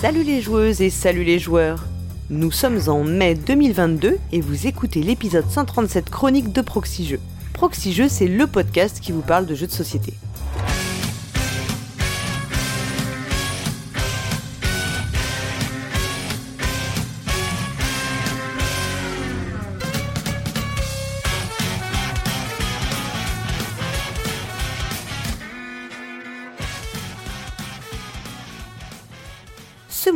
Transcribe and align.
Salut 0.00 0.22
les 0.22 0.40
joueuses 0.40 0.80
et 0.80 0.90
salut 0.90 1.24
les 1.24 1.40
joueurs 1.40 1.84
Nous 2.30 2.52
sommes 2.52 2.78
en 2.86 3.02
mai 3.02 3.34
2022 3.34 4.18
et 4.30 4.40
vous 4.40 4.68
écoutez 4.68 5.02
l'épisode 5.02 5.50
137 5.50 6.08
chronique 6.08 6.52
de 6.52 6.60
Proxy 6.60 7.04
Jeux. 7.04 8.08
C'est 8.08 8.28
le 8.28 8.46
podcast 8.46 9.00
qui 9.00 9.10
vous 9.10 9.22
parle 9.22 9.46
de 9.46 9.56
jeux 9.56 9.66
de 9.66 9.72
société. 9.72 10.14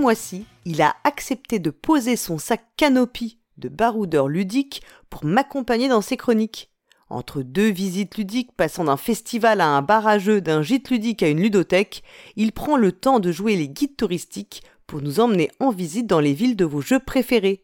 Mois-ci, 0.02 0.46
il 0.64 0.82
a 0.82 0.96
accepté 1.04 1.60
de 1.60 1.70
poser 1.70 2.16
son 2.16 2.36
sac 2.36 2.64
canopy 2.76 3.38
de 3.56 3.68
baroudeur 3.68 4.26
ludique 4.26 4.82
pour 5.10 5.24
m'accompagner 5.24 5.88
dans 5.88 6.00
ses 6.00 6.16
chroniques. 6.16 6.72
Entre 7.08 7.42
deux 7.42 7.70
visites 7.70 8.16
ludiques 8.16 8.50
passant 8.56 8.84
d'un 8.84 8.96
festival 8.96 9.60
à 9.60 9.68
un 9.68 9.80
bar 9.80 10.08
à 10.08 10.18
d'un 10.18 10.62
gîte 10.62 10.90
ludique 10.90 11.22
à 11.22 11.28
une 11.28 11.40
ludothèque, 11.40 12.02
il 12.34 12.50
prend 12.50 12.76
le 12.76 12.90
temps 12.90 13.20
de 13.20 13.30
jouer 13.30 13.54
les 13.54 13.68
guides 13.68 13.96
touristiques 13.96 14.64
pour 14.88 15.02
nous 15.02 15.20
emmener 15.20 15.52
en 15.60 15.70
visite 15.70 16.08
dans 16.08 16.20
les 16.20 16.32
villes 16.32 16.56
de 16.56 16.64
vos 16.64 16.80
jeux 16.80 16.98
préférés. 16.98 17.62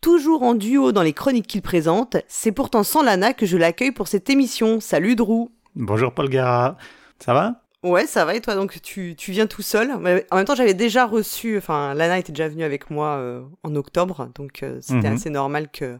Toujours 0.00 0.42
en 0.42 0.54
duo 0.54 0.90
dans 0.90 1.02
les 1.02 1.12
chroniques 1.12 1.46
qu'il 1.46 1.62
présente, 1.62 2.16
c'est 2.26 2.52
pourtant 2.52 2.82
sans 2.82 3.04
Lana 3.04 3.34
que 3.34 3.46
je 3.46 3.56
l'accueille 3.56 3.92
pour 3.92 4.08
cette 4.08 4.30
émission. 4.30 4.80
Salut 4.80 5.14
Drew 5.14 5.48
Bonjour 5.76 6.12
Paul 6.12 6.28
Gara, 6.28 6.76
ça 7.20 7.34
va? 7.34 7.67
Ouais, 7.84 8.06
ça 8.06 8.24
va 8.24 8.34
et 8.34 8.40
toi 8.40 8.56
donc 8.56 8.82
tu, 8.82 9.14
tu 9.16 9.30
viens 9.30 9.46
tout 9.46 9.62
seul. 9.62 9.96
Mais 10.00 10.26
en 10.32 10.36
même 10.36 10.44
temps, 10.44 10.56
j'avais 10.56 10.74
déjà 10.74 11.06
reçu, 11.06 11.56
enfin 11.58 11.94
Lana 11.94 12.18
était 12.18 12.32
déjà 12.32 12.48
venue 12.48 12.64
avec 12.64 12.90
moi 12.90 13.16
euh, 13.18 13.42
en 13.62 13.76
octobre, 13.76 14.28
donc 14.34 14.62
euh, 14.64 14.78
c'était 14.80 15.08
Mhm. 15.08 15.14
assez 15.14 15.30
normal 15.30 15.68
que 15.70 15.98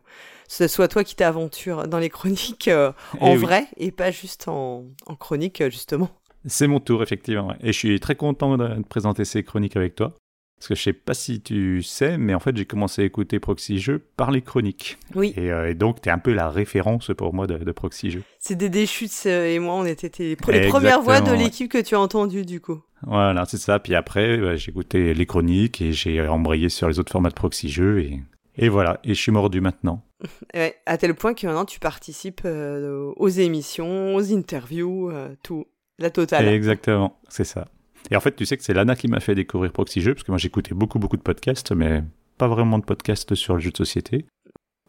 ce 0.49 0.67
soit 0.67 0.89
toi 0.89 1.05
qui 1.05 1.15
t'aventure 1.15 1.87
dans 1.87 1.99
les 1.99 2.11
chroniques 2.11 2.67
euh, 2.69 2.91
en 3.21 3.29
Eh 3.33 3.37
oui. 3.37 3.43
vrai 3.43 3.67
et 3.77 3.93
pas 3.93 4.11
juste 4.11 4.49
en, 4.49 4.87
en 5.07 5.15
chronique 5.15 5.63
justement. 5.71 6.09
C'est 6.47 6.67
mon 6.67 6.81
tour, 6.81 7.03
effectivement. 7.03 7.55
Et 7.61 7.73
je 7.73 7.79
suis 7.79 8.01
très 8.01 8.15
content 8.17 8.57
de, 8.57 8.67
de 8.67 8.83
présenter 8.83 9.25
ces 9.25 9.43
chroniques 9.45 9.77
avec 9.77 9.95
toi. 9.95 10.15
Parce 10.59 10.69
que 10.69 10.75
je 10.75 10.83
sais 10.83 10.93
pas 10.93 11.15
si 11.15 11.41
tu 11.41 11.83
sais, 11.83 12.19
mais 12.19 12.35
en 12.35 12.41
fait, 12.41 12.57
j'ai 12.57 12.65
commencé 12.67 13.03
à 13.03 13.05
écouter 13.05 13.39
Proxy 13.39 13.79
Jeux 13.79 14.01
par 14.17 14.31
les 14.33 14.43
chroniques. 14.43 14.99
Oui, 15.15 15.33
Et, 15.37 15.53
euh, 15.53 15.71
et 15.71 15.75
donc, 15.75 16.01
tu 16.01 16.09
es 16.09 16.13
un 16.13 16.19
peu 16.19 16.33
la 16.35 16.51
référence 16.51 17.13
pour 17.17 17.33
moi 17.33 17.47
de, 17.47 17.59
de 17.59 17.73
Proxy 17.73 18.11
Jeux. 18.11 18.23
c'est 18.41 18.57
des 18.57 18.69
déchutes 18.69 19.25
et 19.27 19.59
moi 19.61 19.75
on 19.75 19.85
était 19.85 20.11
tes- 20.11 20.37
les 20.49 20.69
premières 20.69 21.01
voix 21.01 21.21
de 21.21 21.33
l'équipe 21.33 21.71
que 21.71 21.79
tu 21.81 21.95
as 21.95 22.01
entendues 22.01 22.45
du 22.45 22.61
coup. 22.61 22.81
Voilà, 23.07 23.45
c'est 23.45 23.59
ça. 23.59 23.79
Puis 23.79 23.95
après, 23.95 24.37
bah, 24.39 24.57
j'ai 24.57 24.71
écouté 24.73 25.15
les 25.15 25.27
chroniques 25.27 25.81
et 25.81 25.93
j'ai 25.93 26.21
embrayé 26.27 26.69
sur 26.69 26.89
les 26.89 26.99
autres 26.99 27.13
formats 27.13 27.29
de 27.29 27.35
Proxy 27.35 27.69
Jeux. 27.69 28.01
Et, 28.01 28.21
et 28.57 28.69
voilà, 28.69 28.99
et 29.05 29.11
je 29.15 29.21
suis 29.21 29.31
mordu 29.33 29.61
maintenant. 29.61 30.03
Ouais, 30.55 30.75
à 30.87 30.99
tel 30.99 31.15
point 31.15 31.35
que 31.35 31.47
maintenant 31.47 31.65
tu 31.65 31.79
participes 31.79 32.41
euh, 32.45 33.13
aux 33.17 33.29
émissions, 33.29 34.17
aux 34.17 34.33
interviews, 34.35 35.11
euh, 35.13 35.29
tout, 35.45 35.67
la 36.01 36.11
totale. 36.11 36.49
Exactement, 36.49 37.17
c'est 37.29 37.45
ça. 37.45 37.69
Et 38.11 38.17
en 38.17 38.21
fait, 38.21 38.35
tu 38.35 38.47
sais 38.47 38.57
que 38.57 38.65
c'est 38.65 38.75
Lana 38.75 38.97
qui 38.97 39.09
m'a 39.09 39.21
fait 39.21 39.35
découvrir 39.35 39.73
Proxy 39.73 40.01
Jeux, 40.01 40.15
parce 40.15 40.25
que 40.25 40.31
moi 40.31 40.39
j'écoutais 40.39 40.75
beaucoup, 40.75 40.99
beaucoup 40.99 41.17
de 41.17 41.23
podcasts, 41.23 41.73
mais 41.73 42.03
pas 42.39 42.49
vraiment 42.49 42.79
de 42.79 42.85
podcasts 42.85 43.35
sur 43.35 43.55
le 43.55 43.61
jeu 43.61 43.71
de 43.71 43.77
société. 43.77 44.27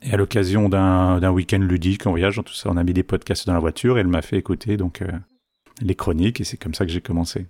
Et 0.02 0.14
à 0.14 0.18
l'occasion 0.18 0.70
d'un 0.70 1.32
week-end 1.32 1.60
ludique 1.60 2.08
en 2.08 2.12
voyage, 2.12 2.40
tout 2.46 2.54
ça, 2.54 2.70
on 2.70 2.78
a 2.78 2.84
mis 2.84 2.94
des 2.94 3.04
podcasts 3.04 3.46
dans 3.48 3.54
la 3.54 3.60
voiture 3.60 3.98
et 3.98 4.02
elle 4.02 4.08
m'a 4.08 4.22
fait 4.22 4.38
écouter 4.38 4.78
donc 4.78 5.02
euh, 5.02 5.12
les 5.82 5.96
chroniques 5.96 6.40
et 6.40 6.46
c'est 6.46 6.58
comme 6.58 6.74
ça 6.74 6.86
que 6.86 6.92
j'ai 6.92 7.02
commencé. 7.02 7.48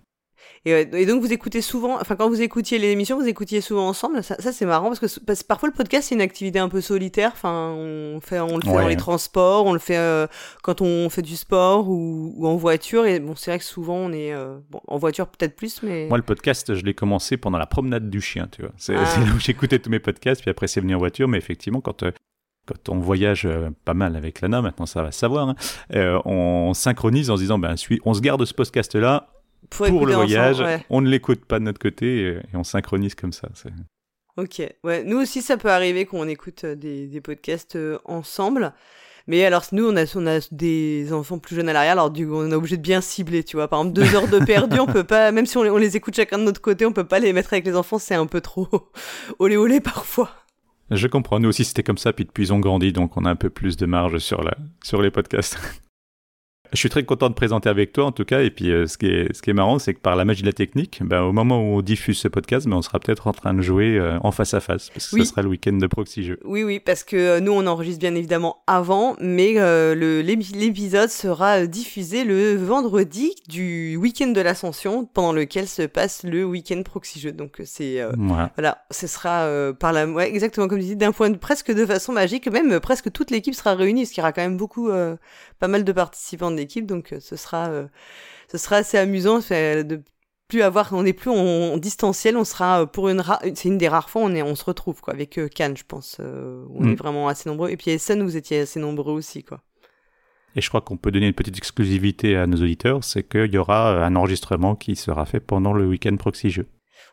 Et, 0.66 0.74
ouais, 0.74 0.90
et 0.94 1.06
donc 1.06 1.22
vous 1.22 1.32
écoutez 1.32 1.62
souvent, 1.62 2.00
enfin 2.02 2.16
quand 2.16 2.28
vous 2.28 2.42
écoutiez 2.42 2.80
l'émission, 2.80 3.18
vous 3.18 3.28
écoutiez 3.28 3.62
souvent 3.62 3.88
ensemble. 3.88 4.24
Ça, 4.24 4.36
ça, 4.40 4.52
c'est 4.52 4.66
marrant 4.66 4.88
parce 4.88 5.00
que 5.00 5.20
parce- 5.22 5.44
parfois 5.44 5.70
le 5.70 5.74
podcast 5.76 6.10
c'est 6.10 6.16
une 6.16 6.22
activité 6.22 6.60
un 6.60 6.68
peu 6.70 6.82
solitaire. 6.82 7.32
Enfin, 7.34 7.74
on 7.78 8.20
fait, 8.22 8.40
on 8.40 8.58
le 8.58 8.62
fait 8.64 8.72
dans 8.74 8.88
les 8.88 8.98
transports, 8.98 9.66
on 9.66 9.74
le 9.74 9.80
fait 9.80 9.98
euh, 9.98 10.28
quand 10.64 10.82
on 10.82 11.10
fait 11.10 11.22
du 11.22 11.36
sport 11.38 11.88
ou, 11.90 12.34
ou 12.36 12.48
en 12.48 12.56
voiture. 12.58 13.06
Et 13.06 13.20
bon, 13.20 13.36
c'est 13.36 13.52
vrai 13.52 13.60
que 13.60 13.66
souvent 13.66 13.96
on 13.96 14.12
est 14.12 14.34
euh, 14.34 14.58
bon, 14.70 14.82
en 14.88 14.98
voiture 14.98 15.28
peut-être 15.28 15.56
plus, 15.56 15.82
mais 15.84 16.08
Moi, 16.08 16.18
le 16.18 16.24
podcast, 16.24 16.74
je 16.76 16.84
l'ai 16.84 16.94
commencé 16.94 17.38
pendant 17.38 17.58
la 17.58 17.68
promenade 17.68 18.10
du 18.10 18.20
chien, 18.22 18.48
tu 18.52 18.62
vois. 18.64 18.72
C'est 18.78 18.96
Ah. 18.96 19.02
là 19.02 19.34
où 19.36 19.40
j'écoutais 19.40 19.80
tous 19.80 19.90
mes 19.90 20.00
podcasts, 20.00 20.42
puis 20.42 20.52
après 20.52 20.68
c'est 20.68 20.82
venu 20.82 20.94
en 20.96 21.00
voiture, 21.00 21.28
mais 21.28 21.38
effectivement, 21.38 21.82
quand... 21.82 22.04
euh, 22.04 22.12
quand 22.68 22.90
on 22.90 23.00
voyage 23.00 23.48
euh, 23.48 23.70
pas 23.84 23.96
mal 23.96 24.16
avec 24.16 24.42
Lana, 24.42 24.62
maintenant 24.62 24.86
ça 24.86 25.02
va 25.02 25.12
se 25.12 25.18
savoir, 25.18 25.50
hein, 25.50 25.56
euh, 25.96 26.20
on 26.26 26.76
synchronise 26.76 27.32
en 27.32 27.36
se 27.36 27.42
disant, 27.42 27.58
ben, 27.58 27.74
on 28.06 28.14
se 28.14 28.22
garde 28.22 28.46
ce 28.46 28.54
podcast-là, 28.54 29.28
pour 29.70 29.88
écouter 29.88 30.06
le 30.06 30.14
voyage, 30.16 30.56
ensemble, 30.56 30.70
ouais. 30.70 30.86
on 30.90 31.02
ne 31.02 31.10
l'écoute 31.10 31.46
pas 31.46 31.60
de 31.60 31.66
notre 31.66 31.80
côté 31.80 32.20
et, 32.22 32.28
et 32.38 32.56
on 32.56 32.64
synchronise 32.64 33.16
comme 33.16 33.34
ça. 33.34 33.50
c'est- 33.56 33.70
Ok, 34.38 34.62
ouais. 34.86 35.04
Nous 35.04 35.18
aussi, 35.18 35.42
ça 35.42 35.58
peut 35.58 35.70
arriver 35.70 36.06
qu'on 36.06 36.28
écoute 36.28 36.64
euh, 36.64 36.76
des, 36.76 37.08
des 37.08 37.20
podcasts 37.22 37.76
euh, 37.76 37.98
ensemble. 38.06 38.74
Mais 39.28 39.44
alors, 39.46 39.64
nous, 39.74 39.86
on 39.88 39.96
a, 39.98 40.06
on 40.16 40.26
a 40.28 40.40
des 40.52 41.12
enfants 41.12 41.38
plus 41.40 41.56
jeunes 41.58 41.70
à 41.70 41.74
l'arrière, 41.74 41.92
alors 41.92 42.10
du 42.10 42.26
coup, 42.26 42.36
on 42.36 42.50
est 42.50 42.54
obligé 42.56 42.78
de 42.78 42.82
bien 42.82 43.02
cibler, 43.02 43.44
tu 43.44 43.58
vois. 43.58 43.68
Par 43.68 43.80
exemple, 43.82 43.96
deux 43.96 44.16
heures 44.16 44.28
de 44.30 44.40
perdu, 44.44 44.80
on 44.80 44.88
peut 44.88 45.04
pas, 45.04 45.32
même 45.32 45.46
si 45.46 45.58
on 45.58 45.64
les, 45.64 45.70
on 45.70 45.78
les 45.78 45.98
écoute 45.98 46.16
chacun 46.16 46.38
de 46.40 46.44
notre 46.44 46.62
côté, 46.62 46.86
on 46.86 46.94
peut 46.94 47.04
pas 47.04 47.20
les 47.20 47.32
mettre 47.34 47.54
avec 47.54 47.66
les 47.66 47.76
enfants, 47.76 48.00
c'est 48.00 48.16
un 48.16 48.26
peu 48.26 48.42
trop 48.42 48.68
olé 49.40 49.56
olé 49.58 49.82
parfois. 49.82 50.32
Je 50.90 51.06
comprends, 51.06 51.40
nous 51.40 51.50
aussi 51.50 51.64
c'était 51.66 51.84
comme 51.84 52.00
ça, 52.00 52.14
puis 52.14 52.26
depuis 52.26 52.46
ils 52.46 52.54
ont 52.54 52.60
grandi, 52.60 52.92
donc 52.92 53.18
on 53.18 53.26
a 53.26 53.30
un 53.30 53.36
peu 53.36 53.52
plus 53.52 53.78
de 53.78 53.86
marge 53.86 54.18
sur, 54.18 54.42
la, 54.42 54.56
sur 54.84 55.02
les 55.04 55.12
podcasts. 55.12 55.60
Je 56.72 56.78
suis 56.78 56.90
très 56.90 57.04
content 57.04 57.30
de 57.30 57.34
présenter 57.34 57.68
avec 57.68 57.94
toi 57.94 58.06
en 58.06 58.12
tout 58.12 58.26
cas, 58.26 58.42
et 58.42 58.52
puis 58.52 58.72
euh, 58.72 58.86
ce, 58.86 58.98
qui 58.98 59.08
est, 59.08 59.34
ce 59.36 59.42
qui 59.42 59.50
est 59.50 59.54
marrant, 59.54 59.80
c'est 59.80 59.96
que 59.96 60.00
par 60.00 60.16
la 60.16 60.24
magie 60.24 60.42
de 60.42 60.48
la 60.48 60.54
technique, 60.54 61.00
ben, 61.04 61.24
au 61.24 61.32
moment 61.32 61.58
où 61.60 61.78
on 61.78 61.82
diffuse 61.82 62.20
ce 62.20 62.28
podcast, 62.28 62.68
ben, 62.68 62.76
on 62.78 62.82
sera 62.84 63.00
peut-être 63.00 63.26
en 63.26 63.32
train 63.32 63.56
de 63.56 63.62
jouer 63.62 63.98
euh, 63.98 64.20
en 64.22 64.32
face 64.32 64.54
à 64.54 64.60
face, 64.60 64.92
parce 64.92 65.10
que 65.10 65.16
Oui. 65.16 65.26
ce 65.26 65.32
sera 65.32 65.42
le 65.42 65.50
week-end 65.50 65.74
de 65.74 65.88
Proxy 65.88 66.24
Jeux. 66.24 66.40
Oui, 66.46 66.64
oui, 66.64 66.80
parce 66.80 67.04
que 67.04 67.16
euh, 67.16 67.40
nous, 67.40 67.54
on 67.54 67.66
enregistre 67.66 68.00
bien 68.00 68.14
évidemment 68.14 68.62
avant, 68.68 69.16
mais 69.20 69.54
l'épisode 69.96 71.10
sera 71.10 71.66
diffusé 71.66 72.24
le 72.24 72.56
vendredi 72.56 73.34
du 73.48 73.96
week-end 73.96 74.28
de 74.28 74.42
l'Ascension, 74.42 75.06
pendant 75.06 75.34
lequel 75.34 75.68
se 75.68 75.82
passe 75.82 76.24
le 76.24 76.44
week-end 76.44 76.82
proxy 76.84 77.20
jeu. 77.20 77.32
Donc, 77.32 77.62
c'est. 77.66 78.04
Voilà. 78.18 78.52
Voilà, 78.56 78.86
ce 78.92 79.08
sera 79.08 79.50
par 79.80 79.92
la, 79.92 80.06
ouais, 80.08 80.30
exactement 80.30 80.68
comme 80.68 80.80
tu 80.80 80.86
dis, 80.86 80.96
d'un 80.96 81.12
point 81.12 81.30
de 81.30 81.38
presque 81.38 81.72
de 81.74 81.86
façon 81.86 82.14
magique, 82.14 82.48
même 82.48 82.80
presque 82.80 83.12
toute 83.12 83.32
l'équipe 83.32 83.56
sera 83.56 83.74
réunie, 83.74 84.02
parce 84.02 84.12
qu'il 84.12 84.22
y 84.22 84.24
aura 84.24 84.34
quand 84.34 84.42
même 84.42 84.58
beaucoup, 84.58 84.90
pas 85.60 85.68
mal 85.68 85.84
de 85.84 85.92
participants 85.92 86.52
de 86.60 86.64
l'équipe, 86.64 86.86
donc 86.86 87.14
euh, 87.14 87.20
ce 87.20 87.36
sera, 87.36 87.70
euh, 87.70 87.88
ce 88.52 88.58
sera 88.58 88.78
assez 88.78 88.98
amusant 88.98 89.42
fait, 89.42 89.84
de 89.84 90.02
plus 90.48 90.62
avoir, 90.64 90.92
on 90.94 91.04
n'est 91.04 91.14
plus 91.14 91.30
en, 91.30 91.36
en 91.74 91.78
distanciel, 91.78 92.36
on 92.36 92.44
sera 92.44 92.82
euh, 92.82 92.86
pour 92.86 93.10
une, 93.10 93.24
c'est 93.56 93.66
une 93.70 93.78
des 93.78 93.88
rares 93.88 94.10
fois 94.10 94.24
où 94.24 94.26
on 94.26 94.34
est, 94.36 94.42
on 94.42 94.56
se 94.56 94.66
retrouve 94.66 95.00
quoi, 95.02 95.14
avec 95.14 95.38
euh, 95.38 95.48
Cannes, 95.48 95.78
je 95.78 95.84
pense, 95.88 96.18
euh, 96.20 96.66
on 96.74 96.86
Mm. 96.86 96.92
est 96.92 96.96
vraiment 96.96 97.28
assez 97.28 97.48
nombreux, 97.50 97.70
et 97.70 97.78
puis 97.78 97.92
Essen, 97.92 98.24
vous 98.24 98.36
étiez 98.38 98.62
assez 98.62 98.80
nombreux 98.80 99.14
aussi 99.14 99.44
quoi. 99.44 99.62
Et 100.56 100.62
je 100.62 100.68
crois 100.70 100.82
qu'on 100.82 100.98
peut 100.98 101.12
donner 101.12 101.28
une 101.28 101.34
petite 101.36 101.58
exclusivité 101.60 102.36
à 102.36 102.48
nos 102.48 102.58
auditeurs, 102.58 103.04
c'est 103.04 103.22
qu'il 103.22 103.54
y 103.54 103.58
aura 103.60 103.92
euh, 103.92 104.04
un 104.04 104.16
enregistrement 104.16 104.76
qui 104.76 104.96
sera 104.96 105.26
fait 105.28 105.40
pendant 105.40 105.74
le 105.74 105.86
week-end 105.86 106.16
Proxy 106.18 106.50
Jeux. 106.50 106.66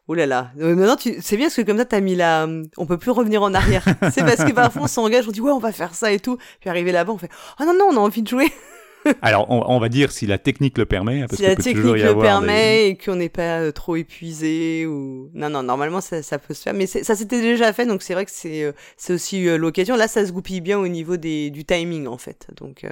Oh 0.08 0.14
là 0.14 0.24
là, 0.24 0.52
Euh, 0.58 0.74
maintenant 0.74 0.96
tu, 0.96 1.16
c'est 1.20 1.36
bien 1.36 1.46
parce 1.46 1.56
que 1.56 1.62
comme 1.62 1.76
ça 1.78 1.84
t'as 1.84 2.00
mis 2.00 2.14
la, 2.14 2.48
on 2.78 2.86
peut 2.86 2.96
plus 2.96 3.10
revenir 3.10 3.42
en 3.42 3.52
arrière. 3.52 3.84
c'est 4.12 4.24
parce 4.24 4.42
que 4.44 4.52
parfois 4.52 4.82
on 4.82 4.86
s'engage, 4.86 5.28
on 5.28 5.32
dit 5.32 5.40
ouais 5.42 5.50
on 5.52 5.58
va 5.58 5.72
faire 5.72 5.94
ça 5.94 6.10
et 6.12 6.18
tout, 6.20 6.38
puis 6.60 6.70
arrivé 6.70 6.92
là-bas 6.92 7.12
on 7.12 7.18
fait 7.18 7.28
oh 7.60 7.64
non 7.64 7.74
non 7.74 7.86
on 7.90 7.96
a 7.96 8.00
envie 8.00 8.22
de 8.22 8.28
jouer. 8.28 8.46
Alors, 9.22 9.50
on, 9.50 9.62
on 9.66 9.78
va 9.78 9.88
dire 9.88 10.12
si 10.12 10.26
la 10.26 10.38
technique 10.38 10.78
le 10.78 10.86
permet, 10.86 11.20
parce 11.26 11.36
si 11.36 11.42
la 11.42 11.56
peut 11.56 11.62
technique 11.62 11.84
y 11.84 11.88
le 12.02 12.14
des- 12.14 12.20
permet 12.20 12.88
et 12.88 12.96
qu'on 12.96 13.16
n'est 13.16 13.28
pas 13.28 13.60
euh, 13.60 13.72
trop 13.72 13.96
épuisé 13.96 14.86
ou 14.86 15.30
non 15.34 15.50
non 15.50 15.62
normalement 15.62 16.00
ça, 16.00 16.22
ça 16.22 16.38
peut 16.38 16.54
se 16.54 16.62
faire. 16.62 16.74
Mais 16.74 16.86
c'est- 16.86 17.04
ça 17.04 17.14
s'était 17.14 17.40
déjà 17.40 17.72
fait 17.72 17.86
donc 17.86 18.02
c'est 18.02 18.14
vrai 18.14 18.24
que 18.24 18.30
c'est 18.32 18.64
euh, 18.64 18.72
c'est 18.96 19.12
aussi 19.12 19.46
euh, 19.48 19.56
l'occasion. 19.56 19.96
Là 19.96 20.08
ça 20.08 20.26
se 20.26 20.32
goupille 20.32 20.60
bien 20.60 20.78
au 20.78 20.88
niveau 20.88 21.16
des 21.16 21.50
du 21.50 21.64
timing 21.64 22.06
en 22.06 22.18
fait. 22.18 22.46
Donc 22.60 22.84
euh, 22.84 22.90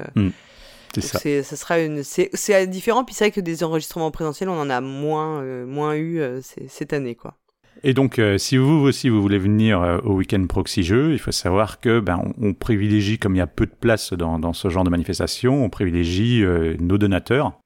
C'est 0.95 1.01
donc 1.01 1.11
ça. 1.11 1.19
c'est 1.19 1.43
ça 1.43 1.57
sera 1.57 1.81
une 1.81 2.03
c'est 2.05 2.31
c'est 2.35 2.67
différent. 2.67 3.05
Puis 3.05 3.15
c'est 3.15 3.25
vrai 3.25 3.31
que 3.33 3.41
des 3.41 3.65
enregistrements 3.65 4.10
présentiels 4.10 4.49
on 4.49 4.59
en 4.60 4.71
a 4.71 4.81
moins 4.81 5.43
euh, 5.43 5.67
moins 5.67 5.95
eu 5.95 6.21
euh, 6.21 6.41
c'est- 6.43 6.69
cette 6.69 6.93
année 6.93 7.15
quoi 7.15 7.34
Et 7.82 7.92
donc, 7.92 8.18
euh, 8.18 8.38
si 8.38 8.56
vous 8.56 8.72
aussi 8.72 9.09
vous 9.09 9.21
voulez 9.21 9.38
venir 9.38 9.82
euh, 9.82 9.98
au 10.04 10.15
week-end 10.15 10.44
Proxy 10.47 10.82
Jeux, 10.82 11.12
il 11.12 11.18
faut 11.18 11.32
savoir 11.32 11.80
que 11.80 12.00
ben 12.00 12.32
on, 12.41 12.54
privilégie, 12.54 13.18
comme 13.18 13.34
il 13.34 13.38
y 13.38 13.42
a 13.42 13.47
peu 13.47 13.66
de 13.66 13.74
place 13.78 14.12
dans, 14.12 14.38
dans 14.38 14.53
ce 14.53 14.68
genre 14.68 14.84
de 14.84 14.91
manifestation, 14.91 15.65
on 15.65 15.68
privilégie 15.68 16.42
euh, 16.44 16.76
nos 16.80 16.98
donateurs. 16.98 17.59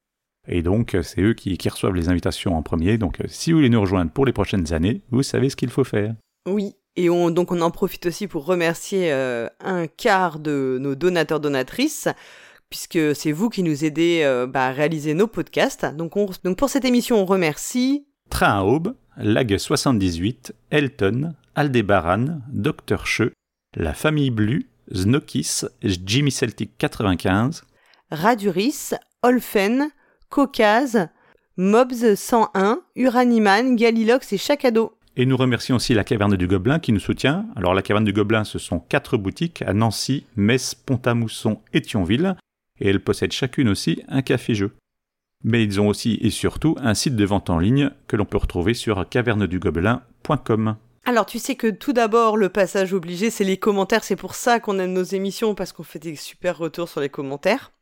Et 0.48 0.62
donc, 0.62 0.96
c'est 1.02 1.20
eux 1.20 1.34
qui, 1.34 1.58
qui 1.58 1.68
reçoivent 1.68 1.94
les 1.94 2.08
invitations 2.08 2.56
en 2.56 2.62
premier. 2.62 2.96
Donc, 2.96 3.18
si 3.26 3.52
vous 3.52 3.58
voulez 3.58 3.68
nous 3.68 3.82
rejoindre 3.82 4.10
pour 4.10 4.24
les 4.24 4.32
prochaines 4.32 4.72
années, 4.72 5.02
vous 5.10 5.22
savez 5.22 5.50
ce 5.50 5.56
qu'il 5.56 5.68
faut 5.68 5.84
faire. 5.84 6.14
Oui, 6.48 6.72
et 6.96 7.10
on, 7.10 7.30
donc 7.30 7.52
on 7.52 7.60
en 7.60 7.70
profite 7.70 8.06
aussi 8.06 8.26
pour 8.28 8.46
remercier 8.46 9.12
un 9.12 9.86
quart 9.86 10.38
de 10.38 10.78
nos 10.80 10.94
donateurs 10.94 11.40
donatrices, 11.40 12.08
puisque 12.70 13.14
c'est 13.14 13.30
vous 13.30 13.50
qui 13.50 13.62
nous 13.62 13.84
aidez 13.84 14.22
bah, 14.48 14.68
à 14.68 14.72
réaliser 14.72 15.12
nos 15.12 15.26
podcasts. 15.26 15.84
Donc, 15.94 16.16
on, 16.16 16.30
donc 16.42 16.56
pour 16.56 16.70
cette 16.70 16.86
émission, 16.86 17.20
on 17.20 17.26
remercie 17.26 18.07
Train 18.30 18.58
à 18.58 18.62
Aube, 18.62 18.94
Lag 19.16 19.56
78, 19.56 20.54
Elton, 20.70 21.34
Aldébaran, 21.54 22.40
Dr. 22.52 23.06
Che, 23.06 23.32
La 23.76 23.94
Famille 23.94 24.30
Blue, 24.30 24.68
Znokis, 24.92 25.64
Jimmy 25.82 26.30
Celtic 26.30 26.78
95, 26.78 27.64
Raduris, 28.10 28.94
Olfen, 29.22 29.90
Caucase, 30.30 31.08
Mobs 31.56 32.14
101, 32.14 32.80
Uraniman, 32.96 33.76
Galilox 33.76 34.32
et 34.32 34.38
Chacado. 34.38 34.92
Et 35.16 35.26
nous 35.26 35.36
remercions 35.36 35.76
aussi 35.76 35.94
la 35.94 36.04
Caverne 36.04 36.36
du 36.36 36.46
Gobelin 36.46 36.78
qui 36.78 36.92
nous 36.92 37.00
soutient. 37.00 37.46
Alors 37.56 37.74
la 37.74 37.82
Caverne 37.82 38.04
du 38.04 38.12
Gobelin, 38.12 38.44
ce 38.44 38.60
sont 38.60 38.78
quatre 38.78 39.16
boutiques 39.16 39.62
à 39.62 39.72
Nancy, 39.72 40.26
Metz, 40.36 40.74
Pont-à-Mousson 40.74 41.60
et 41.72 41.82
Thionville. 41.82 42.36
Et 42.80 42.88
elles 42.88 43.02
possèdent 43.02 43.32
chacune 43.32 43.68
aussi 43.68 44.02
un 44.06 44.22
café-jeu. 44.22 44.70
Mais 45.44 45.62
ils 45.62 45.80
ont 45.80 45.88
aussi 45.88 46.18
et 46.20 46.30
surtout 46.30 46.76
un 46.80 46.94
site 46.94 47.16
de 47.16 47.24
vente 47.24 47.50
en 47.50 47.58
ligne 47.58 47.90
que 48.06 48.16
l'on 48.16 48.24
peut 48.24 48.38
retrouver 48.38 48.74
sur 48.74 49.08
cavernedugobelin.com. 49.08 50.76
Alors 51.08 51.24
tu 51.24 51.38
sais 51.38 51.54
que 51.54 51.68
tout 51.68 51.94
d'abord, 51.94 52.36
le 52.36 52.50
passage 52.50 52.92
obligé, 52.92 53.30
c'est 53.30 53.42
les 53.42 53.56
commentaires. 53.56 54.04
C'est 54.04 54.14
pour 54.14 54.34
ça 54.34 54.60
qu'on 54.60 54.78
aime 54.78 54.92
nos 54.92 55.04
émissions, 55.04 55.54
parce 55.54 55.72
qu'on 55.72 55.82
fait 55.82 55.98
des 55.98 56.16
super 56.16 56.58
retours 56.58 56.86
sur 56.86 57.00
les 57.00 57.08
commentaires. 57.08 57.72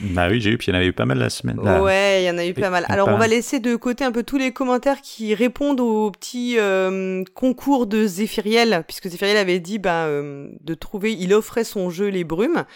Bah 0.00 0.28
oui, 0.30 0.40
j'ai 0.40 0.50
eu, 0.50 0.56
puis 0.56 0.68
il 0.68 0.70
y 0.70 0.72
en 0.72 0.76
avait 0.76 0.86
eu 0.86 0.92
pas 0.92 1.04
mal 1.04 1.18
la 1.18 1.28
semaine. 1.28 1.58
Ouais, 1.58 2.22
il 2.22 2.26
y 2.26 2.30
en 2.30 2.38
a 2.38 2.46
eu 2.46 2.54
pas 2.54 2.70
mal. 2.70 2.86
Alors 2.88 3.08
on 3.08 3.16
va 3.16 3.26
laisser 3.26 3.58
de 3.58 3.74
côté 3.74 4.04
un 4.04 4.12
peu 4.12 4.22
tous 4.22 4.38
les 4.38 4.52
commentaires 4.52 5.00
qui 5.00 5.34
répondent 5.34 5.80
au 5.80 6.12
petit 6.12 6.58
euh, 6.58 7.24
concours 7.34 7.88
de 7.88 8.06
Zéphiriel, 8.06 8.84
puisque 8.86 9.08
Zéphiriel 9.08 9.36
avait 9.36 9.58
dit 9.58 9.80
bah, 9.80 10.04
euh, 10.04 10.48
de 10.60 10.74
trouver, 10.74 11.12
il 11.12 11.34
offrait 11.34 11.64
son 11.64 11.90
jeu 11.90 12.06
Les 12.06 12.22
Brumes. 12.22 12.66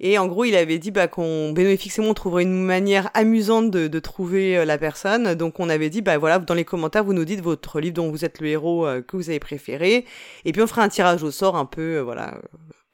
Et 0.00 0.18
en 0.18 0.26
gros, 0.26 0.44
il 0.44 0.56
avait 0.56 0.78
dit 0.78 0.90
bah, 0.90 1.08
qu'on 1.08 1.52
bénéfique 1.52 1.96
et 1.98 2.00
moi 2.00 2.10
on 2.10 2.14
trouverait 2.14 2.42
une 2.42 2.62
manière 2.62 3.10
amusante 3.14 3.70
de, 3.70 3.88
de 3.88 3.98
trouver 3.98 4.58
euh, 4.58 4.64
la 4.64 4.78
personne. 4.78 5.34
Donc 5.34 5.60
on 5.60 5.68
avait 5.68 5.90
dit 5.90 6.02
bah 6.02 6.18
voilà, 6.18 6.38
dans 6.38 6.54
les 6.54 6.64
commentaires, 6.64 7.04
vous 7.04 7.14
nous 7.14 7.24
dites 7.24 7.40
votre 7.40 7.80
livre 7.80 7.94
dont 7.94 8.10
vous 8.10 8.24
êtes 8.24 8.40
le 8.40 8.48
héros 8.48 8.86
que 9.06 9.16
vous 9.16 9.30
avez 9.30 9.40
préféré, 9.40 10.04
et 10.44 10.52
puis 10.52 10.62
on 10.62 10.66
fera 10.66 10.82
un 10.82 10.88
tirage 10.88 11.22
au 11.22 11.30
sort 11.30 11.56
un 11.56 11.64
peu 11.64 11.98
voilà 11.98 12.38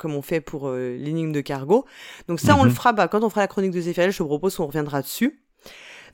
comme 0.00 0.14
on 0.14 0.22
fait 0.22 0.40
pour 0.40 0.68
euh, 0.68 0.96
l'énigme 0.98 1.30
de 1.30 1.42
cargo. 1.42 1.84
Donc 2.26 2.40
ça, 2.40 2.56
on 2.56 2.64
le 2.64 2.70
mhm. 2.70 2.76
fera 2.76 2.92
bah, 2.92 3.06
quand 3.06 3.22
on 3.22 3.30
fera 3.30 3.42
la 3.42 3.46
chronique 3.46 3.70
de 3.70 3.80
Zéphiriel, 3.80 4.10
je 4.10 4.18
te 4.18 4.22
propose 4.22 4.56
qu'on 4.56 4.66
reviendra 4.66 5.02
dessus. 5.02 5.40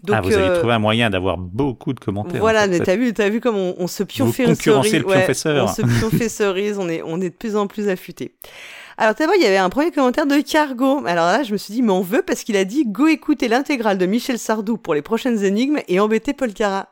Donc, 0.02 0.16
ah, 0.18 0.20
vous 0.20 0.34
avez 0.34 0.48
euh, 0.48 0.58
trouvé 0.58 0.74
un 0.74 0.78
moyen 0.78 1.08
d'avoir 1.08 1.38
beaucoup 1.38 1.94
de 1.94 2.00
commentaires. 2.00 2.40
Voilà, 2.40 2.66
mais 2.66 2.80
t'as 2.80 2.96
vu, 2.96 3.14
t'as 3.14 3.30
vu 3.30 3.40
comme 3.40 3.56
on, 3.56 3.86
se 3.86 4.02
pionfait 4.02 4.54
cerise. 4.54 4.92
le 4.92 5.06
ouais, 5.06 5.26
on 5.28 5.68
se 5.68 5.82
pionfait 5.82 6.28
cerise, 6.28 6.78
on 6.78 6.88
est, 6.88 7.00
on 7.02 7.18
est 7.20 7.30
de 7.30 7.34
plus 7.34 7.56
en 7.56 7.66
plus 7.66 7.88
affûté. 7.88 8.34
Alors 8.98 9.14
d'abord, 9.14 9.34
il 9.37 9.43
y 9.43 9.46
avait 9.46 9.58
un 9.58 9.69
premier 9.69 9.90
commentaire 9.90 10.26
de 10.26 10.40
Cargo. 10.40 11.04
Alors 11.06 11.26
là, 11.26 11.43
je 11.43 11.52
me 11.52 11.58
suis 11.58 11.75
dit, 11.75 11.82
mais 11.82 11.93
on 11.93 12.00
veut 12.00 12.22
parce 12.22 12.44
qu'il 12.44 12.56
a 12.56 12.64
dit 12.64 12.87
go 12.87 13.06
écouter 13.06 13.46
l'intégrale 13.46 13.98
de 13.98 14.06
Michel 14.06 14.38
Sardou 14.38 14.78
pour 14.78 14.94
les 14.94 15.02
prochaines 15.02 15.44
énigmes 15.44 15.81
et 15.87 16.00
embêter 16.00 16.32
Paul 16.32 16.54
Cara. 16.54 16.88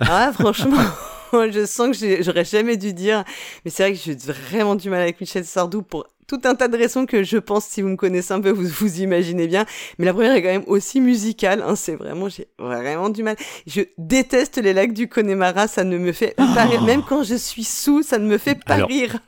Ah, 0.00 0.32
franchement. 0.38 0.82
je 1.32 1.64
sens 1.64 1.96
que 1.96 2.22
j'aurais 2.22 2.44
jamais 2.44 2.76
dû 2.76 2.92
dire, 2.92 3.24
mais 3.64 3.70
c'est 3.70 3.84
vrai 3.84 3.92
que 3.92 3.98
j'ai 3.98 4.16
vraiment 4.16 4.74
du 4.74 4.90
mal 4.90 5.02
avec 5.02 5.20
Michel 5.20 5.44
Sardou 5.44 5.82
pour 5.82 6.06
tout 6.26 6.40
un 6.42 6.56
tas 6.56 6.66
de 6.66 6.76
raisons 6.76 7.06
que 7.06 7.22
je 7.22 7.38
pense, 7.38 7.66
si 7.66 7.82
vous 7.82 7.90
me 7.90 7.96
connaissez 7.96 8.32
un 8.32 8.40
peu, 8.40 8.50
vous 8.50 8.66
vous 8.66 9.00
imaginez 9.00 9.46
bien. 9.46 9.64
Mais 9.98 10.04
la 10.04 10.12
première 10.12 10.32
est 10.32 10.42
quand 10.42 10.48
même 10.48 10.64
aussi 10.66 11.00
musicale. 11.00 11.62
Hein, 11.64 11.76
c'est 11.76 11.94
vraiment, 11.94 12.28
j'ai 12.28 12.48
vraiment 12.58 13.08
du 13.08 13.22
mal. 13.22 13.36
Je 13.68 13.82
déteste 13.98 14.56
les 14.56 14.72
lacs 14.72 14.92
du 14.92 15.08
Connemara. 15.08 15.68
Ça 15.68 15.84
ne 15.84 15.96
me 15.96 16.10
fait 16.10 16.34
pas 16.36 16.64
rire. 16.64 16.82
Même 16.82 17.04
quand 17.08 17.22
je 17.22 17.36
suis 17.36 17.62
sous, 17.62 18.02
ça 18.02 18.18
ne 18.18 18.26
me 18.26 18.38
fait 18.38 18.56
pas 18.56 18.86
rire. 18.86 19.20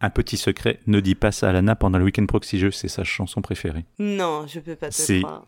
Un 0.00 0.10
petit 0.10 0.36
secret, 0.36 0.80
ne 0.86 1.00
dis 1.00 1.14
pas 1.14 1.32
ça 1.32 1.48
à 1.48 1.52
Lana 1.52 1.74
pendant 1.74 1.98
le 1.98 2.04
week-end 2.04 2.26
proxy 2.26 2.58
jeu, 2.58 2.70
c'est 2.70 2.88
sa 2.88 3.02
chanson 3.02 3.40
préférée. 3.40 3.84
Non, 3.98 4.46
je 4.46 4.60
peux 4.60 4.76
pas 4.76 4.90
te 4.90 5.20
croire. 5.20 5.46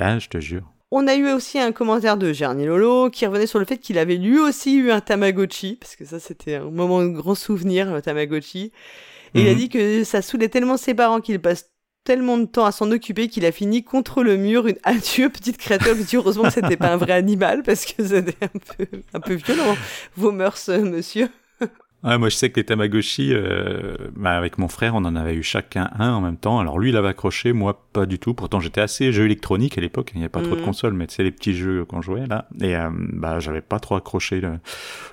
Ah, 0.00 0.18
je 0.18 0.28
te 0.28 0.38
jure. 0.38 0.72
On 0.90 1.06
a 1.06 1.16
eu 1.16 1.30
aussi 1.30 1.58
un 1.58 1.72
commentaire 1.72 2.16
de 2.16 2.32
Gerny 2.32 2.64
Lolo 2.64 3.10
qui 3.10 3.26
revenait 3.26 3.46
sur 3.46 3.58
le 3.58 3.66
fait 3.66 3.76
qu'il 3.76 3.98
avait 3.98 4.16
lui 4.16 4.38
aussi 4.38 4.76
eu 4.76 4.90
un 4.90 5.00
Tamagotchi, 5.00 5.76
parce 5.76 5.96
que 5.96 6.04
ça 6.04 6.18
c'était 6.18 6.54
un 6.54 6.70
moment 6.70 7.02
de 7.02 7.08
grand 7.08 7.34
souvenir, 7.34 7.92
le 7.92 8.00
Tamagotchi. 8.00 8.72
Et 9.34 9.42
il 9.42 9.48
a 9.48 9.52
mhm. 9.52 9.58
dit 9.58 9.68
que 9.68 10.04
ça 10.04 10.22
saoulait 10.22 10.48
tellement 10.48 10.78
ses 10.78 10.94
parents 10.94 11.20
qu'il 11.20 11.38
passe 11.40 11.70
tellement 12.04 12.38
de 12.38 12.46
temps 12.46 12.64
à 12.64 12.72
s'en 12.72 12.90
occuper 12.90 13.28
qu'il 13.28 13.44
a 13.44 13.52
fini 13.52 13.84
contre 13.84 14.22
le 14.22 14.38
mur 14.38 14.66
une 14.66 14.78
adieu 14.84 15.28
petite 15.28 15.58
créature. 15.58 15.94
Je 15.94 16.16
heureusement 16.16 16.44
que 16.44 16.52
c'était 16.52 16.78
pas 16.78 16.92
un 16.92 16.96
vrai 16.96 17.12
animal 17.12 17.62
parce 17.62 17.84
que 17.84 18.02
c'était 18.02 18.46
un 18.46 18.58
peu, 18.76 18.86
un 19.12 19.20
peu 19.20 19.34
violent 19.34 19.76
vos 20.16 20.32
mœurs, 20.32 20.68
monsieur 20.68 21.28
moi, 22.02 22.28
je 22.28 22.36
sais 22.36 22.50
que 22.50 22.56
les 22.60 22.64
Tamagotchi, 22.64 23.32
euh, 23.32 23.96
bah, 24.14 24.36
avec 24.36 24.58
mon 24.58 24.68
frère, 24.68 24.94
on 24.94 25.04
en 25.04 25.16
avait 25.16 25.34
eu 25.34 25.42
chacun 25.42 25.90
un 25.98 26.12
en 26.12 26.20
même 26.20 26.36
temps. 26.36 26.60
Alors 26.60 26.78
lui, 26.78 26.90
il 26.90 26.96
avait 26.96 27.08
accroché, 27.08 27.52
moi, 27.52 27.86
pas 27.92 28.06
du 28.06 28.18
tout. 28.18 28.34
Pourtant, 28.34 28.60
j'étais 28.60 28.80
assez 28.80 29.12
jeu 29.12 29.24
électronique 29.24 29.76
à 29.78 29.80
l'époque. 29.80 30.12
Il 30.14 30.18
n'y 30.18 30.24
avait 30.24 30.28
pas 30.28 30.42
trop 30.42 30.54
de 30.54 30.60
mhm. 30.60 30.66
consoles, 30.66 30.94
mais 30.94 31.06
c'est 31.08 31.24
les 31.24 31.32
petits 31.32 31.54
jeux 31.54 31.84
qu'on 31.84 32.00
jouait 32.00 32.26
là. 32.26 32.46
Et 32.60 32.76
euh, 32.76 32.90
bah, 32.92 33.40
j'avais 33.40 33.62
pas 33.62 33.80
trop 33.80 33.96
accroché 33.96 34.40
le, 34.40 34.58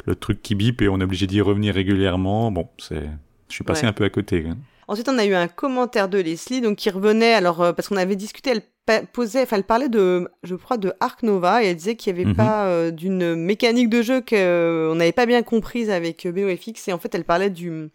le, 0.05 0.15
truc 0.15 0.41
qui 0.43 0.53
bip 0.53 0.81
et 0.81 0.87
on 0.87 0.99
est 0.99 1.03
obligé 1.03 1.25
d'y 1.25 1.41
revenir 1.41 1.73
régulièrement. 1.73 2.51
Bon, 2.51 2.69
c'est, 2.77 3.09
je 3.49 3.53
suis 3.53 3.63
passé 3.63 3.85
un 3.87 3.93
peu 3.93 4.03
à 4.03 4.09
côté. 4.09 4.45
Hein. 4.47 4.57
Ensuite, 4.87 5.09
on 5.09 5.17
a 5.17 5.25
eu 5.25 5.33
un 5.33 5.47
commentaire 5.47 6.09
de 6.09 6.19
Leslie, 6.19 6.61
donc 6.61 6.77
qui 6.77 6.89
revenait, 6.89 7.33
alors 7.33 7.61
euh, 7.61 7.73
parce 7.73 7.87
qu'on 7.87 7.97
avait 7.97 8.15
discuté, 8.15 8.51
elle 8.87 9.07
posait, 9.07 9.41
enfin, 9.41 9.57
elle 9.57 9.63
parlait 9.63 9.89
de, 9.89 10.29
je 10.43 10.55
crois, 10.55 10.77
de 10.77 10.93
Ark 10.99 11.23
Nova 11.23 11.63
et 11.63 11.67
elle 11.67 11.75
disait 11.75 11.95
qu'il 11.95 12.13
n'y 12.13 12.21
avait 12.21 12.29
mhm. 12.29 12.35
pas 12.35 12.65
euh, 12.67 12.91
d'une 12.91 13.35
mécanique 13.35 13.89
de 13.89 14.03
jeu 14.03 14.21
qu'on 14.21 14.35
euh, 14.35 14.93
n'avait 14.93 15.11
pas 15.11 15.25
bien 15.25 15.41
comprise 15.41 15.89
avec 15.89 16.27
BOFX 16.27 16.87
et 16.87 16.93
en 16.93 16.99
fait, 16.99 17.15
elle 17.15 17.23
parlait 17.23 17.49
du, 17.49 17.89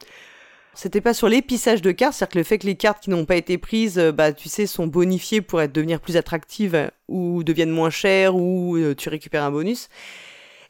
c'était 0.74 1.00
pas 1.00 1.14
sur 1.14 1.28
l'épissage 1.28 1.80
de 1.80 1.92
cartes, 1.92 2.14
c'est-à-dire 2.14 2.32
que 2.32 2.38
le 2.38 2.44
fait 2.44 2.58
que 2.58 2.66
les 2.66 2.74
cartes 2.74 3.04
qui 3.04 3.10
n'ont 3.10 3.24
pas 3.24 3.36
été 3.36 3.56
prises, 3.56 3.98
bah, 4.14 4.32
tu 4.32 4.48
sais, 4.48 4.66
sont 4.66 4.88
bonifiées 4.88 5.42
pour 5.42 5.60
être, 5.60 5.72
devenir 5.72 6.00
plus 6.00 6.16
attractives 6.16 6.90
ou 7.06 7.44
deviennent 7.44 7.70
moins 7.70 7.90
chères 7.90 8.34
ou 8.34 8.76
tu 8.96 9.08
récupères 9.08 9.44
un 9.44 9.50
bonus. 9.52 9.88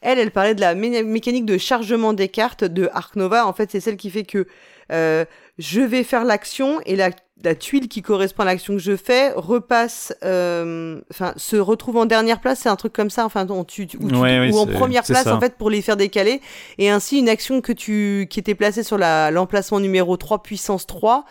Elle, 0.01 0.17
elle 0.17 0.31
parlait 0.31 0.55
de 0.55 0.61
la 0.61 0.73
mécanique 0.73 1.45
de 1.45 1.59
chargement 1.59 2.13
des 2.13 2.27
cartes 2.27 2.63
de 2.63 2.89
Ark 2.91 3.15
Nova. 3.15 3.45
En 3.45 3.53
fait, 3.53 3.69
c'est 3.71 3.79
celle 3.79 3.97
qui 3.97 4.09
fait 4.09 4.23
que 4.23 4.47
euh, 4.91 5.25
je 5.61 5.81
vais 5.81 6.03
faire 6.03 6.25
l'action 6.25 6.81
et 6.85 6.95
la, 6.95 7.11
tuile 7.55 7.87
qui 7.87 8.01
correspond 8.01 8.41
à 8.43 8.45
l'action 8.45 8.73
que 8.73 8.79
je 8.79 8.95
fais 8.95 9.31
repasse, 9.35 10.13
euh, 10.23 10.99
enfin, 11.11 11.33
se 11.37 11.55
retrouve 11.55 11.97
en 11.97 12.05
dernière 12.05 12.39
place, 12.39 12.59
c'est 12.59 12.69
un 12.69 12.75
truc 12.75 12.93
comme 12.93 13.09
ça, 13.09 13.25
enfin, 13.25 13.45
on, 13.49 13.63
tu, 13.63 13.87
ou, 13.99 14.15
en 14.15 14.65
première 14.65 15.03
place, 15.03 15.27
en 15.27 15.39
fait, 15.39 15.55
pour 15.57 15.69
les 15.69 15.81
faire 15.81 15.97
décaler. 15.97 16.41
Et 16.77 16.89
ainsi, 16.89 17.19
une 17.19 17.29
action 17.29 17.61
que 17.61 17.71
tu, 17.71 18.27
qui 18.29 18.39
était 18.39 18.55
placée 18.55 18.83
sur 18.83 18.97
l'emplacement 18.97 19.79
numéro 19.79 20.17
3, 20.17 20.41
puissance 20.41 20.87
3, 20.87 21.25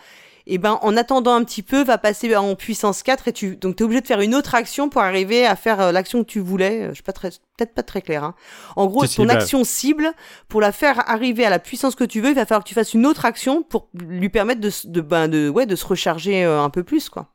et 0.51 0.57
ben 0.57 0.77
en 0.81 0.97
attendant 0.97 1.33
un 1.33 1.45
petit 1.45 1.63
peu 1.63 1.81
va 1.81 1.97
passer 1.97 2.35
en 2.35 2.55
puissance 2.55 3.03
4 3.03 3.29
et 3.29 3.33
tu 3.33 3.55
donc 3.55 3.77
tu 3.77 3.83
es 3.83 3.85
obligé 3.85 4.01
de 4.01 4.05
faire 4.05 4.19
une 4.19 4.35
autre 4.35 4.53
action 4.53 4.89
pour 4.89 5.01
arriver 5.01 5.45
à 5.45 5.55
faire 5.55 5.79
euh, 5.79 5.91
l'action 5.93 6.23
que 6.23 6.29
tu 6.29 6.41
voulais, 6.41 6.89
je 6.89 6.95
suis 6.95 7.03
pas 7.03 7.13
très 7.13 7.29
peut-être 7.29 7.73
pas 7.73 7.83
très 7.83 8.01
clair 8.01 8.25
hein. 8.25 8.35
En 8.75 8.87
gros, 8.87 9.07
ton 9.07 9.29
action 9.29 9.63
cible 9.63 10.11
pour 10.49 10.59
la 10.59 10.73
faire 10.73 11.09
arriver 11.09 11.45
à 11.45 11.49
la 11.49 11.59
puissance 11.59 11.95
que 11.95 12.03
tu 12.03 12.19
veux, 12.19 12.29
il 12.31 12.35
va 12.35 12.45
falloir 12.45 12.65
que 12.65 12.67
tu 12.67 12.75
fasses 12.75 12.93
une 12.93 13.05
autre 13.05 13.23
action 13.23 13.63
pour 13.63 13.87
lui 13.93 14.27
permettre 14.27 14.59
de 14.59 14.69
de 14.83 14.99
ben 14.99 15.29
de 15.29 15.47
ouais, 15.47 15.65
de 15.65 15.75
se 15.77 15.85
recharger 15.85 16.43
euh, 16.43 16.61
un 16.61 16.69
peu 16.69 16.83
plus 16.83 17.07
quoi. 17.07 17.27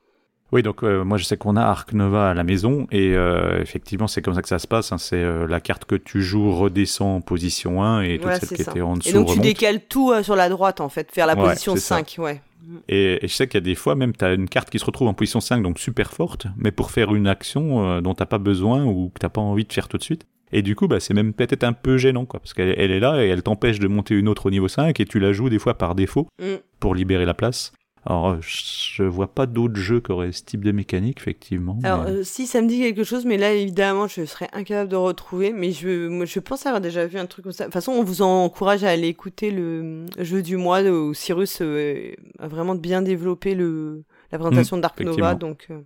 Oui, 0.52 0.62
donc 0.62 0.84
euh, 0.84 1.02
moi 1.02 1.16
je 1.16 1.24
sais 1.24 1.38
qu'on 1.38 1.56
a 1.56 1.62
Arc 1.62 1.94
Nova 1.94 2.30
à 2.30 2.34
la 2.34 2.44
maison 2.44 2.86
et 2.92 3.14
effectivement 3.60 4.08
c'est 4.08 4.20
comme 4.20 4.34
ça 4.34 4.42
que 4.42 4.48
ça 4.48 4.58
se 4.58 4.66
passe. 4.66 4.92
Hein. 4.92 4.98
c'est 4.98 5.24
la 5.48 5.60
carte 5.60 5.86
que 5.86 5.94
tu 5.94 6.20
joues 6.20 6.55
redescend 6.55 7.17
en 7.17 7.20
position 7.22 7.82
1 7.82 8.02
et 8.02 8.19
toute 8.19 8.31
celle 8.34 8.56
qui 8.58 8.62
était 8.62 8.82
en 8.82 8.98
dessous. 8.98 9.08
Et 9.08 9.12
donc 9.14 9.32
tu 9.32 9.38
décales 9.41 9.81
tout 9.81 10.12
sur 10.22 10.36
la 10.36 10.50
droite 10.50 10.82
en 10.82 10.91
fait, 10.91 11.10
faire 11.10 11.26
la 11.26 11.34
position 11.34 11.76
5, 11.76 12.17
ouais. 12.19 12.43
Et, 12.89 13.19
je 13.23 13.29
sais 13.29 13.46
qu'il 13.46 13.58
y 13.58 13.63
a 13.63 13.65
des 13.65 13.75
fois, 13.75 13.94
même, 13.94 14.15
tu 14.15 14.25
as 14.25 14.35
une 14.35 14.49
carte 14.49 14.70
qui 14.70 14.79
se 14.79 14.85
retrouve 14.85 15.08
en 15.08 15.15
position 15.15 15.41
5, 15.41 15.63
donc 15.63 15.79
super 15.79 16.13
forte, 16.13 16.46
mais 16.56 16.70
pour 16.70 16.91
faire 16.91 17.15
une 17.15 17.27
action 17.27 17.89
euh, 17.89 18.01
dont 18.01 18.15
t'as 18.15 18.27
pas 18.27 18.39
besoin 18.39 18.85
ou 18.85 19.11
que 19.15 19.19
t'as 19.19 19.29
pas 19.29 19.41
envie 19.41 19.65
de 19.65 19.73
faire 19.73 19.89
tout 19.89 19.99
de 19.99 20.03
suite. 20.03 20.27
Et 20.53 20.63
du 20.63 20.77
coup, 20.77 20.87
bah, 20.87 21.01
c'est 21.01 21.15
même 21.15 21.32
peut-être 21.32 21.65
un 21.65 21.73
peu 21.73 21.99
gênant, 21.99 22.25
quoi, 22.25 22.41
parce 22.41 22.55
qu'elle 22.55 22.79
est 22.79 23.01
là 23.01 23.25
et 23.25 23.29
elle 23.29 23.43
t'empêche 23.43 23.79
de 23.81 23.89
monter 23.89 24.15
une 24.15 24.29
autre 24.29 24.46
au 24.46 24.51
niveau 24.51 24.69
5 24.69 24.99
et 25.01 25.05
tu 25.05 25.19
la 25.19 25.32
joues 25.32 25.49
des 25.49 25.58
fois 25.58 25.77
par 25.77 25.94
défaut 25.94 26.29
mm. 26.41 26.56
pour 26.79 26.94
libérer 26.94 27.25
la 27.25 27.35
place. 27.35 27.73
Alors, 28.08 28.36
je 28.41 29.03
vois 29.03 29.27
pas 29.27 29.46
d'autres 29.46 29.75
jeux 29.75 30.01
qui 30.01 30.13
auraient 30.13 30.31
ce 30.31 30.44
type 30.44 30.65
de 30.65 30.70
mécanique, 30.70 31.19
effectivement. 31.19 31.77
Alors, 31.82 32.05
euh, 32.06 32.22
si 32.22 32.46
ça 32.46 32.63
me 32.63 32.69
dit 32.69 32.79
quelque 32.79 33.03
chose, 33.03 33.25
mais 33.25 33.36
là, 33.36 33.53
évidemment, 33.53 34.06
je 34.06 34.25
serais 34.25 34.48
incapable 34.53 34.89
de 34.89 34.94
retrouver. 34.94 35.53
Mais 35.53 35.72
je, 35.72 36.06
moi, 36.06 36.25
je 36.25 36.39
pense 36.39 36.67
avoir 36.67 36.81
déjà 36.81 37.05
vu 37.06 37.19
un 37.19 37.27
truc 37.27 37.43
comme 37.43 37.53
ça. 37.53 37.65
De 37.65 37.69
toute 37.69 37.75
façon, 37.75 37.91
on 37.91 38.05
vous 38.05 38.22
encourage 38.22 38.84
à 38.84 38.91
aller 38.91 39.08
écouter 39.08 39.51
le 39.51 40.06
jeu 40.19 40.41
du 40.41 40.56
mois 40.56 40.82
où 40.82 41.15
Cyrus 41.15 41.58
euh, 41.63 42.13
a 42.39 42.46
vraiment 42.46 42.77
bien 42.77 43.03
développé 43.03 43.56
le, 43.56 44.05
la 44.31 44.39
présentation 44.39 44.77
mmh, 44.77 44.81
d'Ark 44.81 45.01
Nova. 45.01 45.34
Donc, 45.34 45.67
euh, 45.70 45.81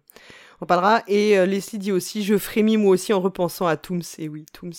on 0.60 0.66
parlera. 0.66 1.02
Et 1.08 1.34
Leslie 1.46 1.78
dit 1.78 1.92
aussi, 1.92 2.22
je 2.22 2.36
frémis 2.36 2.76
moi 2.76 2.90
aussi 2.90 3.14
en 3.14 3.20
repensant 3.20 3.66
à 3.66 3.78
Tooms. 3.78 4.02
Et 4.18 4.28
oui, 4.28 4.44
Tooms, 4.52 4.72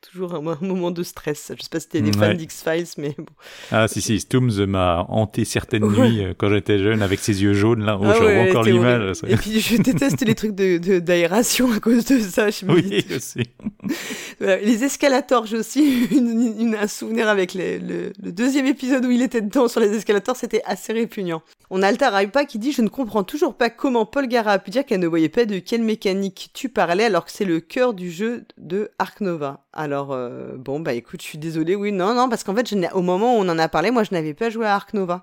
toujours 0.00 0.34
un, 0.34 0.56
moment 0.60 0.90
de 0.90 1.02
stress. 1.02 1.52
Je 1.56 1.62
sais 1.62 1.68
pas 1.68 1.80
si 1.80 1.88
t'es 1.88 2.00
des 2.00 2.12
fans 2.12 2.34
d'X-Files, 2.34 2.86
mais 2.98 3.14
bon. 3.16 3.26
Ah, 3.70 3.88
si, 3.88 4.00
si, 4.00 4.20
Stooms 4.20 4.66
m'a 4.66 5.06
hanté 5.08 5.44
certaines 5.44 5.86
nuits 5.86 6.24
euh, 6.24 6.34
quand 6.36 6.48
j'étais 6.50 6.78
jeune 6.78 7.02
avec 7.02 7.20
ses 7.20 7.42
yeux 7.42 7.54
jaunes, 7.54 7.84
là, 7.84 7.98
où 7.98 8.04
ah 8.04 8.14
je 8.14 8.22
vois 8.22 8.50
encore 8.50 8.64
l'image. 8.64 9.18
Et 9.26 9.36
puis, 9.36 9.60
je 9.60 9.76
déteste 9.76 10.20
les 10.22 10.34
trucs 10.34 10.54
de, 10.54 10.98
d'aération 10.98 11.72
à 11.72 11.80
cause 11.80 12.04
de 12.04 12.18
ça. 12.20 12.50
Je 12.50 12.66
oui, 12.66 13.04
aussi. 13.14 13.42
Les 14.40 14.84
escalators, 14.84 15.46
j'ai 15.46 15.58
aussi 15.58 16.04
une, 16.10 16.74
un 16.74 16.86
souvenir 16.86 17.28
avec 17.28 17.54
le, 17.54 17.78
le, 18.22 18.32
deuxième 18.32 18.66
épisode 18.66 19.04
où 19.04 19.10
il 19.10 19.22
était 19.22 19.40
dedans 19.40 19.68
sur 19.68 19.80
les 19.80 19.94
escalators, 19.94 20.36
c'était 20.36 20.62
assez 20.64 20.92
répugnant. 20.92 21.42
On 21.70 21.82
a 21.82 21.88
Alta 21.88 22.10
Raipa 22.10 22.44
qui 22.44 22.58
dit 22.58 22.72
Je 22.72 22.82
ne 22.82 22.88
comprends 22.88 23.24
toujours 23.24 23.54
pas 23.54 23.70
comment 23.70 24.06
Paul 24.06 24.28
Gara 24.28 24.52
a 24.52 24.58
pu 24.58 24.70
dire 24.70 24.84
qu'elle 24.84 25.00
ne 25.00 25.06
voyait 25.06 25.28
pas 25.28 25.44
de 25.44 25.58
quelle 25.58 25.82
mécanique 25.82 26.50
tu 26.54 26.68
parlais 26.68 27.04
alors 27.04 27.24
que 27.24 27.32
c'est 27.32 27.44
le 27.44 27.60
cœur 27.60 27.94
du 27.94 28.10
jeu 28.10 28.44
de 28.58 28.90
Ark 28.98 29.20
Nova. 29.20 29.64
Alors, 29.72 29.89
euh, 30.10 30.56
bon, 30.56 30.80
bah 30.80 30.92
écoute, 30.94 31.20
je 31.22 31.26
suis 31.26 31.38
désolée, 31.38 31.74
oui, 31.74 31.92
non, 31.92 32.14
non, 32.14 32.28
parce 32.28 32.44
qu'en 32.44 32.54
fait, 32.54 32.68
je 32.68 32.76
au 32.94 33.02
moment 33.02 33.36
où 33.36 33.40
on 33.40 33.48
en 33.48 33.58
a 33.58 33.68
parlé, 33.68 33.90
moi, 33.90 34.04
je 34.04 34.12
n'avais 34.12 34.34
pas 34.34 34.50
joué 34.50 34.66
à 34.66 34.74
Ark 34.74 34.94
Nova. 34.94 35.22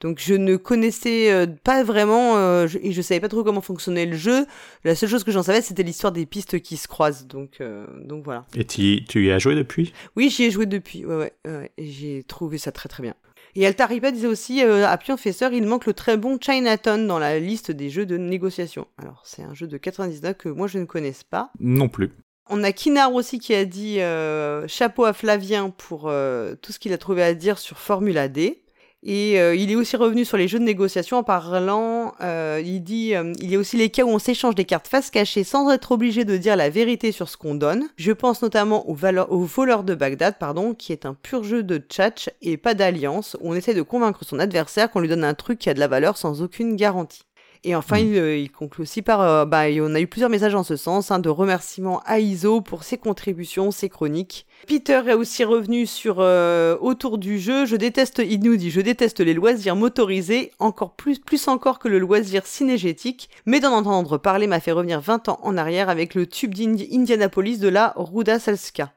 Donc 0.00 0.18
je 0.18 0.32
ne 0.32 0.56
connaissais 0.56 1.30
euh, 1.30 1.46
pas 1.46 1.84
vraiment 1.84 2.38
euh, 2.38 2.66
je, 2.66 2.78
et 2.82 2.92
je 2.92 3.02
savais 3.02 3.20
pas 3.20 3.28
trop 3.28 3.44
comment 3.44 3.60
fonctionnait 3.60 4.06
le 4.06 4.16
jeu. 4.16 4.46
La 4.82 4.94
seule 4.94 5.10
chose 5.10 5.24
que 5.24 5.30
j'en 5.30 5.42
savais, 5.42 5.60
c'était 5.60 5.82
l'histoire 5.82 6.10
des 6.10 6.24
pistes 6.24 6.60
qui 6.60 6.78
se 6.78 6.88
croisent. 6.88 7.26
Donc 7.26 7.60
euh, 7.60 7.86
donc 8.02 8.24
voilà. 8.24 8.46
Et 8.56 8.64
tu, 8.64 9.04
tu 9.04 9.26
y 9.26 9.30
as 9.30 9.38
joué 9.38 9.54
depuis? 9.54 9.92
Oui, 10.16 10.30
j'y 10.30 10.44
ai 10.44 10.50
joué 10.50 10.64
depuis. 10.64 11.04
Ouais 11.04 11.16
ouais. 11.16 11.32
ouais. 11.44 11.70
Et 11.76 11.86
j'ai 11.86 12.22
trouvé 12.22 12.56
ça 12.56 12.72
très 12.72 12.88
très 12.88 13.02
bien. 13.02 13.14
Et 13.56 13.66
Altaripa 13.66 14.12
disait 14.12 14.28
aussi 14.28 14.62
euh, 14.62 14.86
à 14.86 14.96
Pionfesseur, 14.96 15.52
il 15.52 15.66
manque 15.66 15.86
le 15.86 15.92
très 15.92 16.16
bon 16.16 16.38
Chinatown 16.40 17.06
dans 17.06 17.18
la 17.18 17.38
liste 17.38 17.70
des 17.70 17.90
jeux 17.90 18.06
de 18.06 18.16
négociation. 18.16 18.86
Alors 18.96 19.22
c'est 19.24 19.42
un 19.42 19.54
jeu 19.54 19.66
de 19.66 19.76
99 19.76 20.36
que 20.36 20.48
moi 20.48 20.66
je 20.66 20.78
ne 20.78 20.84
connaisse 20.84 21.24
pas. 21.24 21.50
Non 21.58 21.88
plus. 21.88 22.10
On 22.52 22.64
a 22.64 22.72
Kinar 22.72 23.14
aussi 23.14 23.38
qui 23.38 23.54
a 23.54 23.64
dit 23.64 24.00
euh, 24.00 24.66
chapeau 24.66 25.04
à 25.04 25.12
Flavien 25.12 25.70
pour 25.70 26.08
euh, 26.08 26.56
tout 26.60 26.72
ce 26.72 26.80
qu'il 26.80 26.92
a 26.92 26.98
trouvé 26.98 27.22
à 27.22 27.32
dire 27.32 27.58
sur 27.58 27.78
Formula 27.78 28.26
D. 28.26 28.64
Et 29.04 29.40
euh, 29.40 29.54
il 29.54 29.70
est 29.70 29.76
aussi 29.76 29.96
revenu 29.96 30.24
sur 30.24 30.36
les 30.36 30.48
jeux 30.48 30.58
de 30.58 30.64
négociation 30.64 31.18
en 31.18 31.22
parlant, 31.22 32.12
il 32.20 32.82
dit, 32.82 33.14
il 33.40 33.50
y 33.50 33.54
a 33.54 33.58
aussi 33.58 33.76
les 33.76 33.88
cas 33.88 34.02
où 34.02 34.08
on 34.08 34.18
s'échange 34.18 34.56
des 34.56 34.64
cartes 34.64 34.88
face 34.88 35.10
cachée 35.10 35.44
sans 35.44 35.70
être 35.70 35.92
obligé 35.92 36.24
de 36.24 36.36
dire 36.36 36.56
la 36.56 36.68
vérité 36.70 37.12
sur 37.12 37.28
ce 37.28 37.36
qu'on 37.36 37.54
donne. 37.54 37.88
Je 37.96 38.10
pense 38.10 38.42
notamment 38.42 38.90
au, 38.90 38.96
au 39.28 39.44
voleur 39.44 39.84
de 39.84 39.94
Bagdad, 39.94 40.36
pardon, 40.38 40.74
qui 40.74 40.92
est 40.92 41.06
un 41.06 41.14
pur 41.14 41.44
jeu 41.44 41.62
de 41.62 41.78
tchatch 41.78 42.30
et 42.42 42.56
pas 42.56 42.74
d'alliance, 42.74 43.36
où 43.40 43.52
on 43.52 43.54
essaie 43.54 43.74
de 43.74 43.82
convaincre 43.82 44.24
son 44.24 44.40
adversaire 44.40 44.90
qu'on 44.90 45.00
lui 45.00 45.08
donne 45.08 45.24
un 45.24 45.34
truc 45.34 45.60
qui 45.60 45.70
a 45.70 45.74
de 45.74 45.80
la 45.80 45.88
valeur 45.88 46.18
sans 46.18 46.42
aucune 46.42 46.74
garantie. 46.74 47.22
Et 47.64 47.74
enfin, 47.74 47.96
Mm. 47.96 48.06
il, 48.06 48.18
euh, 48.18 48.36
il 48.38 48.50
conclut 48.50 48.82
aussi 48.82 49.02
par, 49.02 49.20
euh, 49.20 49.44
bah, 49.44 49.68
et 49.68 49.80
on 49.80 49.94
a 49.94 50.00
eu 50.00 50.06
plusieurs 50.06 50.30
messages 50.30 50.54
en 50.54 50.62
ce 50.62 50.76
sens, 50.76 51.10
hein, 51.10 51.18
de 51.18 51.28
remerciements 51.28 52.00
à 52.06 52.18
ISO 52.18 52.60
pour 52.62 52.84
ses 52.84 52.96
contributions, 52.96 53.70
ses 53.70 53.88
chroniques. 53.90 54.46
Peter 54.66 55.02
est 55.06 55.14
aussi 55.14 55.44
revenu 55.44 55.86
sur 55.86 56.16
euh, 56.20 56.76
autour 56.80 57.18
du 57.18 57.38
jeu. 57.38 57.66
Je 57.66 57.76
déteste, 57.76 58.22
il 58.26 58.40
nous 58.40 58.56
dit, 58.56 58.70
je 58.70 58.80
déteste 58.80 59.20
les 59.20 59.34
loisirs 59.34 59.76
motorisés, 59.76 60.52
encore 60.58 60.94
plus, 60.94 61.18
plus 61.18 61.48
encore 61.48 61.78
que 61.78 61.88
le 61.88 61.98
loisir 61.98 62.46
cinégétique. 62.46 63.28
Mais 63.44 63.60
d'en 63.60 63.72
entendre 63.72 64.16
parler 64.16 64.46
m'a 64.46 64.60
fait 64.60 64.72
revenir 64.72 65.00
20 65.00 65.28
ans 65.28 65.40
en 65.42 65.56
arrière 65.58 65.88
avec 65.90 66.14
le 66.14 66.26
tube 66.26 66.54
d'Indianapolis 66.54 67.58
de 67.58 67.68
la 67.68 67.92
Ruda 67.96 68.38
Salska. 68.38 68.92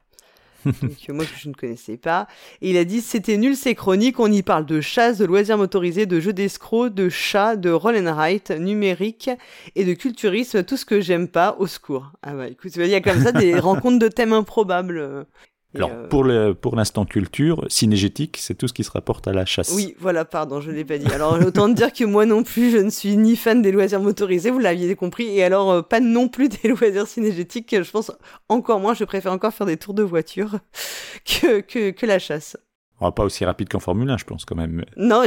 Donc, 0.81 0.91
euh, 1.09 1.13
moi 1.13 1.25
que 1.25 1.31
je 1.37 1.49
ne 1.49 1.53
connaissais 1.53 1.97
pas. 1.97 2.27
Et 2.61 2.69
il 2.71 2.77
a 2.77 2.85
dit 2.85 3.01
c'était 3.01 3.37
nul 3.37 3.55
ces 3.55 3.75
chroniques, 3.75 4.19
on 4.19 4.31
y 4.31 4.41
parle 4.43 4.65
de 4.65 4.81
chasse, 4.81 5.17
de 5.17 5.25
loisirs 5.25 5.57
motorisés, 5.57 6.05
de 6.05 6.19
jeux 6.19 6.33
d'escrocs, 6.33 6.93
de 6.93 7.09
chats, 7.09 7.55
de 7.55 7.69
roll 7.69 7.95
and 7.95 8.13
write, 8.13 8.51
numérique 8.51 9.29
et 9.75 9.85
de 9.85 9.93
culturisme, 9.93 10.63
tout 10.63 10.77
ce 10.77 10.85
que 10.85 11.01
j'aime 11.01 11.27
pas, 11.27 11.55
au 11.59 11.67
secours. 11.67 12.11
Ah 12.21 12.33
bah 12.33 12.47
écoute, 12.47 12.75
il 12.75 12.85
y 12.85 12.95
a 12.95 13.01
comme 13.01 13.21
ça 13.21 13.31
des 13.31 13.59
rencontres 13.59 13.99
de 13.99 14.07
thèmes 14.07 14.33
improbables. 14.33 15.25
Alors, 15.75 15.89
euh, 15.91 16.07
pour 16.07 16.23
le- 16.23 16.53
pour 16.53 16.75
l'instant 16.75 17.05
culture, 17.05 17.65
cinégétique, 17.67 18.37
c'est 18.39 18.53
tout 18.55 18.67
ce 18.67 18.73
qui 18.73 18.83
se 18.83 18.91
rapporte 18.91 19.27
à 19.27 19.33
la 19.33 19.45
chasse. 19.45 19.71
Oui, 19.75 19.95
voilà, 19.99 20.23
pardon, 20.25 20.61
je 20.61 20.69
l'ai 20.71 20.85
pas 20.85 20.97
dit. 20.97 21.11
Alors 21.11 21.33
autant 21.45 21.67
dire 21.69 21.91
que 21.91 22.03
moi 22.03 22.25
non 22.25 22.43
plus, 22.43 22.69
je 22.71 22.77
ne 22.77 22.89
suis 22.89 23.17
ni 23.17 23.35
fan 23.35 23.61
des 23.61 23.71
loisirs 23.71 24.01
motorisés, 24.01 24.51
vous 24.51 24.59
l'aviez 24.59 24.95
compris, 24.95 25.35
et 25.37 25.43
alors 25.43 25.71
euh, 25.71 25.81
pas 25.81 25.99
non 25.99 26.27
plus 26.29 26.49
des 26.49 26.67
loisirs 26.69 27.07
cinégétiques. 27.07 27.75
Je 27.83 27.89
pense 27.91 28.11
encore 28.49 28.79
moins, 28.79 28.93
je 28.93 29.03
préfère 29.03 29.31
encore 29.31 29.53
faire 29.53 29.65
des 29.67 29.77
tours 29.77 29.93
de 29.95 30.03
voiture 30.03 30.59
que, 31.25 31.61
que, 31.61 31.89
que 31.91 32.05
la 32.05 32.19
chasse. 32.19 32.57
On 32.99 33.05
va 33.05 33.11
pas 33.11 33.23
aussi 33.23 33.43
rapide 33.43 33.67
qu'en 33.69 33.79
Formule 33.79 34.09
1, 34.09 34.17
je 34.17 34.23
pense 34.23 34.45
quand 34.45 34.55
même. 34.55 34.85
Non, 34.95 35.23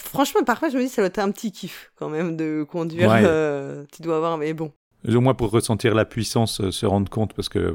franchement, 0.00 0.42
parfois, 0.44 0.70
je 0.70 0.76
me 0.78 0.82
dis, 0.82 0.88
ça 0.88 1.02
doit 1.02 1.08
être 1.08 1.18
un 1.18 1.30
petit 1.32 1.52
kiff 1.52 1.90
quand 1.96 2.08
même 2.08 2.36
de 2.36 2.62
conduire. 2.62 3.10
Ouais. 3.10 3.22
euh, 3.24 3.84
tu 3.92 4.00
dois 4.02 4.16
avoir, 4.16 4.38
mais 4.38 4.54
bon. 4.54 4.72
Au 5.06 5.20
moins 5.20 5.34
pour 5.34 5.50
ressentir 5.50 5.94
la 5.94 6.04
puissance, 6.04 6.60
euh, 6.60 6.70
se 6.70 6.86
rendre 6.86 7.10
compte, 7.10 7.34
parce 7.34 7.48
que 7.48 7.74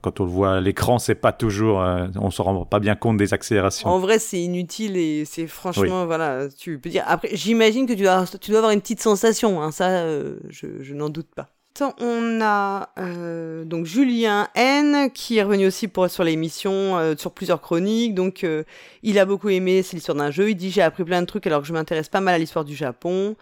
quand 0.00 0.20
on 0.20 0.24
le 0.24 0.30
voit 0.30 0.56
à 0.56 0.60
l'écran, 0.60 0.98
c'est 0.98 1.14
pas 1.14 1.32
toujours, 1.32 1.82
euh, 1.82 2.06
on 2.16 2.30
se 2.30 2.42
rend 2.42 2.64
pas 2.64 2.80
bien 2.80 2.94
compte 2.94 3.16
des 3.16 3.32
accélérations. 3.34 3.88
En 3.88 3.98
vrai, 3.98 4.18
c'est 4.18 4.40
inutile 4.40 4.96
et 4.96 5.24
c'est 5.24 5.46
franchement, 5.46 6.06
voilà, 6.06 6.48
tu 6.48 6.78
peux 6.78 6.90
dire. 6.90 7.04
Après, 7.06 7.30
j'imagine 7.32 7.86
que 7.86 7.92
tu 7.92 8.02
dois, 8.02 8.24
tu 8.40 8.50
dois 8.50 8.58
avoir 8.58 8.72
une 8.72 8.80
petite 8.80 9.00
sensation, 9.00 9.62
hein, 9.62 9.70
ça, 9.70 9.88
euh, 9.88 10.36
je, 10.48 10.66
je 10.80 10.94
n'en 10.94 11.08
doute 11.08 11.28
pas. 11.34 11.48
Attends, 11.76 11.96
on 11.98 12.40
a 12.40 12.90
euh, 13.00 13.64
donc 13.64 13.84
Julien 13.84 14.46
N 14.54 15.10
qui 15.12 15.38
est 15.38 15.42
revenu 15.42 15.66
aussi 15.66 15.88
pour 15.88 16.08
sur 16.08 16.22
l'émission 16.22 16.70
euh, 16.70 17.16
sur 17.16 17.32
plusieurs 17.32 17.60
chroniques. 17.60 18.14
Donc 18.14 18.44
euh, 18.44 18.62
il 19.02 19.18
a 19.18 19.24
beaucoup 19.24 19.48
aimé, 19.48 19.82
c'est 19.82 19.96
l'histoire 19.96 20.16
d'un 20.16 20.30
jeu. 20.30 20.50
Il 20.50 20.54
dit 20.54 20.70
j'ai 20.70 20.82
appris 20.82 21.02
plein 21.02 21.20
de 21.20 21.26
trucs 21.26 21.48
alors 21.48 21.62
que 21.62 21.66
je 21.66 21.72
m'intéresse 21.72 22.08
pas 22.08 22.20
mal 22.20 22.36
à 22.36 22.38
l'histoire 22.38 22.64
du 22.64 22.76
Japon. 22.76 23.34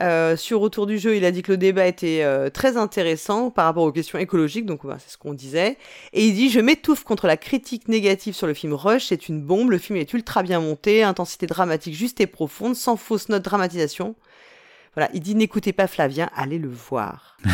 Euh, 0.00 0.36
sur 0.36 0.62
autour 0.62 0.86
du 0.86 0.98
jeu, 0.98 1.16
il 1.16 1.24
a 1.24 1.30
dit 1.32 1.42
que 1.42 1.50
le 1.50 1.58
débat 1.58 1.86
était 1.86 2.22
euh, 2.22 2.50
très 2.50 2.76
intéressant 2.76 3.50
par 3.50 3.64
rapport 3.64 3.82
aux 3.82 3.90
questions 3.92 4.18
écologiques, 4.18 4.66
donc 4.66 4.80
voilà, 4.82 4.98
c'est 4.98 5.10
ce 5.10 5.18
qu'on 5.18 5.34
disait. 5.34 5.76
Et 6.12 6.26
il 6.26 6.34
dit 6.34 6.50
Je 6.50 6.60
m'étouffe 6.60 7.02
contre 7.02 7.26
la 7.26 7.36
critique 7.36 7.88
négative 7.88 8.34
sur 8.34 8.46
le 8.46 8.54
film 8.54 8.74
Rush, 8.74 9.06
c'est 9.06 9.28
une 9.28 9.42
bombe, 9.42 9.70
le 9.70 9.78
film 9.78 9.98
est 9.98 10.12
ultra 10.12 10.42
bien 10.42 10.60
monté, 10.60 11.02
intensité 11.02 11.46
dramatique 11.46 11.94
juste 11.94 12.20
et 12.20 12.26
profonde, 12.26 12.76
sans 12.76 12.96
fausse 12.96 13.28
note 13.28 13.42
dramatisation. 13.42 14.14
Voilà, 14.94 15.10
il 15.14 15.20
dit 15.20 15.34
N'écoutez 15.34 15.72
pas 15.72 15.86
Flavien, 15.86 16.30
allez 16.34 16.58
le 16.58 16.68
voir. 16.68 17.36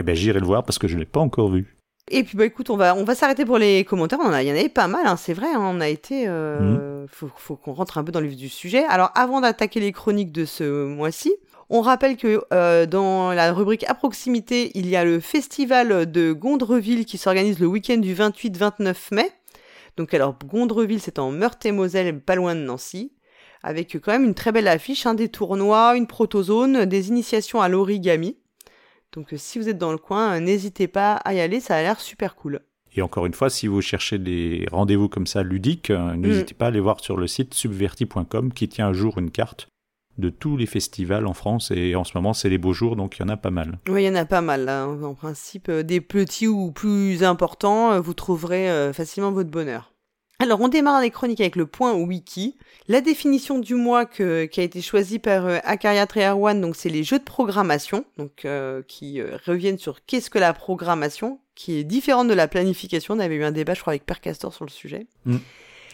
Eh 0.00 0.04
ben, 0.04 0.14
j'irai 0.14 0.38
le 0.38 0.46
voir 0.46 0.62
parce 0.62 0.78
que 0.78 0.86
je 0.86 0.96
l'ai 0.96 1.04
pas 1.04 1.18
encore 1.18 1.50
vu. 1.50 1.76
Et 2.10 2.22
puis 2.22 2.38
bah 2.38 2.44
écoute, 2.44 2.70
on 2.70 2.76
va 2.76 2.94
on 2.94 3.02
va 3.02 3.16
s'arrêter 3.16 3.44
pour 3.44 3.58
les 3.58 3.84
commentaires. 3.84 4.20
On 4.22 4.26
en 4.28 4.32
a, 4.32 4.42
il 4.44 4.48
y 4.48 4.52
en 4.52 4.54
avait 4.54 4.68
pas 4.68 4.86
mal, 4.86 5.06
hein, 5.06 5.16
c'est 5.16 5.34
vrai. 5.34 5.48
hein, 5.48 5.60
on 5.60 5.80
a 5.80 5.88
été, 5.88 6.28
euh, 6.28 7.04
faut, 7.08 7.28
faut 7.36 7.56
qu'on 7.56 7.72
rentre 7.72 7.98
un 7.98 8.04
peu 8.04 8.12
dans 8.12 8.20
le 8.20 8.28
vif 8.28 8.36
du 8.36 8.48
sujet. 8.48 8.84
Alors 8.84 9.10
avant 9.16 9.40
d'attaquer 9.40 9.80
les 9.80 9.90
chroniques 9.92 10.30
de 10.32 10.44
ce 10.44 10.84
mois-ci, 10.86 11.34
on 11.70 11.80
rappelle 11.80 12.16
que 12.16 12.42
euh, 12.52 12.86
dans 12.86 13.32
la 13.32 13.52
rubrique 13.52 13.84
à 13.88 13.94
proximité, 13.94 14.70
il 14.74 14.88
y 14.88 14.96
a 14.96 15.04
le 15.04 15.20
festival 15.20 16.10
de 16.10 16.32
Gondreville 16.32 17.04
qui 17.04 17.18
s'organise 17.18 17.58
le 17.58 17.66
week-end 17.66 17.98
du 17.98 18.14
28-29 18.14 18.94
mai. 19.12 19.30
Donc 19.96 20.14
alors 20.14 20.36
Gondreville, 20.44 21.00
c'est 21.00 21.18
en 21.18 21.30
Meurthe-et-Moselle, 21.30 22.20
pas 22.20 22.36
loin 22.36 22.54
de 22.54 22.60
Nancy, 22.60 23.12
avec 23.62 23.98
quand 24.00 24.12
même 24.12 24.24
une 24.24 24.34
très 24.34 24.52
belle 24.52 24.68
affiche, 24.68 25.06
hein, 25.06 25.14
des 25.14 25.28
tournois, 25.28 25.96
une 25.96 26.06
protozone, 26.06 26.84
des 26.84 27.08
initiations 27.08 27.60
à 27.60 27.68
l'origami. 27.68 28.36
Donc 29.12 29.28
si 29.36 29.58
vous 29.58 29.68
êtes 29.68 29.78
dans 29.78 29.92
le 29.92 29.98
coin, 29.98 30.38
n'hésitez 30.40 30.86
pas 30.86 31.14
à 31.16 31.34
y 31.34 31.40
aller, 31.40 31.60
ça 31.60 31.76
a 31.76 31.82
l'air 31.82 31.98
super 32.00 32.36
cool. 32.36 32.60
Et 32.94 33.02
encore 33.02 33.26
une 33.26 33.34
fois, 33.34 33.50
si 33.50 33.66
vous 33.66 33.80
cherchez 33.82 34.18
des 34.18 34.66
rendez-vous 34.70 35.08
comme 35.08 35.26
ça 35.26 35.42
ludiques, 35.42 35.90
euh, 35.90 36.14
Mm. 36.14 36.20
n'hésitez 36.20 36.54
pas 36.54 36.66
à 36.66 36.68
aller 36.68 36.80
voir 36.80 37.00
sur 37.00 37.16
le 37.16 37.26
site 37.26 37.52
subverti.com 37.54 38.52
qui 38.52 38.68
tient 38.68 38.88
un 38.88 38.92
jour 38.92 39.18
une 39.18 39.30
carte 39.30 39.68
de 40.18 40.28
tous 40.30 40.56
les 40.56 40.66
festivals 40.66 41.26
en 41.26 41.32
France. 41.34 41.70
Et 41.74 41.94
en 41.94 42.04
ce 42.04 42.12
moment, 42.16 42.32
c'est 42.34 42.48
les 42.48 42.58
beaux 42.58 42.72
jours, 42.72 42.96
donc 42.96 43.16
il 43.16 43.22
y 43.22 43.24
en 43.24 43.28
a 43.28 43.36
pas 43.36 43.50
mal. 43.50 43.78
Oui, 43.88 44.02
il 44.02 44.06
y 44.06 44.10
en 44.10 44.14
a 44.14 44.24
pas 44.24 44.40
mal 44.40 44.64
là. 44.64 44.86
En 44.86 45.14
principe, 45.14 45.68
euh, 45.68 45.82
des 45.82 46.00
petits 46.00 46.46
ou 46.48 46.70
plus 46.72 47.22
importants, 47.24 47.92
euh, 47.92 48.00
vous 48.00 48.14
trouverez 48.14 48.68
euh, 48.70 48.92
facilement 48.92 49.30
votre 49.32 49.50
bonheur. 49.50 49.92
Alors, 50.40 50.60
on 50.60 50.68
démarre 50.68 51.00
les 51.00 51.10
chroniques 51.10 51.40
avec 51.40 51.56
le 51.56 51.66
point 51.66 51.94
wiki. 51.94 52.56
La 52.86 53.00
définition 53.00 53.58
du 53.58 53.74
mois 53.74 54.06
que- 54.06 54.44
qui 54.44 54.60
a 54.60 54.62
été 54.62 54.80
choisie 54.80 55.18
par 55.18 55.46
euh, 55.46 55.58
Erwan, 56.16 56.60
donc 56.60 56.76
c'est 56.76 56.88
les 56.88 57.02
jeux 57.02 57.18
de 57.18 57.24
programmation, 57.24 58.04
donc 58.18 58.44
euh, 58.44 58.82
qui 58.86 59.20
euh, 59.20 59.36
reviennent 59.46 59.78
sur 59.78 60.04
qu'est-ce 60.04 60.30
que 60.30 60.38
la 60.38 60.52
programmation, 60.52 61.40
qui 61.56 61.74
est 61.78 61.82
différente 61.84 62.28
de 62.28 62.34
la 62.34 62.46
planification. 62.46 63.14
On 63.14 63.18
avait 63.18 63.34
eu 63.34 63.42
un 63.42 63.50
débat, 63.50 63.74
je 63.74 63.80
crois, 63.80 63.90
avec 63.94 64.06
Père 64.06 64.20
Castor 64.20 64.54
sur 64.54 64.64
le 64.64 64.70
sujet. 64.70 65.08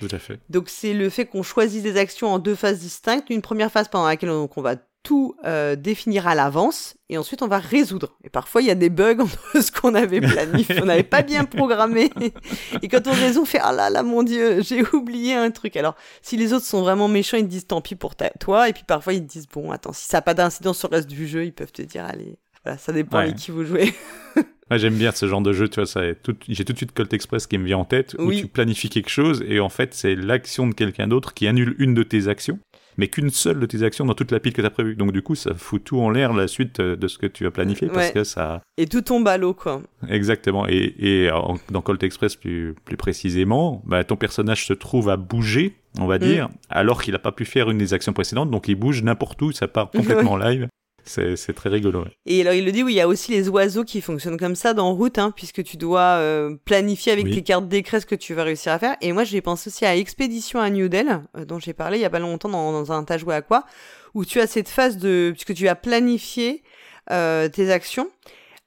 Tout 0.01 0.09
à 0.11 0.19
fait. 0.19 0.41
Donc 0.49 0.69
c'est 0.69 0.93
le 0.95 1.09
fait 1.11 1.27
qu'on 1.27 1.43
choisisse 1.43 1.83
des 1.83 1.97
actions 1.97 2.33
en 2.33 2.39
deux 2.39 2.55
phases 2.55 2.79
distinctes. 2.81 3.31
Une 3.31 3.43
première 3.43 3.71
phase 3.71 3.89
pendant 3.89 4.07
laquelle 4.07 4.31
on, 4.31 4.41
donc, 4.43 4.57
on 4.57 4.63
va 4.63 4.77
tout 5.03 5.37
euh, 5.45 5.77
définir 5.77 6.27
à 6.27 6.35
l'avance 6.35 6.95
et 7.11 7.19
ensuite 7.19 7.43
on 7.43 7.47
va 7.47 7.59
résoudre. 7.59 8.17
Et 8.25 8.31
parfois 8.31 8.63
il 8.63 8.69
y 8.69 8.71
a 8.71 8.75
des 8.75 8.89
bugs 8.89 9.19
entre 9.21 9.61
ce 9.63 9.71
qu'on 9.71 9.95
avait 9.95 10.21
planifié, 10.23 10.81
on 10.83 10.87
n'avait 10.87 11.03
pas 11.03 11.21
bien 11.23 11.45
programmé. 11.45 12.11
Et 12.83 12.89
quand 12.89 13.07
on 13.07 13.13
résout, 13.13 13.43
on 13.43 13.45
fait 13.45 13.59
ah 13.61 13.73
là 13.73 13.91
là 13.91 14.03
mon 14.03 14.23
dieu, 14.23 14.63
j'ai 14.63 14.83
oublié 14.95 15.35
un 15.35 15.51
truc. 15.51 15.77
Alors 15.77 15.95
si 16.23 16.39
les 16.39 16.55
autres 16.55 16.65
sont 16.65 16.81
vraiment 16.81 17.09
méchants, 17.09 17.37
ils 17.37 17.45
te 17.45 17.49
disent 17.51 17.67
tant 17.67 17.83
pis 17.83 17.97
pour 17.97 18.17
ta- 18.17 18.31
toi. 18.31 18.71
Et 18.71 18.73
puis 18.73 18.85
parfois 18.87 19.13
ils 19.13 19.21
te 19.27 19.31
disent 19.31 19.47
bon 19.47 19.71
attends 19.73 19.93
si 19.93 20.07
ça 20.07 20.17
n'a 20.19 20.23
pas 20.23 20.33
d'incidence 20.35 20.79
sur 20.79 20.89
le 20.91 20.97
reste 20.97 21.09
du 21.09 21.29
jeu, 21.29 21.45
ils 21.45 21.53
peuvent 21.53 21.73
te 21.73 21.83
dire 21.83 22.07
allez. 22.07 22.39
Voilà, 22.65 22.79
ça 22.79 22.93
dépend 22.93 23.19
Ouais. 23.19 23.25
avec 23.25 23.37
qui 23.37 23.51
vous 23.51 23.65
jouez. 23.67 23.93
Ouais, 24.71 24.79
J'aime 24.79 24.95
bien 24.95 25.13
ce 25.13 25.27
genre 25.27 25.43
de 25.43 25.53
jeu, 25.53 25.69
tu 25.69 25.77
vois, 25.77 25.87
ça, 25.87 26.05
est 26.07 26.15
tout- 26.23 26.37
j'ai 26.49 26.65
tout 26.65 26.73
de 26.73 26.79
suite 26.79 26.93
Colt 26.93 27.13
Express 27.13 27.47
qui 27.47 27.59
me 27.59 27.67
vient 27.67 27.79
en 27.79 27.85
tête, 27.85 28.17
où 28.19 28.33
tu 28.33 28.47
planifies 28.47 28.89
quelque 28.89 29.11
chose 29.11 29.45
et 29.47 29.61
en 29.61 29.69
fait 29.69 29.93
c'est 29.95 30.15
l'action 30.17 30.67
de 30.67 30.75
quelqu'un 30.75 31.07
d'autre 31.07 31.35
qui 31.35 31.47
annule 31.47 31.75
une 31.79 31.93
de 31.93 32.03
tes 32.03 32.29
actions, 32.29 32.59
mais 32.97 33.09
qu'une 33.09 33.29
seule 33.29 33.61
de 33.61 33.67
tes 33.67 33.83
actions 33.83 34.07
dans 34.07 34.15
toute 34.15 34.31
la 34.31 34.41
pile 34.41 34.53
que 34.55 34.63
tu 34.63 34.67
as 34.67 34.71
prévue. 34.71 34.95
Donc 34.97 35.13
du 35.13 35.21
coup, 35.21 35.35
ça 35.35 35.53
fout 35.55 35.85
tout 35.85 36.01
en 36.01 36.09
l'air 36.09 36.33
la 36.33 36.49
suite 36.49 36.81
euh, 36.81 36.97
de 36.97 37.09
ce 37.09 37.19
que 37.19 37.27
tu 37.27 37.45
as 37.47 37.51
planifié 37.51 37.89
parce 37.89 38.07
Ouais. 38.07 38.13
que 38.13 38.25
ça... 38.25 38.63
Et 38.79 38.87
tout 38.87 39.03
tombe 39.03 39.29
à 39.29 39.37
l'eau 39.37 39.53
quoi. 39.53 39.83
Exactement. 40.09 40.67
Et, 40.67 40.95
et 40.99 41.31
en- 41.31 41.59
dans 41.71 41.83
Colt 41.83 42.03
Express 42.03 42.35
plus, 42.37 42.75
plus 42.87 42.97
précisément, 42.97 43.83
bah, 43.85 44.03
ton 44.05 44.17
personnage 44.17 44.65
se 44.67 44.73
trouve 44.73 45.11
à 45.11 45.17
bouger, 45.19 45.75
on 45.99 46.07
va 46.07 46.17
Mm. 46.17 46.21
dire, 46.21 46.49
alors 46.71 47.03
qu'il 47.03 47.13
n'a 47.13 47.19
pas 47.19 47.33
pu 47.33 47.45
faire 47.45 47.69
une 47.71 47.77
des 47.79 47.93
actions 47.93 48.13
précédentes, 48.15 48.51
donc 48.51 48.67
il 48.69 48.77
bouge 48.77 49.03
n'importe 49.03 49.43
où, 49.43 49.53
ça 49.53 49.69
part 49.69 49.91
complètement 50.31 50.37
live. 50.39 50.69
C'est 51.07 51.53
très 51.55 51.69
rigolo. 51.69 52.01
ouais. 52.05 52.11
Et 52.27 52.41
alors 52.41 52.55
il 52.55 52.65
le 52.65 52.73
dit, 52.73 52.83
oui, 52.83 52.93
il 52.95 52.97
y 52.97 53.01
a 53.01 53.09
aussi 53.09 53.31
les 53.33 53.49
oiseaux 53.49 53.85
qui 53.85 54.01
fonctionnent 54.01 54.39
comme 54.39 54.55
ça 54.57 54.75
dans 54.75 54.93
route, 54.95 55.19
hein, 55.19 55.33
puisque 55.35 55.63
tu 55.63 55.77
dois 55.77 56.01
euh, 56.19 56.57
planifier 56.65 57.13
avec 57.13 57.27
Oui. 57.27 57.35
tes 57.35 57.43
cartes 57.43 57.69
d'écran 57.69 58.01
ce 58.01 58.07
que 58.07 58.15
tu 58.15 58.35
vas 58.35 58.45
réussir 58.45 58.73
à 58.73 58.79
faire. 58.79 58.97
Et 59.01 59.13
moi, 59.13 59.25
j'ai 59.25 59.41
pensé 59.41 59.69
aussi 59.69 59.85
à 59.85 59.97
Expédition 59.97 60.61
à 60.61 60.71
New 60.71 60.89
Delhi, 60.89 61.11
euh, 61.37 61.45
dont 61.45 61.59
j'ai 61.59 61.73
parlé 61.75 61.99
il 61.99 62.01
y 62.03 62.07
a 62.07 62.11
pas 62.11 62.19
longtemps 62.21 62.49
dans, 62.49 62.73
dans 62.73 62.93
un 62.93 63.05
tas 63.05 63.19
joué 63.19 63.35
à 63.35 63.43
quoi, 63.43 63.65
où 64.15 64.25
tu 64.25 64.41
as 64.41 64.47
cette 64.47 64.69
phase 64.69 64.97
de, 64.97 65.31
puisque 65.33 65.55
tu 65.55 65.69
as 65.69 65.75
planifié 65.75 66.63
euh, 67.11 67.49
tes 67.49 67.71
actions. 67.71 68.09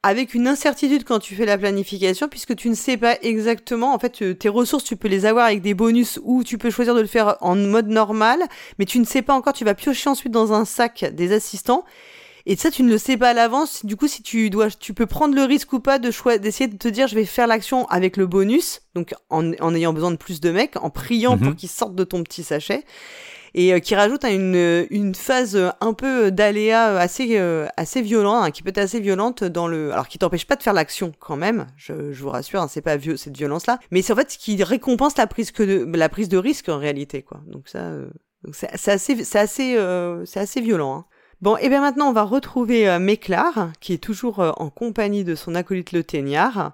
avec 0.03 0.35
une 0.35 0.47
incertitude 0.47 1.03
quand 1.03 1.19
tu 1.19 1.33
fais 1.35 1.45
la 1.45 1.57
planification, 1.57 2.29
puisque 2.29 2.55
tu 2.55 2.69
ne 2.69 2.75
sais 2.75 2.97
pas 2.97 3.17
exactement, 3.23 3.93
en 3.93 3.99
fait, 3.99 4.37
tes 4.37 4.47
ressources, 4.47 4.83
tu 4.83 4.95
peux 4.95 5.07
les 5.09 5.25
avoir 5.25 5.47
avec 5.47 5.61
des 5.61 5.73
bonus 5.73 6.19
ou 6.23 6.43
tu 6.43 6.57
peux 6.59 6.69
choisir 6.69 6.93
de 6.95 7.01
le 7.01 7.07
faire 7.07 7.35
en 7.41 7.55
mode 7.55 7.87
normal, 7.87 8.39
mais 8.77 8.85
tu 8.85 8.99
ne 8.99 9.05
sais 9.05 9.23
pas 9.23 9.33
encore, 9.33 9.53
tu 9.53 9.65
vas 9.65 9.73
piocher 9.73 10.09
ensuite 10.09 10.31
dans 10.31 10.53
un 10.53 10.63
sac 10.65 11.03
des 11.13 11.33
assistants. 11.33 11.83
Et 12.49 12.55
ça, 12.55 12.71
tu 12.71 12.81
ne 12.81 12.89
le 12.89 12.97
sais 12.97 13.17
pas 13.17 13.31
à 13.31 13.33
l'avance. 13.33 13.85
Du 13.85 13.97
coup, 13.97 14.07
si 14.07 14.23
tu 14.23 14.49
dois, 14.49 14.69
tu 14.71 14.93
peux 14.93 15.05
prendre 15.05 15.35
le 15.35 15.43
risque 15.43 15.73
ou 15.73 15.81
pas 15.81 15.99
de 15.99 16.11
d'essayer 16.37 16.69
de 16.69 16.77
te 16.77 16.87
dire, 16.87 17.07
je 17.07 17.15
vais 17.15 17.25
faire 17.25 17.45
l'action 17.45 17.85
avec 17.87 18.15
le 18.15 18.25
bonus, 18.25 18.81
donc 18.95 19.13
en, 19.29 19.51
en, 19.59 19.75
ayant 19.75 19.91
besoin 19.91 20.11
de 20.11 20.15
plus 20.15 20.39
de 20.39 20.49
mecs, 20.49 20.77
en 20.81 20.89
priant 20.89 21.35
Mhm. 21.35 21.43
pour 21.43 21.55
qu'ils 21.57 21.67
sortent 21.67 21.95
de 21.95 22.05
ton 22.05 22.23
petit 22.23 22.43
sachet, 22.43 22.85
et 23.53 23.73
euh, 23.73 23.79
qui 23.79 23.95
rajoute 23.95 24.23
à 24.23 24.29
une, 24.31 24.87
une 24.91 25.13
phase 25.13 25.57
euh, 25.57 25.71
un 25.81 25.91
peu 25.91 26.31
d'aléa 26.31 26.97
assez, 26.97 27.37
euh, 27.37 27.67
assez 27.75 28.01
violent, 28.01 28.41
hein, 28.41 28.51
qui 28.51 28.63
peut 28.63 28.69
être 28.69 28.77
assez 28.77 29.01
violente 29.01 29.43
dans 29.43 29.67
le, 29.67 29.91
alors 29.91 30.07
qui 30.07 30.17
t'empêche 30.17 30.45
pas 30.47 30.55
de 30.55 30.63
faire 30.63 30.73
l'action 30.73 31.11
quand 31.19 31.35
même. 31.35 31.67
Je, 31.75 32.13
je 32.13 32.23
vous 32.23 32.29
rassure, 32.29 32.61
hein, 32.61 32.69
c'est 32.69 32.81
pas 32.81 32.95
vieux 32.95 33.17
cette 33.17 33.35
violence-là, 33.35 33.77
mais 33.91 34.01
c'est 34.01 34.13
en 34.13 34.15
fait 34.15 34.31
ce 34.31 34.37
qui 34.37 34.63
récompense 34.63 35.17
la 35.17 35.27
prise 35.27 35.51
que 35.51 35.63
de, 35.63 35.97
la 35.97 36.07
prise 36.07 36.29
de 36.29 36.37
risque 36.37 36.69
en 36.69 36.77
réalité, 36.77 37.23
quoi. 37.23 37.41
Donc 37.47 37.67
ça, 37.67 37.79
euh, 37.79 38.07
c'est 38.53 38.69
assez, 38.89 39.23
c'est 39.25 39.39
assez, 39.39 39.75
euh, 39.75 40.23
c'est 40.23 40.39
assez 40.39 40.61
violent. 40.61 40.99
Hein. 40.99 41.05
Bon, 41.39 41.55
et 41.57 41.69
bien 41.69 41.81
maintenant, 41.81 42.09
on 42.09 42.13
va 42.13 42.23
retrouver 42.23 42.89
euh, 42.89 42.97
Méclar, 42.97 43.71
qui 43.79 43.93
est 43.93 43.99
toujours 43.99 44.39
euh, 44.39 44.51
en 44.57 44.71
compagnie 44.71 45.23
de 45.23 45.35
son 45.35 45.53
acolyte 45.53 45.91
le 45.91 46.03
Teignard. 46.03 46.71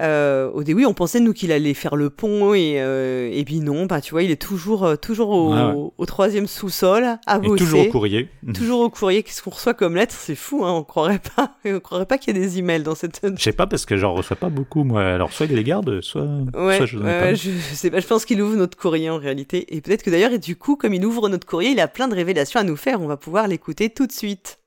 Euh, 0.00 0.50
au 0.52 0.62
début, 0.64 0.86
on 0.86 0.94
pensait 0.94 1.20
nous 1.20 1.32
qu'il 1.34 1.52
allait 1.52 1.74
faire 1.74 1.94
le 1.94 2.08
pont 2.10 2.54
et, 2.54 2.74
euh, 2.80 3.28
et 3.32 3.44
puis 3.44 3.60
non, 3.60 3.84
bah 3.86 4.00
tu 4.00 4.12
vois, 4.12 4.22
il 4.22 4.30
est 4.30 4.40
toujours 4.40 4.84
euh, 4.84 4.96
toujours 4.96 5.28
au, 5.30 5.52
Ouais, 5.54 5.62
ouais. 5.62 5.90
au 5.98 6.06
troisième 6.06 6.46
sous-sol 6.46 7.18
à 7.26 7.36
Et 7.36 7.40
bosser. 7.40 7.64
toujours 7.64 7.80
au 7.86 7.90
courrier. 7.90 8.28
Toujours 8.54 8.80
au 8.80 8.88
courrier, 8.90 9.22
qu'est-ce 9.22 9.42
qu'on 9.42 9.50
reçoit 9.50 9.74
comme 9.74 9.96
lettre? 9.96 10.14
C'est 10.18 10.34
fou, 10.34 10.64
hein, 10.64 10.72
on 10.72 10.82
croirait 10.84 11.20
pas, 11.36 11.54
on 11.66 11.80
croirait 11.80 12.06
pas 12.06 12.16
qu'il 12.18 12.34
y 12.34 12.38
ait 12.38 12.40
des 12.40 12.58
emails 12.58 12.82
dans 12.82 12.94
cette. 12.94 13.20
Je 13.36 13.42
sais 13.42 13.52
pas 13.52 13.66
parce 13.66 13.84
que 13.84 13.96
j'en 13.96 14.14
reçois 14.14 14.36
pas 14.36 14.48
beaucoup 14.48 14.84
moi. 14.84 15.02
Alors 15.04 15.32
soit 15.32 15.46
il 15.46 15.54
les 15.54 15.64
garde, 15.64 16.00
soit, 16.00 16.26
Ouais, 16.54 16.78
soit 16.78 16.86
je 16.86 16.98
pas. 16.98 17.34
je, 17.34 17.50
sais 17.74 17.90
pas, 17.90 18.00
je 18.00 18.06
pense 18.06 18.24
qu'il 18.24 18.40
ouvre 18.40 18.56
notre 18.56 18.78
courrier 18.78 19.10
en 19.10 19.18
réalité. 19.18 19.76
Et 19.76 19.80
peut-être 19.82 20.02
que 20.02 20.10
d'ailleurs, 20.10 20.32
et 20.32 20.38
du 20.38 20.56
coup, 20.56 20.76
comme 20.76 20.94
il 20.94 21.04
ouvre 21.04 21.28
notre 21.28 21.46
courrier, 21.46 21.70
il 21.72 21.80
a 21.80 21.88
plein 21.88 22.08
de 22.08 22.14
révélations 22.14 22.58
à 22.60 22.64
nous 22.64 22.76
faire. 22.76 23.02
On 23.02 23.06
va 23.06 23.16
pouvoir 23.18 23.48
l'écouter 23.48 23.90
tout 23.90 24.06
de 24.06 24.12
suite. 24.12 24.58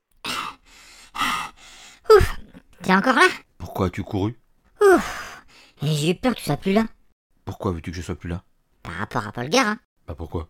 T'es 2.84 2.94
encore 2.94 3.16
là? 3.16 3.28
Pourquoi 3.58 3.88
as-tu 3.88 4.04
couru? 4.04 4.36
Et 5.82 5.88
J'ai 5.88 6.12
eu 6.12 6.16
peur 6.16 6.34
que 6.34 6.40
tu 6.40 6.46
sois 6.46 6.58
plus 6.58 6.74
là. 6.74 6.86
Pourquoi 7.46 7.72
veux-tu 7.72 7.92
que 7.92 7.98
je 7.98 8.02
sois 8.02 8.16
plus 8.16 8.30
là? 8.30 8.44
Par 8.84 8.94
rapport 8.94 9.28
à 9.28 9.32
Paul 9.32 9.50
Gara. 9.50 9.76
Bah 10.08 10.16
pourquoi? 10.16 10.50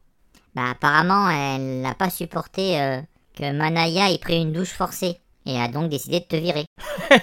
Bah 0.56 0.70
apparemment, 0.72 1.30
elle 1.30 1.82
n'a 1.82 1.96
pas 1.96 2.10
supporté 2.10 2.80
euh, 2.80 3.02
que 3.36 3.52
Manaya 3.52 4.12
ait 4.12 4.20
pris 4.20 4.42
une 4.42 4.54
douche 4.54 4.74
forcée. 4.74 5.20
Et 5.46 5.60
a 5.60 5.68
donc 5.68 5.90
décidé 5.90 6.20
de 6.20 6.26
te 6.26 6.36
virer. 6.36 6.66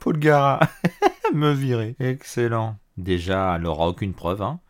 Paul 0.00 0.18
Gara 0.18 0.60
Me 1.34 1.52
virer. 1.52 1.96
Excellent. 1.98 2.76
Déjà, 2.96 3.54
elle 3.56 3.62
n'aura 3.62 3.88
aucune 3.88 4.14
preuve, 4.14 4.42
hein. 4.42 4.60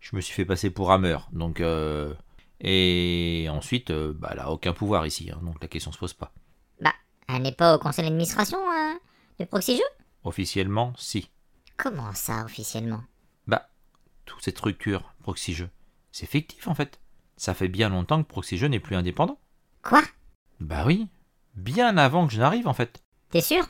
Je 0.00 0.16
me 0.16 0.20
suis 0.20 0.34
fait 0.34 0.44
passer 0.44 0.70
pour 0.70 0.92
Hammer, 0.92 1.18
donc 1.32 1.60
euh... 1.60 2.14
Et 2.60 3.46
ensuite, 3.50 3.90
euh, 3.90 4.12
bah, 4.16 4.30
elle 4.32 4.40
a 4.40 4.50
aucun 4.50 4.72
pouvoir 4.72 5.06
ici, 5.06 5.30
hein, 5.30 5.38
donc 5.42 5.56
la 5.60 5.68
question 5.68 5.92
se 5.92 5.98
pose 5.98 6.12
pas. 6.12 6.32
Bah, 6.80 6.92
elle 7.28 7.42
n'est 7.42 7.52
pas 7.52 7.74
au 7.76 7.78
conseil 7.78 8.04
d'administration 8.04 8.58
euh, 8.58 8.94
de 9.38 9.44
Proxy 9.44 9.76
Jeux 9.76 9.97
Officiellement, 10.24 10.92
si. 10.96 11.30
Comment 11.76 12.12
ça, 12.12 12.44
officiellement? 12.44 13.02
Bah, 13.46 13.68
toute 14.24 14.42
cette 14.42 14.58
structure, 14.58 15.14
Proxy 15.22 15.54
Jeux, 15.54 15.70
c'est 16.12 16.26
fictif 16.26 16.68
en 16.68 16.74
fait. 16.74 17.00
Ça 17.36 17.54
fait 17.54 17.68
bien 17.68 17.88
longtemps 17.88 18.22
que 18.22 18.28
Proxy 18.28 18.58
Jeux 18.58 18.68
n'est 18.68 18.80
plus 18.80 18.96
indépendant. 18.96 19.38
Quoi? 19.82 20.02
Bah 20.60 20.84
oui, 20.86 21.06
bien 21.54 21.96
avant 21.96 22.26
que 22.26 22.32
je 22.32 22.40
n'arrive 22.40 22.66
en 22.66 22.74
fait. 22.74 23.02
T'es 23.30 23.40
sûr? 23.40 23.66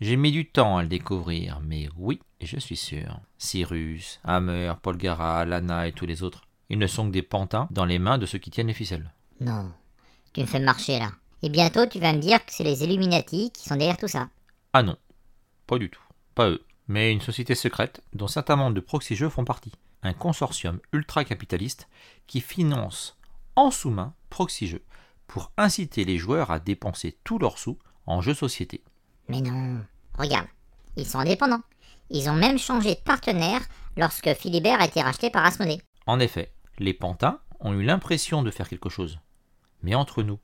J'ai 0.00 0.16
mis 0.16 0.32
du 0.32 0.50
temps 0.50 0.76
à 0.76 0.82
le 0.82 0.88
découvrir, 0.88 1.60
mais 1.60 1.88
oui, 1.96 2.20
je 2.40 2.58
suis 2.58 2.76
sûr. 2.76 3.20
Cyrus, 3.38 4.20
Hammer, 4.24 4.74
Paul 4.82 4.96
Gara, 4.96 5.44
Lana 5.44 5.86
et 5.86 5.92
tous 5.92 6.06
les 6.06 6.22
autres, 6.24 6.42
ils 6.68 6.78
ne 6.78 6.86
sont 6.88 7.06
que 7.06 7.12
des 7.12 7.22
pantins 7.22 7.68
dans 7.70 7.84
les 7.84 8.00
mains 8.00 8.18
de 8.18 8.26
ceux 8.26 8.38
qui 8.38 8.50
tiennent 8.50 8.66
les 8.66 8.74
ficelles. 8.74 9.12
Non. 9.40 9.72
Tu 10.32 10.40
me 10.40 10.46
fais 10.46 10.58
marcher 10.58 10.98
là. 10.98 11.12
Et 11.42 11.48
bientôt, 11.48 11.86
tu 11.86 12.00
vas 12.00 12.12
me 12.12 12.18
dire 12.18 12.44
que 12.44 12.52
c'est 12.52 12.64
les 12.64 12.82
Illuminati 12.82 13.52
qui 13.52 13.68
sont 13.68 13.76
derrière 13.76 13.96
tout 13.96 14.08
ça. 14.08 14.28
Ah 14.72 14.82
non, 14.82 14.96
pas 15.66 15.78
du 15.78 15.90
tout. 15.90 16.02
Pas 16.34 16.48
eux. 16.48 16.64
Mais 16.88 17.12
une 17.12 17.20
société 17.20 17.54
secrète 17.54 18.02
dont 18.12 18.28
certains 18.28 18.56
membres 18.56 18.74
de 18.74 18.80
Proxy 18.80 19.16
Jeux 19.16 19.28
font 19.28 19.44
partie. 19.44 19.72
Un 20.02 20.12
consortium 20.12 20.80
ultra-capitaliste 20.92 21.88
qui 22.26 22.40
finance 22.40 23.16
en 23.56 23.70
sous-main 23.70 24.14
Proxy 24.28 24.66
Jeux 24.66 24.84
pour 25.26 25.50
inciter 25.56 26.04
les 26.04 26.18
joueurs 26.18 26.50
à 26.50 26.60
dépenser 26.60 27.18
tous 27.24 27.38
leurs 27.38 27.58
sous 27.58 27.78
en 28.06 28.20
jeux 28.20 28.34
société. 28.34 28.82
Mais 29.28 29.40
non. 29.40 29.80
Regarde. 30.18 30.46
Ils 30.96 31.06
sont 31.06 31.18
indépendants. 31.18 31.62
Ils 32.10 32.28
ont 32.28 32.34
même 32.34 32.58
changé 32.58 32.94
de 32.94 33.00
partenaire 33.00 33.62
lorsque 33.96 34.32
Philibert 34.34 34.80
a 34.80 34.86
été 34.86 35.00
racheté 35.00 35.30
par 35.30 35.44
Asmodée. 35.44 35.80
En 36.06 36.20
effet, 36.20 36.52
les 36.78 36.92
pantins 36.92 37.40
ont 37.60 37.72
eu 37.72 37.82
l'impression 37.82 38.42
de 38.42 38.50
faire 38.50 38.68
quelque 38.68 38.90
chose. 38.90 39.18
Mais 39.82 39.94
entre 39.94 40.22
nous, 40.22 40.38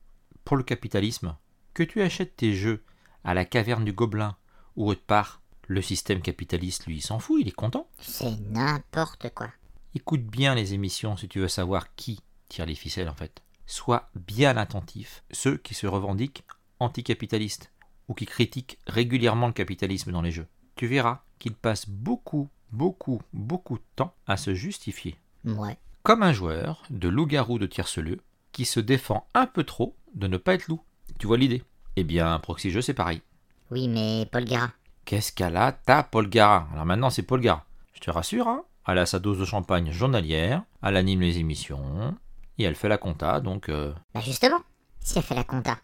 pour 0.45 0.57
le 0.57 0.63
capitalisme, 0.63 1.37
que 1.75 1.83
tu 1.83 2.01
achètes 2.03 2.37
tes 2.37 2.55
jeux 2.55 2.83
à 3.25 3.35
la 3.35 3.45
caverne 3.45 3.85
du 3.85 3.93
gobelin 3.93 4.37
ou 4.77 4.89
autre 4.89 5.03
part, 5.03 5.41
le 5.67 5.83
système 5.83 6.21
capitaliste, 6.21 6.87
lui, 6.87 6.97
il 6.97 7.01
s'en 7.01 7.19
fout, 7.19 7.41
il 7.41 7.49
est 7.49 7.53
content. 7.53 7.89
C'est 8.01 8.37
n'importe 8.51 9.31
quoi. 9.35 9.51
Écoute 9.95 10.25
bien 10.25 10.55
les 10.55 10.75
émissions 10.75 11.17
si 11.17 11.29
tu 11.29 11.41
veux 11.41 11.49
savoir 11.49 11.95
qui 11.95 12.21
tire 12.49 12.67
les 12.67 12.75
ficelles 12.75 13.09
en 13.09 13.15
fait. 13.15 13.43
Sois 13.67 14.11
bien 14.15 14.57
attentif, 14.57 15.23
ceux 15.31 15.57
qui 15.57 15.75
se 15.75 15.87
revendiquent 15.87 16.45
anticapitalistes 16.81 17.73
ou 18.09 18.15
qui 18.15 18.27
critiquent 18.27 18.79
régulièrement 18.87 19.47
le 19.47 19.53
capitalisme 19.53 20.11
dans 20.11 20.23
les 20.23 20.33
jeux. 20.33 20.49
Tu 20.75 20.87
verras 20.87 21.23
qu'ils 21.39 21.55
passent 21.55 21.89
beaucoup, 21.89 22.49
beaucoup, 22.73 23.23
beaucoup 23.33 23.79
de 23.79 23.85
temps 23.97 24.15
à 24.27 24.37
se 24.37 24.55
justifier. 24.55 25.17
Ouais. 25.45 25.79
Comme 26.03 26.23
un 26.23 26.33
joueur 26.33 26.83
de 26.91 27.09
loup-garou 27.09 27.59
de 27.59 27.67
tierce-lieu 27.67 28.21
qui 28.53 28.65
se 28.65 28.81
défend 28.81 29.29
un 29.35 29.47
peu 29.47 29.65
trop 29.65 29.97
de 30.15 30.27
ne 30.27 30.37
pas 30.37 30.55
être 30.55 30.69
loup. 30.69 30.81
Tu 31.19 31.27
vois 31.27 31.39
l'idée? 31.39 31.63
Eh 31.97 32.05
bien, 32.05 32.39
Proxy 32.41 32.71
Jeux, 32.71 32.83
c'est 32.83 32.95
pareil. 32.95 33.23
Oui, 33.71 33.89
mais 33.89 34.27
Paul 34.31 34.45
Gara. 34.45 34.71
Qu'est-ce 35.05 35.33
qu'elle 35.33 35.57
a 35.57 35.73
ta 35.73 36.03
Paul 36.03 36.29
Gara? 36.29 36.69
Alors 36.73 36.87
maintenant, 36.87 37.11
c'est 37.11 37.23
Paul 37.23 37.41
Gara. 37.41 37.65
Je 37.93 38.01
te 38.01 38.11
rassure, 38.11 38.49
hein 38.49 38.65
elle 38.87 38.99
a 38.99 39.07
sa 39.07 39.21
dose 39.21 39.39
de 39.39 39.45
champagne 39.45 39.93
journalière, 39.93 40.63
elle 40.83 40.97
anime 40.97 41.21
les 41.21 41.39
émissions, 41.39 42.17
et 42.59 42.65
elle 42.65 42.75
fait 42.75 42.89
la 42.89 42.99
compta, 42.99 43.39
donc... 43.39 43.69
euh, 43.69 43.93
Bah 44.15 44.21
justement, 44.21 44.59
si 45.01 45.19
elle 45.19 45.25
fait 45.25 45.35
la 45.37 45.45
compta, 45.45 45.79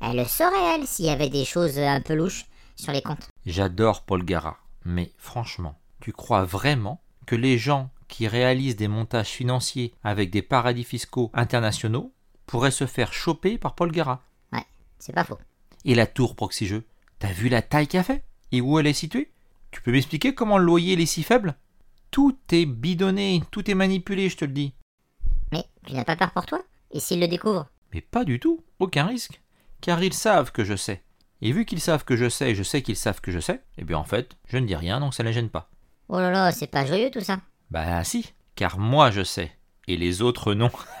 elle 0.00 0.18
le 0.18 0.24
saurait, 0.24 0.74
elle, 0.76 0.86
s'il 0.86 1.06
y 1.06 1.10
avait 1.10 1.30
des 1.30 1.44
choses 1.44 1.78
un 1.78 2.00
peu 2.00 2.14
louches 2.14 2.44
sur 2.76 2.92
les 2.92 3.02
comptes. 3.02 3.28
J'adore 3.44 4.02
Paul 4.04 4.24
Gara, 4.24 4.58
mais 4.84 5.12
franchement, 5.18 5.76
tu 6.00 6.12
crois 6.12 6.44
vraiment 6.44 7.02
que 7.26 7.34
les 7.34 7.58
gens 7.58 7.90
qui 8.06 8.28
réalisent 8.28 8.76
des 8.76 8.88
montages 8.88 9.30
financiers 9.30 9.92
avec 10.04 10.30
des 10.30 10.42
paradis 10.42 10.84
fiscaux 10.84 11.32
internationaux 11.34 12.12
pourraient 12.46 12.70
se 12.70 12.86
faire 12.86 13.12
choper 13.12 13.58
par 13.58 13.74
Paul 13.74 13.90
Gara? 13.90 14.22
C'est 15.00 15.12
pas 15.12 15.24
faux. 15.24 15.38
Et 15.84 15.94
la 15.94 16.06
tour 16.06 16.34
Proxy 16.36 16.66
Jeux, 16.66 16.84
t'as 17.24 17.32
vu 17.32 17.48
la 17.48 17.62
taille 17.62 17.88
qu'elle 17.88 18.04
fait 18.04 18.22
Et 18.52 18.60
où 18.60 18.78
elle 18.78 18.86
est 18.86 18.92
située? 18.92 19.32
Tu 19.70 19.80
peux 19.80 19.92
m'expliquer 19.92 20.34
comment 20.34 20.58
le 20.58 20.64
loyer 20.64 21.00
est 21.00 21.06
si 21.06 21.22
faible? 21.22 21.54
Tout 22.10 22.36
est 22.52 22.66
bidonné, 22.66 23.42
tout 23.50 23.70
est 23.70 23.74
manipulé, 23.74 24.28
je 24.28 24.36
te 24.36 24.44
le 24.44 24.52
dis. 24.52 24.74
Mais 25.50 25.64
tu 25.86 25.94
n'as 25.94 26.04
pas 26.04 26.16
peur 26.16 26.32
pour 26.32 26.44
toi? 26.44 26.62
Et 26.90 27.00
s'ils 27.00 27.20
le 27.20 27.26
découvrent? 27.26 27.66
Mais 27.94 28.02
pas 28.02 28.24
du 28.24 28.38
tout, 28.40 28.62
aucun 28.78 29.06
risque. 29.06 29.40
Car 29.80 30.02
ils 30.02 30.12
savent 30.12 30.52
que 30.52 30.64
je 30.64 30.76
sais. 30.76 31.02
Et 31.40 31.52
vu 31.52 31.64
qu'ils 31.64 31.80
savent 31.80 32.04
que 32.04 32.14
je 32.14 32.28
sais 32.28 32.50
et 32.50 32.54
je 32.54 32.62
sais 32.62 32.82
qu'ils 32.82 32.94
savent 32.94 33.22
que 33.22 33.32
je 33.32 33.40
sais, 33.40 33.62
eh 33.78 33.84
bien 33.84 33.96
en 33.96 34.04
fait, 34.04 34.36
je 34.46 34.58
ne 34.58 34.66
dis 34.66 34.76
rien 34.76 35.00
donc 35.00 35.14
ça 35.14 35.22
ne 35.22 35.28
les 35.28 35.32
gêne 35.34 35.48
pas. 35.48 35.70
Oh 36.08 36.18
là 36.18 36.30
là, 36.30 36.52
c'est 36.52 36.66
pas 36.66 36.84
joyeux 36.84 37.10
tout 37.10 37.20
ça. 37.22 37.40
Bah 37.70 38.04
si, 38.04 38.34
car 38.54 38.78
moi 38.78 39.10
je 39.10 39.24
sais. 39.24 39.50
Et 39.88 39.96
les 39.96 40.20
autres 40.20 40.52
non. 40.52 40.70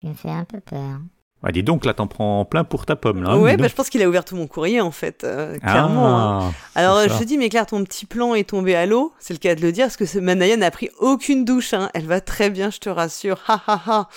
Tu 0.00 0.08
me 0.08 0.14
fais 0.14 0.30
un 0.30 0.44
peu 0.44 0.60
peur. 0.60 1.00
Ouais, 1.44 1.50
dis 1.52 1.62
donc, 1.64 1.84
là, 1.84 1.92
t'en 1.92 2.06
prends 2.06 2.44
plein 2.44 2.62
pour 2.62 2.86
ta 2.86 2.94
pomme, 2.94 3.22
là. 3.22 3.36
ouais, 3.36 3.56
dis 3.56 3.62
bah, 3.62 3.68
je 3.68 3.74
pense 3.74 3.90
qu'il 3.90 4.00
a 4.02 4.08
ouvert 4.08 4.24
tout 4.24 4.36
mon 4.36 4.46
courrier 4.46 4.80
en 4.80 4.92
fait, 4.92 5.24
euh, 5.24 5.58
clairement. 5.58 6.18
hein. 6.46 6.52
Ah, 6.76 6.80
Alors 6.80 7.00
je 7.12 7.18
te 7.18 7.24
dis, 7.24 7.36
mais 7.36 7.48
Claire, 7.48 7.66
ton 7.66 7.82
petit 7.82 8.06
plan 8.06 8.34
est 8.34 8.48
tombé 8.48 8.74
à 8.76 8.86
l'eau, 8.86 9.12
c'est 9.18 9.34
le 9.34 9.38
cas 9.40 9.54
de 9.56 9.60
le 9.60 9.72
dire, 9.72 9.86
parce 9.86 9.96
que 9.96 10.18
Manaya 10.20 10.56
n'a 10.56 10.70
pris 10.70 10.90
aucune 11.00 11.44
douche. 11.44 11.74
Hein. 11.74 11.90
Elle 11.94 12.06
va 12.06 12.20
très 12.20 12.48
bien, 12.50 12.70
je 12.70 12.78
te 12.78 12.88
rassure. 12.88 13.40
Ha 13.48 13.60
ha 13.66 13.82
ha. 13.86 14.08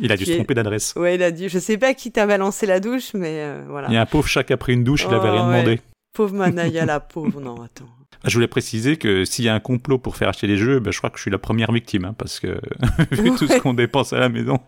Il 0.00 0.12
a 0.12 0.16
dû 0.16 0.24
se 0.26 0.32
tromper 0.32 0.52
d'adresse. 0.54 0.92
Ouais, 0.96 1.14
il 1.14 1.22
a 1.22 1.30
dit, 1.30 1.48
je 1.48 1.58
sais 1.58 1.78
pas 1.78 1.94
qui 1.94 2.12
t'a 2.12 2.26
balancé 2.26 2.66
la 2.66 2.78
douche, 2.80 3.12
mais 3.14 3.40
euh, 3.40 3.64
voilà. 3.68 3.88
Il 3.88 3.94
y 3.94 3.96
a 3.96 4.02
un 4.02 4.06
pauvre 4.06 4.28
chat 4.28 4.44
qui 4.44 4.52
a 4.52 4.56
pris 4.58 4.74
une 4.74 4.84
douche, 4.84 5.06
il 5.08 5.14
avait 5.14 5.28
Oh, 5.28 5.32
rien 5.32 5.48
ouais. 5.48 5.62
demandé. 5.62 5.80
Pauvre 6.12 6.34
Manaya, 6.34 6.84
la 6.84 7.00
pauvre. 7.00 7.40
Non, 7.40 7.54
attends. 7.62 7.86
Je 8.24 8.34
voulais 8.34 8.48
préciser 8.48 8.96
que 8.96 9.24
s'il 9.24 9.44
y 9.44 9.48
a 9.48 9.54
un 9.54 9.60
complot 9.60 9.98
pour 9.98 10.16
faire 10.16 10.28
acheter 10.28 10.46
des 10.46 10.56
jeux, 10.56 10.80
ben, 10.80 10.90
je 10.92 10.98
crois 10.98 11.10
que 11.10 11.16
je 11.16 11.22
suis 11.22 11.30
la 11.30 11.38
première 11.38 11.70
victime, 11.72 12.04
hein, 12.06 12.14
parce 12.18 12.40
que 12.40 12.58
vu 13.12 13.30
tout 13.32 13.46
ce 13.46 13.54
Ouais. 13.54 13.60
qu'on 13.60 13.74
dépense 13.74 14.12
à 14.12 14.18
la 14.18 14.28
maison. 14.28 14.58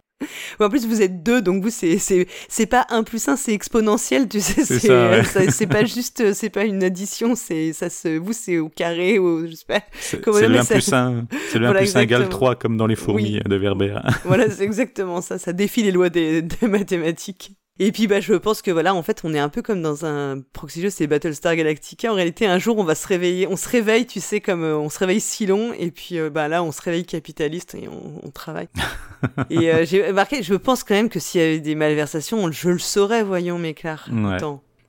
En 0.61 0.69
plus, 0.69 0.87
vous 0.87 1.03
êtes 1.03 1.23
deux, 1.23 1.41
donc 1.41 1.63
vous, 1.63 1.71
c'est, 1.71 2.67
pas 2.67 2.87
1 2.91 3.03
plus 3.05 3.29
1, 3.29 3.37
c'est 3.37 3.53
exponentiel, 3.53 4.29
tu 4.29 4.41
sais. 4.41 4.65
C'est 4.65 4.91
ouais. 4.91 5.67
pas 5.67 5.85
juste, 5.85 6.33
c'est 6.33 6.51
pas 6.51 6.65
une 6.65 6.83
addition, 6.83 7.35
c'est, 7.35 7.73
ça 7.73 7.91
se, 7.91 8.19
vous, 8.19 8.33
c'est 8.33 8.59
au 8.59 8.69
carré, 8.69 9.19
au, 9.19 9.47
je 9.47 9.53
sais 9.55 9.65
pas. 9.67 9.81
C'est 10.01 10.25
le 10.27 10.37
appelle 10.37 10.57
1 10.59 10.63
ça 10.65 10.75
plus 10.75 10.93
1, 10.93 11.27
c'est 11.51 11.59
le 11.59 11.67
1 11.67 11.69
Voilà, 11.69 11.81
plus 11.81 11.97
1 11.97 12.01
égale 12.01 12.23
exactement. 12.23 12.39
3, 12.39 12.55
comme 12.57 12.77
dans 12.77 12.87
les 12.87 12.97
fourmis 12.97 13.35
Oui. 13.37 13.41
de 13.45 13.57
Werber. 13.57 13.99
Voilà, 14.25 14.51
c'est 14.51 14.65
exactement 14.65 15.21
ça, 15.21 15.39
ça 15.39 15.53
défie 15.53 15.83
les 15.83 15.93
lois 15.93 16.11
des, 16.11 16.43
des 16.43 16.67
mathématiques. 16.67 17.58
Et 17.81 17.93
puis 17.93 18.07
bah 18.07 18.21
je 18.21 18.35
pense 18.35 18.63
que 18.63 18.71
voilà 18.71 18.95
en 18.95 19.03
fait 19.03 19.21
on 19.25 19.33
est 19.35 19.39
un 19.39 19.49
peu 19.49 19.63
comme 19.63 19.83
dans 19.83 20.05
un 20.05 20.41
proxy 20.53 20.83
jeu 20.83 20.91
c'est 20.91 21.07
Battlestar 21.07 21.55
Galactica 21.55 22.11
en 22.13 22.15
réalité 22.17 22.47
un 22.47 22.59
jour 22.59 22.79
on 22.79 22.85
va 22.85 22.95
se 22.95 23.07
réveiller 23.07 23.47
on 23.47 23.57
se 23.57 23.69
réveille 23.69 24.07
tu 24.07 24.21
sais 24.21 24.41
comme 24.41 24.65
euh, 24.65 24.77
on 24.77 24.89
se 24.89 24.99
réveille 24.99 25.21
si 25.21 25.47
long 25.47 25.73
et 25.79 25.91
puis 25.91 26.19
euh, 26.19 26.29
bah 26.29 26.49
là 26.49 26.63
on 26.63 26.73
se 26.73 26.83
réveille 26.83 27.05
capitaliste 27.05 27.77
et 27.77 27.89
on, 27.89 28.27
on 28.27 28.31
travaille 28.31 28.69
et 29.51 29.73
euh, 29.73 29.85
j'ai 29.87 30.13
marqué 30.13 30.43
je 30.43 30.55
pense 30.55 30.83
quand 30.83 30.95
même 30.95 31.09
que 31.09 31.21
s'il 31.21 31.41
y 31.41 31.45
avait 31.45 31.61
des 31.61 31.77
malversations 31.77 32.51
je 32.51 32.71
le 32.71 32.79
saurais 32.79 33.23
voyons 33.23 33.59
mes 33.59 33.75
clairs 33.75 34.09
Ouais. 34.11 34.39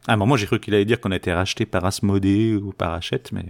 Ah, 0.07 0.15
moi 0.17 0.37
j'ai 0.37 0.47
cru 0.47 0.59
qu'il 0.59 0.73
allait 0.73 0.85
dire 0.85 0.99
qu'on 0.99 1.11
a 1.11 1.15
été 1.15 1.31
racheté 1.31 1.65
par 1.65 1.85
Asmodée 1.85 2.55
ou 2.55 2.71
par 2.71 2.93
Hachette, 2.93 3.31
mais. 3.31 3.45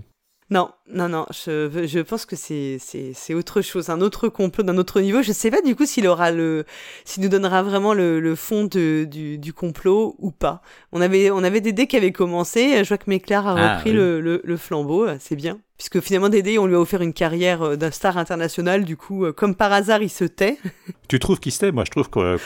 Non 0.52 0.72
non 0.92 1.08
non 1.10 1.28
je, 1.32 1.86
je 1.86 2.00
pense 2.00 2.26
que 2.26 2.36
c'est 2.36 2.78
c'est 2.80 3.12
c'est 3.14 3.36
autre 3.36 3.62
chose 3.62 3.90
un 3.92 4.02
autre 4.02 4.30
complot 4.30 4.64
d'un 4.64 4.78
autre 4.80 5.00
niveau. 5.00 5.22
Je 5.22 5.32
sais 5.32 5.52
pas 5.52 5.62
du 5.62 5.76
coup 5.76 5.86
s'il 5.86 6.08
aura 6.08 6.32
le 6.32 6.66
s'il 7.06 7.22
nous 7.22 7.30
donnera 7.30 7.62
vraiment 7.62 7.94
le, 7.94 8.20
le 8.20 8.34
fond 8.36 8.64
de, 8.66 9.04
du, 9.04 9.38
du 9.38 9.54
complot 9.54 10.16
ou 10.18 10.32
pas. 10.32 10.62
On 10.92 11.02
avait 11.02 11.30
on 11.30 11.44
avait 11.44 11.62
Dédé 11.62 11.86
qui 11.86 11.98
avait 11.98 12.12
commencé 12.12 12.84
je 12.84 12.88
vois 12.88 12.98
que 12.98 13.10
Méclar 13.10 13.46
a 13.48 13.56
Ah, 13.60 13.76
repris 13.78 13.92
oui. 13.92 13.96
le, 13.98 14.22
le, 14.22 14.42
le 14.44 14.58
flambeau 14.58 15.06
euh, 15.06 15.18
c'est 15.20 15.36
bien. 15.36 15.60
Puisque 15.78 16.00
finalement 16.02 16.30
Dédé 16.30 16.58
on 16.58 16.66
lui 16.66 16.76
a 16.76 16.80
offert 16.80 17.02
une 17.02 17.14
carrière 17.14 17.62
euh, 17.62 17.76
d'un 17.76 17.92
star 17.92 18.18
international 18.18 18.84
du 18.86 18.98
coup 18.98 19.26
euh, 19.26 19.32
comme 19.32 19.54
par 19.54 19.72
hasard 19.72 20.02
il 20.02 20.10
se 20.10 20.24
tait. 20.26 20.58
Tu 21.08 21.20
trouves 21.20 21.40
qu'il 21.40 21.52
se 21.52 21.60
tait? 21.60 21.72
Moi 21.72 21.84
je 21.86 21.92
trouve 21.92 22.10
qu'on 22.10 22.38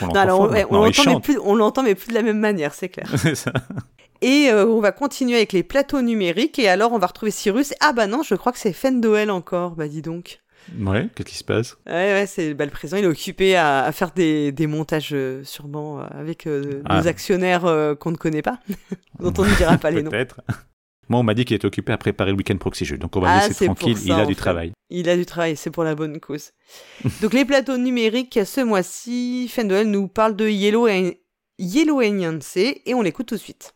l'entend 0.76 1.20
on 1.42 1.54
l'entend 1.54 1.82
mais 1.82 1.94
plus 1.94 2.08
de 2.08 2.14
la 2.14 2.22
même 2.22 2.38
manière 2.38 2.74
c'est 2.74 2.90
clair. 2.90 3.08
C'est 3.16 3.34
ça. 3.34 3.52
Et 4.22 4.48
euh, 4.50 4.66
on 4.66 4.80
va 4.80 4.92
continuer 4.92 5.36
avec 5.36 5.52
les 5.52 5.62
plateaux 5.62 6.02
numériques 6.02 6.58
et 6.58 6.68
alors 6.68 6.92
on 6.92 6.98
va 6.98 7.06
retrouver 7.06 7.30
Cyrus 7.32 7.72
ah 7.80 7.92
bah 7.92 8.06
non 8.06 8.22
je 8.22 8.34
crois 8.34 8.52
que 8.52 8.58
c'est 8.58 8.72
Fendoel 8.72 9.30
encore 9.30 9.72
bah 9.76 9.88
dis 9.88 10.02
donc 10.02 10.40
Ouais, 10.80 11.08
qu'est-ce 11.14 11.28
qui 11.28 11.36
se 11.36 11.44
passe? 11.44 11.76
Ouais, 11.86 11.92
ouais, 12.14 12.24
c'est 12.26 12.54
bah, 12.54 12.64
le 12.64 12.70
président, 12.70 12.96
il 12.96 13.04
est 13.04 13.08
occupé 13.08 13.54
à, 13.54 13.84
à 13.84 13.92
faire 13.92 14.12
des, 14.12 14.50
des 14.50 14.66
montages 14.66 15.10
euh, 15.12 15.44
sûrement 15.44 16.00
euh, 16.00 16.04
avec 16.12 16.46
euh, 16.46 16.80
Ah. 16.86 17.02
nos 17.02 17.06
actionnaires 17.06 17.66
euh, 17.66 17.94
qu'on 17.94 18.12
ne 18.12 18.16
connaît 18.16 18.40
pas, 18.40 18.60
dont 19.20 19.34
on 19.36 19.44
ne 19.44 19.54
dira 19.56 19.76
pas 19.76 19.90
les 19.90 20.02
noms. 20.02 20.10
Peut-être. 20.10 20.40
Moi, 21.10 21.20
on 21.20 21.22
m'a 21.22 21.34
dit 21.34 21.44
qu'il 21.44 21.54
était 21.54 21.66
occupé 21.66 21.92
à 21.92 21.98
préparer 21.98 22.30
le 22.30 22.38
week-end 22.38 22.56
proxy 22.56 22.86
jeu, 22.86 22.96
donc 22.96 23.14
on 23.14 23.20
va 23.20 23.28
Ah, 23.30 23.42
le 23.42 23.48
laisser 23.48 23.66
tranquille. 23.66 23.98
ça, 23.98 24.04
il 24.06 24.12
a 24.12 24.24
du 24.24 24.32
fait. 24.34 24.40
travail. 24.40 24.72
Il 24.88 25.10
a 25.10 25.16
du 25.18 25.26
travail, 25.26 25.54
c'est 25.54 25.70
pour 25.70 25.84
la 25.84 25.94
bonne 25.94 26.18
cause. 26.18 26.52
Donc 27.20 27.34
les 27.34 27.44
plateaux 27.44 27.76
numériques, 27.76 28.38
ce 28.46 28.62
mois-ci, 28.62 29.48
Fendoel 29.48 29.90
nous 29.90 30.08
parle 30.08 30.34
de 30.34 30.48
Yellow 30.48 30.88
et 30.88 31.20
Yellow 31.58 32.00
Yancey, 32.00 32.80
et 32.86 32.94
on 32.94 33.02
l'écoute 33.02 33.26
tout 33.26 33.34
de 33.34 33.40
suite. 33.40 33.73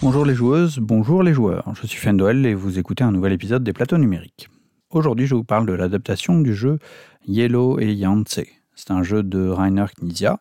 Bonjour 0.00 0.24
les 0.24 0.36
joueuses, 0.36 0.78
bonjour 0.78 1.24
les 1.24 1.34
joueurs. 1.34 1.74
Je 1.74 1.84
suis 1.88 1.98
Fendoel 1.98 2.46
et 2.46 2.54
vous 2.54 2.78
écoutez 2.78 3.02
un 3.02 3.10
nouvel 3.10 3.32
épisode 3.32 3.64
des 3.64 3.72
plateaux 3.72 3.98
numériques. 3.98 4.48
Aujourd'hui, 4.90 5.26
je 5.26 5.34
vous 5.34 5.42
parle 5.42 5.66
de 5.66 5.72
l'adaptation 5.72 6.38
du 6.38 6.54
jeu 6.54 6.78
Yellow 7.26 7.80
et 7.80 7.92
Yance. 7.92 8.38
C'est 8.76 8.92
un 8.92 9.02
jeu 9.02 9.24
de 9.24 9.48
Rainer 9.48 9.86
Knizia 10.00 10.38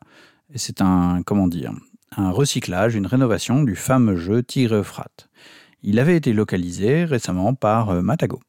et 0.53 0.59
c'est 0.59 0.79
un, 0.79 1.23
comment 1.25 1.47
dire, 1.47 1.73
un 2.15 2.29
recyclage, 2.29 2.93
une 2.93 3.07
rénovation 3.07 3.63
du 3.63 3.75
fameux 3.75 4.15
jeu 4.15 4.43
Tigre 4.43 4.75
Euphrate. 4.75 5.27
Il 5.81 5.97
avait 5.97 6.15
été 6.15 6.33
localisé 6.33 7.03
récemment 7.05 7.55
par 7.55 7.89
euh, 7.89 8.03
Matago. 8.03 8.39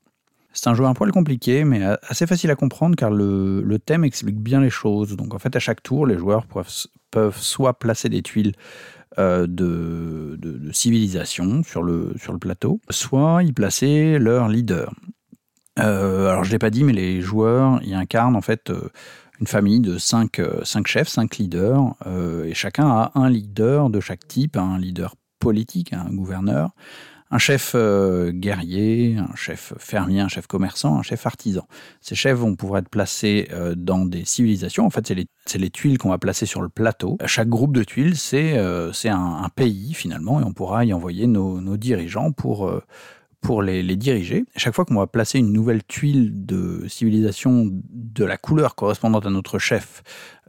C'est 0.52 0.68
un 0.68 0.74
jeu 0.74 0.84
un 0.84 0.92
poil 0.94 1.10
compliqué, 1.10 1.64
mais 1.64 1.84
assez 2.02 2.26
facile 2.26 2.50
à 2.50 2.54
comprendre 2.54 2.96
car 2.96 3.10
le, 3.10 3.62
le 3.62 3.78
thème 3.78 4.04
explique 4.04 4.40
bien 4.40 4.60
les 4.60 4.70
choses. 4.70 5.16
Donc 5.16 5.34
en 5.34 5.38
fait, 5.38 5.56
à 5.56 5.58
chaque 5.58 5.82
tour, 5.82 6.06
les 6.06 6.18
joueurs 6.18 6.46
peuvent, 6.46 6.68
peuvent 7.10 7.38
soit 7.38 7.78
placer 7.78 8.08
des 8.08 8.22
tuiles 8.22 8.52
de, 9.16 10.36
de- 10.38 10.72
civilisation 10.72 11.62
sur 11.62 11.82
le, 11.82 12.14
plateau, 12.40 12.80
soit 12.90 13.42
y 13.42 13.52
placer 13.52 14.18
leur 14.18 14.48
leader. 14.48 14.92
Euh, 15.78 16.28
alors 16.28 16.44
je 16.44 16.50
ne 16.50 16.52
l'ai 16.52 16.58
pas 16.58 16.70
dit, 16.70 16.84
mais 16.84 16.92
les 16.92 17.20
joueurs 17.20 17.82
y 17.82 17.94
incarnent 17.94 18.36
en 18.36 18.40
fait 18.40 18.70
euh, 18.70 18.90
une 19.40 19.46
famille 19.46 19.80
de 19.80 19.98
cinq, 19.98 20.40
euh, 20.40 20.60
cinq 20.64 20.86
chefs, 20.86 21.08
cinq 21.08 21.38
leaders, 21.38 21.94
euh, 22.06 22.44
et 22.44 22.54
chacun 22.54 22.88
a 22.88 23.12
un 23.14 23.30
leader 23.30 23.90
de 23.90 24.00
chaque 24.00 24.26
type, 24.26 24.56
un 24.56 24.78
leader 24.78 25.14
politique, 25.38 25.92
un 25.92 26.10
gouverneur, 26.10 26.70
un 27.30 27.38
chef 27.38 27.72
euh, 27.74 28.30
guerrier, 28.32 29.16
un 29.18 29.34
chef 29.34 29.74
fermier, 29.78 30.20
un 30.20 30.28
chef 30.28 30.46
commerçant, 30.46 30.98
un 30.98 31.02
chef 31.02 31.26
artisan. 31.26 31.66
Ces 32.00 32.14
chefs 32.14 32.38
vont 32.38 32.56
pouvoir 32.56 32.80
être 32.80 32.88
placés 32.88 33.48
euh, 33.52 33.74
dans 33.76 34.06
des 34.06 34.24
civilisations. 34.24 34.86
En 34.86 34.90
fait, 34.90 35.06
c'est 35.06 35.58
les, 35.58 35.70
tuiles 35.70 35.98
qu'on 35.98 36.10
va 36.10 36.18
placer 36.18 36.46
sur 36.46 36.62
le 36.62 36.68
plateau. 36.68 37.18
Chaque 37.26 37.48
groupe 37.48 37.74
de 37.74 37.84
tuiles, 37.84 38.16
c'est 38.16 38.56
euh, 38.56 38.92
un, 39.04 39.48
pays 39.54 39.92
finalement, 39.92 40.40
et 40.40 40.44
on 40.44 40.52
pourra 40.52 40.84
y 40.84 40.92
envoyer 40.92 41.26
nos, 41.26 41.76
dirigeants 41.76 42.32
pour, 42.32 42.70
les, 43.62 43.96
diriger. 43.96 44.44
Chaque 44.56 44.74
fois 44.74 44.84
qu'on 44.84 44.94
va 44.94 45.06
placer 45.06 45.38
une 45.38 45.52
nouvelle 45.52 45.84
tuile 45.84 46.46
de 46.46 46.86
civilisation 46.88 47.66
de 47.70 48.24
la 48.24 48.36
couleur 48.36 48.74
correspondante 48.74 49.26
à 49.26 49.30
notre 49.30 49.58
chef 49.58 50.02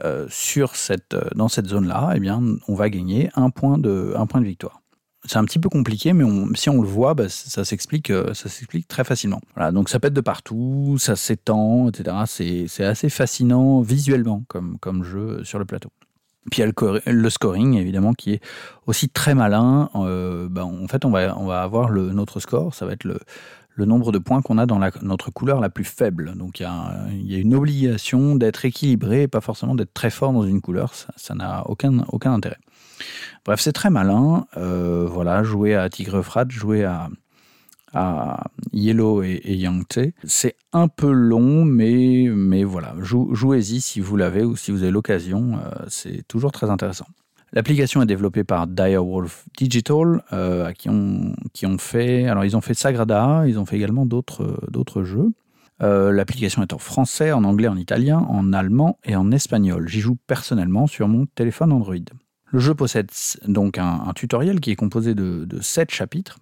dans 0.04 1.48
cette 1.50 1.68
zone-là, 1.68 2.14
eh 2.16 2.30
on 2.68 2.74
va 2.76 2.90
gagner 2.90 3.30
un 3.36 3.50
point 3.50 3.78
de 3.78 4.16
victoire. 4.42 4.79
C'est 5.26 5.38
un 5.38 5.44
petit 5.44 5.60
peu 5.60 5.68
compliqué, 5.70 6.14
mais 6.14 6.24
si 6.56 6.70
on 6.70 6.82
le 6.82 6.88
voit, 6.88 7.14
bah, 7.14 7.28
ça 7.28 7.66
s'explique, 7.66 8.10
euh, 8.10 8.34
ça 8.34 8.48
s'explique 8.48 8.88
très 8.88 9.04
facilement. 9.04 9.42
Donc 9.74 9.90
ça 9.90 10.00
pète 10.00 10.14
de 10.14 10.22
partout, 10.22 10.96
ça 10.98 11.16
s'étend, 11.18 11.90
etc. 11.90 12.16
C'est 12.68 12.84
assez 12.86 13.10
fascinant 13.10 13.82
visuellement 13.82 14.44
comme, 14.48 15.04
jeu 15.04 15.44
sur 15.44 15.60
le 15.60 15.66
plateau. 15.66 15.90
Puis 16.50 16.60
il 16.60 16.62
y 16.62 16.64
a 16.64 16.68
le, 16.68 16.72
cor- 16.72 17.00
le 17.06 17.30
scoring, 17.30 17.76
évidemment, 17.76 18.14
qui 18.14 18.34
est 18.34 18.42
aussi 18.88 19.10
très 19.10 19.36
malin. 19.36 19.90
Euh, 19.96 20.48
bah, 20.50 20.66
en 20.66 20.88
fait, 20.88 21.04
on 21.04 21.10
va, 21.12 21.62
avoir 21.62 21.92
notre 21.92 22.40
score, 22.40 22.74
ça 22.74 22.86
va 22.86 22.94
être 22.94 23.04
le, 23.04 23.20
le 23.76 23.86
nombre 23.86 24.12
de 24.12 24.18
points 24.20 24.42
qu'on 24.42 24.58
a 24.58 24.66
dans 24.66 24.80
notre 25.02 25.32
couleur 25.32 25.60
la 25.60 25.70
plus 25.70 25.86
faible. 25.86 26.34
Donc 26.36 26.60
il 26.60 26.64
y 26.64 27.36
a, 27.36 27.40
une 27.40 27.56
obligation 27.56 28.36
d'être 28.36 28.66
équilibré 28.66 29.24
et 29.24 29.28
pas 29.28 29.42
forcément 29.42 29.76
d'être 29.76 29.94
très 29.94 30.10
fort 30.10 30.34
dans 30.34 30.44
une 30.44 30.62
couleur. 30.62 30.94
Ça 31.16 31.36
n'a 31.36 31.64
aucun, 31.68 32.04
intérêt. 32.26 32.58
Bref, 33.46 33.62
c'est 33.62 33.72
très 33.72 33.90
malin. 33.90 34.46
Euh, 34.58 35.08
voilà, 35.10 35.44
jouer 35.44 35.76
à 35.76 35.90
Tigre 35.90 36.22
Frat, 36.22 36.46
jouer 36.50 36.84
à, 36.84 37.10
Yellow 38.74 39.24
et, 39.24 39.42
Yangtze. 39.56 40.12
C'est 40.24 40.56
un 40.74 40.88
peu 40.88 41.12
long, 41.12 41.66
mais, 41.66 42.64
voilà, 42.64 42.94
jou- 43.00 43.34
jouez-y 43.34 43.82
si 43.82 44.00
vous 44.00 44.16
l'avez 44.16 44.44
ou 44.44 44.56
si 44.56 44.72
vous 44.72 44.84
avez 44.84 44.92
l'occasion. 44.92 45.54
euh, 45.58 45.86
c'est 45.88 46.28
toujours 46.28 46.52
très 46.52 46.70
intéressant. 46.70 47.08
L'application 47.54 48.02
est 48.02 48.06
développée 48.06 48.44
par 48.44 48.68
Direwolf 48.68 49.46
Digital, 49.58 50.24
euh, 50.34 50.72
qui 50.74 50.90
ont, 50.90 51.78
fait. 51.78 52.28
Alors, 52.28 52.46
ils 52.46 52.56
ont 52.56 52.62
fait 52.62 52.74
Sagrada, 52.74 53.44
ils 53.48 53.58
ont 53.60 53.66
fait 53.66 53.78
également 53.78 54.06
d'autres 54.06 54.60
d'autres 54.70 55.04
jeux. 55.04 55.32
Euh, 55.82 56.12
L'application 56.12 56.62
est 56.62 56.74
en 56.74 56.78
français, 56.78 57.32
en 57.32 57.44
anglais, 57.44 57.68
en 57.68 57.78
italien, 57.78 58.20
en 58.20 58.54
allemand 58.54 59.00
et 59.04 59.16
en 59.16 59.32
espagnol. 59.32 59.88
J'y 59.88 60.02
joue 60.02 60.18
personnellement 60.28 60.88
sur 60.88 61.08
mon 61.08 61.26
téléphone 61.26 61.72
Android. 61.72 61.96
Le 62.52 62.60
jeu 62.60 62.76
possède 62.76 63.10
donc 63.48 63.78
un, 63.78 64.04
un 64.06 64.14
tutoriel 64.14 64.60
qui 64.60 64.72
est 64.72 64.76
composé 64.76 65.16
de, 65.16 65.46
de 65.46 65.62
7 65.62 65.92
chapitres 65.92 66.40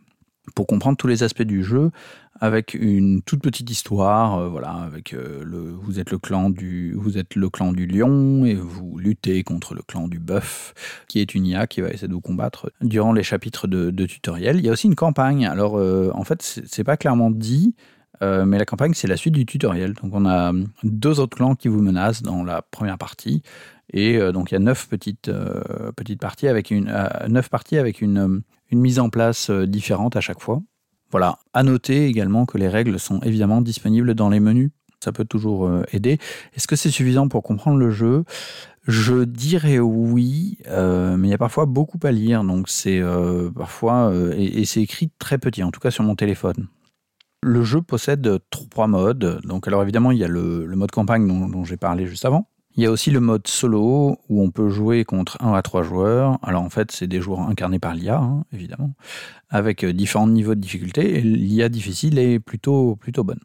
pour 0.56 0.68
comprendre 0.68 0.98
tous 0.98 1.08
les 1.08 1.24
aspects 1.24 1.44
du 1.44 1.64
jeu 1.64 1.92
avec 2.40 2.74
une 2.74 3.22
toute 3.22 3.42
petite 3.42 3.70
histoire 3.70 4.38
euh, 4.38 4.48
voilà 4.48 4.70
avec 4.70 5.14
euh, 5.14 5.44
le 5.44 5.72
vous 5.72 6.00
êtes 6.00 6.12
le 6.12 6.20
clan 6.20 6.50
du 6.50 6.94
vous 6.94 7.18
êtes 7.18 7.36
le 7.36 7.50
clan 7.50 7.74
du 7.74 7.86
lion 7.88 8.46
et 8.46 8.54
vous 8.54 8.98
luttez 8.98 9.44
contre 9.44 9.74
le 9.74 9.82
clan 9.82 10.08
du 10.08 10.20
bœuf 10.20 10.74
qui 11.08 11.20
est 11.20 11.34
une 11.36 11.46
IA 11.46 11.68
qui 11.68 11.82
va 11.82 11.90
essayer 11.90 12.08
de 12.08 12.14
vous 12.14 12.22
combattre 12.22 12.72
durant 12.82 13.14
les 13.14 13.24
chapitres 13.24 13.68
de, 13.68 14.06
tutoriel 14.06 14.58
il 14.58 14.66
y 14.66 14.70
a 14.70 14.72
aussi 14.72 14.88
une 14.88 14.96
campagne 14.96 15.46
alors 15.46 15.78
euh, 15.78 16.12
en 16.14 16.24
fait 16.24 16.42
c'est 16.42 16.84
pas 16.84 16.98
clairement 16.98 17.32
dit 17.32 17.76
mais 18.20 18.58
la 18.58 18.66
campagne, 18.66 18.96
c'est 18.96 19.08
la 19.08 19.16
suite 19.16 19.36
du 19.36 19.46
tutoriel. 19.46 19.94
Donc, 19.94 20.12
on 20.16 20.26
a 20.26 20.52
deux 20.82 21.20
autres 21.20 21.38
clans 21.38 21.54
qui 21.54 21.68
vous 21.68 21.84
menacent 21.84 22.24
dans 22.24 22.44
la 22.44 22.64
première 22.64 22.98
partie. 22.98 23.44
Et 23.94 24.18
donc, 24.32 24.50
il 24.50 24.56
y 24.56 24.58
a 24.58 24.60
neuf 24.60 24.90
petites, 24.90 25.32
petites 25.96 26.20
parties 26.20 26.48
avec 26.48 26.72
une, 26.72 26.92
neuf 27.28 27.50
parties 27.50 27.78
avec 27.78 28.02
une, 28.02 28.42
une 28.72 28.80
mise 28.80 29.00
en 29.00 29.10
place 29.10 29.50
euh, 29.50 29.66
différente 29.66 30.16
à 30.16 30.22
chaque 30.22 30.42
fois. 30.42 30.62
Voilà. 31.12 31.40
À 31.54 31.64
noter 31.64 32.06
également 32.06 32.46
que 32.46 32.58
les 32.58 32.68
règles 32.68 33.00
sont 33.00 33.20
évidemment 33.22 33.62
disponibles 33.62 34.14
dans 34.14 34.30
les 34.30 34.40
menus. 34.40 34.72
Ça 35.04 35.12
peut 35.12 35.26
toujours 35.26 35.68
euh, 35.68 35.84
aider. 35.92 36.18
Est-ce 36.56 36.68
que 36.68 36.76
c'est 36.76 36.90
suffisant 36.90 37.28
pour 37.28 37.44
comprendre 37.44 37.78
le 37.78 37.92
jeu? 37.92 38.24
Je 38.88 39.24
dirais 39.24 39.80
oui, 39.80 40.58
euh, 40.68 41.18
mais 41.18 41.28
il 41.28 41.32
y 41.32 41.34
a 41.34 41.38
parfois 41.38 41.66
beaucoup 41.66 42.00
à 42.04 42.12
lire. 42.12 42.44
Donc, 42.44 42.70
c'est 42.70 43.02
parfois. 43.54 44.14
et 44.38 44.64
c'est 44.64 44.82
écrit 44.82 45.12
très 45.20 45.38
petit, 45.38 45.62
en 45.62 45.72
tout 45.72 45.82
cas 45.82 45.92
sur 45.92 46.06
mon 46.06 46.16
téléphone. 46.16 46.68
Le 47.44 47.64
jeu 47.64 47.82
possède 47.82 48.40
trois 48.50 48.88
modes. 48.88 49.42
Donc, 49.44 49.68
alors 49.68 49.84
évidemment, 49.84 50.12
il 50.12 50.18
y 50.18 50.24
a 50.24 50.30
le, 50.30 50.66
mode 50.68 50.92
campagne 50.92 51.28
dont 51.28 51.66
j'ai 51.66 51.76
parlé 51.76 52.08
juste 52.08 52.24
avant. 52.24 52.48
Il 52.78 52.84
y 52.84 52.86
a 52.86 52.92
aussi 52.92 53.10
le 53.10 53.20
mode 53.20 53.48
solo 53.48 54.20
où 54.30 54.44
on 54.44 54.52
peut 54.52 54.70
jouer 54.70 55.04
contre 55.04 55.44
un 55.44 55.54
à 55.54 55.64
trois 55.64 55.82
joueurs. 55.82 56.38
Alors 56.44 56.62
en 56.62 56.70
fait, 56.70 56.92
c'est 56.92 57.08
des 57.08 57.20
joueurs 57.20 57.42
incarnés 57.42 57.80
par 57.80 57.96
l'IA, 57.96 58.20
hein, 58.20 58.46
évidemment, 58.54 58.94
avec 59.50 59.84
euh, 59.84 59.94
différents 59.94 60.28
niveaux 60.28 60.54
de 60.54 60.60
difficulté. 60.60 61.22
L'IA 61.22 61.70
difficile 61.70 62.20
est 62.20 62.40
plutôt, 62.40 62.96
plutôt 62.96 63.24
bonne. 63.24 63.40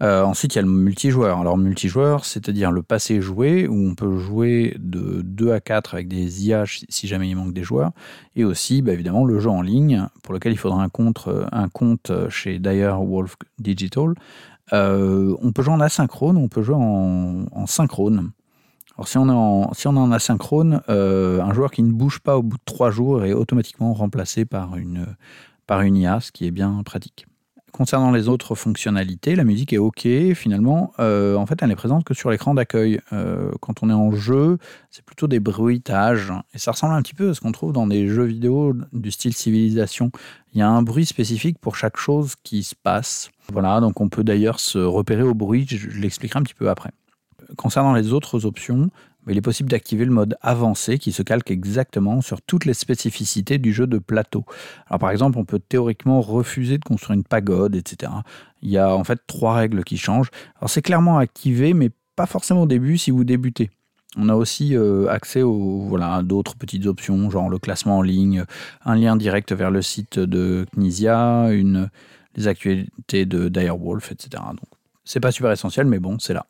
Euh, 0.00 0.22
ensuite, 0.22 0.54
il 0.54 0.56
y 0.56 0.58
a 0.60 0.62
le 0.62 0.68
multijoueur. 0.68 1.40
Alors, 1.40 1.58
multijoueur, 1.58 2.24
c'est-à-dire 2.24 2.70
le 2.70 2.82
passé 2.82 3.20
joué, 3.20 3.66
où 3.66 3.74
on 3.74 3.94
peut 3.96 4.18
jouer 4.18 4.76
de 4.78 5.22
2 5.22 5.50
à 5.50 5.60
4 5.60 5.94
avec 5.94 6.06
des 6.06 6.46
IA 6.46 6.64
si 6.66 7.08
jamais 7.08 7.28
il 7.28 7.34
manque 7.34 7.52
des 7.52 7.64
joueurs. 7.64 7.90
Et 8.36 8.44
aussi, 8.44 8.80
bah, 8.82 8.92
évidemment, 8.92 9.24
le 9.24 9.40
jeu 9.40 9.50
en 9.50 9.62
ligne, 9.62 10.06
pour 10.22 10.34
lequel 10.34 10.52
il 10.52 10.58
faudra 10.58 10.80
un 10.82 10.88
compte, 10.88 11.28
un 11.50 11.68
compte 11.68 12.12
chez 12.28 12.60
Dire 12.60 13.02
Wolf 13.02 13.34
Digital. 13.58 14.14
Euh, 14.72 15.36
on 15.40 15.52
peut 15.52 15.62
jouer 15.62 15.74
en 15.74 15.80
asynchrone, 15.80 16.36
on 16.36 16.48
peut 16.48 16.62
jouer 16.62 16.76
en, 16.76 17.66
synchrone. 17.66 18.30
Alors, 18.98 19.06
si 19.06 19.16
on 19.16 19.28
est 19.28 19.32
en, 19.32 19.72
si 19.74 19.86
on 19.86 19.94
est 19.94 20.00
en 20.00 20.10
asynchrone, 20.10 20.80
euh, 20.88 21.40
un 21.40 21.52
joueur 21.54 21.70
qui 21.70 21.84
ne 21.84 21.92
bouge 21.92 22.18
pas 22.18 22.36
au 22.36 22.42
bout 22.42 22.56
de 22.56 22.62
3 22.64 22.90
jours 22.90 23.24
est 23.24 23.32
automatiquement 23.32 23.94
remplacé 23.94 24.44
par 24.44 24.76
une, 24.76 25.06
par 25.68 25.82
une 25.82 25.96
IA, 25.96 26.18
ce 26.18 26.32
qui 26.32 26.46
est 26.46 26.50
bien 26.50 26.82
pratique. 26.84 27.26
Concernant 27.70 28.10
les 28.10 28.28
autres 28.28 28.56
fonctionnalités, 28.56 29.36
la 29.36 29.44
musique 29.44 29.72
est 29.72 29.78
OK. 29.78 30.08
Finalement, 30.34 30.92
euh, 30.98 31.36
en 31.36 31.46
fait, 31.46 31.62
elle 31.62 31.70
est 31.70 31.76
présente 31.76 32.02
que 32.02 32.12
sur 32.12 32.30
l'écran 32.30 32.54
d'accueil. 32.54 33.00
Euh, 33.12 33.52
quand 33.60 33.84
on 33.84 33.90
est 33.90 33.94
en 33.94 34.10
jeu, 34.10 34.58
c'est 34.90 35.04
plutôt 35.04 35.28
des 35.28 35.38
bruitages. 35.38 36.32
Et 36.52 36.58
ça 36.58 36.72
ressemble 36.72 36.94
un 36.94 37.02
petit 37.02 37.14
peu 37.14 37.30
à 37.30 37.34
ce 37.34 37.40
qu'on 37.40 37.52
trouve 37.52 37.72
dans 37.72 37.86
des 37.86 38.08
jeux 38.08 38.24
vidéo 38.24 38.74
du 38.92 39.12
style 39.12 39.32
civilisation. 39.32 40.10
Il 40.54 40.58
y 40.58 40.62
a 40.62 40.68
un 40.68 40.82
bruit 40.82 41.06
spécifique 41.06 41.60
pour 41.60 41.76
chaque 41.76 41.98
chose 41.98 42.34
qui 42.42 42.64
se 42.64 42.74
passe. 42.74 43.30
Voilà, 43.52 43.78
donc 43.80 44.00
on 44.00 44.08
peut 44.08 44.24
d'ailleurs 44.24 44.58
se 44.58 44.78
repérer 44.78 45.22
au 45.22 45.34
bruit. 45.34 45.66
Je 45.68 45.88
l'expliquerai 46.00 46.40
un 46.40 46.42
petit 46.42 46.54
peu 46.54 46.68
après. 46.68 46.90
Concernant 47.56 47.94
les 47.94 48.12
autres 48.12 48.44
options, 48.44 48.90
il 49.26 49.36
est 49.36 49.42
possible 49.42 49.68
d'activer 49.68 50.04
le 50.04 50.10
mode 50.10 50.36
avancé 50.40 50.98
qui 50.98 51.12
se 51.12 51.22
calque 51.22 51.50
exactement 51.50 52.20
sur 52.20 52.40
toutes 52.42 52.64
les 52.64 52.74
spécificités 52.74 53.58
du 53.58 53.72
jeu 53.72 53.86
de 53.86 53.98
plateau. 53.98 54.44
Alors 54.88 54.98
par 55.00 55.10
exemple, 55.10 55.38
on 55.38 55.44
peut 55.44 55.58
théoriquement 55.58 56.20
refuser 56.20 56.78
de 56.78 56.84
construire 56.84 57.16
une 57.16 57.24
pagode, 57.24 57.76
etc. 57.76 58.12
Il 58.62 58.70
y 58.70 58.78
a 58.78 58.94
en 58.94 59.04
fait 59.04 59.20
trois 59.26 59.54
règles 59.54 59.84
qui 59.84 59.98
changent. 59.98 60.30
Alors 60.56 60.70
c'est 60.70 60.82
clairement 60.82 61.18
activé, 61.18 61.74
mais 61.74 61.90
pas 62.16 62.26
forcément 62.26 62.62
au 62.62 62.66
début 62.66 62.98
si 62.98 63.10
vous 63.10 63.24
débutez. 63.24 63.70
On 64.16 64.28
a 64.30 64.34
aussi 64.34 64.74
euh, 64.74 65.08
accès 65.08 65.42
voilà, 65.42 66.14
à 66.14 66.22
d'autres 66.22 66.56
petites 66.56 66.86
options, 66.86 67.28
genre 67.30 67.50
le 67.50 67.58
classement 67.58 67.98
en 67.98 68.02
ligne, 68.02 68.44
un 68.84 68.96
lien 68.96 69.16
direct 69.16 69.52
vers 69.52 69.70
le 69.70 69.82
site 69.82 70.18
de 70.18 70.66
Knizia, 70.74 71.50
une, 71.50 71.90
les 72.34 72.48
actualités 72.48 73.26
de 73.26 73.48
Direwolf, 73.48 74.10
etc. 74.10 74.42
Donc, 74.50 74.68
c'est 75.04 75.20
pas 75.20 75.30
super 75.30 75.52
essentiel, 75.52 75.86
mais 75.86 75.98
bon, 75.98 76.18
c'est 76.18 76.32
là. 76.32 76.46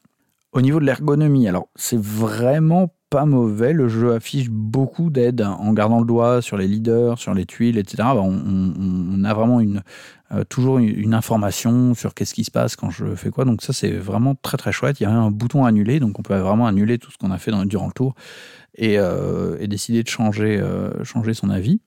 Au 0.52 0.62
niveau 0.62 0.80
de 0.80 0.87
l'ergonomie, 0.87 1.46
alors 1.46 1.68
c'est 1.76 2.00
vraiment 2.00 2.94
pas 3.11 3.26
mauvais. 3.26 3.72
Le 3.72 3.88
jeu 3.88 4.14
affiche 4.14 4.48
beaucoup 4.48 5.11
d'aide 5.11 5.42
en 5.42 5.72
gardant 5.72 6.00
le 6.00 6.06
doigt 6.06 6.42
sur 6.42 6.56
les 6.56 6.66
leaders, 6.66 7.18
sur 7.18 7.34
les 7.34 7.44
tuiles, 7.44 7.78
etc. 7.78 7.96
Bah, 7.98 8.22
on, 8.22 9.24
a 9.24 9.34
vraiment 9.34 9.61
une, 9.61 9.82
euh, 10.32 10.44
toujours 10.44 10.78
une 10.78 11.14
information 11.14 11.94
sur 11.94 12.14
qu'est-ce 12.14 12.34
qui 12.34 12.44
se 12.44 12.50
passe 12.50 12.76
quand 12.76 12.90
je 12.90 13.14
fais 13.14 13.30
quoi. 13.30 13.44
Donc 13.44 13.62
ça, 13.62 13.72
c'est 13.72 13.92
vraiment 13.92 14.34
très 14.34 14.56
très 14.56 14.72
chouette. 14.72 15.00
Il 15.00 15.04
y 15.04 15.06
a 15.06 15.11
un 15.11 15.30
bouton 15.30 15.64
annuler, 15.64 16.00
donc 16.00 16.18
on 16.18 16.22
peut 16.22 16.37
vraiment 16.37 16.66
annuler 16.66 16.98
tout 16.98 17.11
ce 17.11 17.18
qu'on 17.18 17.30
a 17.30 17.38
fait 17.38 17.52
durant 17.66 17.87
le 17.87 17.92
tour 17.92 18.14
et, 18.74 18.98
euh, 18.98 19.66
décider 19.66 20.02
de 20.02 20.08
changer, 20.08 20.58
euh, 20.58 21.04
changer 21.04 21.34
son 21.34 21.50
avis. 21.50 21.80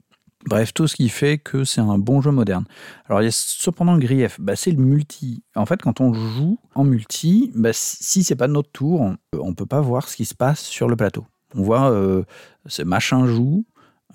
Bref, 0.45 0.73
tout 0.73 0.87
ce 0.87 0.95
qui 0.95 1.09
fait 1.09 1.37
que 1.37 1.63
c'est 1.63 1.81
un 1.81 1.97
bon 1.97 2.21
jeu 2.21 2.31
moderne. 2.31 2.65
Alors 3.07 3.21
il 3.21 3.25
y 3.25 3.27
a 3.27 3.31
cependant 3.31 3.93
le 3.93 3.99
grief, 3.99 4.39
bah, 4.39 4.55
c'est 4.55 4.71
le 4.71 4.83
multi. 4.83 5.43
En 5.55 5.65
fait, 5.65 5.81
quand 5.81 6.01
on 6.01 6.13
joue 6.13 6.57
en 6.73 6.83
multi, 6.83 7.51
bah, 7.55 7.71
si 7.73 8.23
c'est 8.23 8.35
pas 8.35 8.47
notre 8.47 8.71
tour, 8.71 9.01
on, 9.01 9.49
ne 9.49 9.53
peut 9.53 9.65
pas 9.65 9.81
voir 9.81 10.07
ce 10.07 10.15
qui 10.15 10.25
se 10.25 10.33
passe 10.33 10.61
sur 10.61 10.87
le 10.87 10.95
plateau. 10.95 11.25
On 11.55 11.61
voit 11.61 11.91
euh, 11.91 12.23
ce 12.65 12.81
machin 12.81 13.27
joue, 13.27 13.65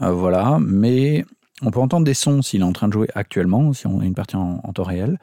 euh, 0.02 0.10
voilà, 0.10 0.58
mais 0.60 1.24
on 1.62 1.70
peut 1.70 1.80
entendre 1.80 2.04
des 2.04 2.14
sons 2.14 2.42
s'il 2.42 2.62
est 2.62 2.64
en 2.64 2.72
train 2.72 2.88
de 2.88 2.92
jouer 2.92 3.08
actuellement, 3.14 3.72
si 3.72 3.86
on 3.86 4.00
a 4.00 4.04
une 4.04 4.14
partie 4.14 4.36
en, 4.36 4.60
temps 4.74 4.82
réel. 4.82 5.18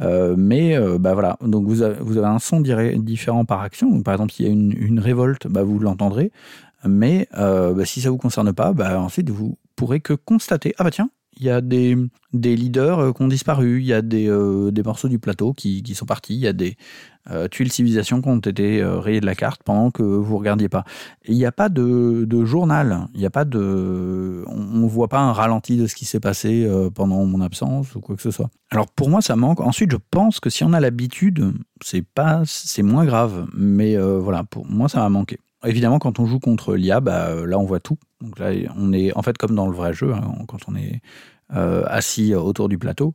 Euh, 0.00 0.34
mais 0.36 0.78
bah 0.98 1.12
voilà, 1.12 1.36
donc 1.42 1.66
vous 1.66 1.82
avez, 1.82 2.24
un 2.24 2.38
son 2.38 2.60
différent 2.60 3.44
par 3.44 3.60
action. 3.60 4.02
Par 4.02 4.14
exemple, 4.14 4.32
s'il 4.32 4.46
y 4.46 4.48
a 4.48 4.52
une, 4.52 4.72
une 4.76 4.98
révolte, 4.98 5.46
bah 5.46 5.62
vous 5.62 5.78
l'entendrez. 5.78 6.32
Mais 6.84 7.28
bah, 7.32 7.84
si 7.84 8.00
ça 8.00 8.10
vous 8.10 8.16
concerne 8.16 8.52
pas, 8.52 8.72
bah 8.72 8.98
ensuite 8.98 9.30
vous 9.30 9.58
pourrait 9.80 10.00
que 10.00 10.12
constater 10.12 10.74
ah 10.76 10.84
bah 10.84 10.90
tiens, 10.90 11.08
il 11.38 11.46
y 11.46 11.48
a 11.48 11.62
des, 11.62 11.96
des 12.34 12.54
leaders 12.54 12.98
euh, 12.98 13.12
qui 13.14 13.22
ont 13.22 13.28
disparu, 13.28 13.80
il 13.80 13.86
y 13.86 13.94
a 13.94 14.02
des, 14.02 14.28
euh, 14.28 14.70
des 14.70 14.82
morceaux 14.82 15.08
du 15.08 15.18
plateau 15.18 15.54
qui, 15.54 15.82
qui, 15.82 15.94
sont 15.94 16.04
partis, 16.04 16.34
il 16.34 16.40
y 16.40 16.46
a 16.46 16.52
des 16.52 16.76
euh, 17.30 17.48
tuiles 17.48 17.72
civilisations 17.72 18.20
qui 18.20 18.28
ont 18.28 18.40
été 18.40 18.84
rayées 18.84 19.22
de 19.22 19.26
la 19.26 19.34
carte 19.34 19.62
pendant 19.62 19.90
que 19.90 20.02
vous 20.02 20.36
regardiez 20.36 20.68
pas. 20.68 20.84
il 21.26 21.34
n'y 21.34 21.46
a 21.46 21.52
pas 21.52 21.70
de, 21.70 22.26
de 22.26 22.44
journal, 22.44 23.06
il 23.14 23.24
a 23.24 23.30
pas 23.30 23.46
de, 23.46 24.44
on, 24.48 24.80
ne 24.80 24.86
voit 24.86 25.08
pas 25.08 25.20
un 25.20 25.32
ralenti 25.32 25.78
de 25.78 25.86
ce 25.86 25.94
qui 25.94 26.04
s'est 26.04 26.20
passé 26.20 26.68
pendant 26.94 27.24
mon 27.24 27.40
absence 27.40 27.94
ou 27.94 28.00
quoi 28.00 28.16
que 28.16 28.22
ce 28.22 28.30
soit. 28.30 28.50
Alors 28.68 28.88
pour 28.88 29.08
moi 29.08 29.22
ça 29.22 29.34
manque. 29.34 29.60
Ensuite 29.60 29.92
je 29.92 29.98
pense 30.10 30.40
que 30.40 30.50
si 30.50 30.62
on 30.62 30.74
a 30.74 30.80
l'habitude, 30.80 31.54
c'est 31.82 32.04
c'est 32.44 32.82
moins 32.82 33.06
grave. 33.06 33.46
Mais 33.54 33.96
voilà, 33.96 34.44
pour 34.44 34.66
moi 34.66 34.90
ça 34.90 34.98
m'a 34.98 35.08
manqué. 35.08 35.38
Évidemment, 35.64 35.98
quand 35.98 36.18
on 36.20 36.26
joue 36.26 36.38
contre 36.38 36.74
l'IA, 36.74 37.00
bah, 37.00 37.34
là, 37.46 37.58
on 37.58 37.64
voit 37.64 37.80
tout. 37.80 37.98
Donc 38.20 38.38
là, 38.38 38.50
on 38.76 38.92
est 38.92 39.14
en 39.16 39.22
fait 39.22 39.36
comme 39.36 39.54
dans 39.54 39.66
le 39.66 39.76
vrai 39.76 39.92
jeu, 39.92 40.12
hein, 40.14 40.32
quand 40.48 40.60
on 40.68 40.74
est 40.74 41.00
euh, 41.54 41.82
assis 41.86 42.34
autour 42.34 42.68
du 42.68 42.78
plateau. 42.78 43.14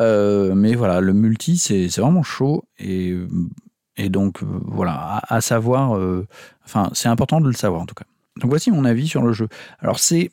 Euh, 0.00 0.54
mais 0.54 0.74
voilà, 0.74 1.00
le 1.00 1.12
multi, 1.12 1.58
c'est 1.58 1.88
vraiment 1.98 2.22
chaud. 2.22 2.64
Et, 2.78 3.16
donc, 4.08 4.42
voilà, 4.42 5.22
à, 5.28 5.40
savoir. 5.40 5.96
Euh, 5.96 6.26
enfin, 6.64 6.90
c'est 6.92 7.08
important 7.08 7.40
de 7.40 7.46
le 7.46 7.52
savoir 7.52 7.82
en 7.82 7.86
tout 7.86 7.94
cas. 7.94 8.04
Donc 8.40 8.50
voici 8.50 8.70
mon 8.70 8.84
avis 8.84 9.08
sur 9.08 9.22
le 9.22 9.32
jeu. 9.32 9.48
Alors, 9.80 9.98
c'est. 9.98 10.30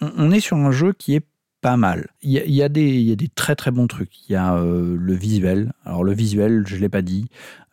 On, 0.00 0.30
est 0.30 0.40
sur 0.40 0.56
un 0.56 0.70
jeu 0.70 0.92
qui 0.92 1.14
est 1.14 1.26
pas 1.60 1.76
mal. 1.76 2.08
Il 2.22 2.30
y, 2.30 2.62
a, 2.62 2.68
des, 2.68 3.00
y 3.00 3.10
a 3.10 3.16
des 3.16 3.28
très 3.28 3.56
très 3.56 3.72
bons 3.72 3.88
trucs. 3.88 4.28
Il 4.28 4.32
y 4.32 4.36
a 4.36 4.56
le 4.60 5.14
visuel. 5.14 5.72
Alors, 5.84 6.04
le 6.04 6.12
visuel, 6.12 6.64
je 6.66 6.76
ne 6.76 6.80
l'ai 6.80 6.88
pas 6.88 7.02
dit. 7.02 7.28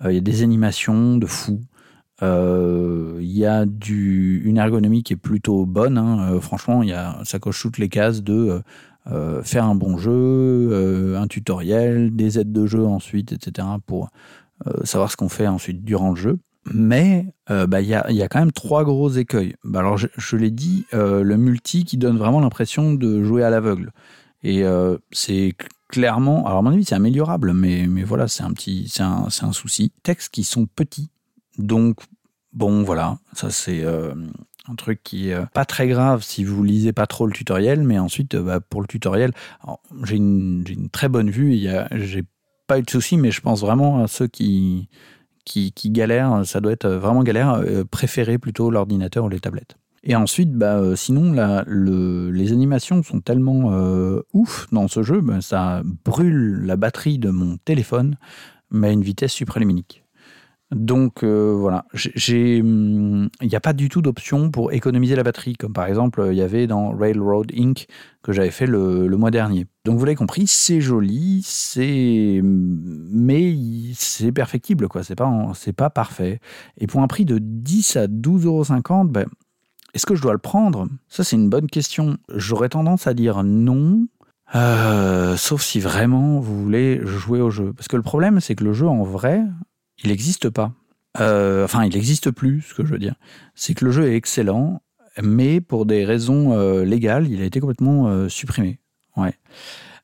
il 0.06 0.14
y 0.14 0.18
a 0.18 0.22
des 0.22 0.42
animations 0.42 1.18
de 1.18 1.28
fou. 1.28 1.62
Euh, 2.22 3.18
il 3.20 3.38
y 3.38 3.46
a 3.46 3.66
une 3.90 4.58
ergonomie 4.58 5.04
qui 5.04 5.14
est 5.14 5.18
plutôt 5.18 5.66
bonne. 5.66 5.98
Hein. 5.98 6.34
Euh, 6.34 6.42
franchement, 6.42 6.84
ça 7.24 7.40
coche 7.40 7.62
toutes 7.62 7.78
les 7.78 7.90
cases 7.90 8.24
de 8.24 8.62
euh, 9.08 9.44
faire 9.44 9.66
un 9.66 9.76
bon 9.76 9.98
jeu, 9.98 11.16
un 11.18 11.28
tutoriel, 11.28 12.16
des 12.16 12.40
aides 12.40 12.54
de 12.54 12.66
jeu 12.66 12.86
ensuite, 12.86 13.32
etc. 13.32 13.68
pour 13.86 14.10
savoir 14.84 15.12
ce 15.12 15.18
qu'on 15.18 15.30
fait 15.30 15.48
ensuite 15.48 15.84
durant 15.84 16.12
le 16.12 16.16
jeu. 16.16 16.40
Mais 16.74 17.28
bah, 17.48 17.82
il 17.82 17.88
y, 17.88 17.94
a, 17.94 18.28
quand 18.28 18.40
même 18.40 18.52
trois 18.52 18.84
gros 18.84 19.10
écueils. 19.10 19.56
Bah, 19.64 19.80
alors, 19.80 19.98
je, 19.98 20.38
l'ai 20.38 20.50
dit, 20.50 20.86
le 20.94 21.36
multi 21.36 21.84
qui 21.84 21.98
donne 21.98 22.18
vraiment 22.18 22.40
l'impression 22.40 22.94
de 22.94 23.22
jouer 23.24 23.44
à 23.44 23.50
l'aveugle. 23.50 23.92
Et 24.44 24.64
c'est 25.12 25.54
clairement, 25.90 26.48
alors 26.48 26.60
à 26.60 26.62
mon 26.64 26.72
avis, 26.72 26.86
c'est 26.86 26.96
améliorable, 26.96 27.54
mais, 27.54 27.86
voilà, 28.04 28.28
c'est 28.28 28.44
un 28.44 28.54
petit, 28.54 28.88
c'est 28.90 29.04
un 29.04 29.52
souci. 29.52 29.92
Textes 30.02 30.34
qui 30.34 30.44
sont 30.44 30.66
petits, 30.66 31.10
donc, 31.58 32.00
bon, 32.54 32.84
voilà, 32.84 33.18
ça 33.34 33.50
c'est 33.50 33.84
euh, 33.84 34.14
un 34.68 34.76
truc 34.76 35.02
qui 35.04 35.30
est 35.30 35.34
euh, 35.34 35.46
pas 35.54 35.66
très 35.66 35.88
grave 35.88 36.24
si 36.24 36.44
vous 36.44 36.64
lisez 36.64 36.94
pas 36.94 37.08
trop 37.08 37.28
le 37.28 37.34
tutoriel, 37.34 37.84
mais 37.84 38.00
ensuite, 38.00 38.36
euh, 38.36 38.42
bah, 38.42 38.60
pour 38.60 38.82
le 38.82 38.88
tutoriel, 38.88 39.32
j'ai 40.04 40.16
une, 40.16 40.90
très 40.92 41.10
bonne 41.10 41.30
vue, 41.30 41.58
j'ai 41.92 42.24
pas 42.68 42.80
eu 42.80 42.84
de 42.84 42.90
soucis, 42.90 43.18
mais 43.18 43.32
je 43.32 43.42
pense 43.42 43.62
vraiment 43.62 44.04
à 44.04 44.08
ceux 44.08 44.28
qui, 44.28 44.90
qui, 45.46 45.72
galèrent, 45.92 46.46
ça 46.46 46.62
doit 46.62 46.72
être 46.72 46.90
vraiment 46.90 47.24
galère, 47.24 47.62
préférer 47.92 48.38
plutôt 48.38 48.72
l'ordinateur 48.72 49.26
ou 49.26 49.30
les 49.30 49.40
tablettes. 49.40 49.76
Et 50.08 50.16
ensuite, 50.16 50.54
bah, 50.54 50.96
sinon, 50.96 51.32
la, 51.32 51.64
le, 51.68 52.32
les 52.32 52.52
animations 52.52 53.02
sont 53.04 53.22
tellement 53.22 53.72
ouf 54.34 54.68
dans 54.72 54.88
ce 54.88 55.04
jeu, 55.04 55.22
bah, 55.22 55.42
ça 55.42 55.84
brûle 56.04 56.64
la 56.66 56.76
batterie 56.76 57.20
de 57.20 57.30
mon 57.30 57.58
téléphone, 57.58 58.18
mais 58.72 58.88
à 58.88 58.92
une 58.92 59.04
vitesse 59.04 59.34
supraluminique. 59.34 60.05
Donc 60.72 61.24
euh, 61.24 61.54
voilà, 61.56 61.86
hum, 61.94 63.30
il 63.42 63.48
n'y 63.48 63.56
a 63.56 63.60
pas 63.60 63.74
du 63.74 63.88
tout 63.88 64.02
d'option 64.02 64.50
pour 64.50 64.74
économiser 64.74 65.16
la 65.16 65.22
batterie, 65.22 65.54
comme 65.54 65.74
par 65.74 65.86
exemple 65.86 66.28
il 66.32 66.38
y 66.38 66.42
avait 66.42 66.66
dans 66.66 66.90
Railroad 66.90 67.52
Inc. 67.56 67.86
que 68.24 68.32
j'avais 68.32 68.50
fait 68.50 68.66
le, 68.66 69.08
mois 69.16 69.30
dernier. 69.30 69.68
Donc 69.86 70.00
vous 70.00 70.06
l'avez 70.06 70.16
compris, 70.16 70.48
c'est 70.48 70.82
joli, 70.82 71.46
mais 72.44 73.56
c'est 73.94 74.32
perfectible 74.32 74.88
quoi, 74.88 75.04
c'est 75.04 75.16
pas 75.16 75.32
c'est 75.54 75.74
pas 75.74 75.92
parfait. 75.92 76.40
Et 76.78 76.88
pour 76.88 77.02
un 77.02 77.08
prix 77.08 77.26
de 77.26 77.38
10 77.38 77.98
à 77.98 78.08
12,50 78.08 78.46
euros, 78.46 78.64
ben, 79.06 79.28
est-ce 79.94 80.08
que 80.08 80.16
je 80.16 80.22
dois 80.24 80.34
le 80.34 80.40
prendre? 80.40 80.88
Ça 81.10 81.24
c'est 81.24 81.36
une 81.36 81.50
bonne 81.50 81.68
question. 81.68 82.18
J'aurais 82.34 82.70
tendance 82.70 83.06
à 83.06 83.14
dire 83.14 83.44
non. 83.44 84.08
Euh, 84.56 85.38
sauf 85.38 85.62
si 85.62 85.80
vraiment 85.80 86.40
vous 86.40 86.64
voulez 86.64 87.02
jouer 87.06 87.42
au 87.42 87.52
jeu. 87.52 87.72
Parce 87.74 87.88
que 87.88 87.96
le 87.96 88.04
problème, 88.04 88.40
c'est 88.40 88.56
que 88.56 88.64
le 88.64 88.74
jeu 88.74 88.88
en 88.88 89.04
vrai, 89.04 89.42
il 90.06 90.10
n'existe 90.10 90.50
pas. 90.50 90.72
Euh, 91.20 91.66
enfin, 91.66 91.86
il 91.86 91.94
n'existe 91.94 92.32
plus, 92.32 92.62
ce 92.62 92.74
que 92.74 92.86
je 92.86 92.92
veux 92.92 93.00
dire. 93.00 93.16
C'est 93.56 93.74
que 93.74 93.86
le 93.86 93.92
jeu 93.92 94.08
est 94.08 94.16
excellent, 94.16 94.82
mais 95.22 95.62
pour 95.62 95.86
des 95.86 96.06
raisons 96.06 96.54
euh, 96.54 96.84
légales, 96.84 97.28
il 97.30 97.42
a 97.42 97.46
été 97.46 97.60
complètement 97.60 98.08
euh, 98.08 98.30
supprimé. 98.30 98.80
Ouais. 99.18 99.34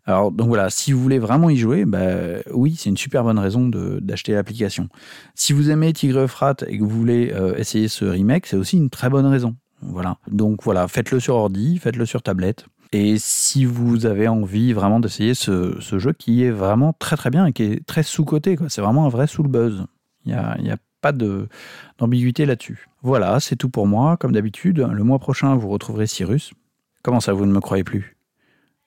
Alors, 0.05 0.31
donc 0.31 0.47
voilà, 0.47 0.69
si 0.69 0.93
vous 0.93 1.01
voulez 1.01 1.19
vraiment 1.19 1.49
y 1.49 1.57
jouer, 1.57 1.85
bah, 1.85 2.07
oui, 2.51 2.75
c'est 2.77 2.89
une 2.89 2.97
super 2.97 3.23
bonne 3.23 3.37
raison 3.37 3.69
d'acheter 3.69 4.33
l'application. 4.33 4.89
Si 5.35 5.53
vous 5.53 5.69
aimez 5.69 5.93
Tigre 5.93 6.27
Frat 6.27 6.55
et 6.67 6.79
que 6.79 6.83
vous 6.83 6.89
voulez 6.89 7.31
essayer 7.57 7.87
ce 7.87 8.05
remake, 8.05 8.47
c'est 8.47 8.57
aussi 8.57 8.77
une 8.77 8.89
très 8.89 9.09
bonne 9.09 9.27
raison. 9.27 9.55
Voilà. 9.81 10.17
Donc 10.31 10.63
voilà, 10.63 10.87
faites-le 10.87 11.19
sur 11.19 11.35
ordi, 11.35 11.77
faites-le 11.77 12.07
sur 12.07 12.23
tablette. 12.23 12.65
Et 12.91 13.17
si 13.17 13.63
vous 13.63 14.05
avez 14.05 14.27
envie 14.27 14.73
vraiment 14.73 14.99
d'essayer 14.99 15.33
ce, 15.33 15.79
jeu 15.79 16.11
qui 16.11 16.43
est 16.43 16.51
vraiment 16.51 16.93
très 16.93 17.15
très 17.15 17.29
bien 17.29 17.45
et 17.45 17.53
qui 17.53 17.63
est 17.63 17.85
très 17.85 18.03
sous-coté, 18.03 18.57
c'est 18.67 18.81
vraiment 18.81 19.05
un 19.05 19.09
vrai 19.09 19.27
sous 19.27 19.43
le 19.43 19.49
buzz. 19.49 19.85
Il 20.25 20.33
n'y 20.33 20.37
a, 20.37 20.59
y 20.59 20.71
a 20.71 20.77
pas 20.99 21.13
d'ambiguïté 21.13 22.45
là-dessus. 22.45 22.87
Voilà, 23.01 23.39
c'est 23.39 23.55
tout 23.55 23.69
pour 23.69 23.87
moi. 23.87 24.17
Comme 24.17 24.33
d'habitude, 24.33 24.79
le 24.79 25.03
mois 25.03 25.19
prochain, 25.19 25.55
vous 25.55 25.69
retrouverez 25.69 26.05
Cyrus. 26.05 26.53
Comment 27.01 27.19
ça, 27.19 27.33
vous 27.33 27.45
ne 27.45 27.51
me 27.51 27.61
croyez 27.61 27.83
plus? 27.83 28.17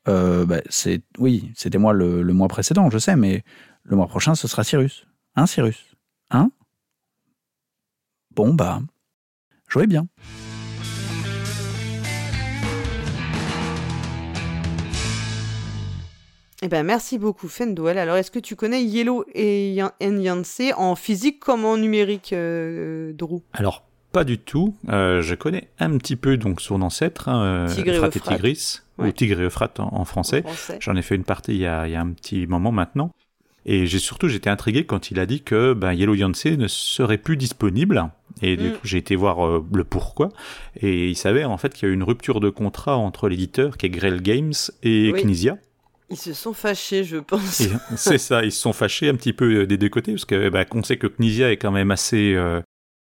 Euh, 0.06 0.44
bah, 0.44 0.60
c'est, 0.68 1.02
Oui, 1.18 1.50
c'était 1.54 1.78
moi 1.78 1.92
le, 1.92 2.22
le 2.22 2.32
mois 2.32 2.48
précédent, 2.48 2.90
je 2.90 2.98
sais, 2.98 3.16
mais 3.16 3.42
le 3.84 3.96
mois 3.96 4.06
prochain, 4.06 4.34
ce 4.34 4.46
sera 4.46 4.64
Cyrus. 4.64 5.06
Hein, 5.34 5.46
Cyrus? 5.46 5.96
Hein? 6.30 6.50
Bon, 8.34 8.54
bah, 8.54 8.80
jouez 9.68 9.86
bien. 9.86 10.06
Eh 16.64 16.68
ben, 16.68 16.82
merci 16.82 17.18
beaucoup, 17.18 17.46
Fendwell. 17.48 17.98
Alors, 17.98 18.16
est-ce 18.16 18.30
que 18.30 18.38
tu 18.38 18.56
connais 18.56 18.82
Yellow 18.82 19.26
et 19.34 19.74
Yancey 20.00 20.72
en 20.72 20.94
physique 20.94 21.38
comme 21.38 21.66
en 21.66 21.76
numérique, 21.76 22.32
euh, 22.32 23.12
Drew? 23.12 23.40
Alors, 23.52 23.84
pas 24.12 24.24
du 24.24 24.38
tout. 24.38 24.74
Euh, 24.88 25.20
je 25.20 25.34
connais 25.34 25.68
un 25.78 25.98
petit 25.98 26.16
peu 26.16 26.38
donc 26.38 26.62
son 26.62 26.80
ancêtre, 26.80 27.28
hein, 27.28 27.44
euh, 27.44 27.74
Tigre 27.74 27.92
et 27.92 27.96
Euphrate 27.96 28.16
Euphrate. 28.16 28.36
Tigris, 28.36 28.78
Ouais. 28.96 29.08
ou 29.08 29.12
Tigre 29.12 29.40
et 29.40 29.44
Euphrate 29.44 29.78
en, 29.78 29.92
en 29.92 30.04
français. 30.06 30.42
En 30.46 30.48
français. 30.52 30.78
J'en 30.80 30.96
ai 30.96 31.02
fait 31.02 31.16
une 31.16 31.24
partie 31.24 31.52
il 31.52 31.58
y 31.60 31.66
a, 31.66 31.86
il 31.86 31.92
y 31.92 31.96
a 31.96 32.00
un 32.00 32.12
petit 32.12 32.46
moment 32.46 32.72
maintenant. 32.72 33.10
Et 33.66 33.86
j'ai 33.86 33.98
surtout 33.98 34.28
j'étais 34.28 34.48
intrigué 34.48 34.86
quand 34.86 35.10
il 35.10 35.18
a 35.20 35.26
dit 35.26 35.42
que 35.42 35.74
ben, 35.74 35.92
Yellow 35.92 36.14
Yancey 36.14 36.56
ne 36.56 36.66
serait 36.68 37.18
plus 37.18 37.36
disponible. 37.36 38.08
Et 38.40 38.56
du 38.56 38.68
Mm. 38.68 38.72
coup, 38.72 38.78
j'ai 38.86 38.98
été 38.98 39.16
voir 39.16 39.46
euh, 39.46 39.62
le 39.74 39.84
pourquoi. 39.84 40.30
Et 40.80 41.10
il 41.10 41.14
s'avère 41.16 41.50
en 41.50 41.58
fait 41.58 41.74
qu'il 41.74 41.86
y 41.86 41.90
a 41.90 41.92
eu 41.92 41.94
une 41.94 42.02
rupture 42.04 42.40
de 42.40 42.48
contrat 42.48 42.96
entre 42.96 43.28
l'éditeur 43.28 43.76
qui 43.76 43.84
est 43.84 43.90
Grell 43.90 44.22
Games 44.22 44.54
et 44.82 45.10
Oui. 45.12 45.22
Knizia. 45.24 45.58
Ils 46.10 46.18
se 46.18 46.34
sont 46.34 46.52
fâchés, 46.52 47.04
je 47.04 47.16
pense. 47.16 47.60
Et 47.60 47.70
c'est 47.96 48.18
ça, 48.18 48.44
ils 48.44 48.52
se 48.52 48.60
sont 48.60 48.72
fâchés 48.72 49.08
un 49.08 49.14
petit 49.14 49.32
peu 49.32 49.62
euh, 49.62 49.66
des 49.66 49.76
deux 49.76 49.88
côtés 49.88 50.12
parce 50.12 50.24
que 50.24 50.48
bah, 50.48 50.64
on 50.72 50.82
sait 50.82 50.98
que 50.98 51.06
Knizia 51.06 51.50
est 51.50 51.56
quand 51.56 51.72
même 51.72 51.90
assez 51.90 52.34
euh, 52.34 52.60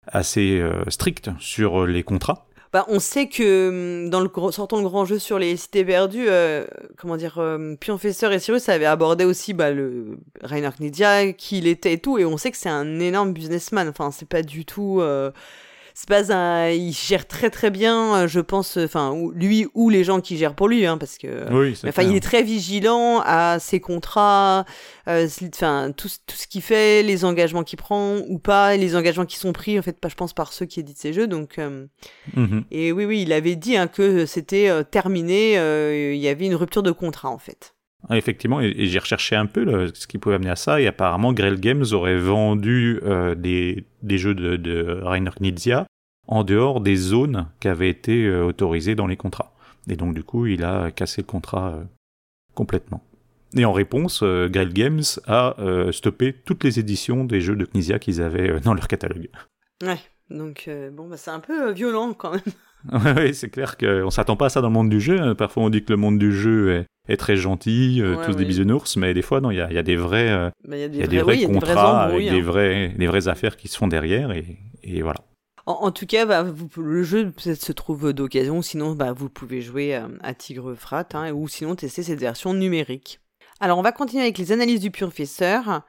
assez 0.06 0.58
euh, 0.60 0.82
strict 0.88 1.30
sur 1.38 1.86
les 1.86 2.02
contrats. 2.02 2.46
Bah, 2.72 2.86
on 2.88 3.00
sait 3.00 3.28
que 3.28 4.04
hum, 4.04 4.10
dans 4.10 4.20
le 4.20 4.30
sortant 4.50 4.78
le 4.78 4.88
grand 4.88 5.04
jeu 5.04 5.18
sur 5.18 5.38
les 5.38 5.56
cités 5.56 5.84
perdues, 5.84 6.28
euh, 6.28 6.64
comment 6.96 7.18
dire, 7.18 7.38
euh, 7.38 7.76
Pionfesseur 7.76 8.32
et 8.32 8.38
Cyrus 8.38 8.68
avaient 8.70 8.86
abordé 8.86 9.24
aussi 9.24 9.52
bah, 9.52 9.70
le 9.70 10.18
Rainer 10.42 10.70
Knizia, 10.78 11.34
qui 11.34 11.58
il 11.58 11.66
était 11.66 11.94
et 11.94 11.98
tout, 11.98 12.18
et 12.18 12.24
on 12.24 12.38
sait 12.38 12.50
que 12.50 12.56
c'est 12.56 12.70
un 12.70 12.98
énorme 12.98 13.34
businessman. 13.34 13.88
Enfin, 13.88 14.10
c'est 14.10 14.28
pas 14.28 14.42
du 14.42 14.64
tout. 14.64 15.02
Euh, 16.10 16.22
c'est 16.22 16.28
pas 16.28 16.34
un. 16.34 16.68
Il 16.70 16.92
gère 16.92 17.26
très 17.26 17.50
très 17.50 17.70
bien, 17.70 18.14
euh, 18.14 18.28
je 18.28 18.40
pense. 18.40 18.76
Enfin, 18.76 19.10
ou- 19.12 19.30
lui 19.32 19.66
ou 19.74 19.88
les 19.90 20.04
gens 20.04 20.20
qui 20.20 20.36
gèrent 20.36 20.54
pour 20.54 20.68
lui, 20.68 20.86
hein, 20.86 20.98
parce 20.98 21.18
que. 21.18 21.52
oui, 21.52 21.76
c'est 21.80 21.88
Enfin, 21.88 22.02
il 22.02 22.14
est 22.16 22.20
très 22.20 22.42
vigilant 22.42 23.20
à 23.24 23.58
ses 23.60 23.80
contrats, 23.80 24.64
euh, 25.08 25.28
enfin 25.54 25.92
tout, 25.96 26.08
ce- 26.08 26.18
tout 26.26 26.36
ce 26.36 26.46
qu'il 26.46 26.62
fait, 26.62 27.02
les 27.02 27.24
engagements 27.24 27.62
qu'il 27.64 27.78
prend 27.78 28.16
ou 28.28 28.38
pas, 28.38 28.76
les 28.76 28.96
engagements 28.96 29.26
qui 29.26 29.36
sont 29.36 29.52
pris 29.52 29.78
en 29.78 29.82
fait, 29.82 29.98
pas 30.00 30.08
je 30.08 30.14
pense 30.14 30.32
par 30.32 30.52
ceux 30.52 30.66
qui 30.66 30.80
éditent 30.80 30.98
ses 30.98 31.12
jeux. 31.12 31.26
Donc 31.26 31.58
euh, 31.58 31.86
Mhm. 32.36 32.64
et 32.70 32.92
oui 32.92 33.04
oui, 33.04 33.22
il 33.22 33.32
avait 33.32 33.56
dit 33.56 33.76
hein, 33.76 33.86
que 33.88 34.26
c'était 34.26 34.68
euh, 34.68 34.82
terminé, 34.82 35.58
euh, 35.58 36.12
il 36.14 36.20
y 36.20 36.28
avait 36.28 36.46
une 36.46 36.54
rupture 36.54 36.82
de 36.82 36.90
contrat 36.92 37.30
en 37.30 37.38
fait. 37.38 37.74
Ah, 38.08 38.16
effectivement, 38.16 38.60
et, 38.60 38.86
j'ai 38.86 38.98
recherché 38.98 39.36
un 39.36 39.46
peu 39.46 39.90
ce 39.94 40.06
qui 40.06 40.18
pouvait 40.18 40.34
amener 40.34 40.50
à 40.50 40.56
ça, 40.56 40.80
et 40.80 40.86
apparemment 40.86 41.32
Grell 41.32 41.60
Games 41.60 41.84
aurait 41.92 42.18
vendu 42.18 43.00
euh, 43.04 43.34
des, 43.34 43.84
jeux 44.18 44.34
de, 44.34 45.00
Rainer 45.02 45.30
Knizia 45.38 45.86
en 46.26 46.44
dehors 46.44 46.80
des 46.80 46.96
zones 46.96 47.48
qui 47.60 47.68
avaient 47.68 47.88
été 47.88 48.26
euh, 48.26 48.44
autorisées 48.44 48.94
dans 48.94 49.06
les 49.06 49.16
contrats. 49.16 49.54
Et 49.88 49.96
donc 49.96 50.14
du 50.14 50.24
coup, 50.24 50.46
il 50.46 50.64
a 50.64 50.90
cassé 50.90 51.22
le 51.22 51.26
contrat 51.26 51.74
euh, 51.74 51.84
complètement. 52.54 53.02
Et 53.54 53.64
en 53.64 53.72
réponse, 53.72 54.22
Grell 54.22 54.72
Games 54.72 55.02
a 55.26 55.54
stoppé 55.90 56.32
toutes 56.32 56.64
les 56.64 56.78
éditions 56.78 57.24
des 57.24 57.42
jeux 57.42 57.54
de 57.54 57.66
Knizia 57.66 57.98
qu'ils 57.98 58.22
avaient 58.22 58.60
dans 58.60 58.72
leur 58.72 58.88
catalogue. 58.88 59.28
Ouais. 59.82 59.98
Donc 60.30 60.70
bon 60.92 61.06
bah 61.06 61.18
c'est 61.18 61.32
un 61.32 61.40
peu 61.40 61.70
violent 61.72 62.14
quand 62.14 62.30
même. 62.30 62.40
Ouais, 63.16 63.32
c'est 63.32 63.48
clair 63.50 63.76
qu'on 63.76 64.10
s'attend 64.10 64.36
pas 64.36 64.46
à 64.46 64.48
ça 64.48 64.60
dans 64.60 64.68
le 64.68 64.74
monde 64.74 64.88
du 64.90 65.00
jeu. 65.00 65.20
hein. 65.20 65.34
Parfois, 65.34 65.62
on 65.64 65.70
dit 65.70 65.84
que 65.84 65.90
le 65.92 65.96
monde 65.96 66.18
du 66.18 66.32
jeu 66.32 66.72
est, 66.72 67.12
est 67.12 67.16
très 67.16 67.36
gentil, 67.36 68.00
euh, 68.02 68.16
Ouais, 68.16 68.24
tous 68.26 68.32
des 68.32 68.40
oui. 68.42 68.46
bisounours, 68.46 68.96
mais 68.96 69.14
des 69.14 69.22
fois, 69.22 69.40
non, 69.40 69.50
il 69.50 69.58
y 69.58 69.60
a, 69.60 69.68
il 69.70 69.74
y 69.74 69.78
a 69.78 69.82
des 69.82 69.96
vrais, 69.96 70.50
Il 70.68 70.76
y 70.76 70.82
a 70.82 70.88
des 70.88 70.98
il 70.98 71.00
y 71.00 71.02
a 71.02 71.06
vrais, 71.06 71.08
des 71.08 71.20
vrais 71.22 71.32
oui, 71.32 71.38
il 71.38 71.42
y 71.42 71.44
a 71.44 71.48
des 71.48 71.52
vrais 71.54 71.60
contrats 71.60 72.02
avec 72.02 72.08
embrouilles, 72.14 72.30
des 72.30 72.38
hein. 72.38 72.42
vrais, 72.42 72.88
des 72.98 73.06
vraies 73.06 73.28
affaires 73.28 73.56
qui 73.56 73.68
se 73.68 73.76
font 73.76 73.88
derrière, 73.88 74.32
et, 74.32 74.58
et 74.82 75.02
voilà. 75.02 75.20
En, 75.66 75.72
en 75.74 75.90
tout 75.92 76.06
cas, 76.06 76.26
bah, 76.26 76.42
vous- 76.42 76.82
le 76.82 77.04
jeu 77.04 77.30
peut-être 77.30 77.62
se 77.64 77.70
trouve 77.72 78.12
d'occasion, 78.12 78.62
sinon 78.62 78.94
bah, 78.96 79.12
vous 79.12 79.28
pouvez 79.28 79.60
jouer 79.60 79.94
euh, 79.94 80.08
à 80.20 80.34
Tigre 80.34 80.74
Frat, 80.74 81.06
hein, 81.14 81.30
ou 81.32 81.46
sinon 81.46 81.76
tester 81.76 82.02
cette 82.02 82.18
version 82.18 82.52
numérique. 82.52 83.20
Alors 83.60 83.78
on 83.78 83.82
va 83.82 83.92
continuer 83.92 84.24
avec 84.24 84.38
les 84.38 84.50
analyses 84.50 84.80
du 84.80 84.90
Pionfesseur. 84.90 85.82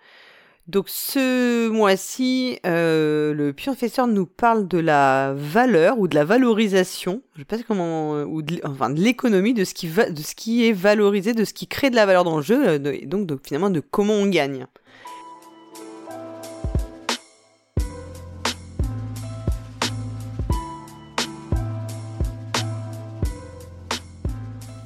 Donc 0.67 0.88
ce 0.88 1.67
mois-ci, 1.67 2.58
euh, 2.65 3.34
le 3.34 3.52
Pionfesseur 3.52 4.08
nous 4.08 4.26
parle 4.26 4.65
de 4.65 4.78
la 4.78 5.34
valeur 5.36 5.99
ou 5.99 6.08
de 6.08 6.15
la 6.15 6.23
valorisation, 6.23 7.21
je 7.36 7.39
sais 7.41 7.45
pas 7.45 7.58
comment, 7.67 8.21
ou 8.21 8.41
de, 8.41 8.62
enfin 8.63 8.89
de 8.89 9.02
l'économie 9.02 9.54
de 9.54 9.65
ce 9.65 9.73
qui 9.73 9.88
de 9.88 10.21
ce 10.21 10.36
qui 10.36 10.65
est 10.65 10.71
valorisé, 10.71 11.34
de 11.34 11.43
ce 11.43 11.54
qui 11.54 11.67
crée 11.67 11.89
de 11.89 11.97
la 11.97 12.06
valeur 12.06 12.23
dans 12.23 12.38
le 12.38 12.43
jeu, 12.43 12.65
euh, 12.65 12.93
et 12.93 13.06
donc 13.06 13.45
finalement 13.45 13.69
de 13.69 13.82
comment 13.82 14.13
on 14.13 14.28
gagne. 14.28 14.65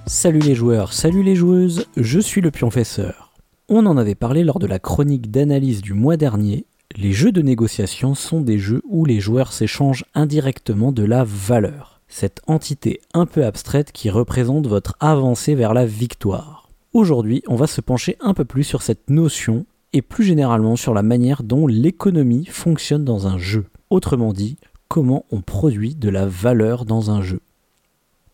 Salut 0.08 0.40
les 0.40 0.56
joueurs, 0.56 0.92
salut 0.92 1.22
les 1.22 1.36
joueuses, 1.36 1.86
je 1.98 2.20
suis 2.20 2.42
le 2.42 2.50
Pionfesseur. 2.50 3.27
On 3.70 3.86
en 3.86 3.98
avait 3.98 4.16
parlé 4.16 4.46
lors 4.46 4.60
de 4.60 4.66
la 4.66 4.80
chronique 4.80 5.30
d'analyse 5.30 5.82
du 5.82 5.92
mois 5.92 6.16
dernier. 6.16 6.66
Les 6.96 7.12
jeux 7.12 7.34
de 7.34 7.42
négociation 7.42 8.16
sont 8.16 8.40
des 8.40 8.60
jeux 8.60 8.82
où 8.88 9.04
les 9.04 9.20
joueurs 9.20 9.52
s'échangent 9.52 10.06
indirectement 10.16 10.94
de 10.94 11.04
la 11.04 11.26
valeur, 11.26 12.00
cette 12.08 12.40
entité 12.48 13.02
un 13.14 13.26
peu 13.26 13.44
abstraite 13.44 13.92
qui 13.92 14.10
représente 14.10 14.68
votre 14.68 14.96
avancée 15.02 15.54
vers 15.54 15.74
la 15.74 15.86
victoire. 15.86 16.70
Aujourd'hui, 16.94 17.44
on 17.48 17.58
va 17.58 17.68
se 17.68 17.82
pencher 17.82 18.16
un 18.22 18.34
peu 18.34 18.46
plus 18.46 18.64
sur 18.64 18.82
cette 18.82 19.10
notion 19.10 19.66
et 19.92 20.02
plus 20.02 20.24
généralement 20.24 20.78
sur 20.78 20.94
la 20.94 21.04
manière 21.04 21.44
dont 21.44 21.68
l'économie 21.68 22.46
fonctionne 22.46 23.04
dans 23.04 23.28
un 23.28 23.38
jeu. 23.38 23.66
Autrement 23.90 24.32
dit, 24.32 24.56
comment 24.88 25.26
on 25.30 25.42
produit 25.42 25.94
de 25.94 26.08
la 26.08 26.26
valeur 26.26 26.86
dans 26.86 27.12
un 27.12 27.22
jeu. 27.22 27.42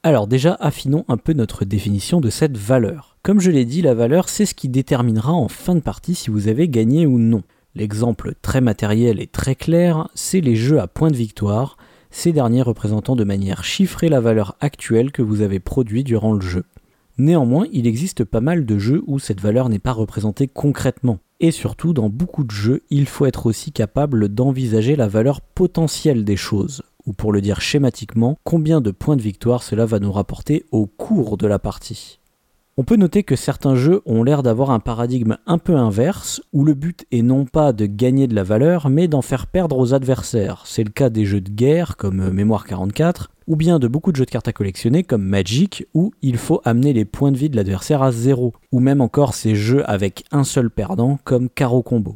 Alors 0.05 0.27
déjà, 0.27 0.57
affinons 0.59 1.05
un 1.07 1.15
peu 1.15 1.31
notre 1.31 1.63
définition 1.63 2.19
de 2.19 2.29
cette 2.29 2.57
valeur. 2.57 3.15
Comme 3.23 3.39
je 3.39 3.51
l'ai 3.51 3.63
dit, 3.63 3.81
la 3.81 3.93
valeur, 3.93 4.27
c'est 4.27 4.45
ce 4.45 4.53
qui 4.53 4.67
déterminera 4.67 5.31
en 5.31 5.47
fin 5.47 5.75
de 5.75 5.79
partie 5.79 6.13
si 6.13 6.29
vous 6.29 6.49
avez 6.49 6.67
gagné 6.67 7.05
ou 7.05 7.17
non. 7.17 7.41
L'exemple 7.73 8.33
très 8.41 8.59
matériel 8.59 9.21
et 9.21 9.27
très 9.27 9.55
clair, 9.55 10.09
c'est 10.13 10.41
les 10.41 10.57
jeux 10.57 10.81
à 10.81 10.87
points 10.87 11.09
de 11.09 11.15
victoire, 11.15 11.77
ces 12.11 12.33
derniers 12.33 12.61
représentant 12.61 13.15
de 13.15 13.23
manière 13.23 13.63
chiffrée 13.63 14.09
la 14.09 14.19
valeur 14.19 14.57
actuelle 14.59 15.13
que 15.13 15.21
vous 15.21 15.39
avez 15.39 15.61
produite 15.61 16.05
durant 16.05 16.33
le 16.33 16.41
jeu. 16.41 16.65
Néanmoins, 17.17 17.67
il 17.71 17.87
existe 17.87 18.25
pas 18.25 18.41
mal 18.41 18.65
de 18.65 18.77
jeux 18.77 19.03
où 19.07 19.19
cette 19.19 19.39
valeur 19.39 19.69
n'est 19.69 19.79
pas 19.79 19.93
représentée 19.93 20.49
concrètement. 20.49 21.19
Et 21.39 21.51
surtout, 21.51 21.93
dans 21.93 22.09
beaucoup 22.09 22.43
de 22.43 22.51
jeux, 22.51 22.81
il 22.89 23.05
faut 23.05 23.25
être 23.25 23.45
aussi 23.45 23.71
capable 23.71 24.27
d'envisager 24.27 24.97
la 24.97 25.07
valeur 25.07 25.39
potentielle 25.39 26.25
des 26.25 26.37
choses, 26.37 26.83
ou 27.05 27.13
pour 27.13 27.31
le 27.31 27.41
dire 27.41 27.61
schématiquement, 27.61 28.37
combien 28.43 28.81
de 28.81 28.91
points 28.91 29.15
de 29.15 29.21
victoire 29.21 29.63
cela 29.63 29.85
va 29.85 29.99
nous 29.99 30.11
rapporter 30.11 30.65
au 30.71 30.85
cours 30.85 31.37
de 31.37 31.47
la 31.47 31.59
partie. 31.59 32.19
On 32.75 32.83
peut 32.83 32.95
noter 32.95 33.21
que 33.21 33.35
certains 33.35 33.75
jeux 33.75 34.01
ont 34.07 34.23
l'air 34.23 34.41
d'avoir 34.41 34.71
un 34.71 34.79
paradigme 34.79 35.37
un 35.45 35.59
peu 35.59 35.75
inverse, 35.75 36.41
où 36.53 36.65
le 36.65 36.73
but 36.73 37.05
est 37.11 37.21
non 37.21 37.45
pas 37.45 37.71
de 37.71 37.85
gagner 37.85 38.25
de 38.25 38.33
la 38.33 38.43
valeur, 38.43 38.89
mais 38.89 39.07
d'en 39.07 39.21
faire 39.21 39.45
perdre 39.45 39.77
aux 39.77 39.93
adversaires. 39.93 40.63
C'est 40.65 40.83
le 40.83 40.89
cas 40.89 41.11
des 41.11 41.25
jeux 41.25 41.41
de 41.41 41.51
guerre 41.51 41.97
comme 41.97 42.19
euh, 42.19 42.31
Mémoire 42.31 42.65
44, 42.65 43.29
ou 43.45 43.55
bien 43.55 43.77
de 43.77 43.87
beaucoup 43.87 44.11
de 44.11 44.17
jeux 44.17 44.25
de 44.25 44.31
cartes 44.31 44.47
à 44.47 44.53
collectionner 44.53 45.03
comme 45.03 45.21
Magic, 45.21 45.85
où 45.93 46.13
il 46.23 46.37
faut 46.37 46.61
amener 46.65 46.93
les 46.93 47.05
points 47.05 47.31
de 47.31 47.37
vie 47.37 47.51
de 47.51 47.55
l'adversaire 47.55 48.01
à 48.01 48.11
zéro, 48.11 48.53
ou 48.71 48.79
même 48.79 49.01
encore 49.01 49.35
ces 49.35 49.53
jeux 49.53 49.87
avec 49.87 50.23
un 50.31 50.43
seul 50.43 50.71
perdant 50.71 51.19
comme 51.23 51.49
Caro 51.49 51.83
Combo. 51.83 52.15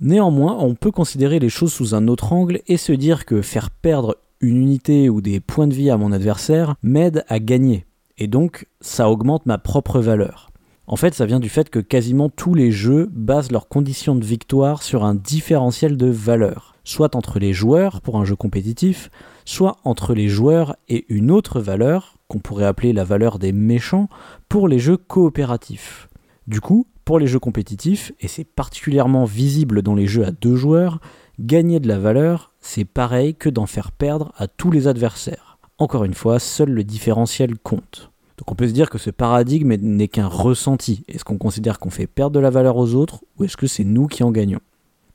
Néanmoins, 0.00 0.56
on 0.58 0.74
peut 0.74 0.92
considérer 0.92 1.38
les 1.38 1.50
choses 1.50 1.72
sous 1.74 1.94
un 1.94 2.08
autre 2.08 2.32
angle 2.32 2.62
et 2.66 2.78
se 2.78 2.92
dire 2.92 3.26
que 3.26 3.42
faire 3.42 3.70
perdre 3.70 4.16
une 4.40 4.56
unité 4.56 5.08
ou 5.08 5.20
des 5.20 5.40
points 5.40 5.66
de 5.66 5.74
vie 5.74 5.90
à 5.90 5.96
mon 5.96 6.12
adversaire 6.12 6.76
m'aide 6.82 7.24
à 7.28 7.38
gagner. 7.38 7.86
Et 8.18 8.26
donc, 8.26 8.66
ça 8.80 9.10
augmente 9.10 9.46
ma 9.46 9.58
propre 9.58 10.00
valeur. 10.00 10.50
En 10.86 10.96
fait, 10.96 11.14
ça 11.14 11.26
vient 11.26 11.40
du 11.40 11.50
fait 11.50 11.68
que 11.68 11.80
quasiment 11.80 12.30
tous 12.30 12.54
les 12.54 12.70
jeux 12.70 13.10
basent 13.12 13.52
leurs 13.52 13.68
conditions 13.68 14.14
de 14.14 14.24
victoire 14.24 14.82
sur 14.82 15.04
un 15.04 15.14
différentiel 15.14 15.98
de 15.98 16.06
valeur, 16.06 16.76
soit 16.82 17.14
entre 17.14 17.38
les 17.38 17.52
joueurs 17.52 18.00
pour 18.00 18.18
un 18.18 18.24
jeu 18.24 18.36
compétitif, 18.36 19.10
soit 19.44 19.76
entre 19.84 20.14
les 20.14 20.28
joueurs 20.28 20.76
et 20.88 21.04
une 21.10 21.30
autre 21.30 21.60
valeur, 21.60 22.16
qu'on 22.26 22.38
pourrait 22.38 22.64
appeler 22.64 22.94
la 22.94 23.04
valeur 23.04 23.38
des 23.38 23.52
méchants, 23.52 24.08
pour 24.48 24.66
les 24.66 24.78
jeux 24.78 24.96
coopératifs. 24.96 26.08
Du 26.46 26.62
coup, 26.62 26.86
pour 27.04 27.18
les 27.18 27.26
jeux 27.26 27.38
compétitifs, 27.38 28.12
et 28.20 28.28
c'est 28.28 28.44
particulièrement 28.44 29.26
visible 29.26 29.82
dans 29.82 29.94
les 29.94 30.06
jeux 30.06 30.24
à 30.24 30.30
deux 30.30 30.56
joueurs, 30.56 31.00
gagner 31.40 31.80
de 31.80 31.88
la 31.88 31.98
valeur, 31.98 32.52
c'est 32.60 32.84
pareil 32.84 33.34
que 33.34 33.48
d'en 33.48 33.66
faire 33.66 33.92
perdre 33.92 34.32
à 34.36 34.46
tous 34.46 34.70
les 34.70 34.86
adversaires. 34.88 35.58
Encore 35.78 36.04
une 36.04 36.14
fois, 36.14 36.38
seul 36.38 36.70
le 36.70 36.84
différentiel 36.84 37.56
compte. 37.58 38.10
Donc 38.36 38.50
on 38.52 38.54
peut 38.54 38.68
se 38.68 38.72
dire 38.72 38.90
que 38.90 38.98
ce 38.98 39.10
paradigme 39.10 39.74
n'est 39.74 40.08
qu'un 40.08 40.26
ressenti. 40.26 41.04
Est-ce 41.08 41.24
qu'on 41.24 41.38
considère 41.38 41.78
qu'on 41.78 41.90
fait 41.90 42.06
perdre 42.06 42.34
de 42.34 42.40
la 42.40 42.50
valeur 42.50 42.76
aux 42.76 42.94
autres 42.94 43.22
ou 43.36 43.44
est-ce 43.44 43.56
que 43.56 43.66
c'est 43.66 43.84
nous 43.84 44.06
qui 44.06 44.22
en 44.22 44.30
gagnons? 44.30 44.60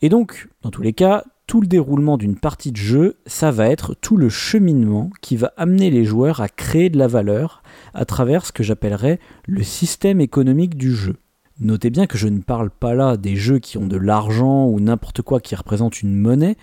Et 0.02 0.10
donc, 0.10 0.50
dans 0.62 0.72
tous 0.72 0.82
les 0.82 0.92
cas, 0.92 1.24
tout 1.48 1.62
le 1.62 1.68
déroulement 1.68 2.18
d'une 2.18 2.38
partie 2.38 2.72
de 2.72 2.78
jeu, 2.78 3.18
ça 3.26 3.52
va 3.52 3.70
être 3.70 3.94
tout 3.94 4.18
le 4.18 4.30
cheminement 4.30 5.10
qui 5.22 5.38
va 5.38 5.54
amener 5.56 5.90
les 5.90 6.04
joueurs 6.06 6.42
à 6.42 6.50
créer 6.50 6.90
de 6.90 6.98
la 6.98 7.08
valeur 7.08 7.64
à 7.94 8.06
travers 8.06 8.46
ce 8.46 8.52
que 8.52 8.64
j'appellerais 8.64 9.20
le 9.46 9.64
système 9.64 10.20
économique 10.20 10.76
du 10.76 10.94
jeu. 10.94 11.16
Notez 11.60 11.90
bien 11.90 12.08
que 12.08 12.18
je 12.18 12.28
ne 12.28 12.40
parle 12.40 12.72
pas 12.72 12.96
là 12.96 13.16
des 13.16 13.36
jeux 13.36 13.60
qui 13.60 13.78
ont 13.78 13.88
de 13.88 13.98
l'argent 13.98 14.68
ou 14.68 14.80
n'importe 14.80 15.22
quoi 15.22 15.40
qui 15.40 15.56
représente 15.56 16.02
une 16.02 16.16
monnaie. 16.16 16.58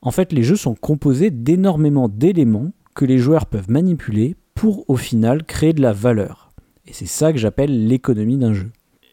En 0.00 0.10
fait, 0.10 0.32
les 0.32 0.42
jeux 0.42 0.56
sont 0.56 0.74
composés 0.74 1.30
d'énormément 1.30 2.08
d'éléments 2.08 2.72
que 2.94 3.04
les 3.04 3.18
joueurs 3.18 3.46
peuvent 3.46 3.70
manipuler 3.70 4.36
pour 4.54 4.88
au 4.90 4.96
final 4.96 5.44
créer 5.44 5.72
de 5.72 5.80
la 5.80 5.92
valeur. 5.92 6.50
Et 6.86 6.92
c'est 6.92 7.06
ça 7.06 7.32
que 7.32 7.38
j'appelle 7.38 7.86
l'économie 7.86 8.36
d'un 8.36 8.52
jeu. 8.52 8.70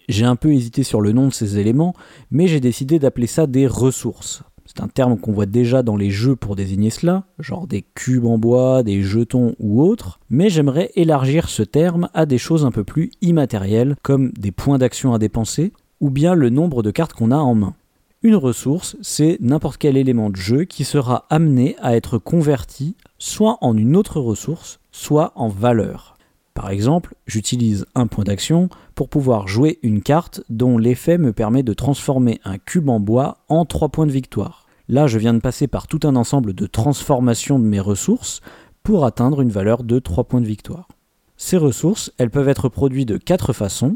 J'ai 0.09 0.25
un 0.25 0.35
peu 0.35 0.51
hésité 0.51 0.81
sur 0.81 1.01
le 1.01 1.11
nom 1.11 1.27
de 1.27 1.33
ces 1.33 1.59
éléments, 1.59 1.93
mais 2.31 2.47
j'ai 2.47 2.59
décidé 2.59 2.97
d'appeler 2.97 3.27
ça 3.27 3.45
des 3.45 3.67
ressources. 3.67 4.41
C'est 4.69 4.83
un 4.83 4.87
terme 4.87 5.17
qu'on 5.17 5.31
voit 5.31 5.47
déjà 5.47 5.81
dans 5.81 5.97
les 5.97 6.11
jeux 6.11 6.35
pour 6.35 6.55
désigner 6.55 6.91
cela, 6.91 7.23
genre 7.39 7.65
des 7.65 7.83
cubes 7.95 8.27
en 8.27 8.37
bois, 8.37 8.83
des 8.83 9.01
jetons 9.01 9.55
ou 9.57 9.81
autres, 9.81 10.19
mais 10.29 10.51
j'aimerais 10.51 10.91
élargir 10.93 11.49
ce 11.49 11.63
terme 11.63 12.07
à 12.13 12.27
des 12.27 12.37
choses 12.37 12.65
un 12.65 12.71
peu 12.71 12.83
plus 12.83 13.09
immatérielles, 13.23 13.95
comme 14.03 14.31
des 14.33 14.51
points 14.51 14.77
d'action 14.77 15.11
à 15.11 15.17
dépenser, 15.17 15.73
ou 16.01 16.11
bien 16.11 16.35
le 16.35 16.51
nombre 16.51 16.83
de 16.83 16.91
cartes 16.91 17.13
qu'on 17.13 17.31
a 17.31 17.37
en 17.37 17.55
main. 17.55 17.73
Une 18.21 18.35
ressource, 18.35 18.95
c'est 19.01 19.37
n'importe 19.41 19.77
quel 19.77 19.97
élément 19.97 20.29
de 20.29 20.35
jeu 20.35 20.65
qui 20.65 20.83
sera 20.83 21.25
amené 21.31 21.75
à 21.81 21.95
être 21.95 22.19
converti 22.19 22.95
soit 23.17 23.57
en 23.61 23.75
une 23.75 23.95
autre 23.95 24.19
ressource, 24.19 24.79
soit 24.91 25.31
en 25.35 25.47
valeur. 25.47 26.15
Par 26.59 26.71
exemple, 26.71 27.15
j'utilise 27.25 27.85
un 27.95 28.05
point 28.05 28.25
d'action 28.25 28.67
pour 28.93 29.07
pouvoir 29.07 29.47
jouer 29.47 29.79
une 29.81 30.01
carte 30.01 30.41
dont 30.49 30.77
l'effet 30.77 31.17
me 31.17 31.31
permet 31.31 31.63
de 31.63 31.71
transformer 31.71 32.41
un 32.43 32.57
cube 32.57 32.89
en 32.89 32.99
bois 32.99 33.37
en 33.47 33.63
3 33.63 33.87
points 33.87 34.05
de 34.05 34.11
victoire. 34.11 34.65
Là, 34.89 35.07
je 35.07 35.19
viens 35.19 35.33
de 35.33 35.39
passer 35.39 35.67
par 35.67 35.87
tout 35.87 36.01
un 36.03 36.17
ensemble 36.17 36.53
de 36.53 36.65
transformations 36.67 37.59
de 37.59 37.63
mes 37.63 37.79
ressources 37.79 38.41
pour 38.83 39.05
atteindre 39.05 39.39
une 39.39 39.51
valeur 39.51 39.85
de 39.85 39.99
3 39.99 40.25
points 40.25 40.41
de 40.41 40.47
victoire. 40.47 40.89
Ces 41.37 41.55
ressources, 41.55 42.11
elles 42.17 42.29
peuvent 42.29 42.49
être 42.49 42.67
produites 42.67 43.07
de 43.07 43.15
4 43.15 43.53
façons, 43.53 43.95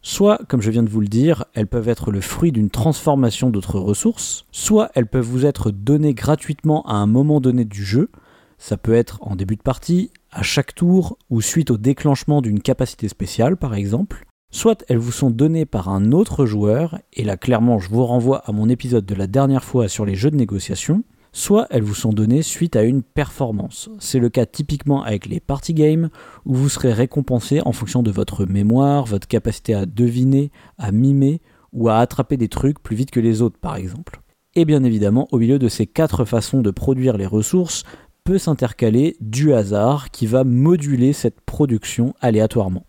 Soit, 0.00 0.40
comme 0.48 0.62
je 0.62 0.70
viens 0.70 0.82
de 0.82 0.88
vous 0.88 1.02
le 1.02 1.06
dire, 1.06 1.44
elles 1.52 1.66
peuvent 1.66 1.90
être 1.90 2.10
le 2.10 2.22
fruit 2.22 2.50
d'une 2.52 2.70
transformation 2.70 3.50
d'autres 3.50 3.78
ressources, 3.78 4.46
soit 4.52 4.90
elles 4.94 5.06
peuvent 5.06 5.26
vous 5.26 5.44
être 5.44 5.70
données 5.70 6.14
gratuitement 6.14 6.82
à 6.86 6.94
un 6.94 7.06
moment 7.06 7.42
donné 7.42 7.66
du 7.66 7.84
jeu, 7.84 8.08
ça 8.56 8.78
peut 8.78 8.94
être 8.94 9.18
en 9.22 9.36
début 9.36 9.56
de 9.56 9.62
partie, 9.62 10.10
à 10.30 10.42
chaque 10.42 10.74
tour 10.74 11.18
ou 11.28 11.40
suite 11.40 11.70
au 11.70 11.78
déclenchement 11.78 12.42
d'une 12.42 12.60
capacité 12.60 13.08
spéciale 13.08 13.56
par 13.56 13.74
exemple, 13.74 14.24
soit 14.50 14.84
elles 14.88 14.98
vous 14.98 15.12
sont 15.12 15.30
données 15.30 15.66
par 15.66 15.88
un 15.88 16.12
autre 16.12 16.46
joueur, 16.46 16.98
et 17.12 17.24
là 17.24 17.36
clairement 17.36 17.78
je 17.78 17.88
vous 17.88 18.04
renvoie 18.04 18.38
à 18.38 18.52
mon 18.52 18.68
épisode 18.68 19.06
de 19.06 19.14
la 19.14 19.26
dernière 19.26 19.64
fois 19.64 19.88
sur 19.88 20.04
les 20.04 20.14
jeux 20.14 20.30
de 20.30 20.36
négociation, 20.36 21.04
soit 21.32 21.66
elles 21.70 21.82
vous 21.82 21.94
sont 21.94 22.12
données 22.12 22.42
suite 22.42 22.76
à 22.76 22.82
une 22.82 23.02
performance. 23.02 23.90
C'est 23.98 24.18
le 24.18 24.28
cas 24.28 24.46
typiquement 24.46 25.02
avec 25.02 25.26
les 25.26 25.40
party 25.40 25.74
games, 25.74 26.10
où 26.44 26.54
vous 26.54 26.68
serez 26.68 26.92
récompensé 26.92 27.60
en 27.64 27.72
fonction 27.72 28.02
de 28.02 28.10
votre 28.10 28.46
mémoire, 28.46 29.04
votre 29.06 29.28
capacité 29.28 29.74
à 29.74 29.86
deviner, 29.86 30.50
à 30.78 30.92
mimer, 30.92 31.40
ou 31.72 31.88
à 31.88 31.98
attraper 31.98 32.36
des 32.36 32.48
trucs 32.48 32.82
plus 32.82 32.96
vite 32.96 33.12
que 33.12 33.20
les 33.20 33.42
autres 33.42 33.58
par 33.58 33.76
exemple. 33.76 34.20
Et 34.56 34.64
bien 34.64 34.82
évidemment, 34.82 35.28
au 35.30 35.38
milieu 35.38 35.60
de 35.60 35.68
ces 35.68 35.86
quatre 35.86 36.24
façons 36.24 36.60
de 36.60 36.72
produire 36.72 37.16
les 37.16 37.26
ressources, 37.26 37.84
peut 38.24 38.38
s'intercaler 38.38 39.16
du 39.20 39.52
hasard 39.52 40.10
qui 40.10 40.26
va 40.26 40.44
moduler 40.44 41.12
cette 41.12 41.40
production 41.40 42.14
aléatoirement. 42.20 42.84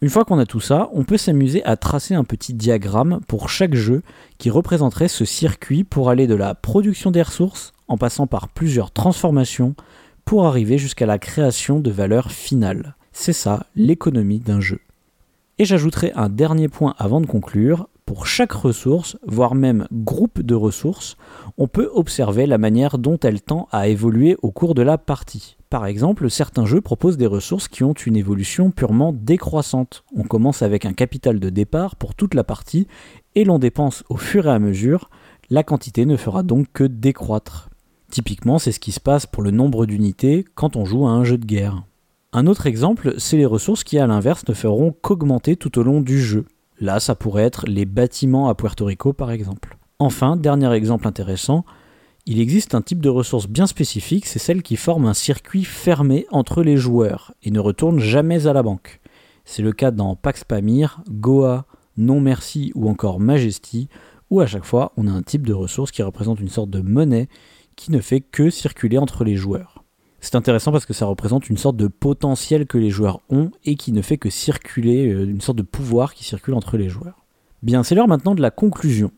Une 0.00 0.10
fois 0.10 0.24
qu'on 0.24 0.38
a 0.38 0.46
tout 0.46 0.60
ça, 0.60 0.90
on 0.92 1.02
peut 1.02 1.16
s'amuser 1.16 1.64
à 1.64 1.76
tracer 1.76 2.14
un 2.14 2.22
petit 2.22 2.54
diagramme 2.54 3.20
pour 3.26 3.48
chaque 3.48 3.74
jeu 3.74 4.02
qui 4.38 4.48
représenterait 4.48 5.08
ce 5.08 5.24
circuit 5.24 5.82
pour 5.82 6.08
aller 6.08 6.28
de 6.28 6.36
la 6.36 6.54
production 6.54 7.10
des 7.10 7.22
ressources 7.22 7.72
en 7.88 7.98
passant 7.98 8.28
par 8.28 8.48
plusieurs 8.48 8.92
transformations 8.92 9.74
pour 10.24 10.46
arriver 10.46 10.78
jusqu'à 10.78 11.06
la 11.06 11.18
création 11.18 11.80
de 11.80 11.90
valeur 11.90 12.30
finale. 12.30 12.94
C'est 13.12 13.32
ça 13.32 13.66
l'économie 13.74 14.38
d'un 14.38 14.60
jeu. 14.60 14.80
Et 15.58 15.64
j'ajouterai 15.64 16.12
un 16.14 16.28
dernier 16.28 16.68
point 16.68 16.94
avant 16.98 17.20
de 17.20 17.26
conclure. 17.26 17.88
Pour 18.08 18.26
chaque 18.26 18.52
ressource, 18.52 19.18
voire 19.26 19.54
même 19.54 19.86
groupe 19.92 20.40
de 20.40 20.54
ressources, 20.54 21.18
on 21.58 21.68
peut 21.68 21.90
observer 21.92 22.46
la 22.46 22.56
manière 22.56 22.96
dont 22.96 23.18
elle 23.20 23.42
tend 23.42 23.68
à 23.70 23.88
évoluer 23.88 24.38
au 24.40 24.50
cours 24.50 24.74
de 24.74 24.80
la 24.80 24.96
partie. 24.96 25.58
Par 25.68 25.84
exemple, 25.84 26.30
certains 26.30 26.64
jeux 26.64 26.80
proposent 26.80 27.18
des 27.18 27.26
ressources 27.26 27.68
qui 27.68 27.84
ont 27.84 27.92
une 27.92 28.16
évolution 28.16 28.70
purement 28.70 29.12
décroissante. 29.12 30.04
On 30.16 30.22
commence 30.22 30.62
avec 30.62 30.86
un 30.86 30.94
capital 30.94 31.38
de 31.38 31.50
départ 31.50 31.96
pour 31.96 32.14
toute 32.14 32.32
la 32.32 32.44
partie 32.44 32.86
et 33.34 33.44
l'on 33.44 33.58
dépense 33.58 34.04
au 34.08 34.16
fur 34.16 34.46
et 34.46 34.52
à 34.52 34.58
mesure, 34.58 35.10
la 35.50 35.62
quantité 35.62 36.06
ne 36.06 36.16
fera 36.16 36.42
donc 36.42 36.68
que 36.72 36.84
décroître. 36.84 37.68
Typiquement, 38.10 38.58
c'est 38.58 38.72
ce 38.72 38.80
qui 38.80 38.92
se 38.92 39.00
passe 39.00 39.26
pour 39.26 39.42
le 39.42 39.50
nombre 39.50 39.84
d'unités 39.84 40.46
quand 40.54 40.76
on 40.76 40.86
joue 40.86 41.06
à 41.06 41.10
un 41.10 41.24
jeu 41.24 41.36
de 41.36 41.44
guerre. 41.44 41.84
Un 42.32 42.46
autre 42.46 42.66
exemple, 42.66 43.16
c'est 43.18 43.36
les 43.36 43.44
ressources 43.44 43.84
qui 43.84 43.98
à 43.98 44.06
l'inverse 44.06 44.48
ne 44.48 44.54
feront 44.54 44.94
qu'augmenter 45.02 45.56
tout 45.56 45.78
au 45.78 45.82
long 45.82 46.00
du 46.00 46.18
jeu. 46.22 46.46
Là, 46.80 47.00
ça 47.00 47.14
pourrait 47.14 47.44
être 47.44 47.66
les 47.66 47.84
bâtiments 47.84 48.48
à 48.48 48.54
Puerto 48.54 48.84
Rico 48.84 49.12
par 49.12 49.30
exemple. 49.30 49.76
Enfin, 49.98 50.36
dernier 50.36 50.72
exemple 50.72 51.08
intéressant, 51.08 51.64
il 52.24 52.40
existe 52.40 52.74
un 52.74 52.82
type 52.82 53.00
de 53.00 53.08
ressource 53.08 53.48
bien 53.48 53.66
spécifique, 53.66 54.26
c'est 54.26 54.38
celle 54.38 54.62
qui 54.62 54.76
forme 54.76 55.06
un 55.06 55.14
circuit 55.14 55.64
fermé 55.64 56.26
entre 56.30 56.62
les 56.62 56.76
joueurs 56.76 57.32
et 57.42 57.50
ne 57.50 57.58
retourne 57.58 57.98
jamais 57.98 58.46
à 58.46 58.52
la 58.52 58.62
banque. 58.62 59.00
C'est 59.44 59.62
le 59.62 59.72
cas 59.72 59.90
dans 59.90 60.14
Pax 60.14 60.44
Pamir, 60.44 61.00
Goa, 61.10 61.64
Non 61.96 62.20
Merci 62.20 62.70
ou 62.74 62.88
encore 62.88 63.18
Majesty, 63.18 63.88
où 64.30 64.40
à 64.40 64.46
chaque 64.46 64.66
fois 64.66 64.92
on 64.96 65.08
a 65.08 65.10
un 65.10 65.22
type 65.22 65.46
de 65.46 65.54
ressource 65.54 65.90
qui 65.90 66.02
représente 66.02 66.38
une 66.38 66.48
sorte 66.48 66.70
de 66.70 66.80
monnaie 66.80 67.28
qui 67.74 67.90
ne 67.90 68.00
fait 68.00 68.20
que 68.20 68.50
circuler 68.50 68.98
entre 68.98 69.24
les 69.24 69.36
joueurs. 69.36 69.77
C'est 70.20 70.34
intéressant 70.34 70.72
parce 70.72 70.86
que 70.86 70.92
ça 70.92 71.06
représente 71.06 71.48
une 71.48 71.56
sorte 71.56 71.76
de 71.76 71.86
potentiel 71.86 72.66
que 72.66 72.78
les 72.78 72.90
joueurs 72.90 73.20
ont 73.30 73.50
et 73.64 73.76
qui 73.76 73.92
ne 73.92 74.02
fait 74.02 74.18
que 74.18 74.30
circuler, 74.30 75.12
euh, 75.12 75.24
une 75.24 75.40
sorte 75.40 75.58
de 75.58 75.62
pouvoir 75.62 76.14
qui 76.14 76.24
circule 76.24 76.54
entre 76.54 76.76
les 76.76 76.88
joueurs. 76.88 77.24
Bien, 77.62 77.82
c'est 77.82 77.94
l'heure 77.94 78.08
maintenant 78.08 78.34
de 78.34 78.42
la 78.42 78.50
conclusion. 78.50 79.12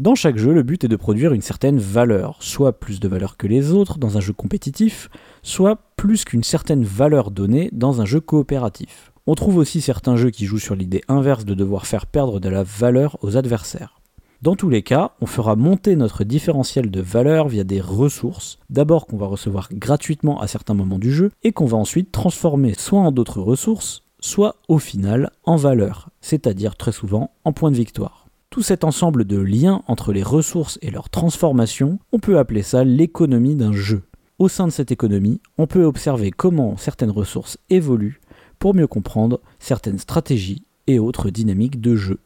Dans 0.00 0.16
chaque 0.16 0.36
jeu, 0.36 0.52
le 0.52 0.64
but 0.64 0.82
est 0.82 0.88
de 0.88 0.96
produire 0.96 1.32
une 1.32 1.40
certaine 1.40 1.78
valeur, 1.78 2.36
soit 2.40 2.80
plus 2.80 2.98
de 2.98 3.06
valeur 3.06 3.36
que 3.36 3.46
les 3.46 3.70
autres 3.70 3.98
dans 3.98 4.16
un 4.16 4.20
jeu 4.20 4.32
compétitif, 4.32 5.08
soit 5.42 5.78
plus 5.96 6.24
qu'une 6.24 6.42
certaine 6.42 6.82
valeur 6.82 7.30
donnée 7.30 7.70
dans 7.72 8.00
un 8.00 8.04
jeu 8.04 8.20
coopératif. 8.20 9.12
On 9.28 9.36
trouve 9.36 9.56
aussi 9.56 9.80
certains 9.80 10.16
jeux 10.16 10.30
qui 10.30 10.46
jouent 10.46 10.58
sur 10.58 10.74
l'idée 10.74 11.02
inverse 11.06 11.44
de 11.44 11.54
devoir 11.54 11.86
faire 11.86 12.06
perdre 12.06 12.40
de 12.40 12.48
la 12.48 12.64
valeur 12.64 13.16
aux 13.22 13.36
adversaires. 13.36 14.00
Dans 14.44 14.56
tous 14.56 14.68
les 14.68 14.82
cas, 14.82 15.12
on 15.22 15.26
fera 15.26 15.56
monter 15.56 15.96
notre 15.96 16.22
différentiel 16.22 16.90
de 16.90 17.00
valeur 17.00 17.48
via 17.48 17.64
des 17.64 17.80
ressources, 17.80 18.58
d'abord 18.68 19.06
qu'on 19.06 19.16
va 19.16 19.24
recevoir 19.24 19.70
gratuitement 19.72 20.38
à 20.38 20.48
certains 20.48 20.74
moments 20.74 20.98
du 20.98 21.10
jeu, 21.14 21.30
et 21.44 21.52
qu'on 21.52 21.64
va 21.64 21.78
ensuite 21.78 22.12
transformer 22.12 22.74
soit 22.74 23.00
en 23.00 23.10
d'autres 23.10 23.40
ressources, 23.40 24.02
soit 24.20 24.56
au 24.68 24.76
final 24.78 25.30
en 25.44 25.56
valeur, 25.56 26.10
c'est-à-dire 26.20 26.76
très 26.76 26.92
souvent 26.92 27.30
en 27.44 27.54
points 27.54 27.70
de 27.70 27.76
victoire. 27.76 28.26
Tout 28.50 28.60
cet 28.60 28.84
ensemble 28.84 29.24
de 29.24 29.38
liens 29.38 29.80
entre 29.86 30.12
les 30.12 30.22
ressources 30.22 30.78
et 30.82 30.90
leur 30.90 31.08
transformation, 31.08 31.98
on 32.12 32.18
peut 32.18 32.38
appeler 32.38 32.62
ça 32.62 32.84
l'économie 32.84 33.54
d'un 33.54 33.72
jeu. 33.72 34.02
Au 34.38 34.48
sein 34.48 34.66
de 34.66 34.72
cette 34.72 34.92
économie, 34.92 35.40
on 35.56 35.66
peut 35.66 35.84
observer 35.84 36.30
comment 36.30 36.76
certaines 36.76 37.10
ressources 37.10 37.56
évoluent 37.70 38.20
pour 38.58 38.74
mieux 38.74 38.88
comprendre 38.88 39.40
certaines 39.58 39.98
stratégies 39.98 40.66
et 40.86 40.98
autres 40.98 41.30
dynamiques 41.30 41.80
de 41.80 41.96
jeu. 41.96 42.18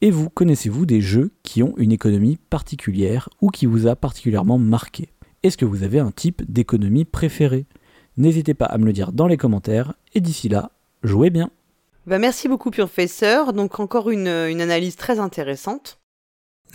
Et 0.00 0.10
vous, 0.10 0.28
connaissez-vous 0.28 0.86
des 0.86 1.00
jeux 1.00 1.32
qui 1.42 1.62
ont 1.62 1.74
une 1.76 1.92
économie 1.92 2.38
particulière 2.50 3.28
ou 3.40 3.50
qui 3.50 3.66
vous 3.66 3.86
a 3.86 3.96
particulièrement 3.96 4.58
marqué? 4.58 5.08
Est-ce 5.42 5.56
que 5.56 5.64
vous 5.64 5.82
avez 5.82 5.98
un 5.98 6.10
type 6.10 6.42
d'économie 6.50 7.04
préféré? 7.04 7.66
N'hésitez 8.16 8.54
pas 8.54 8.66
à 8.66 8.78
me 8.78 8.86
le 8.86 8.92
dire 8.92 9.12
dans 9.12 9.26
les 9.26 9.36
commentaires 9.36 9.94
et 10.14 10.20
d'ici 10.20 10.48
là, 10.48 10.70
jouez 11.02 11.30
bien 11.30 11.50
bah, 12.06 12.20
merci 12.20 12.48
beaucoup, 12.48 12.70
professeur. 12.70 13.52
Donc, 13.52 13.80
encore 13.80 14.10
une, 14.10 14.28
une 14.28 14.60
analyse 14.60 14.96
très 14.96 15.18
intéressante. 15.18 15.98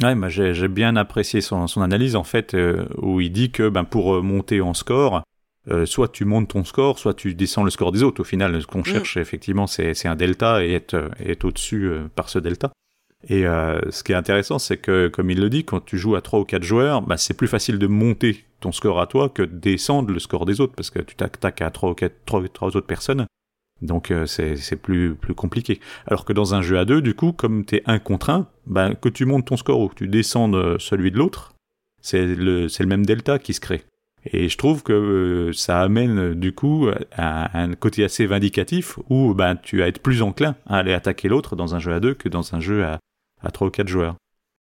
Ouais, 0.02 0.16
bah, 0.16 0.30
j'ai 0.30 0.68
bien 0.68 0.96
apprécié 0.96 1.42
son, 1.42 1.68
son, 1.68 1.82
analyse, 1.82 2.16
en 2.16 2.24
fait, 2.24 2.54
euh, 2.54 2.86
où 2.98 3.22
il 3.22 3.32
dit 3.32 3.52
que 3.52 3.70
ben, 3.70 3.84
pour 3.84 4.16
euh, 4.16 4.22
monter 4.22 4.62
en 4.62 4.74
score, 4.74 5.24
euh, 5.70 5.86
soit 5.86 6.10
tu 6.10 6.26
montes 6.26 6.50
ton 6.50 6.66
score, 6.66 7.00
soit 7.00 7.14
tu 7.14 7.34
descends 7.34 7.64
le 7.64 7.70
score 7.70 7.92
des 7.92 8.04
autres. 8.04 8.22
Au 8.22 8.26
final, 8.26 8.62
ce 8.62 8.68
qu'on 8.68 8.80
mm. 8.80 8.86
cherche, 8.86 9.18
effectivement, 9.18 9.68
c'est 9.68 10.06
un 10.06 10.16
delta 10.16 10.66
et 10.66 10.74
être, 10.74 11.12
être 11.20 11.46
au-dessus 11.46 11.92
par 12.16 12.30
ce 12.30 12.40
delta. 12.40 12.72
Et 13.30 13.44
ce 13.44 14.04
qui 14.04 14.14
est 14.14 14.16
intéressant, 14.16 14.58
c'est 14.58 14.78
que, 14.78 15.08
comme 15.08 15.30
il 15.30 15.40
le 15.40 15.50
dit, 15.50 15.64
quand 15.64 15.86
tu 15.86 15.98
joues 15.98 16.16
à 16.16 16.22
3 16.22 16.40
ou 16.40 16.44
4 16.44 16.64
joueurs, 16.64 17.02
bah, 17.02 17.18
c'est 17.18 17.36
plus 17.36 17.48
facile 17.48 17.78
de 17.78 17.88
monter 17.88 18.44
ton 18.62 18.72
score 18.72 19.00
à 19.00 19.08
toi 19.08 19.30
que 19.30 19.44
de 19.44 19.58
descendre 19.58 20.12
le 20.12 20.20
score 20.20 20.46
des 20.46 20.62
autres, 20.62 20.74
parce 20.76 20.90
que 20.90 21.00
tu 21.00 21.16
t'attaques 21.16 21.62
à 21.62 21.70
3 21.70 21.92
ou 21.92 21.94
4 21.94 22.14
3, 22.26 22.44
3 22.48 22.78
autres 22.78 22.88
personnes. 22.88 23.26
Donc 23.82 24.12
euh, 24.12 24.26
c'est 24.28 24.76
plus 24.76 25.16
plus 25.16 25.34
compliqué. 25.34 25.80
Alors 26.08 26.26
que 26.26 26.34
dans 26.34 26.54
un 26.54 26.62
jeu 26.62 26.78
à 26.78 26.86
deux, 26.86 27.02
du 27.02 27.16
coup, 27.16 27.32
comme 27.32 27.66
t'es 27.66 27.82
un 27.86 28.00
contre 28.00 28.30
un, 28.30 28.48
ben 28.68 28.94
que 28.94 29.10
tu 29.10 29.26
montes 29.26 29.48
ton 29.48 29.58
score 29.58 29.80
ou 29.80 29.88
que 29.88 29.96
tu 29.96 30.08
descendes 30.08 30.56
euh, 30.56 30.78
celui 30.80 31.12
de 31.12 31.18
l'autre, 31.18 31.54
c'est 32.02 32.26
le 32.26 32.68
le 32.68 32.86
même 32.86 33.06
delta 33.06 33.40
qui 33.40 33.54
se 33.54 33.60
crée. 33.60 33.84
Et 34.26 34.50
je 34.50 34.58
trouve 34.58 34.84
que 34.84 34.94
euh, 34.94 35.54
ça 35.54 35.82
amène 35.82 36.20
euh, 36.20 36.36
du 36.36 36.54
coup 36.54 36.88
à 37.12 37.60
un 37.60 37.74
côté 37.74 38.04
assez 38.04 38.28
vindicatif 38.28 39.00
où 39.10 39.34
ben, 39.34 39.56
tu 39.56 39.80
vas 39.80 39.88
être 39.88 40.00
plus 40.00 40.22
enclin 40.22 40.56
à 40.68 40.78
aller 40.78 40.94
attaquer 40.94 41.28
l'autre 41.28 41.56
dans 41.56 41.74
un 41.74 41.80
jeu 41.80 41.94
à 41.94 42.00
deux 42.00 42.14
que 42.14 42.30
dans 42.30 42.54
un 42.54 42.60
jeu 42.60 42.86
à, 42.86 43.00
à 43.44 43.52
3 43.52 43.68
ou 43.68 43.72
quatre 43.72 43.88
joueurs. 43.88 44.16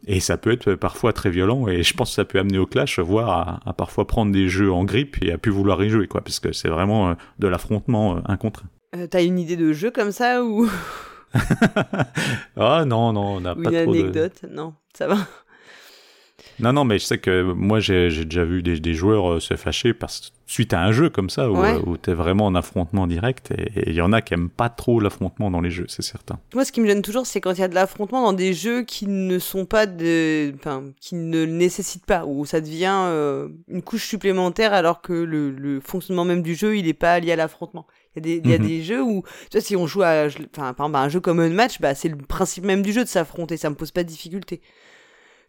Et 0.07 0.19
ça 0.19 0.38
peut 0.38 0.51
être 0.51 0.74
parfois 0.74 1.13
très 1.13 1.30
violent 1.30 1.67
et 1.67 1.84
je 1.84 1.93
pense 1.93 2.09
que 2.09 2.15
ça 2.15 2.26
peut 2.26 2.39
amener 2.39 2.57
au 2.57 2.65
clash, 2.65 2.97
voire 2.99 3.30
à, 3.30 3.59
à 3.69 3.74
parfois 3.74 4.07
prendre 4.07 4.32
des 4.32 4.49
jeux 4.49 4.72
en 4.72 4.84
grippe 4.84 5.17
et 5.22 5.32
à 5.32 5.38
plus 5.38 5.51
vouloir 5.51 5.84
y 5.84 5.89
jouer, 5.89 6.07
quoi, 6.07 6.22
parce 6.22 6.39
que 6.39 6.51
c'est 6.53 6.69
vraiment 6.69 7.09
euh, 7.09 7.13
de 7.38 7.47
l'affrontement 7.47 8.19
un 8.28 8.38
contre 8.38 8.63
un. 8.93 9.01
Euh, 9.01 9.07
T'as 9.07 9.24
une 9.24 9.38
idée 9.38 9.57
de 9.57 9.74
jeu 9.74 9.91
comme 9.91 10.11
ça 10.11 10.43
ou, 10.43 10.67
ah 12.57 12.84
non, 12.86 13.13
non, 13.13 13.36
on 13.36 13.41
n'a 13.41 13.55
pas 13.55 13.72
une 13.72 13.84
trop 13.84 13.93
de... 13.93 13.99
anecdote? 13.99 14.45
Non, 14.49 14.74
ça 14.93 15.07
va. 15.07 15.17
Non, 16.62 16.74
non, 16.74 16.84
mais 16.84 16.99
je 16.99 17.05
sais 17.05 17.18
que 17.18 17.41
moi, 17.53 17.80
j'ai 17.80 18.09
déjà 18.26 18.43
vu 18.45 18.62
des, 18.62 18.80
des 18.80 18.93
joueurs 18.93 19.34
euh, 19.34 19.39
se 19.39 19.55
fâcher 19.55 19.93
parce, 19.93 20.32
suite 20.45 20.74
à 20.74 20.82
un 20.84 20.91
jeu 20.91 21.09
comme 21.09 21.30
ça, 21.30 21.49
où, 21.51 21.57
Ouais. 21.57 21.76
euh, 22.07 22.14
vraiment 22.14 22.45
en 22.45 22.55
affrontement 22.55 23.07
direct, 23.07 23.51
et 23.57 23.89
il 23.89 23.93
y 23.95 24.01
en 24.01 24.14
a 24.14 24.22
qui 24.22 24.34
aiment 24.34 24.49
pas 24.49 24.70
trop 24.70 24.99
l'affrontement 24.99 25.49
dans 25.49 25.62
les 25.62 25.72
jeux, 25.72 25.86
c'est 25.88 26.01
certain. 26.03 26.39
Moi, 26.53 26.64
ce 26.66 26.72
qui 26.72 26.82
me 26.82 26.88
gêne 26.88 27.01
toujours, 27.01 27.26
c'est 27.26 27.41
quand 27.41 27.53
il 27.53 27.59
y 27.59 27.64
a 27.64 27.68
de 27.68 27.76
l'affrontement 27.76 28.22
dans 28.24 28.34
des 28.34 28.53
jeux 28.53 28.84
qui 28.84 29.07
ne 29.07 29.39
sont 29.39 29.66
pas 29.66 29.86
de, 29.88 30.53
enfin, 30.55 30.84
qui 30.99 31.16
ne 31.16 31.45
le 31.45 31.51
nécessitent 31.51 32.05
pas, 32.05 32.26
où 32.26 32.45
ça 32.45 32.62
devient 32.62 32.93
euh, 33.05 33.47
une 33.68 33.82
couche 33.82 34.05
supplémentaire 34.07 34.74
alors 34.74 35.01
que 35.01 35.14
le, 35.14 35.51
le 35.51 35.80
fonctionnement 35.80 36.26
même 36.26 36.41
du 36.43 36.53
jeu, 36.55 36.78
il 36.78 36.88
est 36.88 36.93
pas 36.93 37.20
lié 37.20 37.32
à 37.32 37.36
l'affrontement. 37.36 37.88
Il 38.16 38.18
y 38.18 38.20
a 38.20 38.22
des, 38.22 38.41
il 38.43 38.49
y 38.51 38.53
a 38.53 38.57
Mhm. 38.59 38.68
des 38.68 38.84
jeux 38.84 39.01
où, 39.01 39.24
tu 39.49 39.57
vois, 39.57 39.62
si 39.62 39.76
on 39.78 39.88
joue 39.88 40.03
à, 40.03 40.26
enfin, 40.28 40.74
par 40.74 40.86
exemple, 40.88 40.95
à 40.97 40.99
un 41.01 41.09
jeu 41.09 41.22
comme 41.22 41.39
un 41.39 41.49
match, 41.49 41.80
bah, 41.80 41.95
c'est 41.95 42.09
le 42.09 42.18
principe 42.18 42.66
même 42.66 42.82
du 42.82 42.91
jeu 42.91 43.03
de 43.03 43.09
s'affronter, 43.09 43.55
ça 43.57 43.70
me 43.70 43.76
pose 43.76 43.91
pas 43.91 44.03
de 44.03 44.09
difficulté. 44.09 44.62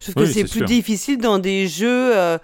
Je 0.05 0.11
trouve 0.11 0.25
que 0.25 0.29
Oui, 0.29 0.35
c'est 0.35 0.43
plus 0.45 0.59
sûr. 0.59 0.67
difficile 0.67 1.19
dans 1.19 1.39
des 1.39 1.69
jeux, 1.69 2.17
euh, 2.17 2.39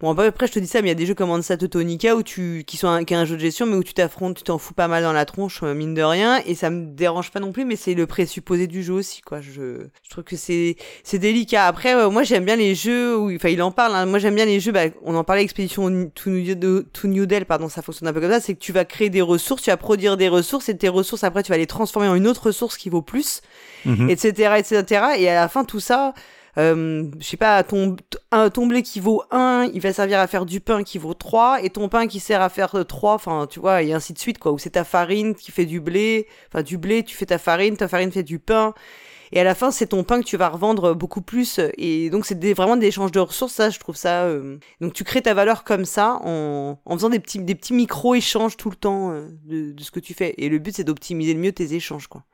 Bon, 0.00 0.16
après, 0.16 0.46
je 0.46 0.52
te 0.52 0.60
dis 0.60 0.68
ça, 0.68 0.80
mais 0.80 0.86
il 0.86 0.90
y 0.90 0.92
a 0.92 0.94
des 0.94 1.06
jeux 1.06 1.14
comme 1.16 1.30
Ansa 1.30 1.56
Teutonica 1.56 2.14
où 2.14 2.22
tu, 2.22 2.62
qui 2.64 2.76
sont 2.76 2.86
un, 2.86 3.02
qui 3.02 3.14
est 3.14 3.16
un 3.16 3.24
jeu 3.24 3.34
de 3.34 3.40
gestion, 3.40 3.66
mais 3.66 3.74
où 3.74 3.82
tu 3.82 3.94
t'affrontes, 3.94 4.36
tu 4.36 4.44
t'en 4.44 4.56
fous 4.56 4.72
pas 4.72 4.86
mal 4.86 5.02
dans 5.02 5.12
la 5.12 5.24
tronche, 5.24 5.58
euh, 5.64 5.74
mine 5.74 5.92
de 5.92 6.02
rien, 6.02 6.40
et 6.46 6.54
ça 6.54 6.70
me 6.70 6.86
dérange 6.94 7.32
pas 7.32 7.40
non 7.40 7.50
plus, 7.50 7.64
mais 7.64 7.74
c'est 7.74 7.94
le 7.94 8.06
présupposé 8.06 8.68
du 8.68 8.84
jeu 8.84 8.92
aussi, 8.92 9.22
quoi. 9.22 9.40
Je, 9.40 9.80
je 10.04 10.08
trouve 10.10 10.22
que 10.22 10.36
c'est, 10.36 10.76
c'est 11.02 11.18
délicat. 11.18 11.66
Après, 11.66 11.96
euh, 11.96 12.10
moi, 12.10 12.22
j'aime 12.22 12.44
bien 12.44 12.54
les 12.54 12.76
jeux 12.76 13.18
où, 13.18 13.34
enfin, 13.34 13.48
il 13.48 13.60
en 13.60 13.72
parle, 13.72 13.96
hein. 13.96 14.06
moi, 14.06 14.20
j'aime 14.20 14.36
bien 14.36 14.44
les 14.44 14.60
jeux, 14.60 14.70
bah, 14.70 14.84
on 15.02 15.16
en 15.16 15.24
parlait, 15.24 15.42
Expédition 15.42 15.82
To 16.14 16.30
New, 16.30 16.82
To 16.92 17.08
New 17.08 17.26
Del, 17.26 17.44
pardon, 17.44 17.68
ça 17.68 17.82
fonctionne 17.82 18.06
un 18.06 18.12
peu 18.12 18.20
comme 18.20 18.30
ça, 18.30 18.38
c'est 18.38 18.54
que 18.54 18.60
tu 18.60 18.70
vas 18.70 18.84
créer 18.84 19.10
des 19.10 19.20
ressources, 19.22 19.62
tu 19.62 19.70
vas 19.70 19.76
produire 19.76 20.16
des 20.16 20.28
ressources, 20.28 20.68
et 20.68 20.76
tes 20.78 20.88
ressources, 20.88 21.24
après, 21.24 21.42
tu 21.42 21.50
vas 21.50 21.58
les 21.58 21.66
transformer 21.66 22.06
en 22.06 22.14
une 22.14 22.28
autre 22.28 22.46
ressource 22.46 22.76
qui 22.76 22.88
vaut 22.88 23.02
plus, 23.02 23.40
Mhm. 23.84 24.10
etc., 24.10 24.52
etc. 24.58 25.02
Et 25.18 25.28
à 25.28 25.34
la 25.34 25.48
fin, 25.48 25.64
tout 25.64 25.80
ça, 25.80 26.14
euh, 26.58 27.04
je 27.20 27.26
sais 27.26 27.36
pas, 27.36 27.62
ton, 27.62 27.96
un, 28.32 28.50
ton 28.50 28.66
blé 28.66 28.82
qui 28.82 29.00
vaut 29.00 29.22
1, 29.30 29.70
il 29.72 29.80
va 29.80 29.92
servir 29.92 30.18
à 30.18 30.26
faire 30.26 30.44
du 30.44 30.60
pain 30.60 30.82
qui 30.82 30.98
vaut 30.98 31.14
3, 31.14 31.62
et 31.62 31.70
ton 31.70 31.88
pain 31.88 32.06
qui 32.06 32.20
sert 32.20 32.42
à 32.42 32.48
faire 32.48 32.84
3, 32.86 33.14
enfin, 33.14 33.46
tu 33.48 33.60
vois, 33.60 33.82
et 33.82 33.92
ainsi 33.92 34.12
de 34.12 34.18
suite, 34.18 34.38
quoi. 34.38 34.52
Ou 34.52 34.58
c'est 34.58 34.70
ta 34.70 34.84
farine 34.84 35.34
qui 35.34 35.52
fait 35.52 35.66
du 35.66 35.80
blé, 35.80 36.26
enfin, 36.48 36.62
du 36.62 36.76
blé, 36.78 37.04
tu 37.04 37.16
fais 37.16 37.26
ta 37.26 37.38
farine, 37.38 37.76
ta 37.76 37.88
farine 37.88 38.10
fait 38.12 38.22
du 38.24 38.38
pain. 38.38 38.74
Et 39.30 39.40
à 39.40 39.44
la 39.44 39.54
fin, 39.54 39.70
c'est 39.70 39.88
ton 39.88 40.04
pain 40.04 40.20
que 40.20 40.24
tu 40.26 40.38
vas 40.38 40.48
revendre 40.48 40.94
beaucoup 40.94 41.20
plus. 41.20 41.60
Et 41.76 42.08
donc, 42.08 42.24
c'est 42.24 42.52
vraiment 42.54 42.76
des 42.78 42.86
échanges 42.86 43.12
de 43.12 43.20
ressources. 43.20 43.52
Ça, 43.52 43.68
je 43.68 43.78
trouve 43.78 43.94
ça. 43.94 44.22
euh, 44.24 44.56
Donc, 44.80 44.94
tu 44.94 45.04
crées 45.04 45.20
ta 45.20 45.34
valeur 45.34 45.64
comme 45.64 45.84
ça 45.84 46.18
en, 46.24 46.80
en 46.84 46.94
faisant 46.94 47.10
des 47.10 47.20
petits, 47.20 47.38
des 47.38 47.54
petits 47.54 47.74
micro-échanges 47.74 48.56
tout 48.56 48.70
le 48.70 48.76
temps 48.76 49.10
euh, 49.12 49.28
de, 49.44 49.72
de 49.72 49.82
ce 49.82 49.90
que 49.90 50.00
tu 50.00 50.14
fais. 50.14 50.34
Et 50.38 50.48
le 50.48 50.58
but, 50.58 50.74
c'est 50.76 50.84
d'optimiser 50.84 51.34
le 51.34 51.40
mieux 51.40 51.52
tes 51.52 51.74
échanges, 51.74 52.06
quoi. 52.06 52.24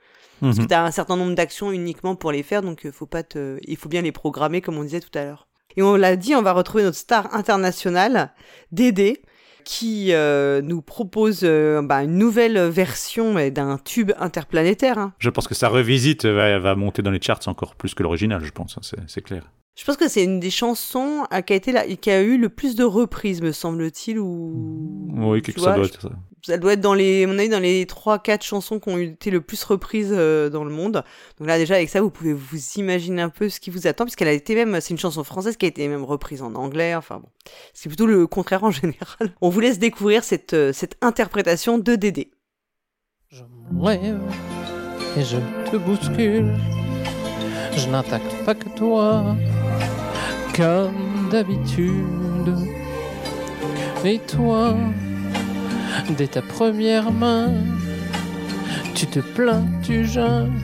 Parce 0.41 0.57
que 0.57 0.63
Mhm. 0.63 0.69
tu 0.69 0.75
as 0.75 0.85
un 0.85 0.91
certain 0.91 1.17
nombre 1.17 1.35
d'actions 1.35 1.71
uniquement 1.73 2.17
pour 2.17 2.33
les 2.33 2.43
faire, 2.43 2.63
donc 2.63 2.85
euh, 2.87 2.93
faut 2.93 3.07
pas 3.07 3.23
te... 3.23 3.59
il 3.67 3.77
faut 3.77 3.89
bien 3.89 4.03
les 4.03 4.13
programmer, 4.13 4.61
comme 4.61 4.77
on 4.79 4.83
disait 4.83 5.01
tout 5.01 5.17
à 5.19 5.25
l'heure. 5.25 5.47
Et 5.77 5.83
on 5.83 5.97
l'a 5.97 6.17
dit, 6.17 6.35
on 6.35 6.43
va 6.43 6.53
retrouver 6.53 6.85
notre 6.85 6.97
star 6.99 7.35
internationale, 7.35 8.33
Dédé, 8.73 9.23
qui 9.65 10.13
euh, 10.13 10.61
nous 10.63 10.83
propose 10.83 11.41
euh, 11.43 11.81
bah, 11.83 12.03
une 12.05 12.19
nouvelle 12.19 12.59
version 12.69 13.35
d'un 13.51 13.79
tube 13.79 14.13
interplanétaire. 14.19 14.99
hein. 14.99 15.15
Je 15.19 15.31
pense 15.31 15.49
que 15.49 15.55
sa 15.55 15.69
revisite 15.69 16.27
va, 16.27 16.59
va 16.59 16.75
monter 16.77 17.01
dans 17.03 17.11
les 17.11 17.21
charts 17.21 17.41
encore 17.47 17.75
plus 17.75 17.95
que 17.95 18.03
l'original, 18.03 18.45
je 18.45 18.51
pense, 18.53 18.77
hein, 18.79 19.03
c'est 19.07 19.23
clair. 19.23 19.51
Je 19.77 19.85
pense 19.85 19.97
que 19.97 20.09
c'est 20.09 20.23
une 20.23 20.39
des 20.39 20.51
chansons 20.51 21.25
euh, 21.33 21.41
qui 21.41 21.53
a, 21.53 21.57
été 21.57 21.73
la... 21.73 21.85
qui 21.87 22.09
a 22.11 22.23
eu 22.23 22.39
le 22.39 22.49
plus 22.49 22.77
de 22.77 22.85
reprises, 22.85 23.43
me 23.43 23.51
semble-t-il, 23.51 24.21
ou... 24.21 25.09
Oui, 25.17 25.43
quelque 25.43 25.59
ça 25.61 25.67
vois, 25.71 25.75
doit 25.75 25.85
je- 25.85 25.89
être 25.89 26.01
ça. 26.03 26.11
ça 26.47 26.59
doit 26.59 26.75
être 26.75 26.81
dans 26.81 26.95
les, 26.95 27.25
à 27.25 27.27
mon 27.27 27.37
avis, 27.41 27.49
dans 27.49 27.59
les 27.59 27.85
3-4 27.85 28.43
chansons 28.45 28.79
qui 28.79 28.89
ont 28.91 28.99
été 28.99 29.33
le 29.33 29.41
plus 29.41 29.65
reprises 29.65 30.13
euh, 30.13 30.49
dans 30.49 30.63
le 30.63 30.71
monde. 30.71 31.03
Donc 31.39 31.49
là, 31.49 31.59
déjà, 31.59 31.75
avec 31.75 31.89
ça, 31.89 32.01
vous 32.01 32.11
pouvez 32.11 32.33
vous 32.33 32.57
imaginer 32.77 33.21
un 33.21 33.31
peu 33.31 33.49
ce 33.49 33.59
qui 33.59 33.71
vous 33.71 33.89
attend, 33.89 34.05
puisqu'elle 34.05 34.29
a 34.29 34.33
été 34.33 34.55
même, 34.55 34.81
c'est 34.81 34.91
une 34.93 34.99
chanson 35.01 35.25
française 35.25 35.57
qui 35.57 35.67
a 35.67 35.69
été 35.69 35.89
même 35.89 36.05
reprise 36.05 36.41
en 36.43 36.55
anglais. 36.55 36.95
Enfin 36.95 37.19
bon, 37.19 37.29
c'est 37.73 37.89
plutôt 37.89 38.07
le 38.07 38.29
contraire 38.29 38.63
en 38.63 38.71
général. 38.71 39.35
On 39.41 39.49
vous 39.49 39.59
laisse 39.59 39.81
découvrir 39.81 40.23
cette, 40.23 40.55
euh, 40.55 40.73
cette 40.73 40.95
interprétation 41.01 41.79
de 41.79 41.97
Dédé. 41.97 42.31
Je 43.31 43.43
me 43.73 43.91
lève 43.91 44.21
et 45.17 45.23
je 45.25 45.39
te 45.69 45.77
bouscule. 45.79 46.53
Je 47.77 47.89
n'attaque 47.89 48.45
pas 48.45 48.55
que 48.55 48.69
toi, 48.71 49.37
comme 50.57 51.29
d'habitude. 51.31 52.55
Et 54.05 54.19
toi, 54.19 54.75
dès 56.17 56.27
ta 56.27 56.43
première 56.43 57.11
main, 57.11 57.53
tu 58.95 59.07
te 59.07 59.21
plains, 59.21 59.65
tu 59.83 60.05
jeûnes, 60.05 60.61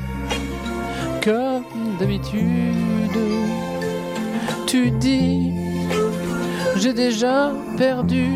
comme 1.25 1.65
d'habitude? 1.99 3.19
Tu 4.67 4.91
dis, 4.93 5.53
j'ai 6.77 6.93
déjà 6.93 7.51
perdu, 7.77 8.27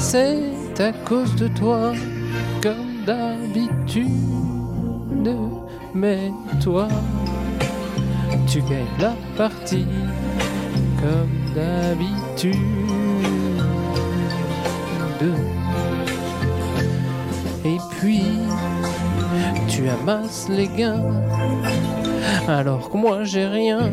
c'est 0.00 0.40
à 0.78 0.92
cause 0.92 1.34
de 1.36 1.48
toi 1.48 1.92
comme 2.62 3.04
d'habitude. 3.06 4.10
Mais 5.94 6.32
toi, 6.60 6.88
tu 8.46 8.60
gagnes 8.62 8.86
la 9.00 9.14
partie 9.36 9.86
comme 11.00 11.54
d'habitude. 11.54 12.54
Et 17.64 17.78
puis, 17.98 18.24
tu 19.68 19.88
amasses 19.88 20.48
les 20.48 20.68
gains, 20.68 21.02
alors 22.46 22.90
que 22.90 22.96
moi 22.96 23.24
j'ai 23.24 23.46
rien, 23.46 23.92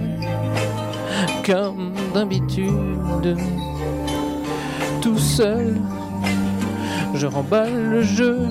comme 1.45 1.93
d'habitude. 2.13 3.37
Tout 5.01 5.17
seul, 5.17 5.77
je 7.15 7.27
remballe 7.27 7.89
le 7.89 8.01
jeu. 8.03 8.47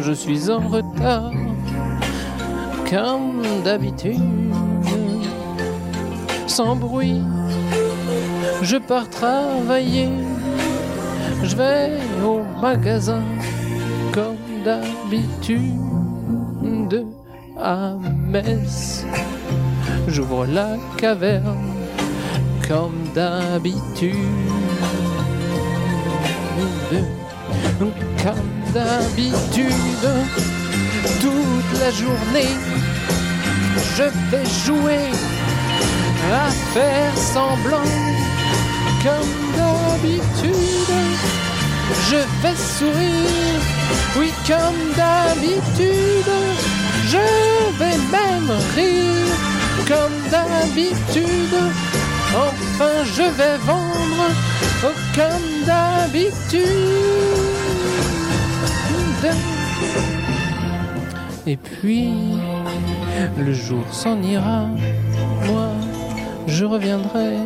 Je 0.00 0.12
suis 0.12 0.50
en 0.50 0.60
retard, 0.60 1.32
comme 2.90 3.42
d'habitude. 3.64 4.43
Sans 6.54 6.76
bruit, 6.76 7.20
je 8.62 8.76
pars 8.76 9.10
travailler. 9.10 10.08
Je 11.42 11.56
vais 11.56 11.98
au 12.24 12.42
magasin, 12.62 13.24
comme 14.12 14.62
d'habitude. 14.64 15.64
À 17.60 17.96
Metz, 18.28 19.04
j'ouvre 20.06 20.46
la 20.46 20.76
caverne, 20.96 21.74
comme 22.68 23.02
d'habitude. 23.16 24.14
Comme 28.22 28.72
d'habitude, 28.72 30.06
toute 31.20 31.80
la 31.80 31.90
journée, 31.90 32.54
je 33.96 34.04
vais 34.30 34.46
jouer 34.64 35.10
à 36.32 36.50
faire 36.72 37.16
semblant. 37.16 37.90
Comme 39.02 39.34
d'habitude, 39.56 40.94
je 42.10 42.16
vais 42.42 42.56
sourire, 42.56 43.60
oui, 44.18 44.32
comme 44.46 44.82
d'habitude, 44.96 46.32
je 47.06 47.24
vais 47.78 47.98
même 48.10 48.50
rire, 48.74 49.36
comme 49.86 50.18
d'habitude. 50.30 51.58
Enfin, 52.34 53.04
je 53.04 53.22
vais 53.22 53.58
vendre, 53.58 54.26
oh, 54.84 54.96
comme 55.14 55.66
d'habitude. 55.66 56.64
Et 61.46 61.56
puis, 61.56 62.10
le 63.38 63.52
jour 63.52 63.84
s'en 63.92 64.22
ira, 64.22 64.68
je 66.54 66.64
reviendrai, 66.64 67.36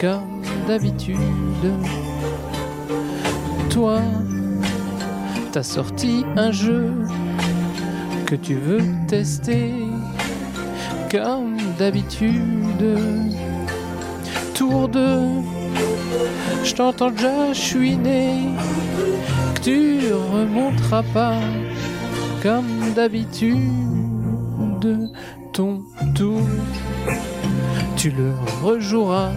comme 0.00 0.42
d'habitude. 0.66 1.18
Toi, 3.68 4.00
t'as 5.52 5.62
sorti 5.62 6.24
un 6.36 6.50
jeu 6.50 6.94
que 8.24 8.36
tu 8.36 8.54
veux 8.54 8.80
tester, 9.06 9.74
comme 11.10 11.58
d'habitude. 11.78 12.98
tour 14.54 14.88
de. 14.88 15.18
Je 16.64 16.74
t'entends 16.74 17.10
déjà 17.10 17.52
chouiner, 17.52 18.48
que 19.56 19.60
tu 19.60 19.98
remonteras 20.32 21.04
pas 21.12 21.38
comme 22.42 22.94
d'habitude 22.94 23.60
ton 25.52 25.82
tour. 26.14 26.40
Tu 28.06 28.12
le 28.12 28.34
rejoueras 28.62 29.32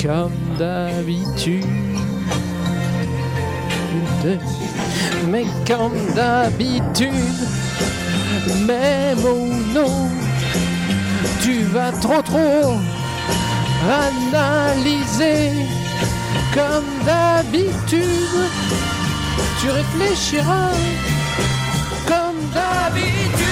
comme 0.00 0.30
d'habitude. 0.56 1.64
Mais 5.26 5.44
comme 5.66 5.98
d'habitude, 6.14 7.10
même 8.68 9.18
au 9.18 9.48
non, 9.74 10.08
tu 11.42 11.62
vas 11.62 11.90
trop 11.90 12.22
trop 12.22 12.76
analyser 13.90 15.50
comme 16.54 16.86
d'habitude. 17.04 18.46
Tu 19.60 19.70
réfléchiras 19.70 20.70
comme 22.06 22.38
d'habitude. 22.54 23.42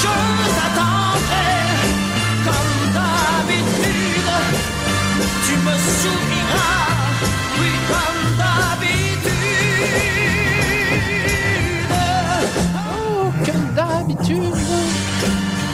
Je 0.00 0.08
t'attendrai 0.56 0.99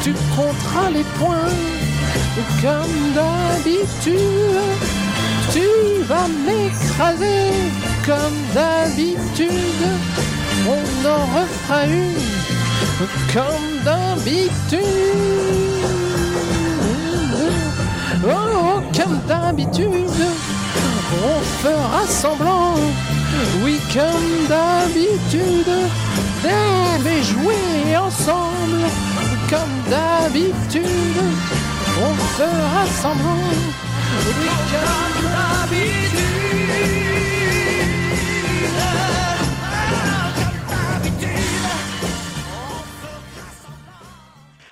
Tu 0.03 0.13
compteras 0.37 0.91
les 0.91 1.03
points, 1.19 1.51
comme 2.63 3.13
d'habitude. 3.13 4.15
Tu 5.53 6.05
vas 6.05 6.29
m'écraser, 6.29 7.51
comme 8.07 8.39
d'habitude. 8.55 9.51
On 10.69 11.07
en 11.07 11.25
refera 11.37 11.87
une 11.87 12.15
comme 13.35 13.85
d'habitude. 13.85 15.76
Comme 19.07 19.21
d'habitude, 19.29 20.21
on 21.25 21.41
fera 21.63 22.07
semblant, 22.07 22.75
oui, 23.63 23.79
comme 23.93 24.47
d'habitude, 24.49 25.71
d'aimer 26.43 27.23
jouer 27.23 27.97
ensemble, 27.97 28.85
comme 29.49 29.91
d'habitude, 29.91 30.85
on 32.03 32.15
fera 32.37 32.87
semblant, 33.01 33.45
oui, 34.27 34.49
comme 34.73 36.26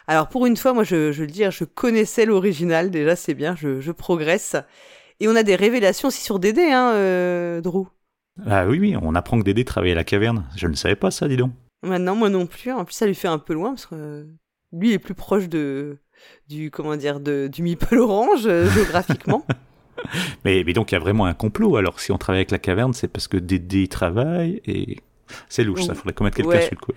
Alors 0.06 0.28
pour 0.28 0.46
une 0.46 0.56
fois, 0.56 0.72
moi 0.72 0.84
je, 0.84 1.12
je 1.12 1.22
le 1.22 1.30
dis, 1.30 1.44
je 1.50 1.64
connaissais 1.64 2.26
l'original, 2.26 2.90
déjà 2.90 3.16
c'est 3.16 3.34
bien, 3.34 3.56
je, 3.56 3.80
je, 3.80 3.92
progresse. 3.92 4.56
Et 5.20 5.28
on 5.28 5.36
a 5.36 5.42
des 5.42 5.56
révélations 5.56 6.08
aussi 6.08 6.22
sur 6.22 6.38
Dédé, 6.38 6.70
hein, 6.70 6.92
euh, 6.94 7.60
Drew. 7.60 7.86
Ah 8.46 8.66
oui, 8.66 8.78
oui, 8.78 8.96
on 9.00 9.14
apprend 9.14 9.38
que 9.38 9.44
Dédé 9.44 9.64
travaillait 9.64 9.92
à 9.94 9.96
la 9.96 10.04
caverne. 10.04 10.44
Je 10.56 10.66
ne 10.66 10.74
savais 10.74 10.96
pas 10.96 11.10
ça, 11.10 11.28
dis 11.28 11.36
donc. 11.36 11.52
Maintenant, 11.82 12.16
moi 12.16 12.30
non 12.30 12.46
plus. 12.46 12.72
En 12.72 12.84
plus, 12.84 12.94
ça 12.94 13.06
lui 13.06 13.14
fait 13.14 13.28
un 13.28 13.38
peu 13.38 13.54
loin, 13.54 13.70
parce 13.70 13.86
que 13.86 14.26
lui 14.72 14.88
il 14.88 14.94
est 14.94 14.98
plus 14.98 15.14
proche 15.14 15.48
de 15.48 15.98
du 16.48 16.70
comment 16.70 16.96
dire 16.96 17.20
de, 17.20 17.48
du 17.52 17.62
Meeple 17.62 17.98
Orange 17.98 18.46
euh, 18.46 18.68
géographiquement. 18.70 19.46
mais, 20.44 20.64
mais 20.66 20.72
donc 20.72 20.90
il 20.90 20.94
y 20.94 20.96
a 20.96 21.00
vraiment 21.00 21.26
un 21.26 21.34
complot. 21.34 21.76
Alors 21.76 22.00
si 22.00 22.12
on 22.12 22.18
travaille 22.18 22.40
avec 22.40 22.50
la 22.50 22.58
caverne, 22.58 22.92
c'est 22.92 23.08
parce 23.08 23.28
que 23.28 23.36
Dédé 23.36 23.88
travaille 23.88 24.60
et 24.66 24.98
c'est 25.48 25.64
louche. 25.64 25.84
Ça 25.84 25.94
faudrait 25.94 26.12
commettre 26.12 26.36
quelqu'un 26.36 26.50
Ouais. 26.52 26.62
sur 26.62 26.74
le 26.78 26.84
coup. 26.84 26.92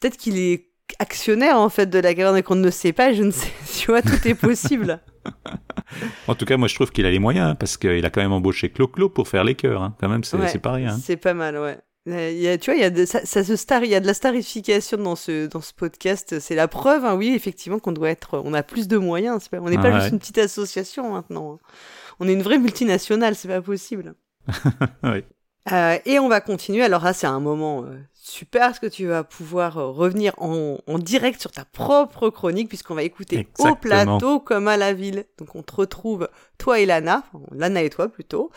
Peut-être 0.00 0.16
qu'il 0.16 0.38
est 0.38 0.69
actionnaire 0.98 1.58
en 1.58 1.68
fait 1.68 1.86
de 1.86 1.98
la 1.98 2.14
caverne 2.14 2.36
et 2.36 2.42
qu'on 2.42 2.54
ne 2.56 2.70
sait 2.70 2.92
pas. 2.92 3.12
Je 3.12 3.22
ne 3.22 3.30
sais. 3.30 3.50
Tu 3.78 3.86
vois, 3.90 4.02
tout 4.02 4.26
est 4.26 4.34
possible. 4.34 5.00
En 6.28 6.34
tout 6.34 6.44
cas, 6.44 6.56
moi 6.56 6.68
je 6.68 6.74
trouve 6.74 6.90
qu'il 6.92 7.04
a 7.04 7.10
les 7.10 7.18
moyens 7.18 7.50
hein, 7.50 7.54
parce 7.54 7.76
qu'il 7.76 8.04
a 8.06 8.10
quand 8.10 8.20
même 8.22 8.32
embauché 8.32 8.70
Clo-Clo 8.70 9.08
pour 9.10 9.26
faire 9.28 9.44
les 9.44 9.54
chœurs. 9.54 9.82
hein. 9.82 9.96
Quand 10.00 10.08
même, 10.08 10.22
c'est 10.24 10.36
Ouais, 10.36 10.46
rien. 10.64 10.94
hein. 10.94 11.00
C'est 11.02 11.16
pas 11.16 11.34
mal, 11.34 11.58
ouais. 11.58 11.78
Euh, 12.08 12.30
il 12.30 12.38
y 12.40 12.48
a, 12.48 12.56
tu 12.56 12.70
vois, 12.70 12.76
il 12.78 12.80
y 12.80 12.84
a 12.84 12.90
de, 12.90 13.04
ça, 13.04 13.24
ça 13.26 13.44
se 13.44 13.56
star, 13.56 13.84
il 13.84 13.90
y 13.90 13.94
a 13.94 14.00
de 14.00 14.06
la 14.06 14.14
starification 14.14 14.96
dans 14.98 15.16
ce 15.16 15.46
dans 15.48 15.60
ce 15.60 15.74
podcast. 15.74 16.38
C'est 16.40 16.54
la 16.54 16.68
preuve, 16.68 17.04
hein, 17.04 17.14
oui, 17.16 17.32
effectivement, 17.34 17.78
qu'on 17.78 17.92
doit 17.92 18.08
être, 18.10 18.40
on 18.44 18.54
a 18.54 18.62
plus 18.62 18.88
de 18.88 18.96
moyens. 18.96 19.48
Pas, 19.48 19.58
on 19.60 19.68
n'est 19.68 19.76
Ah 19.78 19.82
pas 19.82 19.90
ouais. 19.90 20.00
juste 20.00 20.12
une 20.12 20.18
petite 20.20 20.38
association 20.38 21.12
maintenant. 21.12 21.54
hein. 21.54 21.58
On 22.20 22.28
est 22.28 22.32
une 22.32 22.42
vraie 22.42 22.58
multinationale, 22.58 23.34
c'est 23.34 23.48
pas 23.48 23.60
possible. 23.62 24.14
Oui. 25.02 25.24
Euh, 25.72 25.98
et 26.06 26.18
on 26.18 26.28
va 26.28 26.40
continuer. 26.40 26.82
Alors 26.82 27.04
là, 27.04 27.12
c'est 27.12 27.26
un 27.26 27.40
moment 27.40 27.84
euh, 27.84 27.98
super 28.30 28.62
parce 28.68 28.78
que 28.78 28.86
tu 28.86 29.06
vas 29.06 29.24
pouvoir 29.24 29.78
euh, 29.78 29.86
revenir 29.90 30.32
en, 30.38 30.78
en 30.86 30.98
direct 30.98 31.40
sur 31.40 31.50
ta 31.50 31.64
propre 31.64 32.30
chronique 32.30 32.68
puisqu'on 32.68 32.94
va 32.94 33.02
écouter 33.02 33.36
au 33.58 33.62
plateau 33.76 34.40
comme 34.40 34.68
à 34.68 34.76
la 34.76 34.92
ville. 34.94 35.24
Donc 35.38 35.54
on 35.54 35.62
te 35.62 35.74
retrouve, 35.74 36.28
toi 36.58 36.80
et 36.80 36.86
Lana, 36.86 37.24
enfin, 37.34 37.44
Lana 37.52 37.82
et 37.82 37.90
toi 37.90 38.08
plutôt, 38.08 38.50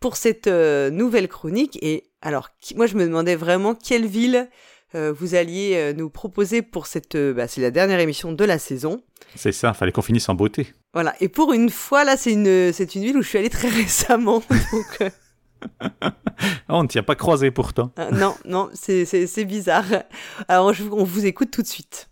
pour 0.00 0.16
cette 0.16 0.46
euh, 0.46 0.90
nouvelle 0.90 1.28
chronique. 1.28 1.78
Et 1.82 2.04
alors, 2.22 2.48
qui- 2.60 2.74
moi 2.76 2.86
je 2.86 2.96
me 2.96 3.04
demandais 3.04 3.36
vraiment 3.36 3.74
quelle 3.74 4.06
ville 4.06 4.48
euh, 4.94 5.12
vous 5.12 5.34
alliez 5.34 5.72
euh, 5.74 5.92
nous 5.94 6.10
proposer 6.10 6.60
pour 6.62 6.86
cette... 6.86 7.16
bah, 7.16 7.48
c'est 7.48 7.60
la 7.62 7.70
dernière 7.70 7.98
émission 8.00 8.32
de 8.32 8.44
la 8.44 8.58
saison. 8.58 9.02
C'est 9.34 9.52
ça, 9.52 9.72
fallait 9.72 9.92
qu'on 9.92 10.02
finisse 10.02 10.28
en 10.28 10.34
beauté. 10.34 10.74
Voilà. 10.92 11.14
Et 11.20 11.28
pour 11.30 11.54
une 11.54 11.70
fois, 11.70 12.04
là, 12.04 12.18
c'est 12.18 12.32
une, 12.32 12.72
c'est 12.74 12.94
une 12.94 13.02
ville 13.02 13.16
où 13.16 13.22
je 13.22 13.28
suis 13.28 13.38
allée 13.38 13.48
très 13.48 13.68
récemment. 13.82 14.42
Donc, 14.72 15.10
Ah, 16.68 16.76
on 16.76 16.82
ne 16.82 16.88
t'y 16.88 16.98
a 16.98 17.02
pas 17.02 17.14
croisé 17.14 17.50
pourtant. 17.50 17.92
Euh, 17.98 18.10
non, 18.10 18.34
non, 18.44 18.68
c'est, 18.72 19.44
bizarre. 19.44 19.84
Alors, 20.48 20.72
je, 20.72 20.84
on 20.84 21.04
vous 21.04 21.26
écoute 21.26 21.50
tout 21.50 21.62
de 21.62 21.66
suite. 21.66 22.08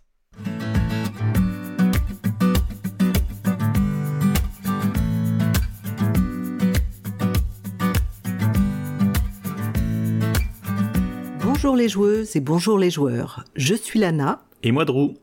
Bonjour 11.43 11.75
les 11.75 11.89
joueuses 11.89 12.35
et 12.35 12.39
bonjour 12.39 12.79
les 12.79 12.89
joueurs. 12.89 13.43
Je 13.55 13.75
suis 13.75 13.99
Lana. 13.99 14.43
Et 14.63 14.71
moi, 14.71 14.85
Drew 14.85 15.13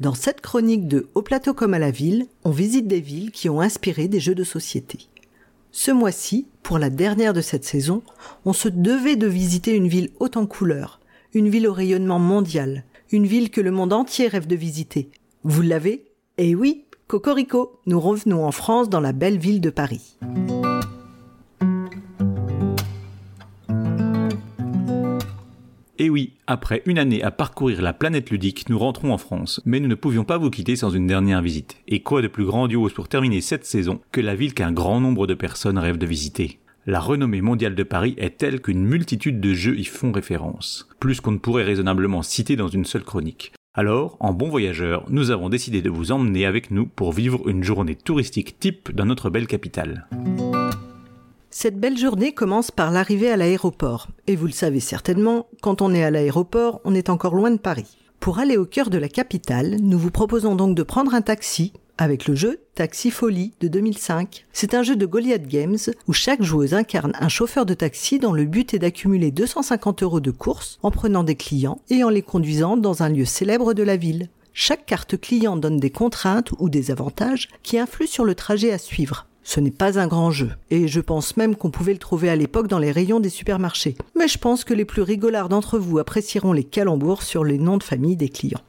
Dans 0.00 0.14
cette 0.14 0.40
chronique 0.40 0.88
de 0.88 1.08
Au 1.14 1.22
plateau 1.22 1.54
comme 1.54 1.74
à 1.74 1.78
la 1.78 1.90
ville, 1.90 2.26
on 2.44 2.50
visite 2.50 2.86
des 2.86 3.00
villes 3.00 3.30
qui 3.30 3.48
ont 3.48 3.60
inspiré 3.60 4.08
des 4.08 4.20
jeux 4.20 4.34
de 4.34 4.44
société. 4.44 5.08
Ce 5.78 5.90
mois-ci, 5.90 6.46
pour 6.62 6.78
la 6.78 6.88
dernière 6.88 7.34
de 7.34 7.42
cette 7.42 7.66
saison, 7.66 8.02
on 8.46 8.54
se 8.54 8.70
devait 8.70 9.16
de 9.16 9.26
visiter 9.26 9.74
une 9.74 9.88
ville 9.88 10.08
haute 10.20 10.38
en 10.38 10.46
couleurs, 10.46 11.00
une 11.34 11.50
ville 11.50 11.68
au 11.68 11.74
rayonnement 11.74 12.18
mondial, 12.18 12.84
une 13.12 13.26
ville 13.26 13.50
que 13.50 13.60
le 13.60 13.70
monde 13.70 13.92
entier 13.92 14.26
rêve 14.26 14.46
de 14.46 14.56
visiter. 14.56 15.10
Vous 15.44 15.60
l'avez? 15.60 16.06
Eh 16.38 16.54
oui, 16.54 16.86
Cocorico, 17.08 17.78
nous 17.84 18.00
revenons 18.00 18.46
en 18.46 18.52
France 18.52 18.88
dans 18.88 19.00
la 19.00 19.12
belle 19.12 19.36
ville 19.36 19.60
de 19.60 19.68
Paris. 19.68 20.16
Et 25.98 26.10
oui, 26.10 26.34
après 26.46 26.82
une 26.84 26.98
année 26.98 27.22
à 27.22 27.30
parcourir 27.30 27.80
la 27.80 27.94
planète 27.94 28.30
ludique, 28.30 28.68
nous 28.68 28.78
rentrons 28.78 29.12
en 29.12 29.18
France, 29.18 29.62
mais 29.64 29.80
nous 29.80 29.88
ne 29.88 29.94
pouvions 29.94 30.24
pas 30.24 30.36
vous 30.36 30.50
quitter 30.50 30.76
sans 30.76 30.90
une 30.90 31.06
dernière 31.06 31.40
visite. 31.40 31.78
Et 31.88 32.00
quoi 32.00 32.20
de 32.20 32.28
plus 32.28 32.44
grandiose 32.44 32.92
pour 32.92 33.08
terminer 33.08 33.40
cette 33.40 33.64
saison 33.64 34.00
que 34.12 34.20
la 34.20 34.34
ville 34.34 34.52
qu'un 34.52 34.72
grand 34.72 35.00
nombre 35.00 35.26
de 35.26 35.32
personnes 35.32 35.78
rêvent 35.78 35.96
de 35.96 36.06
visiter? 36.06 36.58
La 36.84 37.00
renommée 37.00 37.40
mondiale 37.40 37.74
de 37.74 37.82
Paris 37.82 38.14
est 38.18 38.36
telle 38.36 38.60
qu'une 38.60 38.84
multitude 38.84 39.40
de 39.40 39.54
jeux 39.54 39.78
y 39.78 39.84
font 39.84 40.12
référence, 40.12 40.86
plus 41.00 41.20
qu'on 41.20 41.32
ne 41.32 41.38
pourrait 41.38 41.64
raisonnablement 41.64 42.22
citer 42.22 42.56
dans 42.56 42.68
une 42.68 42.84
seule 42.84 43.02
chronique. 43.02 43.52
Alors, 43.74 44.18
en 44.20 44.34
bon 44.34 44.48
voyageur, 44.48 45.04
nous 45.08 45.30
avons 45.30 45.48
décidé 45.48 45.82
de 45.82 45.90
vous 45.90 46.12
emmener 46.12 46.44
avec 46.44 46.70
nous 46.70 46.86
pour 46.86 47.12
vivre 47.12 47.48
une 47.48 47.64
journée 47.64 47.96
touristique 47.96 48.58
type 48.58 48.94
dans 48.94 49.06
notre 49.06 49.30
belle 49.30 49.46
capitale. 49.46 50.06
Cette 51.58 51.80
belle 51.80 51.96
journée 51.96 52.32
commence 52.32 52.70
par 52.70 52.90
l'arrivée 52.90 53.30
à 53.30 53.36
l'aéroport. 53.38 54.08
Et 54.26 54.36
vous 54.36 54.44
le 54.44 54.52
savez 54.52 54.78
certainement, 54.78 55.46
quand 55.62 55.80
on 55.80 55.94
est 55.94 56.04
à 56.04 56.10
l'aéroport, 56.10 56.82
on 56.84 56.94
est 56.94 57.08
encore 57.08 57.34
loin 57.34 57.50
de 57.50 57.56
Paris. 57.56 57.96
Pour 58.20 58.40
aller 58.40 58.58
au 58.58 58.66
cœur 58.66 58.90
de 58.90 58.98
la 58.98 59.08
capitale, 59.08 59.78
nous 59.80 59.98
vous 59.98 60.10
proposons 60.10 60.54
donc 60.54 60.74
de 60.76 60.82
prendre 60.82 61.14
un 61.14 61.22
taxi 61.22 61.72
avec 61.96 62.28
le 62.28 62.34
jeu 62.34 62.60
Taxi 62.74 63.10
Folie 63.10 63.54
de 63.60 63.68
2005. 63.68 64.44
C'est 64.52 64.74
un 64.74 64.82
jeu 64.82 64.96
de 64.96 65.06
Goliath 65.06 65.46
Games 65.46 65.78
où 66.06 66.12
chaque 66.12 66.42
joueuse 66.42 66.74
incarne 66.74 67.14
un 67.18 67.30
chauffeur 67.30 67.64
de 67.64 67.72
taxi 67.72 68.18
dont 68.18 68.34
le 68.34 68.44
but 68.44 68.74
est 68.74 68.78
d'accumuler 68.78 69.30
250 69.30 70.02
euros 70.02 70.20
de 70.20 70.32
course 70.32 70.78
en 70.82 70.90
prenant 70.90 71.24
des 71.24 71.36
clients 71.36 71.80
et 71.88 72.04
en 72.04 72.10
les 72.10 72.20
conduisant 72.20 72.76
dans 72.76 73.02
un 73.02 73.08
lieu 73.08 73.24
célèbre 73.24 73.72
de 73.72 73.82
la 73.82 73.96
ville. 73.96 74.28
Chaque 74.52 74.84
carte 74.84 75.18
client 75.18 75.56
donne 75.56 75.78
des 75.78 75.88
contraintes 75.88 76.50
ou 76.58 76.68
des 76.68 76.90
avantages 76.90 77.48
qui 77.62 77.78
influent 77.78 78.06
sur 78.06 78.26
le 78.26 78.34
trajet 78.34 78.72
à 78.72 78.78
suivre. 78.78 79.26
Ce 79.48 79.60
n'est 79.60 79.70
pas 79.70 80.00
un 80.00 80.08
grand 80.08 80.32
jeu, 80.32 80.50
et 80.72 80.88
je 80.88 81.00
pense 81.00 81.36
même 81.36 81.54
qu'on 81.54 81.70
pouvait 81.70 81.92
le 81.92 82.00
trouver 82.00 82.28
à 82.28 82.34
l'époque 82.34 82.66
dans 82.66 82.80
les 82.80 82.90
rayons 82.90 83.20
des 83.20 83.28
supermarchés. 83.28 83.94
Mais 84.18 84.26
je 84.26 84.38
pense 84.38 84.64
que 84.64 84.74
les 84.74 84.84
plus 84.84 85.02
rigolards 85.02 85.48
d'entre 85.48 85.78
vous 85.78 86.00
apprécieront 86.00 86.52
les 86.52 86.64
calembours 86.64 87.22
sur 87.22 87.44
les 87.44 87.56
noms 87.56 87.76
de 87.76 87.84
famille 87.84 88.16
des 88.16 88.28
clients. 88.28 88.60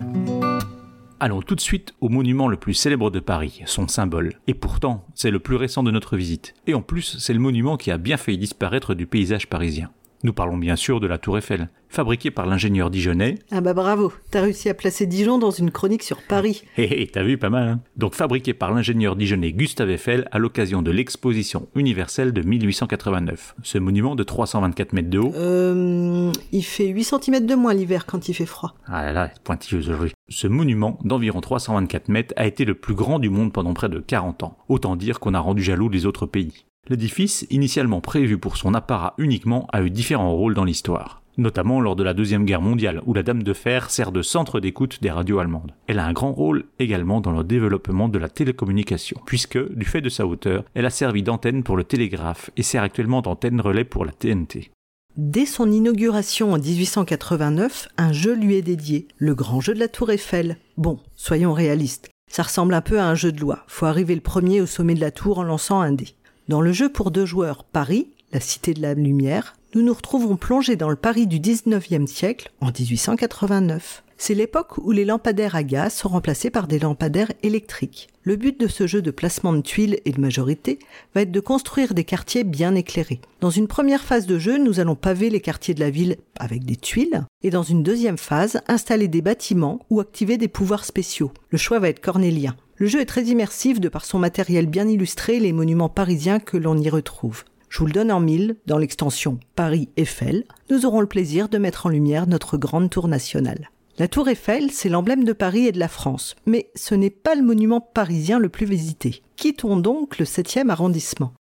Allons 1.20 1.42
tout 1.42 1.56
de 1.56 1.62
suite 1.62 1.96
au 2.00 2.10
monument 2.10 2.48
le 2.48 2.58
plus 2.58 2.76
célèbre 2.76 3.10
de 3.10 3.20
Paris, 3.20 3.64
son 3.66 3.88
symbole. 3.88 4.36
Et 4.46 4.54
pourtant, 4.54 5.04
c'est 5.16 5.32
le 5.32 5.40
plus 5.40 5.56
récent 5.56 5.82
de 5.82 5.90
notre 5.90 6.16
visite. 6.16 6.54
Et 6.68 6.76
en 6.76 6.84
plus, 6.84 7.18
c'est 7.18 7.34
le 7.34 7.40
monument 7.40 7.76
qui 7.76 7.90
a 7.90 7.98
bien 7.98 8.18
failli 8.18 8.38
disparaître 8.38 8.94
du 8.94 9.08
paysage 9.08 9.50
parisien. 9.50 9.90
Nous 10.24 10.34
parlons 10.34 10.58
bien 10.58 10.76
sûr 10.76 11.00
de 11.00 11.06
la 11.06 11.20
Tour 11.20 11.38
Eiffel, 11.38 11.70
fabriquée 11.90 12.32
par 12.32 12.48
l'ingénieur 12.48 12.90
dijonnais. 12.90 13.36
Ah 13.52 13.62
bah 13.62 13.76
bravo, 13.76 14.12
t'as 14.32 14.42
réussi 14.42 14.68
à 14.68 14.74
placer 14.74 15.06
Dijon 15.06 15.38
dans 15.38 15.52
une 15.52 15.70
chronique 15.70 16.02
sur 16.02 16.24
Paris. 16.24 16.64
Hé 16.78 17.02
hé, 17.04 17.08
t'as 17.08 17.22
vu 17.22 17.38
pas 17.38 17.52
mal, 17.52 17.68
hein 17.68 17.80
Donc 17.98 18.16
fabriquée 18.16 18.56
par 18.56 18.74
l'ingénieur 18.74 19.16
dijonnais 19.16 19.52
Gustave 19.52 19.92
Eiffel 19.92 20.28
à 20.32 20.40
l'occasion 20.40 20.82
de 20.82 20.90
l'exposition 20.90 21.68
universelle 21.76 22.34
de 22.34 22.42
1889. 22.42 23.56
Ce 23.62 23.78
monument 23.78 24.16
de 24.16 24.24
324 24.24 24.94
mètres 24.94 25.10
de 25.10 25.20
haut. 25.20 25.34
Euh, 25.36 26.32
il 26.52 26.64
fait 26.64 26.88
8 26.88 27.04
cm 27.04 27.46
de 27.46 27.54
moins 27.56 27.76
l'hiver 27.76 28.08
quand 28.08 28.28
il 28.28 28.34
fait 28.34 28.48
froid. 28.48 28.74
Ah 28.88 29.06
là 29.06 29.14
là, 29.14 29.32
pointilleuse 29.44 29.90
aujourd'hui. 29.90 30.14
Ce 30.30 30.48
monument 30.48 30.98
d'environ 31.04 31.42
324 31.42 32.10
mètres 32.10 32.34
a 32.38 32.48
été 32.48 32.66
le 32.66 32.74
plus 32.74 32.96
grand 32.96 33.20
du 33.20 33.30
monde 33.30 33.54
pendant 33.54 33.74
près 33.74 33.90
de 33.90 34.00
40 34.00 34.44
ans. 34.44 34.58
Autant 34.68 34.96
dire 34.96 35.20
qu'on 35.20 35.36
a 35.36 35.40
rendu 35.40 35.62
jaloux 35.62 35.90
les 35.90 36.08
autres 36.08 36.26
pays. 36.26 36.66
L'édifice, 36.90 37.46
initialement 37.50 38.00
prévu 38.00 38.38
pour 38.38 38.56
son 38.56 38.74
apparat 38.74 39.14
uniquement, 39.18 39.68
a 39.74 39.82
eu 39.82 39.90
différents 39.90 40.34
rôles 40.34 40.54
dans 40.54 40.64
l'histoire. 40.64 41.22
Notamment 41.38 41.82
lors 41.82 41.96
de 41.96 42.04
la 42.04 42.14
Deuxième 42.14 42.46
Guerre 42.46 42.62
mondiale, 42.62 43.02
où 43.06 43.14
la 43.14 43.24
Dame 43.24 43.44
de 43.44 43.54
Fer 43.54 43.92
sert 43.92 44.12
de 44.12 44.22
centre 44.22 44.60
d'écoute 44.60 45.00
des 45.02 45.12
radios 45.12 45.40
allemandes. 45.40 45.74
Elle 45.88 46.00
a 46.00 46.06
un 46.06 46.14
grand 46.14 46.32
rôle 46.32 46.66
également 46.80 47.22
dans 47.22 47.32
le 47.32 47.44
développement 47.44 48.10
de 48.10 48.18
la 48.18 48.30
télécommunication, 48.30 49.20
puisque, 49.26 49.60
du 49.76 49.86
fait 49.86 50.02
de 50.02 50.10
sa 50.10 50.26
hauteur, 50.26 50.64
elle 50.74 50.86
a 50.86 50.90
servi 50.90 51.24
d'antenne 51.24 51.62
pour 51.64 51.78
le 51.78 51.84
télégraphe 51.84 52.50
et 52.56 52.64
sert 52.64 52.84
actuellement 52.84 53.22
d'antenne 53.22 53.62
relais 53.62 53.84
pour 53.84 54.06
la 54.06 54.14
TNT. 54.14 54.72
Dès 55.18 55.46
son 55.46 55.72
inauguration 55.72 56.54
en 56.54 56.60
1889, 56.60 57.90
un 57.98 58.14
jeu 58.14 58.34
lui 58.34 58.56
est 58.56 58.62
dédié, 58.62 59.08
le 59.18 59.36
grand 59.36 59.60
jeu 59.60 59.74
de 59.74 59.80
la 59.80 59.88
Tour 59.90 60.12
Eiffel. 60.12 60.58
Bon, 60.78 61.00
soyons 61.16 61.54
réalistes, 61.54 62.10
ça 62.30 62.44
ressemble 62.44 62.74
un 62.74 62.82
peu 62.82 63.00
à 63.00 63.06
un 63.06 63.16
jeu 63.16 63.32
de 63.32 63.40
loi. 63.40 63.64
Faut 63.68 63.86
arriver 63.86 64.14
le 64.14 64.22
premier 64.22 64.62
au 64.62 64.66
sommet 64.66 64.96
de 64.96 65.02
la 65.02 65.12
tour 65.12 65.40
en 65.40 65.44
lançant 65.44 65.80
un 65.80 65.92
dé. 65.92 66.10
Dans 66.48 66.62
le 66.62 66.72
jeu 66.72 66.88
pour 66.88 67.12
deux 67.12 67.26
joueurs 67.26 67.66
Paris, 67.66 68.08
la 68.32 68.40
cité 68.40 68.74
de 68.74 68.82
la 68.82 68.94
lumière, 68.94 69.58
nous 69.76 69.82
nous 69.82 69.94
retrouvons 69.94 70.38
plongés 70.38 70.78
dans 70.78 70.90
le 70.90 70.96
Paris 70.96 71.28
du 71.28 71.42
19e 71.42 72.08
siècle 72.08 72.52
en 72.62 72.68
1889. 72.68 74.04
C'est 74.18 74.34
l'époque 74.34 74.78
où 74.78 74.92
les 74.92 75.04
lampadaires 75.04 75.58
à 75.58 75.64
gaz 75.64 75.94
sont 75.94 76.08
remplacés 76.08 76.50
par 76.50 76.68
des 76.68 76.80
lampadaires 76.80 77.34
électriques. 77.44 78.08
Le 78.24 78.38
but 78.38 78.58
de 78.58 78.68
ce 78.68 78.88
jeu 78.88 79.02
de 79.02 79.12
placement 79.12 79.52
de 79.52 79.60
tuiles 79.60 80.00
et 80.06 80.12
de 80.12 80.22
majorité 80.22 80.80
va 81.14 81.24
être 81.24 81.34
de 81.34 81.40
construire 81.42 81.94
des 81.94 82.06
quartiers 82.06 82.46
bien 82.46 82.76
éclairés. 82.76 83.20
Dans 83.42 83.50
une 83.50 83.68
première 83.68 84.06
phase 84.06 84.26
de 84.26 84.40
jeu, 84.40 84.58
nous 84.58 84.80
allons 84.80 84.96
paver 84.96 85.30
les 85.30 85.42
quartiers 85.42 85.74
de 85.74 85.82
la 85.82 85.90
ville 85.90 86.16
avec 86.40 86.64
des 86.64 86.78
tuiles, 86.78 87.26
et 87.44 87.50
dans 87.50 87.64
une 87.64 87.84
deuxième 87.84 88.18
phase, 88.18 88.62
installer 88.70 89.10
des 89.10 89.22
bâtiments 89.22 89.80
ou 89.90 90.00
activer 90.00 90.38
des 90.38 90.48
pouvoirs 90.48 90.86
spéciaux. 90.86 91.34
Le 91.50 91.58
choix 91.58 91.80
va 91.80 91.90
être 91.90 92.00
cornélien. 92.00 92.56
Le 92.80 92.86
jeu 92.86 93.02
est 93.02 93.06
très 93.06 93.24
immersif 93.24 93.80
de 93.80 93.90
par 93.90 94.06
son 94.06 94.20
matériel 94.20 94.68
bien 94.68 94.88
illustré 94.88 95.40
les 95.40 95.52
monuments 95.52 95.90
parisiens 95.90 96.40
que 96.40 96.58
l'on 96.58 96.78
y 96.78 96.92
retrouve. 96.92 97.44
Je 97.70 97.80
vous 97.80 97.88
le 97.88 97.92
donne 97.92 98.12
en 98.12 98.20
mille, 98.20 98.58
dans 98.68 98.78
l'extension 98.78 99.40
Paris 99.56 99.90
Eiffel, 99.98 100.44
nous 100.70 100.86
aurons 100.86 101.02
le 101.02 101.08
plaisir 101.08 101.50
de 101.50 101.58
mettre 101.58 101.88
en 101.88 101.90
lumière 101.90 102.28
notre 102.28 102.56
grande 102.56 102.92
tour 102.92 103.08
nationale. 103.08 103.72
La 103.98 104.08
tour 104.08 104.30
Eiffel, 104.30 104.70
c'est 104.70 104.90
l'emblème 104.90 105.24
de 105.24 105.34
Paris 105.34 105.66
et 105.66 105.72
de 105.72 105.80
la 105.80 105.88
France, 105.88 106.36
mais 106.46 106.70
ce 106.76 106.94
n'est 106.94 107.10
pas 107.10 107.34
le 107.34 107.42
monument 107.42 107.82
parisien 107.82 108.38
le 108.38 108.50
plus 108.50 108.68
visité. 108.68 109.24
Quittons 109.38 109.78
donc 109.78 110.20
le 110.20 110.26
7e 110.26 110.70
arrondissement. 110.70 111.34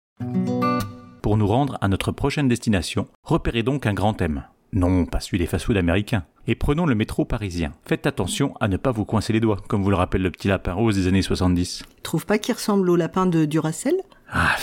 Pour 1.21 1.38
nous 1.38 1.47
rendre 1.47 1.77
à 1.81 1.88
notre 1.88 2.11
prochaine 2.11 2.47
destination, 2.47 3.07
repérez 3.23 3.61
donc 3.61 3.85
un 3.85 3.93
grand 3.93 4.15
thème. 4.15 4.43
Non, 4.74 5.05
pas 5.05 5.20
celui 5.20 5.38
des 5.38 5.45
fast-food 5.45 5.78
américains. 5.78 6.26
Et 6.47 6.55
prenons 6.55 6.86
le 6.86 6.95
métro 6.95 7.26
parisien. 7.26 7.74
Faites 7.86 8.07
attention 8.07 8.55
à 8.59 8.68
ne 8.68 8.78
pas 8.78 8.91
vous 8.91 9.05
coincer 9.05 9.34
les 9.34 9.39
doigts, 9.39 9.61
comme 9.68 9.84
vous 9.84 9.89
le 9.89 9.95
rappelle 9.95 10.22
le 10.22 10.32
petit 10.32 10.47
lapin 10.47 10.74
rose 10.74 10.95
des 10.95 11.07
années 11.07 11.22
70. 11.22 11.84
Trouve 12.03 12.26
pas 12.26 12.38
qu'il 12.38 12.53
ressemble 12.53 12.89
au 12.89 12.95
lapin 12.95 13.26
de 13.26 13.45
Duracell? 13.45 13.97
Ah, 14.32 14.55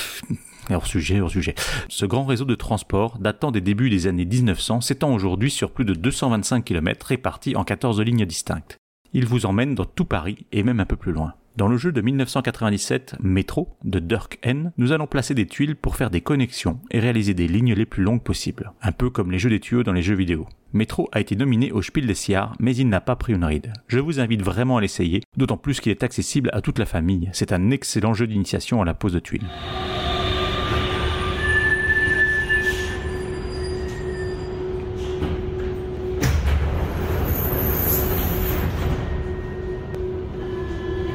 hors 0.71 0.87
sujet, 0.87 1.21
hors 1.21 1.31
sujet. 1.31 1.55
Ce 1.89 2.07
grand 2.07 2.25
réseau 2.25 2.45
de 2.45 2.55
transport, 2.55 3.19
datant 3.19 3.51
des 3.51 3.61
débuts 3.61 3.91
des 3.91 4.07
années 4.07 4.25
1900, 4.25 4.81
s'étend 4.81 5.13
aujourd'hui 5.13 5.51
sur 5.51 5.71
plus 5.71 5.85
de 5.85 5.95
225 5.95 6.65
km 6.65 7.07
répartis 7.07 7.57
en 7.57 7.65
14 7.65 8.01
lignes 8.01 8.27
distinctes. 8.27 8.79
Il 9.13 9.27
vous 9.27 9.47
emmène 9.47 9.75
dans 9.75 9.85
tout 9.85 10.05
Paris 10.05 10.47
et 10.53 10.63
même 10.63 10.81
un 10.81 10.87
peu 10.87 10.97
plus 10.97 11.13
loin. 11.13 11.35
Dans 11.57 11.69
le 11.69 11.77
jeu 11.77 11.93
de 11.93 12.01
1997 12.01 13.15
Métro 13.21 13.77
de 13.85 14.01
Dirk 14.01 14.41
N, 14.43 14.73
nous 14.77 14.91
allons 14.91 15.07
placer 15.07 15.35
des 15.35 15.47
tuiles 15.47 15.77
pour 15.77 15.95
faire 15.95 16.11
des 16.11 16.21
connexions 16.21 16.81
et 16.91 16.99
réaliser 16.99 17.33
des 17.33 17.47
lignes 17.47 17.75
les 17.75 17.87
plus 17.87 18.03
longues 18.03 18.25
possibles, 18.25 18.73
un 18.83 18.91
peu 18.91 19.09
comme 19.09 19.31
les 19.31 19.39
jeux 19.39 19.51
des 19.51 19.61
tuyaux 19.61 19.85
dans 19.85 19.93
les 19.93 20.03
jeux 20.03 20.17
vidéo. 20.17 20.49
Métro 20.73 21.09
a 21.13 21.21
été 21.21 21.37
nominé 21.37 21.71
au 21.71 21.81
Spiel 21.81 22.07
des 22.07 22.15
Jahres, 22.15 22.57
mais 22.59 22.75
il 22.75 22.89
n'a 22.89 23.01
pas 23.01 23.15
pris 23.15 23.35
une 23.35 23.45
ride. 23.45 23.73
Je 23.87 24.01
vous 24.01 24.19
invite 24.19 24.43
vraiment 24.43 24.79
à 24.79 24.81
l'essayer, 24.81 25.23
d'autant 25.37 25.57
plus 25.57 25.79
qu'il 25.81 25.93
est 25.93 26.03
accessible 26.03 26.51
à 26.53 26.61
toute 26.61 26.81
la 26.81 26.87
famille. 26.87 27.31
C'est 27.33 27.53
un 27.53 27.71
excellent 27.71 28.15
jeu 28.15 28.27
d'initiation 28.27 28.83
à 28.83 28.85
la 28.85 28.95
pose 28.95 29.13
de 29.13 29.21
tuiles. 29.21 29.47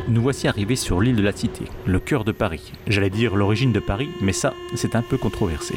Nous 0.10 0.24
voici 0.24 0.48
arrivés 0.48 0.76
sur 0.76 1.02
l'île 1.02 1.18
de 1.18 1.22
la 1.22 1.32
Cité, 1.32 1.66
le 1.86 2.00
cœur 2.00 2.24
de 2.24 2.32
Paris. 2.32 2.74
J'allais 2.88 3.12
dire 3.12 3.36
l'origine 3.36 3.72
de 3.72 3.80
Paris, 3.80 4.10
mais 4.22 4.34
ça, 4.34 4.56
c'est 4.74 4.96
un 4.96 5.04
peu 5.04 5.18
controversé. 5.20 5.76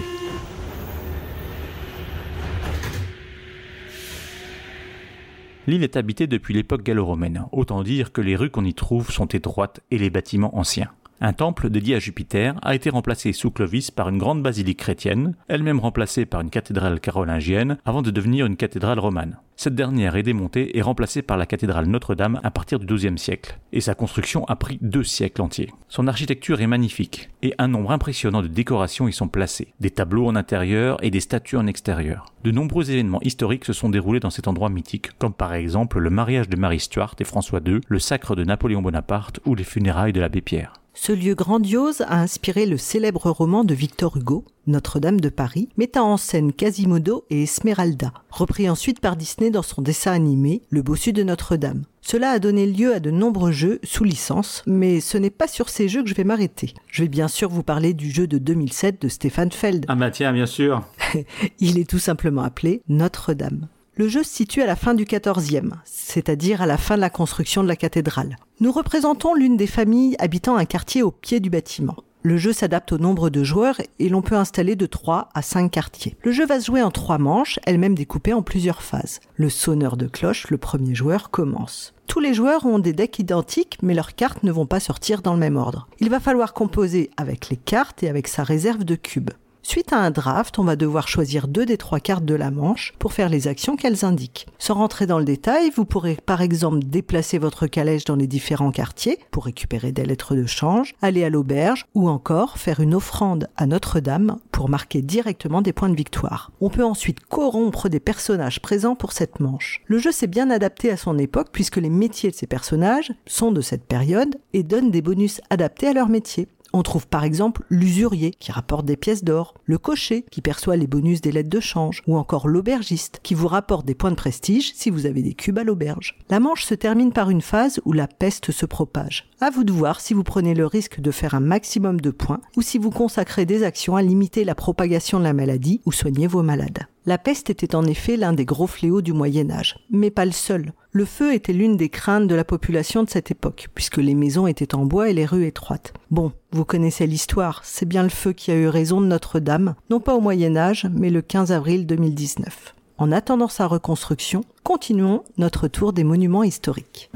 L'île 5.67 5.85
est 5.85 5.99
habitée 5.99 6.27
depuis 6.27 6.55
l'époque 6.55 6.83
gallo-romaine, 6.83 7.45
autant 7.53 7.83
dire 7.83 8.11
que 8.11 8.23
les 8.23 8.35
rues 8.35 8.49
qu'on 8.49 8.65
y 8.65 8.73
trouve 8.73 9.11
sont 9.11 9.27
étroites 9.27 9.81
et 9.91 9.99
les 9.99 10.09
bâtiments 10.09 10.57
anciens. 10.57 10.89
Un 11.25 11.35
temple 11.35 11.71
dédié 11.71 11.95
à 11.95 11.99
Jupiter 12.01 12.57
a 12.63 12.75
été 12.75 12.91
remplacé 12.91 13.33
sous 13.33 13.53
Clovis 13.53 13.93
par 13.93 14.09
une 14.09 14.19
grande 14.19 14.43
basilique 14.43 14.81
chrétienne, 14.81 15.37
elle-même 15.47 15.79
remplacée 15.79 16.27
par 16.27 16.41
une 16.41 16.51
cathédrale 16.51 16.99
carolingienne 16.99 17.79
avant 17.85 18.03
de 18.03 18.11
devenir 18.11 18.45
une 18.45 18.57
cathédrale 18.57 18.99
romane. 18.99 19.37
Cette 19.55 19.77
dernière 19.77 20.17
est 20.17 20.25
démontée 20.25 20.77
et 20.77 20.83
remplacée 20.83 21.23
par 21.23 21.37
la 21.37 21.47
cathédrale 21.47 21.87
Notre-Dame 21.87 22.41
à 22.43 22.51
partir 22.51 22.81
du 22.81 22.93
XIIe 22.93 23.19
siècle, 23.19 23.61
et 23.73 23.81
sa 23.81 23.95
construction 23.95 24.45
a 24.47 24.57
pris 24.57 24.79
deux 24.83 25.05
siècles 25.05 25.43
entiers. 25.43 25.71
Son 25.87 26.09
architecture 26.09 26.61
est 26.61 26.67
magnifique, 26.67 27.31
et 27.43 27.55
un 27.59 27.69
nombre 27.69 27.93
impressionnant 27.93 28.43
de 28.43 28.49
décorations 28.49 29.07
y 29.07 29.13
sont 29.13 29.29
placées, 29.29 29.75
des 29.79 29.91
tableaux 29.91 30.27
en 30.27 30.35
intérieur 30.35 30.99
et 31.05 31.11
des 31.11 31.21
statues 31.21 31.57
en 31.57 31.69
extérieur. 31.69 32.33
De 32.43 32.51
nombreux 32.51 32.91
événements 32.91 33.23
historiques 33.23 33.67
se 33.67 33.73
sont 33.73 33.91
déroulés 33.91 34.19
dans 34.19 34.31
cet 34.31 34.49
endroit 34.49 34.71
mythique, 34.71 35.17
comme 35.21 35.35
par 35.35 35.55
exemple 35.55 36.01
le 36.01 36.11
mariage 36.11 36.49
de 36.49 36.57
Marie 36.57 36.81
Stuart 36.81 37.15
et 37.21 37.25
François 37.25 37.61
II, 37.65 37.79
le 37.87 37.99
sacre 38.01 38.35
de 38.35 38.43
Napoléon 38.43 38.83
Bonaparte 38.83 39.39
ou 39.47 39.55
les 39.55 39.63
funérailles 39.63 40.13
de 40.13 40.21
l'abbé 40.21 40.41
Pierre. 40.41 40.82
Ce 40.95 41.11
lieu 41.11 41.35
grandiose 41.35 42.03
a 42.03 42.21
inspiré 42.21 42.67
le 42.67 42.77
célèbre 42.77 43.31
roman 43.31 43.65
de 43.65 43.75
Victor 43.75 44.19
Hugo, 44.19 44.45
Notre-Dame 44.67 45.21
de 45.21 45.31
Paris, 45.31 45.71
mettant 45.79 46.13
en 46.13 46.17
scène 46.19 46.53
Quasimodo 46.53 47.25
et 47.31 47.45
Esmeralda, 47.45 48.13
repris 48.31 48.69
ensuite 48.69 49.01
par 49.01 49.17
Disney 49.17 49.51
dans 49.51 49.63
son 49.63 49.81
dessin 49.81 50.13
animé 50.13 50.61
Le 50.71 50.83
Bossu 50.83 51.15
de 51.15 51.23
Notre-Dame. 51.23 51.85
Cela 52.03 52.31
a 52.31 52.39
donné 52.39 52.67
lieu 52.67 52.95
à 52.95 53.01
de 53.01 53.11
nombreux 53.11 53.53
jeux 53.53 53.81
sous 53.83 54.05
licence, 54.05 54.63
mais 54.67 55.01
ce 55.01 55.17
n'est 55.17 55.31
pas 55.31 55.49
sur 55.49 55.71
ces 55.71 55.89
jeux 55.89 56.03
que 56.03 56.11
je 56.11 56.15
vais 56.15 56.25
m'arrêter. 56.25 56.75
Je 56.89 57.03
vais 57.03 57.09
bien 57.09 57.29
sûr 57.29 57.49
vous 57.49 57.63
parler 57.63 57.95
du 57.95 58.11
jeu 58.11 58.27
de 58.27 58.37
2007 58.39 59.01
de 59.01 59.09
Stéphane 59.09 59.53
Feld. 59.53 59.87
Ah 59.89 59.95
bah 59.95 60.11
tiens, 60.11 60.33
bien 60.33 60.47
sûr. 60.47 60.83
Il 61.59 61.79
est 61.79 61.89
tout 61.89 61.99
simplement 61.99 62.43
appelé 62.43 62.83
Notre-Dame. 62.89 63.69
Le 63.95 64.09
jeu 64.09 64.23
se 64.23 64.35
situe 64.35 64.63
à 64.63 64.67
la 64.67 64.75
fin 64.75 64.95
du 64.95 65.05
XIVe, 65.05 65.75
c'est-à-dire 65.85 66.63
à 66.63 66.67
la 66.67 66.79
fin 66.79 66.97
de 66.97 67.03
la 67.03 67.11
construction 67.11 67.63
de 67.63 67.69
la 67.69 67.77
cathédrale. 67.77 68.37
Nous 68.61 68.73
représentons 68.73 69.35
l'une 69.35 69.59
des 69.59 69.67
familles 69.67 70.17
habitant 70.19 70.57
un 70.57 70.65
quartier 70.65 71.03
au 71.03 71.11
pied 71.11 71.41
du 71.41 71.51
bâtiment. 71.51 71.97
Le 72.23 72.39
jeu 72.39 72.55
s'adapte 72.55 72.93
au 72.93 72.99
nombre 72.99 73.29
de 73.29 73.45
joueurs 73.45 73.83
et 73.99 74.09
l'on 74.09 74.23
peut 74.23 74.37
installer 74.37 74.77
de 74.77 74.87
3 74.87 75.29
à 75.35 75.43
5 75.43 75.71
quartiers. 75.71 76.17
Le 76.23 76.33
jeu 76.33 76.47
va 76.47 76.59
se 76.59 76.67
jouer 76.67 76.81
en 76.81 76.91
3 76.91 77.19
manches, 77.19 77.59
elles-mêmes 77.67 77.95
découpées 77.95 78.33
en 78.33 78.41
plusieurs 78.41 78.81
phases. 78.81 79.21
Le 79.35 79.51
sonneur 79.51 79.99
de 79.99 80.07
cloche, 80.07 80.49
le 80.49 80.57
premier 80.57 80.95
joueur, 80.95 81.31
commence. 81.31 81.93
Tous 82.07 82.21
les 82.21 82.33
joueurs 82.33 82.65
ont 82.65 82.79
des 82.79 82.95
decks 82.95 83.19
identiques, 83.19 83.79
mais 83.83 83.93
leurs 83.93 84.15
cartes 84.15 84.43
ne 84.43 84.53
vont 84.53 84.67
pas 84.67 84.81
sortir 84.81 85.21
dans 85.21 85.35
le 85.35 85.41
même 85.41 85.57
ordre. 85.57 85.89
Il 86.01 86.09
va 86.09 86.21
falloir 86.21 86.55
composer 86.55 87.11
avec 87.19 87.51
les 87.51 87.57
cartes 87.57 88.03
et 88.03 88.09
avec 88.09 88.27
sa 88.29 88.43
réserve 88.43 88.85
de 88.85 88.95
cubes. 88.95 89.31
Suite 89.65 89.93
à 89.93 89.99
un 89.99 90.11
draft, 90.11 90.59
on 90.59 90.65
va 90.65 90.75
devoir 90.75 91.07
choisir 91.07 91.47
deux 91.47 91.65
des 91.65 91.77
trois 91.77 92.01
cartes 92.01 92.25
de 92.25 92.35
la 92.35 92.51
manche 92.51 92.95
pour 92.99 93.13
faire 93.13 93.29
les 93.29 93.47
actions 93.47 93.77
qu'elles 93.77 94.05
indiquent. 94.05 94.49
Sans 94.59 94.75
rentrer 94.75 95.07
dans 95.07 95.21
le 95.21 95.25
détail, 95.25 95.71
vous 95.71 95.85
pourrez 95.85 96.19
par 96.27 96.43
exemple 96.43 96.81
déplacer 96.81 97.39
votre 97.39 97.69
calèche 97.69 98.05
dans 98.05 98.17
les 98.17 98.27
différents 98.27 98.73
quartiers 98.73 99.21
pour 99.31 99.45
récupérer 99.45 99.93
des 99.93 100.05
lettres 100.05 100.35
de 100.35 100.47
change, 100.47 100.95
aller 101.01 101.23
à 101.23 101.31
l'auberge 101.31 101.87
ou 101.95 102.09
encore 102.09 102.59
faire 102.59 102.81
une 102.81 102.95
offrande 102.95 103.49
à 103.57 103.67
Notre-Dame 103.67 104.39
pour 104.51 104.69
marquer 104.69 105.01
directement 105.01 105.63
des 105.63 105.73
points 105.73 105.91
de 105.91 105.97
victoire. 105.97 106.51
On 106.61 106.69
peut 106.69 106.85
ensuite 106.85 107.21
corrompre 107.21 107.89
des 107.89 108.01
personnages 108.01 108.61
présents 108.61 108.97
pour 108.97 109.13
cette 109.13 109.39
manche. 109.39 109.81
Le 109.87 109.99
jeu 109.99 110.11
s'est 110.11 110.27
bien 110.27 110.51
adapté 110.51 110.91
à 110.91 110.97
son 110.97 111.17
époque 111.19 111.49
puisque 111.53 111.77
les 111.77 111.91
métiers 111.91 112.33
de 112.33 112.37
ces 112.37 112.49
personnages 112.49 113.13
sont 113.27 113.53
de 113.53 113.61
cette 113.61 113.85
période 113.85 114.37
et 114.53 114.65
donnent 114.65 114.91
des 114.91 115.03
bonus 115.03 115.41
adaptés 115.51 115.87
à 115.87 115.93
leur 115.93 116.09
métier. 116.09 116.49
On 116.73 116.83
trouve 116.83 117.07
par 117.07 117.25
exemple 117.25 117.65
l'usurier 117.69 118.31
qui 118.31 118.51
rapporte 118.51 118.87
des 118.87 118.97
pièces 118.97 119.25
d'or, 119.25 119.55
le 119.65 119.79
cocher 119.79 120.25
qui 120.31 120.41
perçoit 120.41 120.77
les 120.77 120.87
bonus 120.87 121.21
des 121.21 121.33
lettres 121.33 121.51
de 121.51 121.61
change, 121.61 122.03
ou 122.07 122.17
encore 122.17 122.49
l'aubergiste 122.49 123.21
qui 123.23 123.35
vous 123.35 123.49
rapporte 123.49 123.85
des 123.85 123.95
points 123.95 124.11
de 124.11 124.17
prestige 124.17 124.73
si 124.75 124.89
vous 124.89 125.07
avez 125.07 125.23
des 125.23 125.35
cubes 125.35 125.59
à 125.59 125.65
l'auberge. 125.65 126.17
La 126.31 126.41
Manche 126.41 126.65
se 126.65 126.75
termine 126.75 127.13
par 127.13 127.31
une 127.31 127.43
phase 127.43 127.81
où 127.85 127.93
la 127.93 128.07
peste 128.07 128.53
se 128.53 128.65
propage. 128.67 129.29
À 129.41 129.51
vous 129.51 129.65
de 129.65 129.73
voir 129.73 130.01
si 130.01 130.15
vous 130.15 130.23
prenez 130.23 130.55
le 130.55 130.67
risque 130.67 131.01
de 131.01 131.11
faire 131.11 131.35
un 131.35 131.41
maximum 131.41 132.01
de 132.01 132.11
points 132.11 132.41
ou 132.57 132.63
si 132.63 132.79
vous 132.79 132.91
consacrez 132.91 133.45
des 133.45 133.65
actions 133.65 133.97
à 133.97 134.03
limiter 134.03 134.45
la 134.45 134.55
propagation 134.55 135.19
de 135.19 135.25
la 135.25 135.33
maladie 135.33 135.81
ou 135.85 135.93
soigner 135.93 136.27
vos 136.27 136.43
malades. 136.43 136.87
La 137.05 137.19
peste 137.19 137.51
était 137.51 137.75
en 137.75 137.85
effet 137.85 138.17
l'un 138.17 138.33
des 138.33 138.45
gros 138.45 138.69
fléaux 138.69 139.03
du 139.03 139.13
Moyen 139.13 139.51
Âge, 139.51 139.77
mais 139.91 140.11
pas 140.11 140.25
le 140.25 140.31
seul. 140.31 140.73
Le 140.93 141.05
feu 141.05 141.35
était 141.35 141.53
l'une 141.53 141.77
des 141.77 141.89
craintes 141.89 142.29
de 142.29 142.35
la 142.35 142.45
population 142.45 143.03
de 143.03 143.11
cette 143.11 143.33
époque, 143.33 143.71
puisque 143.75 143.97
les 143.97 144.15
maisons 144.15 144.47
étaient 144.47 144.77
en 144.77 144.85
bois 144.85 145.11
et 145.11 145.13
les 145.13 145.27
rues 145.27 145.47
étroites. 145.47 145.95
Bon, 146.13 146.31
vous 146.53 146.65
connaissez 146.65 147.09
l'histoire, 147.09 147.61
c'est 147.65 147.87
bien 147.87 148.05
le 148.05 148.09
feu 148.09 148.33
qui 148.33 148.53
a 148.53 148.55
eu 148.55 148.69
raison 148.69 149.01
de 149.01 149.07
Notre-Dame, 149.07 149.75
non 149.91 149.99
pas 149.99 150.15
au 150.15 150.21
Moyen 150.21 150.57
Âge, 150.57 150.87
mais 150.95 151.11
le 151.11 151.23
15 151.23 151.51
avril 151.51 151.87
2019. 151.87 152.75
En 152.99 153.11
attendant 153.11 153.49
sa 153.49 153.67
reconstruction, 153.67 154.43
continuons 154.63 155.25
notre 155.39 155.67
tour 155.67 155.93
des 155.93 156.05
monuments 156.05 156.45
historiques. 156.45 157.11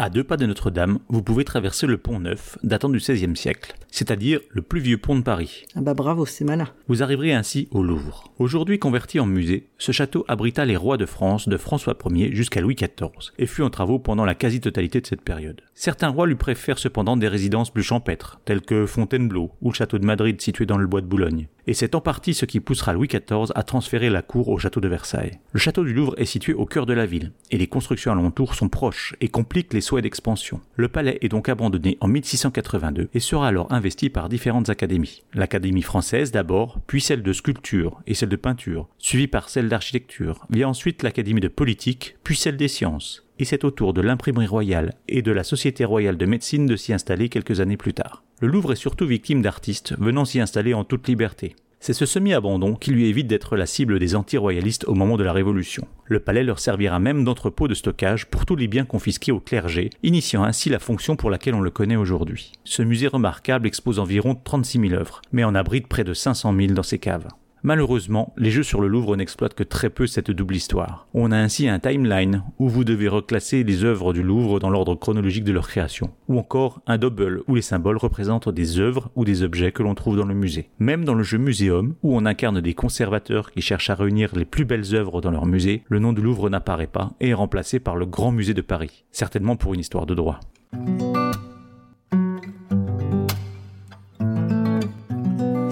À 0.00 0.10
deux 0.10 0.22
pas 0.22 0.36
de 0.36 0.46
Notre-Dame, 0.46 1.00
vous 1.08 1.24
pouvez 1.24 1.42
traverser 1.42 1.88
le 1.88 1.98
pont 1.98 2.20
Neuf, 2.20 2.56
datant 2.62 2.88
du 2.88 2.98
XVIe 2.98 3.34
siècle, 3.34 3.74
c'est-à-dire 3.90 4.38
le 4.50 4.62
plus 4.62 4.78
vieux 4.78 4.96
pont 4.96 5.16
de 5.16 5.22
Paris. 5.22 5.64
Ah 5.74 5.80
bah 5.80 5.94
bravo, 5.94 6.24
c'est 6.24 6.44
malin. 6.44 6.68
Vous 6.86 7.02
arriverez 7.02 7.32
ainsi 7.32 7.66
au 7.72 7.82
Louvre. 7.82 8.32
Aujourd'hui 8.38 8.78
converti 8.78 9.18
en 9.18 9.26
musée, 9.26 9.66
ce 9.76 9.90
château 9.90 10.24
abrita 10.28 10.64
les 10.64 10.76
rois 10.76 10.98
de 10.98 11.06
France 11.06 11.48
de 11.48 11.56
François 11.56 11.98
Ier 12.10 12.30
jusqu'à 12.32 12.60
Louis 12.60 12.76
XIV 12.76 13.32
et 13.38 13.46
fut 13.46 13.62
en 13.62 13.70
travaux 13.70 13.98
pendant 13.98 14.24
la 14.24 14.36
quasi-totalité 14.36 15.00
de 15.00 15.06
cette 15.08 15.22
période. 15.22 15.62
Certains 15.74 16.10
rois 16.10 16.28
lui 16.28 16.36
préfèrent 16.36 16.78
cependant 16.78 17.16
des 17.16 17.26
résidences 17.26 17.72
plus 17.72 17.82
champêtres, 17.82 18.40
telles 18.44 18.62
que 18.62 18.86
Fontainebleau 18.86 19.50
ou 19.62 19.70
le 19.70 19.74
château 19.74 19.98
de 19.98 20.06
Madrid 20.06 20.40
situé 20.40 20.64
dans 20.64 20.78
le 20.78 20.86
bois 20.86 21.00
de 21.00 21.06
Boulogne. 21.06 21.48
Et 21.68 21.74
c'est 21.74 21.94
en 21.94 22.00
partie 22.00 22.32
ce 22.32 22.46
qui 22.46 22.60
poussera 22.60 22.94
Louis 22.94 23.08
XIV 23.08 23.52
à 23.54 23.62
transférer 23.62 24.08
la 24.08 24.22
cour 24.22 24.48
au 24.48 24.56
château 24.56 24.80
de 24.80 24.88
Versailles. 24.88 25.38
Le 25.52 25.60
château 25.60 25.84
du 25.84 25.92
Louvre 25.92 26.14
est 26.16 26.24
situé 26.24 26.54
au 26.54 26.64
cœur 26.64 26.86
de 26.86 26.94
la 26.94 27.04
ville, 27.04 27.32
et 27.50 27.58
les 27.58 27.66
constructions 27.66 28.10
alentours 28.10 28.54
sont 28.54 28.70
proches 28.70 29.14
et 29.20 29.28
compliquent 29.28 29.74
les 29.74 29.82
souhaits 29.82 30.02
d'expansion. 30.02 30.62
Le 30.76 30.88
palais 30.88 31.18
est 31.20 31.28
donc 31.28 31.50
abandonné 31.50 31.98
en 32.00 32.08
1682 32.08 33.10
et 33.12 33.20
sera 33.20 33.48
alors 33.48 33.70
investi 33.70 34.08
par 34.08 34.30
différentes 34.30 34.70
académies. 34.70 35.24
L'Académie 35.34 35.82
française 35.82 36.32
d'abord, 36.32 36.80
puis 36.86 37.02
celle 37.02 37.22
de 37.22 37.34
sculpture 37.34 38.00
et 38.06 38.14
celle 38.14 38.30
de 38.30 38.36
peinture, 38.36 38.88
suivie 38.96 39.28
par 39.28 39.50
celle 39.50 39.68
d'architecture. 39.68 40.46
Vient 40.48 40.68
ensuite 40.68 41.02
l'Académie 41.02 41.42
de 41.42 41.48
politique, 41.48 42.16
puis 42.24 42.36
celle 42.36 42.56
des 42.56 42.68
sciences. 42.68 43.27
Et 43.38 43.44
c'est 43.44 43.64
au 43.64 43.70
tour 43.70 43.92
de 43.92 44.00
l'imprimerie 44.00 44.46
royale 44.46 44.94
et 45.08 45.22
de 45.22 45.32
la 45.32 45.44
Société 45.44 45.84
royale 45.84 46.16
de 46.16 46.26
médecine 46.26 46.66
de 46.66 46.76
s'y 46.76 46.92
installer 46.92 47.28
quelques 47.28 47.60
années 47.60 47.76
plus 47.76 47.94
tard. 47.94 48.24
Le 48.40 48.48
Louvre 48.48 48.72
est 48.72 48.76
surtout 48.76 49.06
victime 49.06 49.42
d'artistes 49.42 49.94
venant 49.98 50.24
s'y 50.24 50.40
installer 50.40 50.74
en 50.74 50.84
toute 50.84 51.08
liberté. 51.08 51.54
C'est 51.80 51.92
ce 51.92 52.06
semi-abandon 52.06 52.74
qui 52.74 52.90
lui 52.90 53.06
évite 53.06 53.28
d'être 53.28 53.56
la 53.56 53.66
cible 53.66 54.00
des 54.00 54.16
anti-royalistes 54.16 54.84
au 54.88 54.94
moment 54.94 55.16
de 55.16 55.22
la 55.22 55.32
Révolution. 55.32 55.86
Le 56.06 56.18
palais 56.18 56.42
leur 56.42 56.58
servira 56.58 56.98
même 56.98 57.22
d'entrepôt 57.22 57.68
de 57.68 57.74
stockage 57.74 58.26
pour 58.26 58.46
tous 58.46 58.56
les 58.56 58.66
biens 58.66 58.84
confisqués 58.84 59.30
au 59.30 59.38
clergé, 59.38 59.90
initiant 60.02 60.42
ainsi 60.42 60.70
la 60.70 60.80
fonction 60.80 61.14
pour 61.14 61.30
laquelle 61.30 61.54
on 61.54 61.60
le 61.60 61.70
connaît 61.70 61.96
aujourd'hui. 61.96 62.52
Ce 62.64 62.82
musée 62.82 63.06
remarquable 63.06 63.68
expose 63.68 64.00
environ 64.00 64.34
36 64.34 64.88
000 64.88 64.94
œuvres, 64.94 65.22
mais 65.30 65.44
en 65.44 65.54
abrite 65.54 65.86
près 65.86 66.04
de 66.04 66.14
500 66.14 66.52
000 66.56 66.72
dans 66.72 66.82
ses 66.82 66.98
caves. 66.98 67.28
Malheureusement, 67.62 68.32
les 68.36 68.50
jeux 68.50 68.62
sur 68.62 68.80
le 68.80 68.88
Louvre 68.88 69.16
n'exploitent 69.16 69.54
que 69.54 69.64
très 69.64 69.90
peu 69.90 70.06
cette 70.06 70.30
double 70.30 70.56
histoire. 70.56 71.06
On 71.14 71.32
a 71.32 71.36
ainsi 71.36 71.68
un 71.68 71.78
timeline 71.78 72.42
où 72.58 72.68
vous 72.68 72.84
devez 72.84 73.08
reclasser 73.08 73.64
les 73.64 73.84
œuvres 73.84 74.12
du 74.12 74.22
Louvre 74.22 74.60
dans 74.60 74.70
l'ordre 74.70 74.94
chronologique 74.94 75.44
de 75.44 75.52
leur 75.52 75.68
création, 75.68 76.10
ou 76.28 76.38
encore 76.38 76.80
un 76.86 76.98
double 76.98 77.42
où 77.48 77.54
les 77.54 77.62
symboles 77.62 77.96
représentent 77.96 78.48
des 78.48 78.78
œuvres 78.78 79.10
ou 79.16 79.24
des 79.24 79.42
objets 79.42 79.72
que 79.72 79.82
l'on 79.82 79.94
trouve 79.94 80.16
dans 80.16 80.26
le 80.26 80.34
musée. 80.34 80.70
Même 80.78 81.04
dans 81.04 81.14
le 81.14 81.22
jeu 81.22 81.38
Muséum, 81.38 81.94
où 82.02 82.16
on 82.16 82.26
incarne 82.26 82.60
des 82.60 82.74
conservateurs 82.74 83.50
qui 83.50 83.60
cherchent 83.60 83.90
à 83.90 83.94
réunir 83.94 84.34
les 84.36 84.44
plus 84.44 84.64
belles 84.64 84.94
œuvres 84.94 85.20
dans 85.20 85.30
leur 85.30 85.46
musée, 85.46 85.82
le 85.88 85.98
nom 85.98 86.12
du 86.12 86.22
Louvre 86.22 86.50
n'apparaît 86.50 86.86
pas 86.86 87.12
et 87.20 87.30
est 87.30 87.34
remplacé 87.34 87.80
par 87.80 87.96
le 87.96 88.06
Grand 88.06 88.32
Musée 88.32 88.54
de 88.54 88.62
Paris, 88.62 89.04
certainement 89.12 89.56
pour 89.56 89.74
une 89.74 89.80
histoire 89.80 90.06
de 90.06 90.14
droit. 90.14 90.40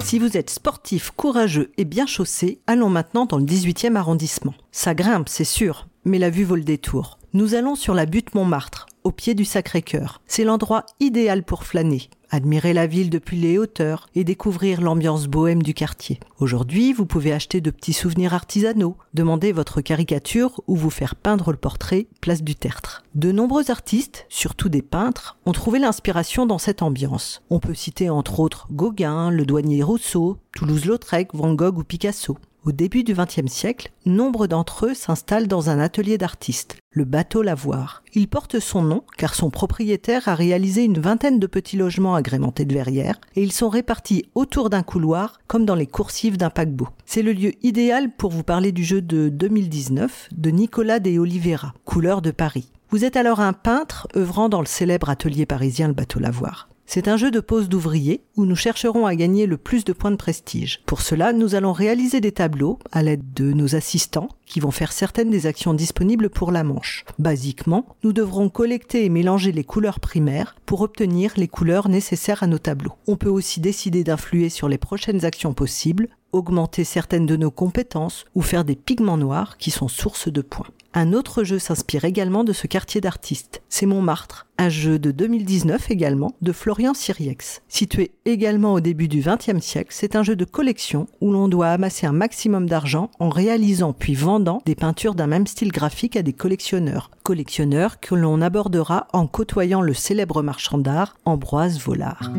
Si 0.07 0.19
vous 0.19 0.37
êtes 0.37 0.51
sportif, 0.51 1.11
courageux 1.11 1.73
et 1.75 1.83
bien 1.83 2.05
chaussé, 2.05 2.61
allons 2.65 2.89
maintenant 2.89 3.25
dans 3.25 3.37
le 3.37 3.43
18e 3.43 3.97
arrondissement. 3.97 4.53
Ça 4.71 4.93
grimpe, 4.93 5.27
c'est 5.27 5.43
sûr, 5.43 5.89
mais 6.05 6.17
la 6.17 6.29
vue 6.29 6.45
vaut 6.45 6.55
le 6.55 6.63
détour. 6.63 7.19
Nous 7.33 7.55
allons 7.55 7.75
sur 7.75 7.93
la 7.93 8.05
butte 8.05 8.33
Montmartre, 8.33 8.86
au 9.07 9.11
pied 9.11 9.35
du 9.35 9.45
Sacré-Cœur. 9.45 10.21
C'est 10.27 10.43
l'endroit 10.43 10.85
idéal 10.99 11.43
pour 11.43 11.63
flâner, 11.63 12.09
admirer 12.29 12.73
la 12.73 12.87
ville 12.87 13.09
depuis 13.09 13.37
les 13.37 13.57
hauteurs 13.57 14.09
et 14.15 14.25
découvrir 14.25 14.81
l'ambiance 14.81 15.27
bohème 15.27 15.63
du 15.63 15.73
quartier. 15.73 16.19
Aujourd'hui, 16.39 16.91
vous 16.91 17.05
pouvez 17.05 17.31
acheter 17.31 17.61
de 17.61 17.71
petits 17.71 17.93
souvenirs 17.93 18.33
artisanaux, 18.33 18.97
demander 19.13 19.53
votre 19.53 19.79
caricature 19.79 20.59
ou 20.67 20.75
vous 20.75 20.89
faire 20.89 21.15
peindre 21.15 21.51
le 21.51 21.57
portrait 21.57 22.07
place 22.19 22.43
du 22.43 22.55
Tertre. 22.55 23.05
De 23.15 23.31
nombreux 23.31 23.71
artistes, 23.71 24.25
surtout 24.27 24.67
des 24.67 24.81
peintres, 24.81 25.37
ont 25.45 25.53
trouvé 25.53 25.79
l'inspiration 25.79 26.45
dans 26.45 26.59
cette 26.59 26.81
ambiance. 26.81 27.41
On 27.49 27.59
peut 27.59 27.75
citer 27.75 28.09
entre 28.09 28.41
autres 28.41 28.67
Gauguin, 28.71 29.31
le 29.31 29.45
douanier 29.45 29.83
Rousseau, 29.83 30.37
Toulouse-Lautrec, 30.57 31.29
Van 31.33 31.53
Gogh 31.53 31.77
ou 31.77 31.83
Picasso. 31.85 32.37
Au 32.67 32.73
début 32.73 33.05
du 33.05 33.13
XXe 33.13 33.49
siècle, 33.49 33.93
nombre 34.05 34.45
d'entre 34.45 34.87
eux 34.87 34.93
s'installent 34.93 35.47
dans 35.47 35.69
un 35.69 35.79
atelier 35.79 36.17
d'artistes, 36.17 36.75
le 36.91 37.05
bateau 37.05 37.41
Lavoir. 37.41 38.03
Il 38.13 38.27
porte 38.27 38.59
son 38.59 38.81
nom 38.81 39.03
car 39.17 39.35
son 39.35 39.49
propriétaire 39.49 40.27
a 40.27 40.35
réalisé 40.35 40.83
une 40.83 40.99
vingtaine 40.99 41.39
de 41.39 41.47
petits 41.47 41.77
logements 41.77 42.15
agrémentés 42.15 42.65
de 42.65 42.73
verrières 42.73 43.21
et 43.37 43.41
ils 43.41 43.53
sont 43.53 43.69
répartis 43.69 44.25
autour 44.35 44.69
d'un 44.69 44.83
couloir 44.83 45.39
comme 45.47 45.63
dans 45.63 45.75
les 45.75 45.87
coursives 45.87 46.35
d'un 46.35 46.49
paquebot. 46.49 46.89
C'est 47.05 47.21
le 47.21 47.31
lieu 47.31 47.53
idéal 47.63 48.11
pour 48.13 48.31
vous 48.31 48.43
parler 48.43 48.73
du 48.73 48.83
jeu 48.83 49.01
de 49.01 49.29
2019 49.29 50.27
de 50.35 50.49
Nicolas 50.49 50.99
de 50.99 51.17
Oliveira, 51.17 51.73
couleur 51.85 52.21
de 52.21 52.31
Paris. 52.31 52.73
Vous 52.89 53.05
êtes 53.05 53.15
alors 53.15 53.39
un 53.39 53.53
peintre 53.53 54.09
œuvrant 54.17 54.49
dans 54.49 54.59
le 54.59 54.65
célèbre 54.65 55.09
atelier 55.09 55.45
parisien 55.45 55.87
le 55.87 55.93
bateau 55.93 56.19
Lavoir. 56.19 56.67
C'est 56.89 57.09
un 57.09 57.17
jeu 57.17 57.31
de 57.31 57.41
pose 57.41 57.67
d'ouvriers 57.67 58.21
où 58.37 58.45
nous 58.45 58.55
chercherons 58.55 59.05
à 59.05 59.13
gagner 59.13 59.45
le 59.45 59.57
plus 59.57 59.83
de 59.83 59.91
points 59.91 60.09
de 60.09 60.15
prestige. 60.15 60.79
Pour 60.85 61.01
cela, 61.01 61.33
nous 61.33 61.53
allons 61.53 61.73
réaliser 61.73 62.21
des 62.21 62.31
tableaux 62.31 62.79
à 62.93 63.03
l'aide 63.03 63.33
de 63.33 63.51
nos 63.51 63.75
assistants 63.75 64.29
qui 64.45 64.61
vont 64.61 64.71
faire 64.71 64.93
certaines 64.93 65.29
des 65.29 65.47
actions 65.47 65.73
disponibles 65.73 66.29
pour 66.29 66.49
la 66.49 66.63
manche. 66.63 67.03
Basiquement, 67.19 67.85
nous 68.05 68.13
devrons 68.13 68.47
collecter 68.47 69.03
et 69.03 69.09
mélanger 69.09 69.51
les 69.51 69.65
couleurs 69.65 69.99
primaires 69.99 70.55
pour 70.65 70.79
obtenir 70.79 71.33
les 71.35 71.49
couleurs 71.49 71.89
nécessaires 71.89 72.41
à 72.41 72.47
nos 72.47 72.57
tableaux. 72.57 72.93
On 73.05 73.17
peut 73.17 73.27
aussi 73.27 73.59
décider 73.59 74.05
d'influer 74.05 74.47
sur 74.47 74.69
les 74.69 74.77
prochaines 74.77 75.25
actions 75.25 75.53
possibles, 75.53 76.07
augmenter 76.31 76.85
certaines 76.85 77.25
de 77.25 77.35
nos 77.35 77.51
compétences 77.51 78.23
ou 78.33 78.41
faire 78.41 78.63
des 78.63 78.77
pigments 78.77 79.17
noirs 79.17 79.57
qui 79.57 79.71
sont 79.71 79.89
source 79.89 80.29
de 80.29 80.41
points. 80.41 80.67
Un 80.93 81.11
autre 81.11 81.43
jeu 81.43 81.59
s'inspire 81.59 82.05
également 82.05 82.45
de 82.45 82.53
ce 82.53 82.65
quartier 82.65 83.01
d'artistes. 83.01 83.61
C'est 83.67 83.85
Montmartre, 83.85 84.46
un 84.57 84.69
jeu 84.69 84.99
de 84.99 85.11
2019 85.11 85.91
également 85.91 86.33
de 86.41 86.51
Florian 86.51 86.93
Siriex. 86.93 87.61
Situé 87.67 88.11
également 88.25 88.73
au 88.73 88.79
début 88.79 89.07
du 89.07 89.21
XXe 89.21 89.63
siècle, 89.63 89.89
c'est 89.91 90.15
un 90.15 90.23
jeu 90.23 90.35
de 90.35 90.45
collection 90.45 91.07
où 91.21 91.31
l'on 91.31 91.47
doit 91.47 91.69
amasser 91.69 92.07
un 92.07 92.11
maximum 92.11 92.67
d'argent 92.67 93.09
en 93.19 93.29
réalisant 93.29 93.93
puis 93.93 94.15
vendant 94.15 94.61
des 94.65 94.75
peintures 94.75 95.15
d'un 95.15 95.27
même 95.27 95.47
style 95.47 95.71
graphique 95.71 96.15
à 96.15 96.23
des 96.23 96.33
collectionneurs. 96.33 97.11
Collectionneurs 97.23 97.99
que 97.99 98.15
l'on 98.15 98.41
abordera 98.41 99.07
en 99.13 99.27
côtoyant 99.27 99.81
le 99.81 99.93
célèbre 99.93 100.41
marchand 100.41 100.77
d'art 100.77 101.17
Ambroise 101.25 101.79
Vollard. 101.79 102.31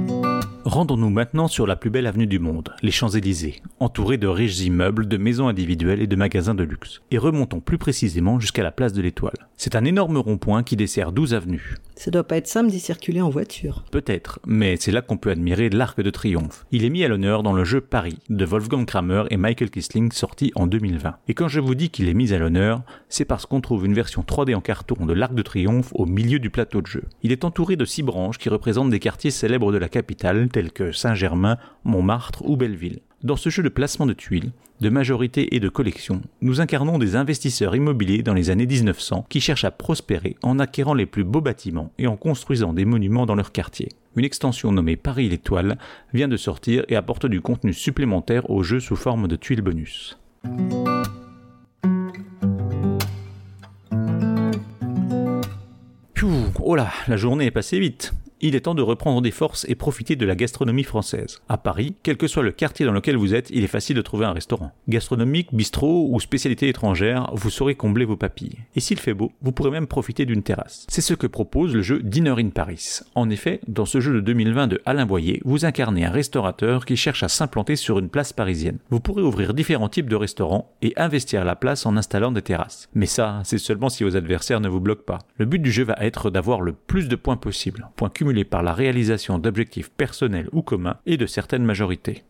Rendons-nous 0.69 1.09
maintenant 1.09 1.49
sur 1.49 1.67
la 1.67 1.77
plus 1.77 1.89
belle 1.89 2.07
avenue 2.07 2.27
du 2.27 2.39
monde, 2.39 2.75
les 2.83 2.91
Champs-Élysées, 2.91 3.63
entourée 3.81 4.19
de 4.19 4.27
riches 4.27 4.61
immeubles, 4.61 5.09
de 5.09 5.17
maisons 5.17 5.49
individuelles 5.49 6.03
et 6.03 6.07
de 6.07 6.15
magasins 6.15 6.55
de 6.55 6.63
luxe. 6.63 7.01
Et 7.11 7.17
remontons 7.17 7.61
plus 7.61 7.79
précisément 7.79 8.39
jusqu'à 8.39 8.63
la 8.63 8.71
place 8.71 8.93
de 8.93 9.01
l'Étoile. 9.01 9.49
C'est 9.57 9.77
un 9.77 9.87
énorme 9.87 10.19
rond-point 10.19 10.63
qui 10.63 10.77
dessert 10.77 11.13
12 11.13 11.33
avenues. 11.33 11.77
Ça 12.09 12.13
doit 12.13 12.25
pas 12.25 12.39
être 12.39 12.47
simple 12.47 12.71
d'y 12.71 12.81
circuler 12.81 13.21
en 13.21 13.29
voiture. 13.29 13.85
Peut-être, 13.91 14.41
mais 14.47 14.79
c'est 14.81 14.93
là 14.93 15.03
qu'on 15.03 15.19
peut 15.19 15.29
admirer 15.29 15.69
l'Arc 15.69 16.01
de 16.01 16.09
Triomphe. 16.09 16.65
Il 16.73 16.87
est 16.87 16.89
mis 16.89 17.05
à 17.05 17.09
l'honneur 17.09 17.43
dans 17.43 17.53
le 17.53 17.65
jeu 17.65 17.83
Paris 17.83 18.19
de 18.31 18.47
Wolfgang 18.47 18.87
Kramer 18.87 19.25
et 19.29 19.37
Michael 19.37 19.69
Kisling 19.69 20.11
sorti 20.11 20.51
en 20.55 20.67
2020. 20.67 21.17
Et 21.29 21.35
quand 21.35 21.49
je 21.49 21.61
vous 21.61 21.75
dis 21.75 21.91
qu'il 21.91 22.09
est 22.09 22.15
mis 22.15 22.33
à 22.33 22.39
l'honneur, 22.39 22.81
c'est 23.11 23.27
parce 23.27 23.45
qu'on 23.45 23.61
trouve 23.61 23.85
une 23.85 23.93
version 23.93 24.23
3D 24.23 24.55
en 24.55 24.63
carton 24.63 25.05
de 25.05 25.13
l'Arc 25.13 25.35
de 25.35 25.43
Triomphe 25.43 25.93
au 25.93 26.07
milieu 26.07 26.39
du 26.39 26.49
plateau 26.49 26.81
de 26.81 26.87
jeu. 26.87 27.03
Il 27.23 27.31
est 27.31 27.45
entouré 27.45 27.77
de 27.77 27.85
six 27.85 28.03
branches 28.03 28.39
qui 28.39 28.49
représentent 28.49 28.89
des 28.89 29.01
quartiers 29.01 29.31
célèbres 29.31 29.71
de 29.71 29.77
la 29.77 29.91
capitale 29.91 30.49
tels 30.49 30.73
que 30.73 30.93
Saint-Germain, 30.93 31.59
Montmartre 31.85 32.43
ou 32.49 32.57
Belleville. 32.57 33.01
Dans 33.25 33.35
ce 33.35 33.51
jeu 33.51 33.65
de 33.65 33.69
placement 33.69 34.07
de 34.07 34.13
tuiles, 34.13 34.53
de 34.81 34.89
majorité 34.91 35.57
et 35.57 35.59
de 35.59 35.69
collection, 35.69 36.23
nous 36.41 36.61
incarnons 36.61 36.99
des 36.99 37.17
investisseurs 37.17 37.75
immobiliers 37.75 38.23
dans 38.23 38.33
les 38.33 38.49
années 38.49 38.65
1900 38.65 39.27
qui 39.29 39.41
cherchent 39.41 39.65
à 39.65 39.73
prospérer 39.73 40.37
en 40.45 40.61
acquérant 40.61 40.95
les 40.95 41.05
plus 41.05 41.25
beaux 41.25 41.41
bâtiments 41.41 41.93
et 41.99 42.07
en 42.07 42.17
construisant 42.17 42.73
des 42.73 42.85
monuments 42.85 43.27
dans 43.27 43.35
leur 43.35 43.51
quartier. 43.51 43.89
Une 44.15 44.25
extension 44.25 44.71
nommée 44.71 44.95
Paris 44.95 45.29
l'Étoile 45.29 45.79
vient 46.15 46.29
de 46.29 46.37
sortir 46.37 46.85
et 46.87 46.95
apporte 46.95 47.27
du 47.27 47.41
contenu 47.41 47.73
supplémentaire 47.73 48.49
au 48.51 48.63
jeu 48.63 48.79
sous 48.79 48.95
forme 48.95 49.27
de 49.27 49.35
tuiles 49.35 49.63
bonus. 49.63 50.17
Piou, 56.15 56.31
oh 56.61 56.77
là, 56.77 56.93
la 57.09 57.17
journée 57.17 57.47
est 57.47 57.51
passée 57.51 57.81
vite. 57.81 58.13
Il 58.41 58.55
est 58.55 58.61
temps 58.61 58.75
de 58.75 58.83
reprendre 58.83 59.21
des 59.21 59.31
forces 59.31 59.67
et 59.69 59.75
profiter 59.75 60.17
de 60.17 60.27
la 60.27 60.37
gastronomie 60.37 60.85
française. 60.85 61.41
À 61.49 61.59
Paris, 61.59 61.95
quel 62.03 62.17
que 62.17 62.27
soit 62.27 62.43
le 62.43 62.53
quartier 62.53 62.87
dans 62.87 62.93
lequel 62.93 63.17
vous 63.17 63.35
êtes, 63.35 63.51
il 63.51 63.65
est 63.65 63.69
facile 63.69 63.97
de 63.97 64.03
trouver 64.03 64.27
un 64.27 64.33
restaurant. 64.33 64.73
Gastronomique, 64.89 65.55
bistrot 65.55 66.09
ou 66.11 66.21
spécialité 66.21 66.69
étrangère, 66.69 67.31
vous 67.33 67.51
saurez 67.51 67.75
combler 67.75 68.05
vos 68.05 68.17
papilles. 68.17 68.59
Et 68.77 68.81
s'il 68.81 68.99
fait 68.99 69.15
beau, 69.15 69.33
vous 69.43 69.53
pourrez 69.53 69.71
même 69.71 69.87
profiter 69.87 70.27
d'une 70.27 70.43
terrasse. 70.43 70.87
C'est 70.89 71.01
ce 71.01 71.15
que 71.15 71.27
propose 71.27 71.75
le 71.75 71.83
jeu 71.83 72.01
Dinner 72.03 72.35
in 72.39 72.51
Paris. 72.51 73.01
En 73.15 73.31
effet, 73.31 73.61
dans 73.67 73.87
ce 73.87 74.01
jeu 74.01 74.15
de 74.15 74.21
2020 74.21 74.69
de 74.69 74.81
Alain 74.87 75.07
Boyer, 75.07 75.41
vous 75.45 75.65
incarnez 75.65 76.05
un 76.05 76.11
restaurateur 76.11 76.85
qui 76.85 76.97
cherche 76.97 77.23
à 77.23 77.29
s'implanter 77.29 77.77
sur 77.77 77.99
une 77.99 78.09
place 78.09 78.33
parisienne. 78.33 78.79
Vous 78.91 79.01
pourrez 79.01 79.23
ouvrir 79.23 79.55
différents 79.55 79.89
types 79.89 80.09
de 80.09 80.17
restaurants 80.17 80.73
et 80.83 80.93
investir 80.97 81.45
la 81.45 81.57
place 81.57 81.87
en 81.87 81.97
installant 81.97 82.33
des 82.33 82.43
terrasses. 82.43 82.89
Mais 82.95 83.07
ça, 83.07 83.41
c'est 83.45 83.59
seulement 83.59 83.89
si 83.89 84.05
vos 84.05 84.17
adversaires 84.17 84.61
ne 84.61 84.69
vous 84.69 84.81
bloquent 84.81 85.05
pas. 85.05 85.19
Le 85.37 85.47
but 85.47 85.61
du 85.61 85.73
jeu 85.73 85.85
va 85.85 85.97
être 86.01 86.31
d'avoir 86.31 86.61
le 86.61 86.73
plus 86.73 87.09
de 87.09 87.17
points 87.17 87.37
possible, 87.37 87.89
par 88.45 88.63
la 88.63 88.75
réalisation 88.75 89.39
d'objectifs 89.39 89.91
personnels 89.91 90.49
ou 90.53 90.63
communs 90.63 90.97
et 91.07 91.17
de 91.17 91.27
certaines 91.27 91.65
majorités. 91.65 92.25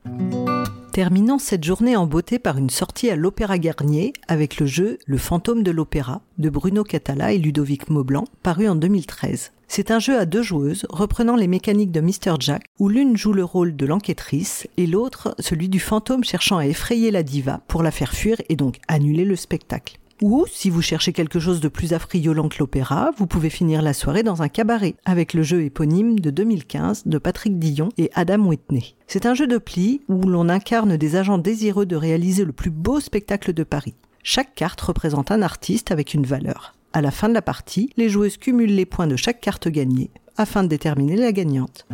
Terminons 0.93 1.39
cette 1.39 1.65
journée 1.65 1.97
en 1.97 2.07
beauté 2.07 2.39
par 2.39 2.59
une 2.59 2.71
sortie 2.71 3.11
à 3.11 3.17
l'Opéra 3.17 3.59
Garnier 3.59 4.13
avec 4.27 4.59
le 4.59 4.67
jeu 4.67 4.99
Le 5.07 5.19
fantôme 5.19 5.63
de 5.63 5.71
l'opéra 5.71 6.23
de 6.39 6.51
Bruno 6.51 6.83
Catala 6.83 7.33
et 7.33 7.39
Ludovic 7.39 7.89
Maublanc, 7.91 8.25
paru 8.43 8.69
en 8.69 8.75
2013. 8.75 9.53
C'est 9.69 9.91
un 9.91 9.99
jeu 9.99 10.19
à 10.19 10.25
deux 10.25 10.43
joueuses 10.43 10.87
reprenant 10.89 11.37
les 11.37 11.47
mécaniques 11.47 11.93
de 11.93 12.01
Mr. 12.01 12.37
Jack, 12.41 12.65
où 12.79 12.89
l'une 12.89 13.17
joue 13.17 13.33
le 13.35 13.45
rôle 13.45 13.77
de 13.77 13.87
l'enquêtrice 13.87 14.67
et 14.77 14.87
l'autre 14.87 15.35
celui 15.39 15.69
du 15.69 15.79
fantôme 15.79 16.25
cherchant 16.25 16.57
à 16.57 16.67
effrayer 16.67 17.11
la 17.11 17.23
diva 17.23 17.61
pour 17.69 17.83
la 17.83 17.91
faire 17.91 18.13
fuir 18.13 18.41
et 18.49 18.57
donc 18.57 18.79
annuler 18.89 19.25
le 19.25 19.37
spectacle. 19.37 19.99
Ou, 20.21 20.47
si 20.51 20.69
vous 20.69 20.83
cherchez 20.83 21.13
quelque 21.13 21.39
chose 21.39 21.61
de 21.61 21.69
plus 21.69 21.93
affriolant 21.93 22.49
que 22.49 22.59
l'opéra, 22.59 23.11
vous 23.17 23.27
pouvez 23.27 23.51
finir 23.51 23.83
la 23.83 23.93
soirée 23.93 24.25
dans 24.25 24.43
un 24.43 24.49
cabaret, 24.49 24.97
avec 25.05 25.33
le 25.33 25.43
jeu 25.43 25.63
éponyme 25.63 26.19
de 26.19 26.31
2015 26.31 27.07
de 27.07 27.19
Patrick 27.19 27.59
Dillon 27.59 27.91
et 27.99 28.11
Adam 28.15 28.41
Whitney. 28.41 28.97
C'est 29.07 29.27
un 29.27 29.35
jeu 29.35 29.47
de 29.47 29.59
pli 29.59 30.01
où 30.09 30.23
l'on 30.23 30.49
incarne 30.49 30.97
des 30.97 31.17
agents 31.17 31.39
désireux 31.39 31.87
de 31.87 31.97
réaliser 31.97 32.45
le 32.45 32.53
plus 32.53 32.71
beau 32.71 33.01
spectacle 33.01 33.53
de 33.53 33.63
Paris. 33.63 33.95
Chaque 34.25 34.55
carte 34.55 34.81
représente 34.81 35.31
un 35.31 35.43
artiste 35.43 35.93
avec 35.93 36.15
une 36.15 36.27
valeur. 36.27 36.75
À 36.93 37.01
la 37.01 37.11
fin 37.11 37.29
de 37.29 37.35
la 37.35 37.43
partie, 37.43 37.91
les 37.97 38.09
joueuses 38.09 38.39
cumulent 38.39 38.75
les 38.75 38.87
points 38.87 39.07
de 39.07 39.17
chaque 39.17 39.41
carte 39.41 39.69
gagnée 39.69 40.11
afin 40.37 40.63
de 40.63 40.69
déterminer 40.69 41.17
la 41.17 41.33
gagnante. 41.33 41.87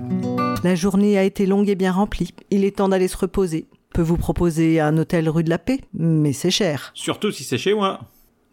La 0.62 0.74
journée 0.74 1.18
a 1.18 1.24
été 1.24 1.46
longue 1.46 1.68
et 1.68 1.74
bien 1.74 1.92
remplie. 1.92 2.34
Il 2.50 2.64
est 2.64 2.76
temps 2.76 2.88
d'aller 2.88 3.08
se 3.08 3.16
reposer. 3.16 3.66
Peut 3.92 4.02
vous 4.02 4.16
proposer 4.16 4.80
un 4.80 4.96
hôtel 4.98 5.28
rue 5.28 5.44
de 5.44 5.50
la 5.50 5.58
Paix, 5.58 5.80
mais 5.94 6.32
c'est 6.32 6.50
cher. 6.50 6.90
Surtout 6.94 7.30
si 7.30 7.44
c'est 7.44 7.58
chez 7.58 7.74
moi. 7.74 8.00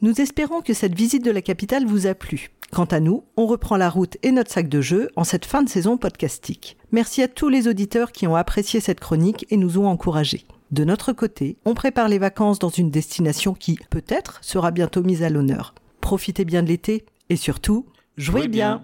Nous 0.03 0.19
espérons 0.19 0.61
que 0.61 0.73
cette 0.73 0.95
visite 0.95 1.23
de 1.23 1.29
la 1.29 1.43
capitale 1.43 1.85
vous 1.85 2.07
a 2.07 2.15
plu. 2.15 2.49
Quant 2.71 2.85
à 2.85 2.99
nous, 2.99 3.23
on 3.37 3.45
reprend 3.45 3.77
la 3.77 3.87
route 3.87 4.17
et 4.23 4.31
notre 4.31 4.49
sac 4.49 4.67
de 4.67 4.81
jeu 4.81 5.11
en 5.15 5.23
cette 5.23 5.45
fin 5.45 5.61
de 5.61 5.69
saison 5.69 5.97
podcastique. 5.97 6.75
Merci 6.91 7.21
à 7.21 7.27
tous 7.27 7.49
les 7.49 7.67
auditeurs 7.67 8.11
qui 8.11 8.25
ont 8.25 8.35
apprécié 8.35 8.79
cette 8.79 8.99
chronique 8.99 9.45
et 9.51 9.57
nous 9.57 9.77
ont 9.77 9.85
encouragés. 9.85 10.47
De 10.71 10.83
notre 10.85 11.13
côté, 11.13 11.57
on 11.65 11.75
prépare 11.75 12.07
les 12.07 12.17
vacances 12.17 12.57
dans 12.57 12.69
une 12.69 12.89
destination 12.89 13.53
qui, 13.53 13.77
peut-être, 13.91 14.39
sera 14.41 14.71
bientôt 14.71 15.03
mise 15.03 15.21
à 15.21 15.29
l'honneur. 15.29 15.75
Profitez 15.99 16.45
bien 16.45 16.63
de 16.63 16.69
l'été 16.69 17.05
et 17.29 17.35
surtout, 17.35 17.85
jouez, 18.17 18.47
bien. 18.47 18.81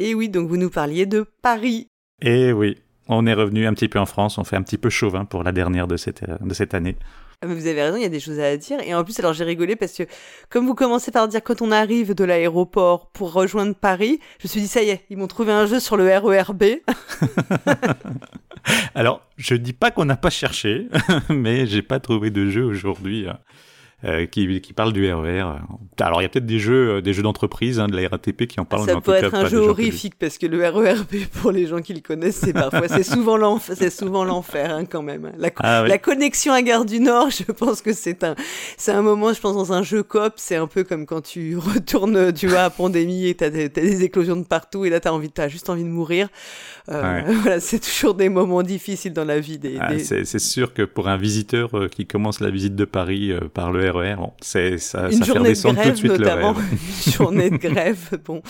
Et 0.00 0.14
oui, 0.14 0.28
donc 0.28 0.48
vous 0.48 0.56
nous 0.56 0.70
parliez 0.70 1.06
de 1.06 1.26
Paris. 1.42 1.88
Et 2.22 2.52
oui, 2.52 2.76
on 3.08 3.26
est 3.26 3.34
revenu 3.34 3.66
un 3.66 3.74
petit 3.74 3.88
peu 3.88 3.98
en 3.98 4.06
France, 4.06 4.38
on 4.38 4.44
fait 4.44 4.54
un 4.54 4.62
petit 4.62 4.78
peu 4.78 4.90
chauvin 4.90 5.24
pour 5.24 5.42
la 5.42 5.50
dernière 5.50 5.88
de 5.88 5.96
cette, 5.96 6.22
euh, 6.22 6.36
de 6.40 6.54
cette 6.54 6.72
année. 6.72 6.96
Ah, 7.42 7.46
mais 7.46 7.54
vous 7.54 7.66
avez 7.66 7.82
raison, 7.82 7.96
il 7.96 8.02
y 8.02 8.06
a 8.06 8.08
des 8.08 8.20
choses 8.20 8.38
à 8.38 8.56
dire. 8.56 8.78
Et 8.84 8.94
en 8.94 9.02
plus, 9.02 9.18
alors 9.18 9.32
j'ai 9.32 9.42
rigolé 9.42 9.74
parce 9.74 9.92
que, 9.94 10.04
comme 10.50 10.66
vous 10.66 10.76
commencez 10.76 11.10
par 11.10 11.26
dire 11.26 11.42
quand 11.42 11.62
on 11.62 11.72
arrive 11.72 12.14
de 12.14 12.22
l'aéroport 12.22 13.10
pour 13.10 13.32
rejoindre 13.32 13.74
Paris, 13.74 14.20
je 14.38 14.46
me 14.46 14.48
suis 14.48 14.60
dit, 14.60 14.68
ça 14.68 14.82
y 14.84 14.90
est, 14.90 15.04
ils 15.10 15.16
m'ont 15.16 15.26
trouvé 15.26 15.52
un 15.52 15.66
jeu 15.66 15.80
sur 15.80 15.96
le 15.96 16.04
RERB. 16.16 16.64
Alors, 18.94 19.26
je 19.36 19.56
dis 19.56 19.72
pas 19.72 19.90
qu'on 19.90 20.04
n'a 20.04 20.16
pas 20.16 20.30
cherché, 20.30 20.86
mais 21.28 21.66
j'ai 21.66 21.82
pas 21.82 21.98
trouvé 21.98 22.30
de 22.30 22.48
jeu 22.50 22.62
aujourd'hui 22.62 23.26
euh, 24.04 24.26
qui, 24.26 24.60
qui 24.60 24.72
parle 24.72 24.92
du 24.92 25.12
RER. 25.12 25.44
Alors, 25.98 26.20
il 26.20 26.22
y 26.22 26.26
a 26.26 26.28
peut-être 26.28 26.46
des 26.46 26.60
jeux, 26.60 26.98
euh, 26.98 27.00
des 27.00 27.12
jeux 27.12 27.24
d'entreprise, 27.24 27.80
hein, 27.80 27.88
de 27.88 27.96
la 28.00 28.08
RATP 28.08 28.46
qui 28.46 28.60
en 28.60 28.64
parlent. 28.64 28.86
mais 28.86 28.92
Ça 28.92 28.98
en 28.98 29.00
peut 29.00 29.14
être 29.14 29.34
un 29.34 29.48
jeu 29.48 29.58
horrifique 29.58 30.14
parce 30.16 30.38
que 30.38 30.46
le 30.46 30.64
RERB, 30.64 31.24
pour 31.42 31.50
les 31.50 31.66
gens 31.66 31.80
qui 31.80 31.94
le 31.94 32.00
connaissent, 32.00 32.36
c'est 32.36 32.52
parfois, 32.52 32.86
c'est 32.86 33.02
souvent 33.02 33.36
l'enfer, 33.36 33.74
c'est 33.76 33.90
souvent 33.90 34.24
l'enfer, 34.24 34.70
hein, 34.70 34.84
quand 34.84 35.02
même. 35.02 35.32
La, 35.36 35.50
Ah 35.56 35.84
la 35.84 35.98
connexion 35.98 36.52
à 36.52 36.62
Gare 36.62 36.84
du 36.84 37.00
Nord, 37.00 37.30
je 37.46 37.50
pense 37.50 37.82
que 37.82 37.92
c'est 37.92 38.22
un, 38.22 38.36
c'est 38.76 38.92
un 38.92 39.02
moment, 39.02 39.32
je 39.32 39.40
pense, 39.40 39.56
dans 39.56 39.72
un 39.72 39.82
jeu 39.82 40.04
coop, 40.04 40.34
c'est 40.36 40.54
un 40.54 40.68
peu 40.68 40.84
comme 40.84 41.04
quand 41.04 41.22
tu 41.22 41.56
retournes, 41.56 42.32
tu 42.32 42.46
vois, 42.46 42.60
à 42.60 42.70
Pandémie 42.70 43.26
et 43.26 43.34
t'as 43.34 43.50
des, 43.50 43.68
t'as 43.68 43.80
des 43.80 44.04
éclosions 44.04 44.36
de 44.36 44.44
partout 44.44 44.84
et 44.84 44.90
là 44.90 45.00
t'as 45.00 45.10
envie, 45.10 45.30
t'as 45.30 45.48
juste 45.48 45.70
envie 45.70 45.82
de 45.82 45.88
mourir. 45.88 46.28
Euh, 46.90 47.02
Ouais. 47.22 47.24
Voilà, 47.42 47.60
c'est 47.60 47.80
toujours 47.80 48.14
des 48.14 48.28
moments 48.28 48.62
difficiles 48.62 49.12
dans 49.12 49.24
la 49.24 49.40
vie 49.40 49.58
des, 49.58 49.76
Ah, 49.80 49.94
des- 49.94 49.98
c'est 50.24 50.38
sûr 50.38 50.72
que 50.72 50.82
pour 50.82 51.08
un 51.08 51.16
visiteur 51.18 51.76
euh, 51.76 51.88
qui 51.88 52.06
commence 52.06 52.40
la 52.40 52.50
visite 52.50 52.74
de 52.76 52.84
Paris 52.86 53.30
euh, 53.30 53.40
par 53.52 53.72
le 53.72 53.90
RER, 53.90 54.16
bon, 54.16 54.32
c'est 54.40 54.78
ça, 54.78 55.06
une 55.10 55.12
ça 55.12 55.18
fait 55.18 55.24
journée 55.26 55.40
de 55.40 55.48
redescendre 55.48 55.82
tout 55.82 55.90
de 55.90 55.94
suite 55.96 56.12
notamment, 56.12 56.52
le 56.52 56.58
RER. 56.60 56.64
une 57.06 57.12
journée 57.12 57.50
de 57.50 57.56
grève. 57.56 58.18
Bon, 58.24 58.42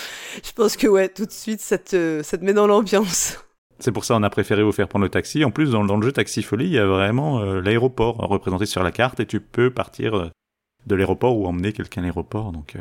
je 0.44 0.52
pense 0.52 0.76
que 0.76 0.86
ouais, 0.86 1.08
tout 1.08 1.26
de 1.26 1.32
suite, 1.32 1.60
ça 1.60 1.78
te, 1.78 2.20
ça 2.22 2.38
te 2.38 2.44
met 2.44 2.52
dans 2.52 2.66
l'ambiance. 2.68 3.38
C'est 3.80 3.92
pour 3.92 4.04
ça 4.04 4.16
on 4.16 4.22
a 4.24 4.30
préféré 4.30 4.62
vous 4.62 4.72
faire 4.72 4.88
prendre 4.88 5.04
le 5.04 5.08
taxi. 5.10 5.44
En 5.44 5.50
plus, 5.50 5.70
dans, 5.70 5.84
dans 5.84 5.96
le 5.96 6.02
jeu 6.04 6.12
Taxi 6.12 6.42
Folie, 6.42 6.66
il 6.66 6.72
y 6.72 6.78
a 6.78 6.86
vraiment 6.86 7.40
l'aéroport 7.44 8.16
représenté 8.16 8.66
sur 8.66 8.82
la 8.82 8.90
carte 8.92 9.20
et 9.20 9.26
tu 9.26 9.40
peux 9.40 9.70
partir 9.70 10.30
de 10.86 10.94
l'aéroport 10.96 11.36
ou 11.38 11.46
emmener 11.46 11.72
quelqu'un 11.72 12.00
à 12.00 12.04
l'aéroport. 12.04 12.50
Donc, 12.52 12.74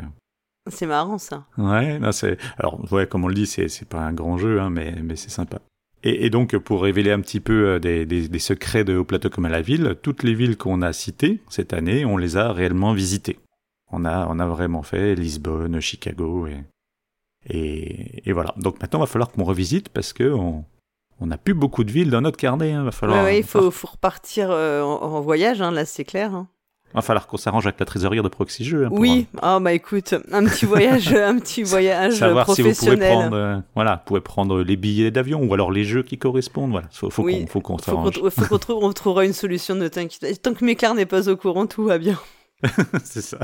C'est 0.70 0.86
marrant 0.88 1.18
ça. 1.18 1.46
ouais, 1.58 2.00
non, 2.00 2.12
c'est. 2.12 2.38
Alors, 2.58 2.80
ouais, 2.92 3.08
comme 3.08 3.24
on 3.26 3.28
le 3.28 3.34
dit, 3.36 3.46
c'est 3.48 3.68
c'est 3.70 3.88
pas 3.88 4.00
un 4.02 4.14
grand 4.14 4.38
jeu, 4.38 4.60
hein, 4.62 4.70
mais 4.70 4.96
mais 5.04 5.16
c'est 5.16 5.30
sympa. 5.30 5.60
Et, 6.04 6.26
et 6.26 6.30
donc, 6.30 6.56
pour 6.58 6.84
révéler 6.84 7.12
un 7.12 7.20
petit 7.22 7.40
peu 7.40 7.68
euh, 7.70 7.80
des, 7.80 8.06
des, 8.06 8.28
des 8.28 8.40
secrets 8.40 8.84
de 8.84 8.96
Haut 8.98 9.04
Plateau 9.04 9.30
comme 9.32 9.46
à 9.46 9.50
la 9.50 9.62
ville, 9.62 9.96
toutes 10.02 10.22
les 10.24 10.36
villes 10.36 10.56
qu'on 10.56 10.82
a 10.84 10.94
citées 10.94 11.42
cette 11.50 11.74
année, 11.74 12.06
on 12.06 12.18
les 12.18 12.38
a 12.38 12.54
réellement 12.54 12.94
visitées. 12.94 13.40
On 13.92 14.06
a, 14.06 14.28
on 14.30 14.38
a 14.40 14.46
vraiment 14.48 14.84
fait 14.84 15.16
Lisbonne, 15.16 15.80
Chicago 15.80 16.46
et, 16.48 16.64
et, 17.50 18.30
et 18.30 18.34
voilà. 18.34 18.54
Donc 18.58 18.80
maintenant, 18.82 19.00
il 19.00 19.04
va 19.04 19.08
falloir 19.08 19.32
qu'on 19.32 19.44
revisite 19.44 19.90
parce 19.90 20.14
que 20.14 20.32
on, 20.32 20.66
on 21.20 21.28
n'a 21.28 21.38
plus 21.38 21.54
beaucoup 21.54 21.84
de 21.84 21.92
villes 21.92 22.10
dans 22.12 22.22
notre 22.22 22.38
carnet. 22.38 22.74
hein. 22.74 22.84
Va 22.84 22.92
falloir, 22.92 23.20
Ouais, 23.24 23.32
ouais, 23.32 23.40
il 23.40 23.44
faut, 23.46 23.72
faut 23.72 23.88
repartir 23.88 24.50
euh, 24.52 24.82
en, 24.84 25.02
en 25.02 25.22
voyage, 25.22 25.62
hein, 25.62 25.72
là 25.72 25.86
c'est 25.86 26.04
clair. 26.06 26.34
hein. 26.36 26.48
Va 26.96 27.02
falloir 27.02 27.28
qu'on 27.28 27.38
s'arrange 27.38 27.66
avec 27.68 27.80
la 27.80 27.86
trésorière 27.86 28.24
de 28.24 28.30
Proxy 28.30 28.64
Jeux. 28.64 28.86
hein, 28.86 28.90
Oui, 28.92 29.28
ah 29.42 29.60
bah 29.60 29.74
écoute, 29.74 30.16
un 30.32 30.46
petit 30.46 30.66
voyage, 30.66 31.14
un 31.14 31.38
petit 31.38 31.64
voyage 31.64 32.14
savoir 32.16 32.50
si 32.54 32.62
vous 32.62 32.74
pouvez 32.74 32.98
prendre, 32.98 33.36
euh, 33.36 33.58
voilà, 33.76 33.98
vous 33.98 34.02
pouvez 34.06 34.22
prendre 34.22 34.62
les 34.62 34.76
billets 34.78 35.12
d'avion 35.12 35.44
ou 35.44 35.54
alors 35.54 35.72
les 35.72 35.84
jeux 35.84 36.04
qui 36.04 36.18
correspondent. 36.18 36.72
Voilà, 36.72 36.88
faut, 36.92 37.10
faut 37.10 37.24
Oui, 37.24 37.42
qu'on, 37.42 37.48
faut 37.48 37.62
qu'on 37.62 37.78
faut 37.78 37.92
qu'on 37.92 38.12
s'arrange. 38.12 38.32
faut 38.32 38.46
qu'on 38.46 38.58
trouve, 38.60 38.84
on 38.84 38.94
trouvera 38.94 39.26
une 39.26 39.34
solution, 39.34 39.76
ne 39.76 39.88
t'inquiète. 39.88 40.42
Tant 40.42 40.54
que 40.54 40.64
Méclar 40.66 40.96
n'est 40.96 41.06
pas 41.06 41.30
au 41.30 41.36
courant, 41.38 41.68
tout 41.68 41.84
va 41.84 41.98
bien. 41.98 42.18
c'est 43.04 43.22
ça. 43.22 43.38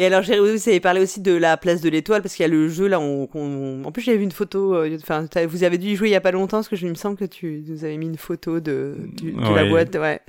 Et 0.00 0.06
alors, 0.06 0.22
j'ai 0.22 0.38
vous 0.38 0.46
avez 0.68 0.78
parlé 0.80 1.00
aussi 1.02 1.20
de 1.20 1.32
la 1.32 1.56
place 1.56 1.80
de 1.80 1.88
l'étoile, 1.88 2.22
parce 2.22 2.34
qu'il 2.36 2.44
y 2.44 2.46
a 2.46 2.48
le 2.48 2.68
jeu 2.68 2.86
là, 2.86 3.00
on, 3.00 3.26
qu'on- 3.26 3.82
en 3.84 3.90
plus 3.90 4.00
j'avais 4.02 4.18
vu 4.18 4.22
une 4.24 4.30
photo, 4.30 4.74
euh, 4.76 4.96
enfin, 5.02 5.26
vous 5.48 5.64
avez 5.64 5.76
dû 5.76 5.88
y 5.88 5.96
jouer 5.96 6.08
il 6.08 6.12
y 6.12 6.14
a 6.14 6.20
pas 6.20 6.30
longtemps, 6.30 6.58
parce 6.58 6.68
que 6.68 6.76
je 6.76 6.86
il 6.86 6.90
me 6.90 6.94
semble 6.94 7.16
que 7.16 7.24
tu 7.24 7.64
nous 7.66 7.84
avais 7.84 7.96
mis 7.96 8.06
une 8.06 8.16
photo 8.16 8.60
de, 8.60 8.94
du- 9.16 9.32
de 9.32 9.54
la 9.54 9.64
boîte, 9.64 9.94
ouais. 9.96 10.20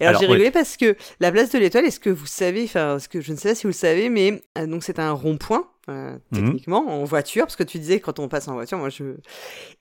Et 0.00 0.04
alors, 0.04 0.08
Alors, 0.10 0.20
j'ai 0.20 0.26
ouais. 0.26 0.32
rigolé 0.32 0.50
parce 0.50 0.76
que 0.76 0.96
la 1.20 1.30
place 1.30 1.50
de 1.50 1.58
l'étoile, 1.58 1.84
est-ce 1.84 2.00
que 2.00 2.10
vous 2.10 2.26
savez, 2.26 2.64
enfin, 2.64 2.98
ce 2.98 3.08
que 3.08 3.20
je 3.20 3.30
ne 3.32 3.36
sais 3.36 3.50
pas 3.50 3.54
si 3.54 3.62
vous 3.62 3.68
le 3.68 3.72
savez, 3.74 4.08
mais 4.10 4.42
euh, 4.58 4.66
donc 4.66 4.82
c'est 4.82 4.98
un 4.98 5.12
rond-point. 5.12 5.66
Euh, 5.88 6.12
Mhm. 6.32 6.44
techniquement 6.44 6.86
en 6.88 7.04
voiture 7.04 7.44
parce 7.44 7.56
que 7.56 7.62
tu 7.64 7.78
disais 7.78 7.98
quand 8.00 8.18
on 8.18 8.28
passe 8.28 8.46
en 8.48 8.54
voiture 8.54 8.78
moi 8.78 8.88
je 8.88 9.02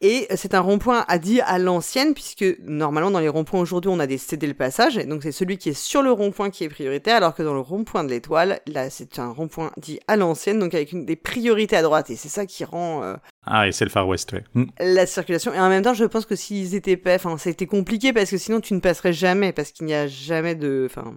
et 0.02 0.28
c'est 0.36 0.54
un 0.56 0.60
rond-point 0.60 1.06
à 1.08 1.20
dit 1.20 1.42
à 1.42 1.60
l'ancienne 1.60 2.14
puisque 2.14 2.44
normalement 2.62 3.12
dans 3.12 3.20
les 3.20 3.30
ronds-points 3.30 3.60
aujourd'hui 3.60 3.92
on 3.94 4.00
a 4.00 4.08
des 4.08 4.18
cédés 4.18 4.48
le 4.48 4.54
passage 4.56 4.98
et 4.98 5.04
donc 5.06 5.22
c'est 5.24 5.32
celui 5.32 5.58
qui 5.58 5.70
est 5.70 5.74
sur 5.80 6.02
le 6.02 6.12
rond-point 6.12 6.50
qui 6.50 6.64
est 6.64 6.70
prioritaire 6.70 7.18
alors 7.18 7.36
que 7.36 7.44
dans 7.44 7.54
le 7.54 7.60
rond-point 7.60 8.04
de 8.04 8.10
l'étoile 8.10 8.62
là 8.68 8.90
c'est 8.90 9.20
un 9.20 9.30
rond-point 9.32 9.72
dit 9.78 10.00
à 10.08 10.16
l'ancienne 10.16 10.58
donc 10.60 10.74
avec 10.74 10.92
une, 10.92 11.06
des 11.06 11.16
priorités 11.16 11.76
à 11.76 11.82
droite 11.84 12.10
et 12.10 12.16
c'est 12.16 12.30
ça 12.30 12.46
qui 12.46 12.64
rend 12.66 13.04
euh, 13.04 13.16
Ah, 13.46 13.68
et 13.68 13.72
c'est 13.72 13.86
le 13.86 13.92
Far 13.92 14.08
West, 14.08 14.32
ouais. 14.34 14.44
Mm. 14.56 14.66
la 14.80 15.06
circulation 15.06 15.54
et 15.54 15.60
en 15.60 15.70
même 15.70 15.84
temps 15.84 15.94
je 15.94 16.06
pense 16.06 16.26
que 16.26 16.36
s'ils 16.36 16.74
étaient 16.76 16.98
pas 16.98 17.16
enfin 17.16 17.38
c'était 17.38 17.68
compliqué 17.68 18.12
parce 18.14 18.32
que 18.32 18.38
sinon 18.38 18.60
tu 18.60 18.74
ne 18.74 18.80
passerais 18.80 19.14
jamais 19.14 19.52
parce 19.52 19.72
qu'il 19.72 19.86
n'y 19.86 19.94
a 19.94 20.08
jamais 20.08 20.56
de 20.56 20.88
enfin 20.90 21.14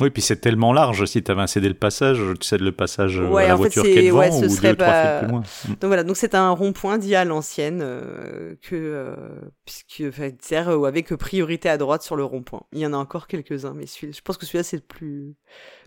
Oui, 0.00 0.08
puis 0.10 0.22
c'est 0.22 0.36
tellement 0.36 0.72
large. 0.72 1.04
Si 1.04 1.22
tu 1.22 1.30
avais 1.30 1.42
un 1.42 1.46
cédé 1.46 1.68
le 1.68 1.74
passage, 1.74 2.18
tu 2.40 2.46
cèdes 2.46 2.60
le 2.62 2.72
passage 2.72 3.18
euh, 3.20 3.26
Ouais, 3.28 3.44
à 3.44 3.48
la 3.48 3.54
voiture 3.56 3.82
qui 3.82 3.90
est 3.90 4.06
devant 4.08 4.20
ouais, 4.20 4.30
ce 4.30 4.46
ou 4.46 4.48
serait 4.48 4.70
deux, 4.70 4.76
trois 4.76 4.88
pas- 4.92 5.18
plus 5.20 5.28
loin. 5.28 5.40
Mm. 5.40 5.68
Donc 5.68 5.84
voilà, 5.84 6.04
donc 6.04 6.16
c'est 6.16 6.34
un 6.34 6.50
rond-point 6.50 6.96
dit 6.98 7.14
à 7.14 7.24
l'ancienne 7.24 7.80
euh, 7.82 8.54
que 8.62 8.76
euh, 8.76 9.14
puisque 9.66 10.04
enfin, 10.08 10.30
sert 10.40 10.68
euh, 10.70 10.84
avec 10.84 11.14
priorité 11.16 11.68
à 11.68 11.76
droite 11.76 12.02
sur 12.02 12.16
le 12.16 12.24
rond-point. 12.24 12.62
Il 12.72 12.78
y 12.78 12.86
en 12.86 12.92
a 12.92 12.96
encore 12.96 13.26
quelques-uns, 13.26 13.74
mais 13.74 13.86
celui- 13.86 14.12
je 14.12 14.22
pense 14.22 14.36
que 14.38 14.46
celui-là 14.46 14.62
c'est 14.62 14.76
le 14.76 14.82
plus 14.82 15.34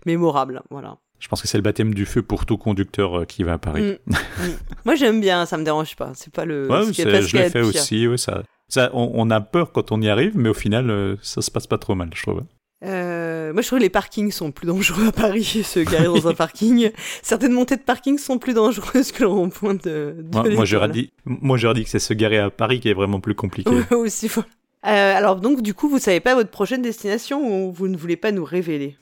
mémorable. 0.06 0.62
Voilà. 0.70 0.98
Je 1.18 1.28
pense 1.28 1.40
que 1.40 1.48
c'est 1.48 1.56
le 1.58 1.62
baptême 1.62 1.94
du 1.94 2.04
feu 2.06 2.22
pour 2.22 2.44
tout 2.44 2.58
conducteur 2.58 3.20
euh, 3.20 3.24
qui 3.24 3.42
va 3.42 3.54
à 3.54 3.58
Paris. 3.58 3.98
Mm, 4.06 4.12
mm. 4.12 4.50
Moi 4.84 4.94
j'aime 4.96 5.20
bien, 5.20 5.46
ça 5.46 5.56
me 5.56 5.64
dérange 5.64 5.96
pas. 5.96 6.12
C'est 6.14 6.32
pas 6.32 6.44
le. 6.44 6.68
Ouais, 6.70 6.92
c'est- 6.92 7.04
pas 7.04 7.20
je 7.20 7.36
l'ai 7.36 7.48
fait 7.48 7.62
aussi. 7.62 8.06
Ouais, 8.06 8.18
ça, 8.18 8.42
Ça, 8.68 8.90
on, 8.92 9.10
on 9.14 9.30
a 9.30 9.40
peur 9.40 9.72
quand 9.72 9.92
on 9.92 10.00
y 10.02 10.08
arrive, 10.08 10.36
mais 10.36 10.48
au 10.50 10.54
final, 10.54 11.16
ça 11.22 11.40
se 11.42 11.50
passe 11.50 11.66
pas 11.66 11.78
trop 11.78 11.94
mal, 11.94 12.10
je 12.14 12.22
trouve. 12.22 12.42
Euh, 12.82 13.52
moi, 13.52 13.62
je 13.62 13.66
trouve 13.68 13.78
que 13.78 13.84
les 13.84 13.90
parkings 13.90 14.30
sont 14.30 14.50
plus 14.50 14.66
dangereux 14.66 15.08
à 15.08 15.12
Paris, 15.12 15.44
se 15.64 15.80
garer 15.80 16.04
dans 16.04 16.28
un 16.28 16.34
parking. 16.34 16.90
Certaines 17.22 17.52
montées 17.52 17.76
de 17.76 17.82
parking 17.82 18.18
sont 18.18 18.38
plus 18.38 18.54
dangereuses 18.54 19.12
que 19.12 19.22
le 19.22 19.28
rond-point 19.28 19.74
de, 19.74 20.16
de 20.18 20.28
Moi, 20.32 20.48
moi, 20.50 20.64
j'aurais 20.64 20.88
dit, 20.88 21.12
moi, 21.24 21.56
j'aurais 21.56 21.74
dit 21.74 21.84
que 21.84 21.90
c'est 21.90 21.98
se 21.98 22.12
garer 22.14 22.38
à 22.38 22.50
Paris 22.50 22.80
qui 22.80 22.88
est 22.88 22.94
vraiment 22.94 23.20
plus 23.20 23.34
compliqué. 23.34 23.70
Ouais, 23.70 23.94
aussi. 23.94 24.30
Euh, 24.36 24.42
alors, 24.82 25.36
donc, 25.36 25.62
du 25.62 25.72
coup, 25.72 25.88
vous 25.88 25.98
savez 25.98 26.20
pas 26.20 26.34
votre 26.34 26.50
prochaine 26.50 26.82
destination 26.82 27.68
ou 27.68 27.72
vous 27.72 27.88
ne 27.88 27.96
voulez 27.96 28.16
pas 28.16 28.32
nous 28.32 28.44
révéler? 28.44 28.96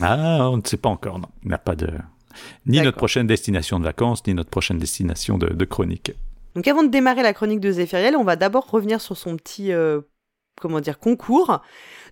Ah, 0.00 0.50
on 0.50 0.56
ne 0.56 0.62
sait 0.64 0.76
pas 0.78 0.88
encore, 0.88 1.18
non. 1.18 1.28
On 1.44 1.50
n'a 1.50 1.58
pas 1.58 1.76
de. 1.76 1.88
Ni 2.66 2.80
notre 2.80 2.96
prochaine 2.96 3.26
destination 3.26 3.78
de 3.78 3.84
vacances, 3.84 4.26
ni 4.26 4.34
notre 4.34 4.50
prochaine 4.50 4.78
destination 4.78 5.36
de, 5.36 5.48
de 5.48 5.64
chronique. 5.64 6.12
Donc 6.54 6.66
avant 6.66 6.82
de 6.82 6.88
démarrer 6.88 7.22
la 7.22 7.32
chronique 7.32 7.60
de 7.60 7.70
Zéphiriel, 7.70 8.16
on 8.16 8.24
va 8.24 8.36
d'abord 8.36 8.68
revenir 8.70 9.00
sur 9.00 9.16
son 9.16 9.36
petit 9.36 9.72
euh, 9.72 10.00
comment 10.60 10.80
dire 10.80 10.98
concours. 10.98 11.60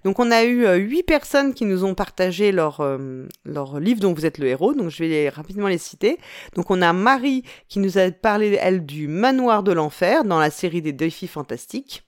Donc 0.05 0.19
on 0.19 0.31
a 0.31 0.45
eu 0.45 0.65
euh, 0.65 0.77
huit 0.77 1.03
personnes 1.03 1.55
qui 1.55 1.65
nous 1.65 1.85
ont 1.85 1.95
partagé 1.95 2.53
leur 2.53 2.81
euh, 2.81 3.27
leur 3.45 3.81
livre 3.81 4.01
dont 4.01 4.13
vous 4.13 4.27
êtes 4.27 4.39
le 4.39 4.47
héros. 4.47 4.75
Donc 4.75 4.91
je 4.91 5.05
vais 5.05 5.29
rapidement 5.29 5.69
les 5.69 5.79
citer. 5.79 6.19
Donc 6.55 6.71
on 6.71 6.83
a 6.83 6.93
Marie 6.93 7.43
qui 7.69 7.79
nous 7.79 7.99
a 7.99 8.11
parlé 8.11 8.59
elle 8.61 8.85
du 8.85 9.09
manoir 9.09 9.63
de 9.63 9.73
l'enfer 9.73 10.25
dans 10.25 10.39
la 10.39 10.51
série 10.51 10.83
des 10.83 10.93
défis 10.93 11.29
fantastiques. 11.29 12.08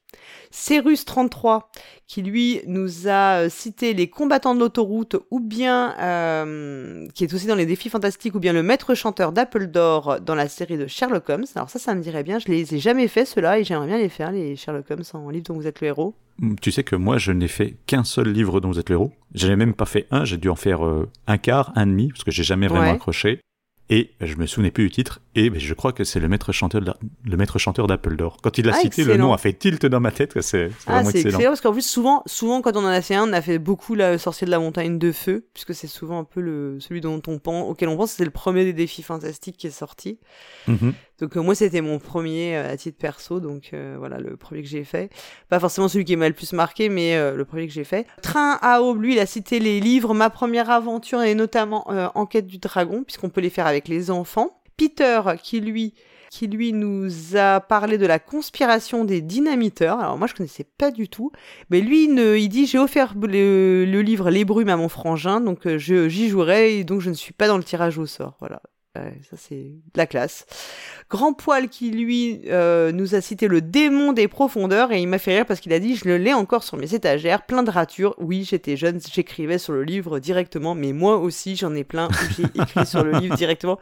Cérus 0.51 1.05
33 1.05 1.71
qui 2.07 2.23
lui 2.23 2.61
nous 2.67 3.07
a 3.07 3.43
euh, 3.43 3.49
cité 3.49 3.95
les 3.95 4.09
combattants 4.09 4.55
de 4.55 4.61
l'autoroute 4.61 5.17
ou 5.31 5.39
bien 5.39 5.95
euh, 6.01 7.07
qui 7.15 7.25
est 7.25 7.33
aussi 7.35 7.47
dans 7.47 7.55
les 7.55 7.67
défis 7.67 7.89
fantastiques 7.89 8.35
ou 8.35 8.41
bien 8.41 8.53
le 8.53 8.63
maître 8.63 8.95
chanteur 8.95 9.31
d'Apple 9.33 9.67
d'or 9.69 10.21
dans 10.21 10.35
la 10.35 10.49
série 10.49 10.77
de 10.77 10.87
Sherlock 10.89 11.29
Holmes. 11.29 11.45
Alors 11.55 11.71
ça 11.71 11.79
ça 11.79 11.95
me 11.95 12.03
dirait 12.03 12.23
bien, 12.25 12.39
je 12.39 12.49
les 12.49 12.75
ai 12.75 12.79
jamais 12.79 13.07
fait 13.09 13.25
ceux-là 13.25 13.59
et 13.59 13.65
j'aimerais 13.65 13.87
bien 13.87 13.99
les 13.99 14.09
faire 14.09 14.33
les 14.33 14.57
Sherlock 14.57 14.91
Holmes 14.91 15.03
en 15.15 15.31
livre 15.31 15.45
dont 15.47 15.55
vous 15.55 15.67
êtes 15.67 15.81
le 15.81 15.87
héros. 15.89 16.15
Mm, 16.41 16.55
Tu 16.61 16.73
sais 16.73 16.83
que 16.85 16.97
moi, 16.97 17.19
je 17.19 17.33
n'ai 17.33 17.49
fait 17.49 17.77
qu'un 17.87 18.03
seul 18.05 18.29
livre 18.29 18.61
dont 18.61 18.69
vous 18.71 18.79
êtes 18.81 18.89
le 18.89 18.95
héros. 18.95 19.13
Je 19.35 19.47
n'ai 19.47 19.57
même 19.57 19.75
pas 19.75 19.87
fait 19.87 20.07
un, 20.11 20.25
j'ai 20.25 20.37
dû 20.37 20.49
en 20.49 20.57
faire 20.57 20.85
euh, 20.85 21.09
un 21.29 21.39
quart, 21.39 21.73
un 21.77 21.87
demi, 21.87 22.09
parce 22.09 22.25
que 22.25 22.31
j'ai 22.33 22.43
jamais 22.43 22.67
vraiment 22.67 22.83
Ouais. 22.87 22.91
accroché. 22.97 23.41
Et 23.93 24.13
je 24.21 24.37
me 24.37 24.47
souvenais 24.47 24.71
plus 24.71 24.85
du 24.85 24.91
titre. 24.91 25.21
Et 25.35 25.51
ben, 25.51 25.59
je 25.59 25.75
crois 25.75 25.93
que 25.93 26.05
c'est 26.05 26.21
le 26.21 26.29
maître 26.29 26.53
chanteur, 26.53 26.81
de- 26.81 26.95
le 27.25 27.37
maître 27.37 27.59
chanteur 27.59 27.89
d'Apple 27.89 28.15
d'or. 28.17 28.37
Quand 28.41 28.57
il 28.57 28.69
a 28.69 28.73
Ah, 28.73 28.79
cité, 28.81 29.03
le 29.03 29.17
nom 29.17 29.33
a 29.33 29.39
fait 29.39 29.53
tilt 29.53 29.85
dans 29.85 29.99
ma 29.99 30.13
tête. 30.13 30.41
C'est 30.43 30.71
Ah, 30.87 30.93
vraiment 30.99 31.11
c'est 31.11 31.19
excellent. 31.19 31.35
excellent 31.39 31.51
parce 31.51 31.61
qu'en 31.61 31.73
plus, 31.73 31.87
souvent, 31.87 32.23
souvent, 32.27 32.63
quand 32.63 32.77
on 32.77 32.85
en 32.85 32.87
a 32.87 33.03
fait 33.03 33.17
un, 33.17 33.29
on 33.29 33.33
a 33.33 33.43
fait 33.43 33.59
beaucoup 33.59 33.97
le 33.97 34.17
sorcier 34.17 34.45
de 34.45 34.51
la 34.53 34.61
montagne 34.61 34.99
de 34.99 35.11
feu, 35.11 35.45
puisque 35.55 35.75
c'est 35.75 35.89
souvent 35.89 36.21
un 36.21 36.25
peu 36.25 36.41
le, 36.41 36.79
celui 36.79 37.01
dont 37.01 37.21
on 37.27 37.39
pense, 37.41 37.69
auquel 37.69 37.89
on 37.89 37.97
pense, 37.97 38.13
c'est 38.13 38.25
le 38.25 38.31
premier 38.31 38.65
des 38.65 38.73
défis 38.73 39.03
fantastiques 39.03 39.57
qui 39.57 39.67
est 39.67 39.71
sorti. 39.71 40.21
Mhm. 40.69 40.93
Donc, 41.21 41.37
euh, 41.37 41.43
moi, 41.43 41.55
c'était 41.55 41.81
mon 41.81 41.99
premier 41.99 42.57
euh, 42.57 42.73
à 42.73 42.77
titre 42.77 42.99
perso, 42.99 43.41
donc 43.41 43.71
euh, 43.73 43.97
voilà, 43.99 44.19
le 44.19 44.37
premier 44.37 44.63
que 44.63 44.69
j'ai 44.69 44.85
fait. 44.85 45.11
Pas 45.49 45.61
forcément 45.61 45.89
celui 45.89 46.05
qui 46.05 46.17
m'a 46.17 46.29
le 46.29 46.35
plus 46.35 46.53
marqué, 46.53 46.89
mais 46.89 47.17
le 47.35 47.45
premier 47.45 47.67
que 47.67 47.73
j'ai 47.73 47.85
fait. 47.85 48.07
Train 48.23 48.59
à 48.63 48.83
Aube, 48.83 49.03
lui, 49.03 49.15
il 49.15 49.19
a 49.19 49.27
cité 49.27 49.59
les 49.59 49.81
livres 49.81 50.15
Ma 50.15 50.31
première 50.31 50.71
aventure 50.71 51.23
et 51.23 51.35
notamment 51.35 51.89
Enquête 52.15 52.47
du 52.47 52.59
dragon, 52.59 53.03
puisqu'on 53.05 53.29
peut 53.29 53.41
les 53.41 53.51
faire 53.51 53.67
avec 53.67 53.89
les 53.89 54.11
enfants. 54.11 54.61
Peter, 54.77 55.21
qui 55.43 55.61
lui 55.61 55.95
qui 56.31 56.47
lui 56.47 56.73
nous 56.73 57.37
a 57.37 57.59
parlé 57.59 57.99
de 57.99 58.07
la 58.07 58.21
conspiration 58.21 59.05
des 59.05 59.21
dynamiteurs. 59.21 59.99
Alors 59.99 60.17
moi 60.17 60.29
je 60.29 60.35
connaissais 60.35 60.65
pas 60.79 60.93
du 60.93 61.09
tout, 61.09 61.33
mais 61.71 61.81
lui 61.81 62.05
il, 62.05 62.49
dit 62.49 62.67
j'ai 62.67 62.79
offert 62.79 63.15
le, 63.21 63.85
livre 63.85 64.31
Les 64.31 64.45
brumes 64.45 64.69
à 64.69 64.77
mon 64.77 64.89
frangin, 64.89 65.41
donc 65.41 65.67
j'y 65.77 66.29
jouerai 66.29 66.79
et 66.79 66.85
donc 66.85 67.01
je 67.01 67.11
ne 67.11 67.15
suis 67.15 67.33
pas 67.33 67.49
dans 67.49 67.59
le 67.59 67.65
tirage 67.65 67.99
au 67.99 68.07
sort. 68.07 68.37
Voilà. 68.39 68.63
Ouais, 68.97 69.21
ça 69.29 69.37
c'est 69.37 69.55
de 69.55 69.97
la 69.97 70.07
classe. 70.07 70.47
Grand 71.09 71.33
Poil 71.33 71.69
qui 71.69 71.93
lui 71.93 72.41
euh, 72.49 72.91
nous 72.91 73.15
a 73.15 73.21
cité 73.21 73.47
le 73.47 73.61
démon 73.61 74.13
des 74.13 74.27
profondeurs 74.27 74.91
et 74.91 75.01
il 75.01 75.07
m'a 75.07 75.19
fait 75.19 75.37
rire 75.37 75.47
parce 75.47 75.61
qu'il 75.61 75.73
a 75.73 75.79
dit 75.79 75.95
je 75.95 76.07
le 76.07 76.17
l'ai 76.17 76.33
encore 76.33 76.65
sur 76.65 76.77
mes 76.77 76.93
étagères, 76.93 77.47
plein 77.47 77.63
de 77.63 77.71
ratures. 77.71 78.17
Oui, 78.19 78.45
j'étais 78.49 78.77
jeune, 78.77 79.01
j'écrivais 79.13 79.59
sur 79.59 79.73
le 79.75 79.85
livre 79.85 80.19
directement, 80.19 80.75
mais 80.75 80.93
moi 80.93 81.19
aussi 81.19 81.55
j'en 81.55 81.73
ai 81.75 81.85
plein 81.85 82.09
où 82.09 82.35
j'ai 82.37 82.43
écrit 82.63 82.85
sur 82.85 83.05
le 83.05 83.13
livre 83.13 83.37
directement. 83.37 83.79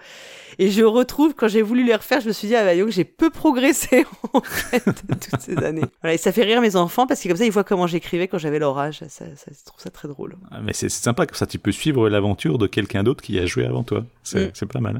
Et 0.59 0.71
je 0.71 0.83
retrouve 0.83 1.35
quand 1.35 1.49
j'ai 1.49 1.63
voulu 1.63 1.85
les 1.85 1.95
refaire, 1.95 2.21
je 2.21 2.29
me 2.29 2.33
suis 2.33 2.49
dit 2.49 2.57
ah 2.57 2.65
bah 2.65 2.77
donc, 2.77 2.89
j'ai 2.91 3.05
peu 3.05 3.31
progressé 3.31 4.05
en 4.35 4.43
fait 4.43 4.85
toutes 4.85 5.41
ces 5.41 5.57
années. 5.59 5.85
Voilà, 6.03 6.15
et 6.15 6.19
ça 6.19 6.33
fait 6.33 6.43
rire 6.45 6.61
mes 6.61 6.77
enfants 6.77 7.07
parce 7.07 7.23
que 7.23 7.29
comme 7.29 7.37
ça 7.39 7.47
ils 7.47 7.53
voient 7.53 7.65
comment 7.65 7.87
j'écrivais 7.87 8.29
quand 8.29 8.39
j'avais 8.39 8.59
leur 8.59 8.77
âge. 8.79 8.99
Ça, 9.09 9.25
ça, 9.37 9.47
je 9.47 9.65
trouve 9.65 9.81
ça 9.81 9.91
très 9.91 10.09
drôle. 10.09 10.37
Ah, 10.51 10.61
Mais 10.63 10.75
c'est 10.75 10.91
sympa, 10.91 11.25
comme 11.25 11.37
ça 11.37 11.47
tu 11.47 11.59
peux 11.59 11.73
suivre 11.73 12.11
l'aventure 12.11 12.59
de 12.59 12.67
quelqu'un 12.67 13.03
d'autre 13.05 13.23
qui 13.23 13.39
a 13.39 13.47
joué 13.47 13.65
avant 13.65 13.85
toi. 13.85 14.05
C'est 14.23 14.49
Mm. 14.49 14.51
c'est 14.55 14.67
pas 14.67 14.81
mal. 14.81 14.98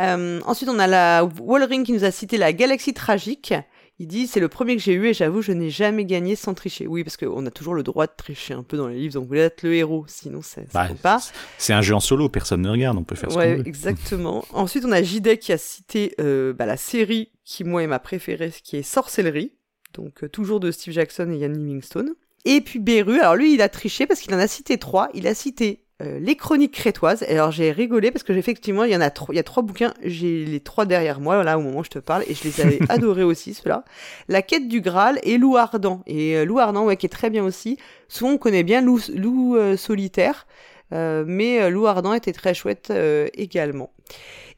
Euh, 0.00 0.40
ensuite, 0.46 0.68
on 0.68 0.78
a 0.78 0.86
la 0.86 1.24
Wallring 1.40 1.84
qui 1.84 1.92
nous 1.92 2.04
a 2.04 2.10
cité 2.10 2.38
la 2.38 2.52
galaxie 2.52 2.94
tragique. 2.94 3.52
Il 4.00 4.06
dit 4.06 4.28
c'est 4.28 4.38
le 4.38 4.46
premier 4.46 4.76
que 4.76 4.82
j'ai 4.82 4.92
eu 4.92 5.06
et 5.08 5.12
j'avoue 5.12 5.42
je 5.42 5.50
n'ai 5.50 5.70
jamais 5.70 6.04
gagné 6.04 6.36
sans 6.36 6.54
tricher. 6.54 6.86
Oui 6.86 7.02
parce 7.02 7.16
qu'on 7.16 7.44
a 7.46 7.50
toujours 7.50 7.74
le 7.74 7.82
droit 7.82 8.06
de 8.06 8.12
tricher 8.16 8.54
un 8.54 8.62
peu 8.62 8.76
dans 8.76 8.86
les 8.86 8.94
livres 8.96 9.14
donc 9.14 9.24
vous 9.24 9.28
voulez 9.30 9.40
être 9.40 9.64
le 9.64 9.74
héros 9.74 10.04
sinon 10.06 10.40
ça 10.40 10.60
ça 10.70 10.86
Bah, 10.86 10.88
pas. 11.02 11.20
C'est 11.58 11.72
un 11.72 11.82
jeu 11.82 11.96
en 11.96 12.00
solo, 12.00 12.28
personne 12.28 12.60
ne 12.62 12.70
regarde, 12.70 12.96
on 12.96 13.02
peut 13.02 13.16
faire 13.16 13.32
ce 13.32 13.36
Ouais 13.36 13.56
qu'on 13.56 13.62
veut. 13.62 13.66
exactement. 13.66 14.44
Ensuite 14.52 14.84
on 14.84 14.92
a 14.92 15.02
Jidek 15.02 15.40
qui 15.40 15.52
a 15.52 15.58
cité 15.58 16.14
euh, 16.20 16.52
bah, 16.52 16.64
la 16.64 16.76
série 16.76 17.32
qui 17.44 17.64
moi 17.64 17.82
est 17.82 17.88
ma 17.88 17.98
préférée 17.98 18.52
qui 18.62 18.76
est 18.76 18.82
Sorcellerie 18.84 19.50
donc 19.94 20.22
euh, 20.22 20.28
toujours 20.28 20.60
de 20.60 20.70
Steve 20.70 20.92
Jackson 20.94 21.28
et 21.32 21.38
Ian 21.38 21.48
Livingstone. 21.48 22.10
Et 22.44 22.60
puis 22.60 22.78
Beru 22.78 23.18
alors 23.18 23.34
lui 23.34 23.52
il 23.54 23.62
a 23.62 23.68
triché 23.68 24.06
parce 24.06 24.20
qu'il 24.20 24.32
en 24.32 24.38
a 24.38 24.46
cité 24.46 24.78
trois. 24.78 25.08
Il 25.12 25.26
a 25.26 25.34
cité 25.34 25.82
euh, 26.00 26.18
les 26.20 26.36
chroniques 26.36 26.74
crétoises. 26.74 27.22
Et 27.28 27.32
alors 27.32 27.50
j'ai 27.50 27.72
rigolé 27.72 28.10
parce 28.12 28.22
que 28.22 28.32
effectivement 28.32 28.84
il 28.84 28.92
y 28.92 28.96
en 28.96 29.00
a 29.00 29.10
trois, 29.10 29.34
il 29.34 29.36
y 29.36 29.40
a 29.40 29.44
trois 29.44 29.62
bouquins, 29.62 29.92
j'ai 30.04 30.44
les 30.44 30.60
trois 30.60 30.86
derrière 30.86 31.18
moi 31.20 31.42
là 31.42 31.58
au 31.58 31.62
moment 31.62 31.80
où 31.80 31.84
je 31.84 31.90
te 31.90 31.98
parle 31.98 32.22
et 32.28 32.34
je 32.34 32.44
les 32.44 32.60
avais 32.60 32.78
adorés 32.88 33.24
aussi 33.24 33.54
ceux-là. 33.54 33.84
La 34.28 34.42
quête 34.42 34.68
du 34.68 34.80
Graal 34.80 35.18
et 35.24 35.38
Loup 35.38 35.56
ardent. 35.56 36.02
Et 36.06 36.36
euh, 36.36 36.44
Loup 36.44 36.58
ardent 36.60 36.84
ouais 36.84 36.96
qui 36.96 37.06
est 37.06 37.10
très 37.10 37.30
bien 37.30 37.42
aussi. 37.44 37.78
Souvent 38.08 38.30
on 38.32 38.38
connaît 38.38 38.62
bien 38.62 38.80
Loup, 38.80 39.00
Loup 39.14 39.56
euh, 39.56 39.76
solitaire, 39.76 40.46
euh, 40.92 41.24
mais 41.26 41.68
Loup 41.70 41.86
ardent 41.86 42.14
était 42.14 42.32
très 42.32 42.54
chouette 42.54 42.92
également. 43.34 43.90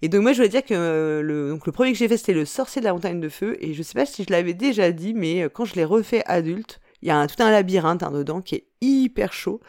Et 0.03 0.09
donc 0.09 0.23
moi 0.23 0.33
je 0.33 0.37
voulais 0.39 0.49
dire 0.49 0.65
que 0.65 1.21
le, 1.23 1.51
donc, 1.51 1.67
le 1.67 1.73
premier 1.73 1.93
que 1.93 1.99
j'ai 1.99 2.09
fait 2.09 2.17
c'était 2.17 2.33
le 2.35 2.45
sorcier 2.45 2.81
de 2.81 2.87
la 2.87 2.93
montagne 2.93 3.21
de 3.21 3.29
feu 3.29 3.57
et 3.61 3.75
je 3.75 3.83
sais 3.83 3.95
pas 3.95 4.07
si 4.07 4.25
je 4.25 4.31
l'avais 4.33 4.55
déjà 4.55 4.93
dit 4.93 5.13
mais 5.15 5.49
quand 5.53 5.65
je 5.65 5.75
l'ai 5.75 5.85
refait 5.85 6.23
adulte, 6.27 6.81
il 7.03 7.09
y 7.09 7.11
a 7.11 7.17
un- 7.17 7.27
tout 7.27 7.43
un 7.43 7.51
labyrinthe 7.51 8.03
hein, 8.03 8.11
dedans 8.11 8.41
qui 8.43 8.55
est 8.57 8.65
hyper 8.81 9.33
chaud 9.33 9.61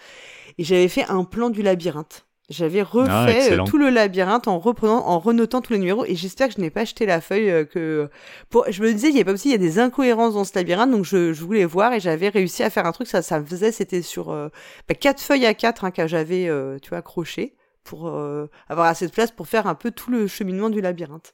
et 0.57 0.63
j'avais 0.63 0.87
fait 0.87 1.05
un 1.09 1.23
plan 1.23 1.49
du 1.49 1.61
labyrinthe. 1.61 2.25
J'avais 2.49 2.81
refait 2.81 3.09
Ah, 3.09 3.27
euh, 3.27 3.33
excellent. 3.33 3.63
tout 3.63 3.77
le 3.77 3.89
labyrinthe 3.89 4.49
en 4.49 4.59
reprenant, 4.59 5.07
en 5.07 5.19
renotant 5.19 5.61
tous 5.61 5.71
les 5.71 5.79
numéros 5.79 6.03
et 6.05 6.15
j'espère 6.15 6.49
que 6.49 6.55
je 6.55 6.59
n'ai 6.59 6.69
pas 6.69 6.81
acheté 6.81 7.05
la 7.05 7.21
feuille 7.21 7.49
euh, 7.49 7.63
que 7.63 8.09
pour, 8.49 8.65
je 8.69 8.83
me 8.83 8.91
disais 8.91 9.07
il 9.07 9.15
y 9.15 9.21
a 9.21 9.23
pas 9.23 9.31
aussi 9.31 9.47
il 9.47 9.51
y 9.53 9.55
a 9.55 9.57
des 9.57 9.79
incohérences 9.79 10.33
dans 10.33 10.43
ce 10.43 10.51
labyrinthe 10.55 10.91
donc 10.91 11.05
je, 11.05 11.31
je 11.31 11.43
voulais 11.45 11.63
voir 11.63 11.93
et 11.93 12.01
j'avais 12.01 12.27
réussi 12.27 12.61
à 12.63 12.69
faire 12.69 12.85
un 12.85 12.91
truc 12.91 13.07
ça 13.07 13.21
ça 13.21 13.39
me 13.39 13.45
faisait 13.45 13.71
c'était 13.71 14.01
sur 14.01 14.31
euh, 14.31 14.49
bah, 14.89 14.95
quatre 14.95 15.21
feuilles 15.21 15.45
à 15.45 15.53
quatre 15.53 15.85
hein, 15.85 15.91
que 15.91 16.05
j'avais 16.07 16.49
euh, 16.49 16.77
tu 16.81 16.89
vois 16.89 16.97
accroché 16.97 17.55
pour 17.85 18.09
euh, 18.09 18.47
avoir 18.67 18.87
assez 18.87 19.07
de 19.07 19.11
place 19.11 19.31
pour 19.31 19.47
faire 19.47 19.65
un 19.65 19.75
peu 19.75 19.91
tout 19.91 20.11
le 20.11 20.27
cheminement 20.27 20.69
du 20.69 20.81
labyrinthe. 20.81 21.33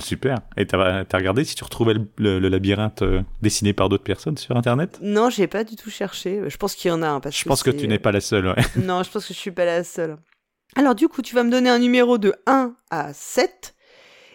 Super. 0.00 0.38
Et 0.56 0.66
t'as 0.66 1.04
as 1.10 1.16
regardé 1.16 1.44
si 1.44 1.54
tu 1.54 1.64
retrouvais 1.64 1.94
le, 1.94 2.06
le- 2.18 2.38
le 2.38 2.48
labyrinthe 2.48 3.02
euh, 3.02 3.22
dessiné 3.42 3.72
par 3.72 3.88
d'autres 3.88 4.04
personnes 4.04 4.36
sur 4.36 4.56
Internet? 4.56 4.98
Non, 5.02 5.30
j'ai 5.30 5.46
pas 5.46 5.64
du 5.64 5.76
tout 5.76 5.90
cherché. 5.90 6.42
Je 6.46 6.56
pense 6.56 6.74
qu'il 6.74 6.90
y 6.90 6.92
en 6.92 7.02
a 7.02 7.08
un 7.08 7.20
parce 7.20 7.36
Je 7.38 7.44
pense 7.44 7.62
que 7.62 7.70
tu 7.70 7.88
n'es 7.88 7.98
pas 7.98 8.12
la 8.12 8.20
seule. 8.20 8.48
ouais. 8.48 8.54
Non, 8.76 9.02
je 9.02 9.10
pense 9.10 9.26
que 9.26 9.32
je 9.34 9.38
suis 9.38 9.50
pas 9.50 9.64
la 9.64 9.84
seule. 9.84 10.16
Alors 10.76 10.94
du 10.94 11.08
coup, 11.08 11.22
tu 11.22 11.34
vas 11.34 11.42
me 11.42 11.50
donner 11.50 11.70
un 11.70 11.78
numéro 11.78 12.18
de 12.18 12.34
1 12.46 12.74
à 12.90 13.12
7 13.14 13.74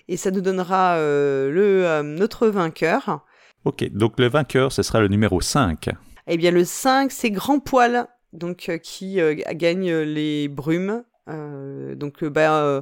et 0.07 0.17
ça 0.17 0.31
nous 0.31 0.41
donnera 0.41 0.95
euh, 0.97 1.51
le 1.51 1.85
euh, 1.85 2.03
notre 2.03 2.47
vainqueur. 2.47 3.23
Ok, 3.65 3.87
donc 3.91 4.19
le 4.19 4.27
vainqueur, 4.27 4.71
ce 4.71 4.81
sera 4.83 4.99
le 4.99 5.07
numéro 5.07 5.39
5. 5.39 5.89
Eh 6.27 6.37
bien 6.37 6.51
le 6.51 6.65
5, 6.65 7.11
c'est 7.11 7.31
Grand 7.31 7.59
Poil 7.59 8.07
donc 8.33 8.67
euh, 8.69 8.77
qui 8.79 9.21
euh, 9.21 9.35
gagne 9.53 9.89
euh, 9.91 10.03
les 10.03 10.47
brumes. 10.47 11.03
Euh, 11.29 11.95
donc 11.95 12.23
euh, 12.23 12.29
bah 12.29 12.55
euh, 12.63 12.81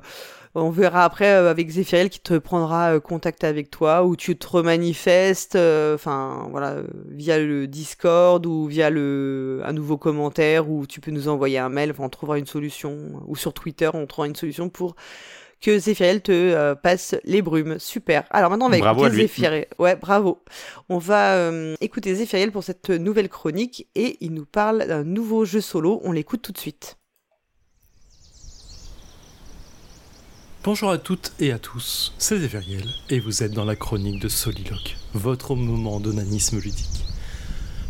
on 0.55 0.69
verra 0.69 1.03
après 1.05 1.33
euh, 1.33 1.49
avec 1.49 1.69
Zéphiriel 1.69 2.09
qui 2.09 2.19
te 2.19 2.37
prendra 2.37 2.95
euh, 2.95 2.99
contact 2.99 3.43
avec 3.43 3.69
toi 3.71 4.03
ou 4.03 4.15
tu 4.15 4.35
te 4.35 4.47
remanifestes 4.47 5.55
euh, 5.55 5.95
enfin 5.95 6.47
voilà 6.51 6.77
via 7.09 7.39
le 7.39 7.67
Discord 7.67 8.45
ou 8.45 8.67
via 8.67 8.89
le 8.89 9.61
un 9.63 9.73
nouveau 9.73 9.97
commentaire 9.97 10.69
ou 10.69 10.85
tu 10.85 10.99
peux 11.01 11.11
nous 11.11 11.27
envoyer 11.27 11.57
un 11.57 11.69
mail 11.69 11.93
on 11.99 12.09
trouvera 12.09 12.37
une 12.39 12.47
solution 12.47 12.97
ou 13.27 13.35
sur 13.35 13.53
Twitter 13.53 13.89
on 13.93 14.05
trouvera 14.05 14.27
une 14.27 14.35
solution 14.35 14.69
pour 14.69 14.95
que 15.61 15.77
Zéphiriel 15.77 16.21
te 16.21 16.31
euh, 16.31 16.75
passe 16.75 17.15
les 17.23 17.41
brumes. 17.41 17.77
Super. 17.79 18.25
Alors 18.31 18.49
maintenant, 18.49 18.65
on 18.65 18.69
va 18.69 18.79
Bravo 18.79 19.05
écouter. 19.05 19.21
Zéphiriel. 19.21 19.67
Ouais, 19.79 19.95
bravo. 19.95 20.43
On 20.89 20.97
va 20.97 21.35
euh, 21.35 21.75
écouter 21.79 22.13
Zéphiriel 22.15 22.51
pour 22.51 22.63
cette 22.63 22.89
nouvelle 22.89 23.29
chronique 23.29 23.87
et 23.95 24.17
il 24.21 24.33
nous 24.33 24.45
parle 24.45 24.87
d'un 24.87 25.03
nouveau 25.03 25.45
jeu 25.45 25.61
solo. 25.61 26.01
On 26.03 26.11
l'écoute 26.11 26.41
tout 26.41 26.51
de 26.51 26.57
suite. 26.57 26.97
Bonjour 30.63 30.91
à 30.91 30.99
toutes 30.99 31.33
et 31.39 31.51
à 31.51 31.57
tous, 31.57 32.13
c'est 32.19 32.37
Zéphiriel 32.37 32.87
et 33.09 33.19
vous 33.19 33.41
êtes 33.41 33.51
dans 33.51 33.65
la 33.65 33.75
chronique 33.75 34.21
de 34.21 34.29
Soliloque, 34.29 34.95
votre 35.15 35.55
moment 35.55 35.99
d'onanisme 35.99 36.59
ludique. 36.59 37.03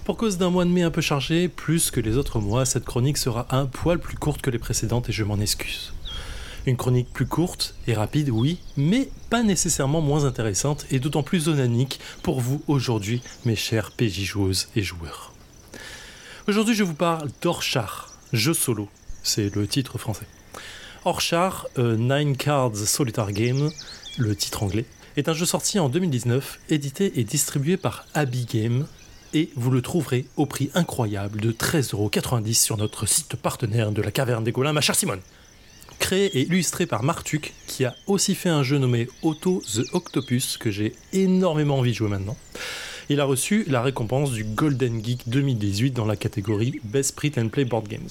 Pour 0.06 0.16
cause 0.16 0.38
d'un 0.38 0.50
mois 0.50 0.64
de 0.64 0.70
mai 0.70 0.84
un 0.84 0.90
peu 0.90 1.02
chargé, 1.02 1.50
plus 1.50 1.92
que 1.92 2.00
les 2.00 2.16
autres 2.16 2.40
mois, 2.40 2.66
cette 2.66 2.86
chronique 2.86 3.18
sera 3.18 3.46
un 3.50 3.66
poil 3.66 4.00
plus 4.00 4.16
courte 4.16 4.42
que 4.42 4.50
les 4.50 4.58
précédentes 4.58 5.10
et 5.10 5.12
je 5.12 5.26
m'en 5.26 5.42
excuse. 5.42 5.92
Une 6.66 6.78
chronique 6.78 7.12
plus 7.12 7.26
courte 7.26 7.76
et 7.88 7.94
rapide, 7.94 8.30
oui, 8.30 8.58
mais 8.78 9.10
pas 9.30 9.44
nécessairement 9.44 10.00
moins 10.00 10.24
intéressante 10.24 10.86
et 10.92 11.00
d'autant 11.00 11.24
plus 11.24 11.50
onanique 11.50 12.00
pour 12.24 12.40
vous 12.40 12.64
aujourd'hui, 12.70 13.22
mes 13.44 13.58
chers 13.58 13.92
PJ 13.92 14.24
joueuses 14.24 14.70
et 14.78 14.82
joueurs. 14.82 15.34
Aujourd'hui, 16.48 16.76
je 16.76 16.86
vous 16.86 16.94
parle 16.94 17.32
d'Orchard, 17.42 18.14
jeu 18.32 18.54
solo, 18.54 18.88
c'est 19.24 19.54
le 19.54 19.68
titre 19.68 19.98
français. 19.98 20.28
Orchard, 21.04 21.68
euh, 21.80 21.98
Nine 21.98 22.38
Cards 22.38 22.76
Solitaire 22.76 23.32
Game, 23.32 23.72
le 24.20 24.36
titre 24.36 24.62
anglais, 24.62 24.86
est 25.18 25.30
un 25.30 25.34
jeu 25.34 25.48
sorti 25.48 25.80
en 25.80 25.90
2019, 25.90 26.60
édité 26.70 27.20
et 27.20 27.24
distribué 27.24 27.76
par 27.76 28.06
Abbey 28.14 28.46
Game, 28.52 28.86
et 29.34 29.50
vous 29.56 29.72
le 29.72 29.82
trouverez 29.82 30.26
au 30.38 30.46
prix 30.46 30.70
incroyable 30.76 31.42
de 31.42 31.52
13,90€ 31.52 32.54
sur 32.54 32.78
notre 32.78 33.08
site 33.08 33.36
partenaire 33.36 33.92
de 33.92 34.02
la 34.02 34.12
Caverne 34.12 34.44
des 34.44 34.52
Golins, 34.52 34.74
ma 34.74 34.82
chère 34.82 34.96
Simone. 34.96 35.22
Créé 35.98 36.38
et 36.38 36.42
illustré 36.42 36.86
par 36.86 37.02
Martuk, 37.02 37.54
qui 37.66 37.84
a 37.84 37.96
aussi 38.06 38.36
fait 38.36 38.50
un 38.50 38.62
jeu 38.62 38.78
nommé 38.78 39.08
Auto 39.24 39.64
the 39.74 39.82
Octopus, 39.94 40.58
que 40.58 40.70
j'ai 40.70 40.94
énormément 41.14 41.80
envie 41.80 41.92
de 41.92 41.96
jouer 41.96 42.10
maintenant. 42.10 42.38
Il 43.10 43.20
a 43.20 43.26
reçu 43.26 43.66
la 43.68 43.82
récompense 43.82 44.32
du 44.32 44.44
Golden 44.44 45.04
Geek 45.04 45.28
2018 45.28 45.92
dans 45.92 46.06
la 46.06 46.16
catégorie 46.16 46.80
Best 46.84 47.16
Print 47.16 47.40
and 47.40 47.50
Play 47.50 47.66
Board 47.66 47.88
Games. 47.88 48.10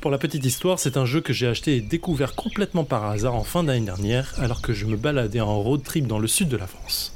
Pour 0.00 0.12
la 0.12 0.18
petite 0.18 0.44
histoire, 0.44 0.78
c'est 0.78 0.96
un 0.96 1.04
jeu 1.04 1.20
que 1.20 1.32
j'ai 1.32 1.48
acheté 1.48 1.76
et 1.76 1.80
découvert 1.80 2.36
complètement 2.36 2.84
par 2.84 3.04
hasard 3.06 3.34
en 3.34 3.42
fin 3.42 3.64
d'année 3.64 3.84
dernière, 3.84 4.32
alors 4.38 4.62
que 4.62 4.72
je 4.72 4.86
me 4.86 4.96
baladais 4.96 5.40
en 5.40 5.60
road 5.60 5.82
trip 5.82 6.06
dans 6.06 6.20
le 6.20 6.28
sud 6.28 6.48
de 6.48 6.56
la 6.56 6.68
France. 6.68 7.12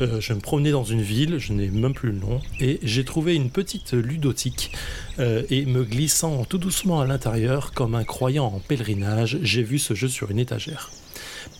Euh, 0.00 0.18
je 0.18 0.32
me 0.32 0.40
promenais 0.40 0.70
dans 0.70 0.84
une 0.84 1.02
ville, 1.02 1.38
je 1.38 1.52
n'ai 1.52 1.68
même 1.68 1.92
plus 1.92 2.12
le 2.12 2.18
nom, 2.18 2.40
et 2.60 2.78
j'ai 2.82 3.04
trouvé 3.04 3.34
une 3.34 3.50
petite 3.50 3.92
ludotique. 3.92 4.72
euh, 5.18 5.42
et 5.50 5.66
me 5.66 5.84
glissant 5.84 6.44
tout 6.44 6.56
doucement 6.56 7.00
à 7.00 7.06
l'intérieur, 7.06 7.72
comme 7.72 7.94
un 7.94 8.04
croyant 8.04 8.46
en 8.46 8.58
pèlerinage, 8.58 9.38
j'ai 9.42 9.62
vu 9.62 9.78
ce 9.78 9.92
jeu 9.92 10.08
sur 10.08 10.30
une 10.30 10.38
étagère. 10.38 10.90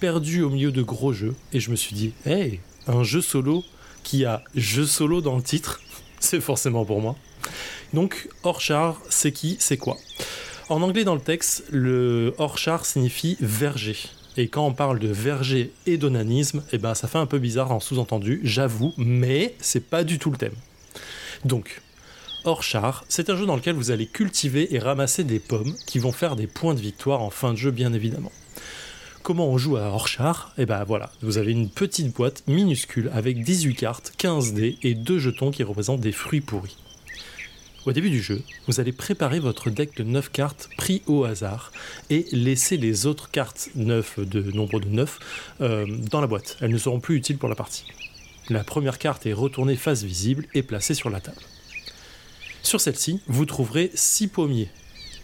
Perdu 0.01 0.43
au 0.43 0.49
milieu 0.49 0.73
de 0.73 0.83
gros 0.83 1.13
jeux, 1.13 1.35
et 1.53 1.61
je 1.61 1.71
me 1.71 1.77
suis 1.77 1.95
dit, 1.95 2.13
hey, 2.25 2.61
un 2.87 3.03
jeu 3.03 3.21
solo 3.21 3.65
qui 4.03 4.25
a 4.25 4.43
jeu 4.55 4.87
solo 4.87 5.21
dans 5.21 5.37
le 5.37 5.43
titre, 5.43 5.81
c'est 6.21 6.41
forcément 6.41 6.87
pour 6.87 7.03
moi. 7.03 7.17
Donc, 7.93 8.29
Orchard, 8.43 9.01
c'est 9.09 9.33
qui, 9.33 9.57
c'est 9.59 9.77
quoi? 9.77 9.97
En 10.69 10.83
anglais, 10.83 11.05
dans 11.05 11.15
le 11.15 11.21
texte, 11.21 11.65
le 11.71 12.35
Orchard 12.39 12.85
signifie 12.85 13.37
verger. 13.41 13.97
Et 14.37 14.49
quand 14.49 14.67
on 14.67 14.73
parle 14.73 14.99
de 14.99 15.09
verger 15.09 15.73
et 15.87 15.97
d'onanisme, 15.97 16.63
eh 16.73 16.79
ben, 16.79 16.95
ça 16.95 17.09
fait 17.09 17.19
un 17.19 17.27
peu 17.27 17.39
bizarre 17.39 17.73
en 17.73 17.81
sous-entendu, 17.81 18.41
j'avoue, 18.45 18.93
mais 18.99 19.55
c'est 19.61 19.89
pas 19.89 20.05
du 20.05 20.19
tout 20.19 20.31
le 20.31 20.37
thème. 20.37 20.55
Donc, 21.45 21.81
Orchard, 22.45 23.05
c'est 23.09 23.31
un 23.31 23.37
jeu 23.37 23.47
dans 23.47 23.57
lequel 23.57 23.75
vous 23.75 23.91
allez 23.91 24.07
cultiver 24.07 24.75
et 24.75 24.79
ramasser 24.79 25.25
des 25.25 25.41
pommes 25.41 25.75
qui 25.87 25.99
vont 25.99 26.13
faire 26.13 26.37
des 26.37 26.47
points 26.47 26.75
de 26.75 26.81
victoire 26.81 27.23
en 27.23 27.31
fin 27.31 27.53
de 27.53 27.59
jeu, 27.59 27.71
bien 27.71 27.93
évidemment. 27.93 28.33
Comment 29.23 29.49
on 29.49 29.59
joue 29.59 29.77
à 29.77 29.89
Orchard 29.89 30.53
Eh 30.57 30.67
ben 30.67 30.85
voilà, 30.85 31.11
vous 31.23 31.39
avez 31.39 31.53
une 31.53 31.69
petite 31.69 32.15
boîte 32.15 32.45
minuscule 32.47 33.11
avec 33.13 33.43
18 33.43 33.75
cartes, 33.75 34.13
15 34.19 34.53
dés 34.53 34.79
et 34.83 34.95
deux 34.95 35.19
jetons 35.19 35.51
qui 35.51 35.65
représentent 35.65 36.01
des 36.01 36.13
fruits 36.13 36.41
pourris. 36.41 36.77
Au 37.87 37.93
début 37.93 38.11
du 38.11 38.21
jeu, 38.21 38.43
vous 38.67 38.81
allez 38.81 38.93
préparer 38.93 39.39
votre 39.39 39.71
deck 39.71 39.97
de 39.97 40.03
9 40.03 40.31
cartes 40.31 40.69
pris 40.77 41.03
au 41.07 41.25
hasard 41.25 41.73
et 42.11 42.27
laisser 42.33 42.77
les 42.77 43.07
autres 43.07 43.31
cartes 43.31 43.71
9 43.77 44.21
de 44.21 44.51
nombre 44.51 44.81
de 44.81 44.89
9 44.89 45.19
euh, 45.61 45.87
dans 46.11 46.21
la 46.21 46.27
boîte. 46.27 46.57
Elles 46.61 46.73
ne 46.73 46.79
seront 46.79 46.99
plus 46.99 47.17
utiles 47.17 47.39
pour 47.39 47.49
la 47.49 47.55
partie. 47.55 47.87
La 48.51 48.65
première 48.65 48.99
carte 48.99 49.27
est 49.27 49.33
retournée 49.33 49.77
face 49.77 50.03
visible 50.03 50.47
et 50.55 50.63
placée 50.63 50.95
sur 50.95 51.09
la 51.09 51.21
table. 51.21 51.41
Sur 52.63 52.81
celle-ci, 52.81 53.21
vous 53.29 53.47
trouverez 53.47 53.93
6 53.95 54.29
pommiers, 54.29 54.71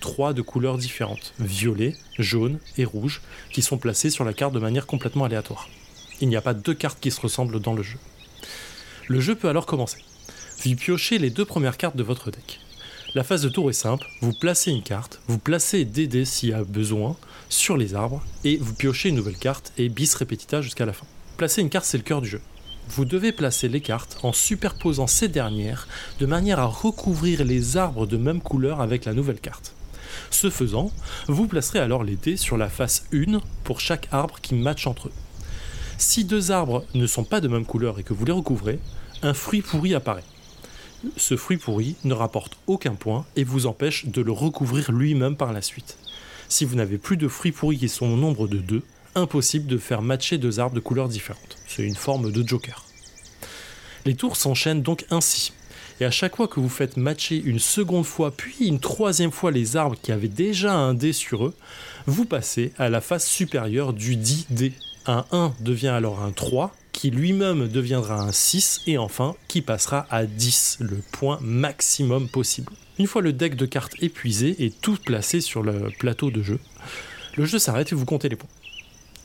3 0.01 0.33
de 0.33 0.41
couleurs 0.41 0.79
différentes, 0.79 1.35
violet, 1.41 1.95
jaune 2.19 2.61
et 2.79 2.85
rouge, 2.85 3.21
qui 3.51 3.63
sont 3.63 3.79
placés 3.79 4.11
sur 4.11 4.25
la 4.25 4.33
carte 4.33 4.55
de 4.55 4.61
manière 4.61 4.87
complètement 4.87 5.25
aléatoire. 5.25 5.69
Il 6.21 6.29
n'y 6.29 6.37
a 6.37 6.41
pas 6.41 6.55
deux 6.55 6.75
cartes 6.75 7.01
qui 7.01 7.11
se 7.11 7.21
ressemblent 7.21 7.61
dans 7.61 7.75
le 7.75 7.83
jeu. 7.83 7.99
Le 9.09 9.21
jeu 9.21 9.35
peut 9.35 9.49
alors 9.49 9.67
commencer. 9.67 9.99
Vous 10.63 10.77
piochez 10.77 11.19
les 11.19 11.31
deux 11.31 11.45
premières 11.45 11.77
cartes 11.77 11.97
de 11.97 12.03
votre 12.03 12.31
deck. 12.31 12.61
La 13.15 13.23
phase 13.23 13.43
de 13.43 13.49
tour 13.49 13.71
est 13.71 13.75
simple, 13.75 14.07
vous 14.23 14.33
placez 14.33 14.71
une 14.71 14.83
carte, 14.83 15.21
vous 15.29 15.39
placez 15.39 15.85
des 15.85 16.07
dés 16.07 16.25
s'il 16.25 16.49
y 16.49 16.53
a 16.53 16.65
besoin 16.65 17.17
sur 17.49 17.77
les 17.77 17.95
arbres, 17.95 18.25
et 18.45 18.57
vous 18.57 18.75
piochez 18.75 19.11
une 19.11 19.15
nouvelle 19.15 19.37
carte 19.37 19.73
et 19.79 19.89
bis 19.89 20.15
repetita 20.15 20.63
jusqu'à 20.63 20.87
la 20.87 20.93
fin. 20.93 21.07
Placer 21.37 21.61
une 21.61 21.71
carte, 21.71 21.85
c'est 21.85 21.99
le 21.99 22.03
cœur 22.03 22.23
du 22.23 22.29
jeu. 22.29 22.41
Vous 22.89 23.05
devez 23.05 23.33
placer 23.33 23.69
les 23.69 23.81
cartes 23.81 24.19
en 24.23 24.33
superposant 24.33 25.07
ces 25.07 25.29
dernières 25.29 25.87
de 26.19 26.27
manière 26.27 26.59
à 26.59 26.67
recouvrir 26.67 27.45
les 27.45 27.77
arbres 27.77 28.07
de 28.07 28.17
même 28.17 28.41
couleur 28.41 28.81
avec 28.81 29.05
la 29.05 29.15
nouvelle 29.15 29.41
carte. 29.41 29.75
Ce 30.31 30.51
faisant, 30.51 30.91
vous 31.29 31.47
placerez 31.47 31.79
alors 31.79 32.05
les 32.05 32.17
dés 32.17 32.37
sur 32.37 32.57
la 32.57 32.69
face 32.69 33.05
1 33.13 33.41
pour 33.65 33.81
chaque 33.81 34.09
arbre 34.13 34.41
qui 34.41 34.55
match 34.55 34.87
entre 34.87 35.09
eux. 35.09 35.13
Si 35.99 36.25
deux 36.25 36.51
arbres 36.51 36.85
ne 36.95 37.07
sont 37.07 37.25
pas 37.25 37.41
de 37.41 37.49
même 37.49 37.65
couleur 37.65 37.99
et 37.99 38.03
que 38.03 38.13
vous 38.13 38.25
les 38.25 38.33
recouvrez, 38.33 38.79
un 39.23 39.35
fruit 39.35 39.63
pourri 39.63 39.95
apparaît. 39.95 40.25
Ce 41.17 41.37
fruit 41.37 41.57
pourri 41.57 41.97
ne 42.05 42.15
rapporte 42.15 42.57
aucun 42.67 42.95
point 42.95 43.25
et 43.37 43.45
vous 43.45 43.67
empêche 43.67 44.07
de 44.07 44.23
le 44.23 44.33
recouvrir 44.33 44.93
lui-même 44.93 45.37
par 45.37 45.53
la 45.53 45.63
suite. 45.63 45.99
Si 46.49 46.65
vous 46.65 46.77
n'avez 46.77 46.99
plus 46.99 47.17
de 47.17 47.29
fruits 47.29 47.53
pourris 47.53 47.79
qui 47.79 47.89
sont 47.89 48.07
au 48.07 48.17
nombre 48.17 48.49
de 48.49 48.59
deux, 48.59 48.83
impossible 49.15 49.67
de 49.67 49.79
faire 49.79 50.03
matcher 50.03 50.39
deux 50.39 50.61
arbres 50.61 50.75
de 50.75 50.81
couleurs 50.81 51.09
différentes. 51.09 51.57
C'est 51.67 51.85
une 51.85 51.95
forme 51.95 52.33
de 52.33 52.47
joker. 52.47 52.85
Les 54.05 54.15
tours 54.15 54.37
s'enchaînent 54.37 54.83
donc 54.83 55.07
ainsi. 55.11 55.53
Et 56.01 56.05
à 56.05 56.11
chaque 56.11 56.37
fois 56.37 56.49
que 56.49 56.59
vous 56.59 56.69
faites 56.69 56.97
matcher 56.97 57.41
une 57.43 57.61
seconde 57.61 58.05
fois, 58.05 58.33
puis 58.33 58.67
une 58.67 58.81
troisième 58.81 59.31
fois 59.31 59.53
les 59.53 59.77
arbres 59.77 59.97
qui 60.01 60.11
avaient 60.11 60.29
déjà 60.29 60.75
un 60.75 60.93
dé 60.93 61.13
sur 61.13 61.47
eux, 61.47 61.55
vous 62.07 62.25
passez 62.25 62.73
à 62.79 62.89
la 62.89 63.01
face 63.01 63.27
supérieure 63.27 63.93
du 63.93 64.17
dit 64.17 64.47
dé. 64.51 64.73
Un 65.07 65.25
1 65.33 65.55
devient 65.61 65.89
alors 65.89 66.21
un 66.23 66.33
3, 66.33 66.75
qui 66.95 67.11
lui-même 67.11 67.69
deviendra 67.69 68.23
un 68.23 68.33
6, 68.33 68.83
et 68.87 68.97
enfin 68.97 69.35
qui 69.49 69.61
passera 69.61 70.07
à 70.09 70.25
10, 70.25 70.79
le 70.81 70.97
point 71.13 71.39
maximum 71.43 72.29
possible. 72.29 72.73
Une 72.99 73.09
fois 73.09 73.21
le 73.21 73.35
deck 73.35 73.57
de 73.57 73.67
cartes 73.67 73.93
épuisé 74.01 74.65
et 74.65 74.71
tout 74.71 74.97
placé 75.05 75.43
sur 75.43 75.63
le 75.63 75.91
plateau 75.99 76.31
de 76.31 76.43
jeu, 76.43 76.61
le 77.37 77.45
jeu 77.45 77.59
s'arrête 77.59 77.93
et 77.93 77.95
vous 77.97 78.07
comptez 78.07 78.29
les 78.31 78.37
points. 78.37 78.49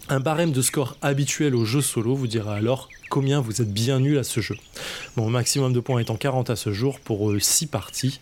Un 0.09 0.19
barème 0.19 0.51
de 0.51 0.63
score 0.63 0.97
habituel 1.03 1.53
au 1.55 1.63
jeu 1.63 1.81
solo 1.81 2.15
vous 2.15 2.25
dira 2.25 2.55
alors 2.55 2.89
combien 3.11 3.39
vous 3.39 3.61
êtes 3.61 3.71
bien 3.71 3.99
nul 3.99 4.17
à 4.17 4.23
ce 4.23 4.39
jeu. 4.41 4.55
Mon 5.15 5.29
maximum 5.29 5.71
de 5.71 5.79
points 5.79 5.99
étant 5.99 6.15
40 6.17 6.49
à 6.49 6.55
ce 6.55 6.73
jour 6.73 6.99
pour 6.99 7.31
6 7.39 7.67
parties, 7.67 8.19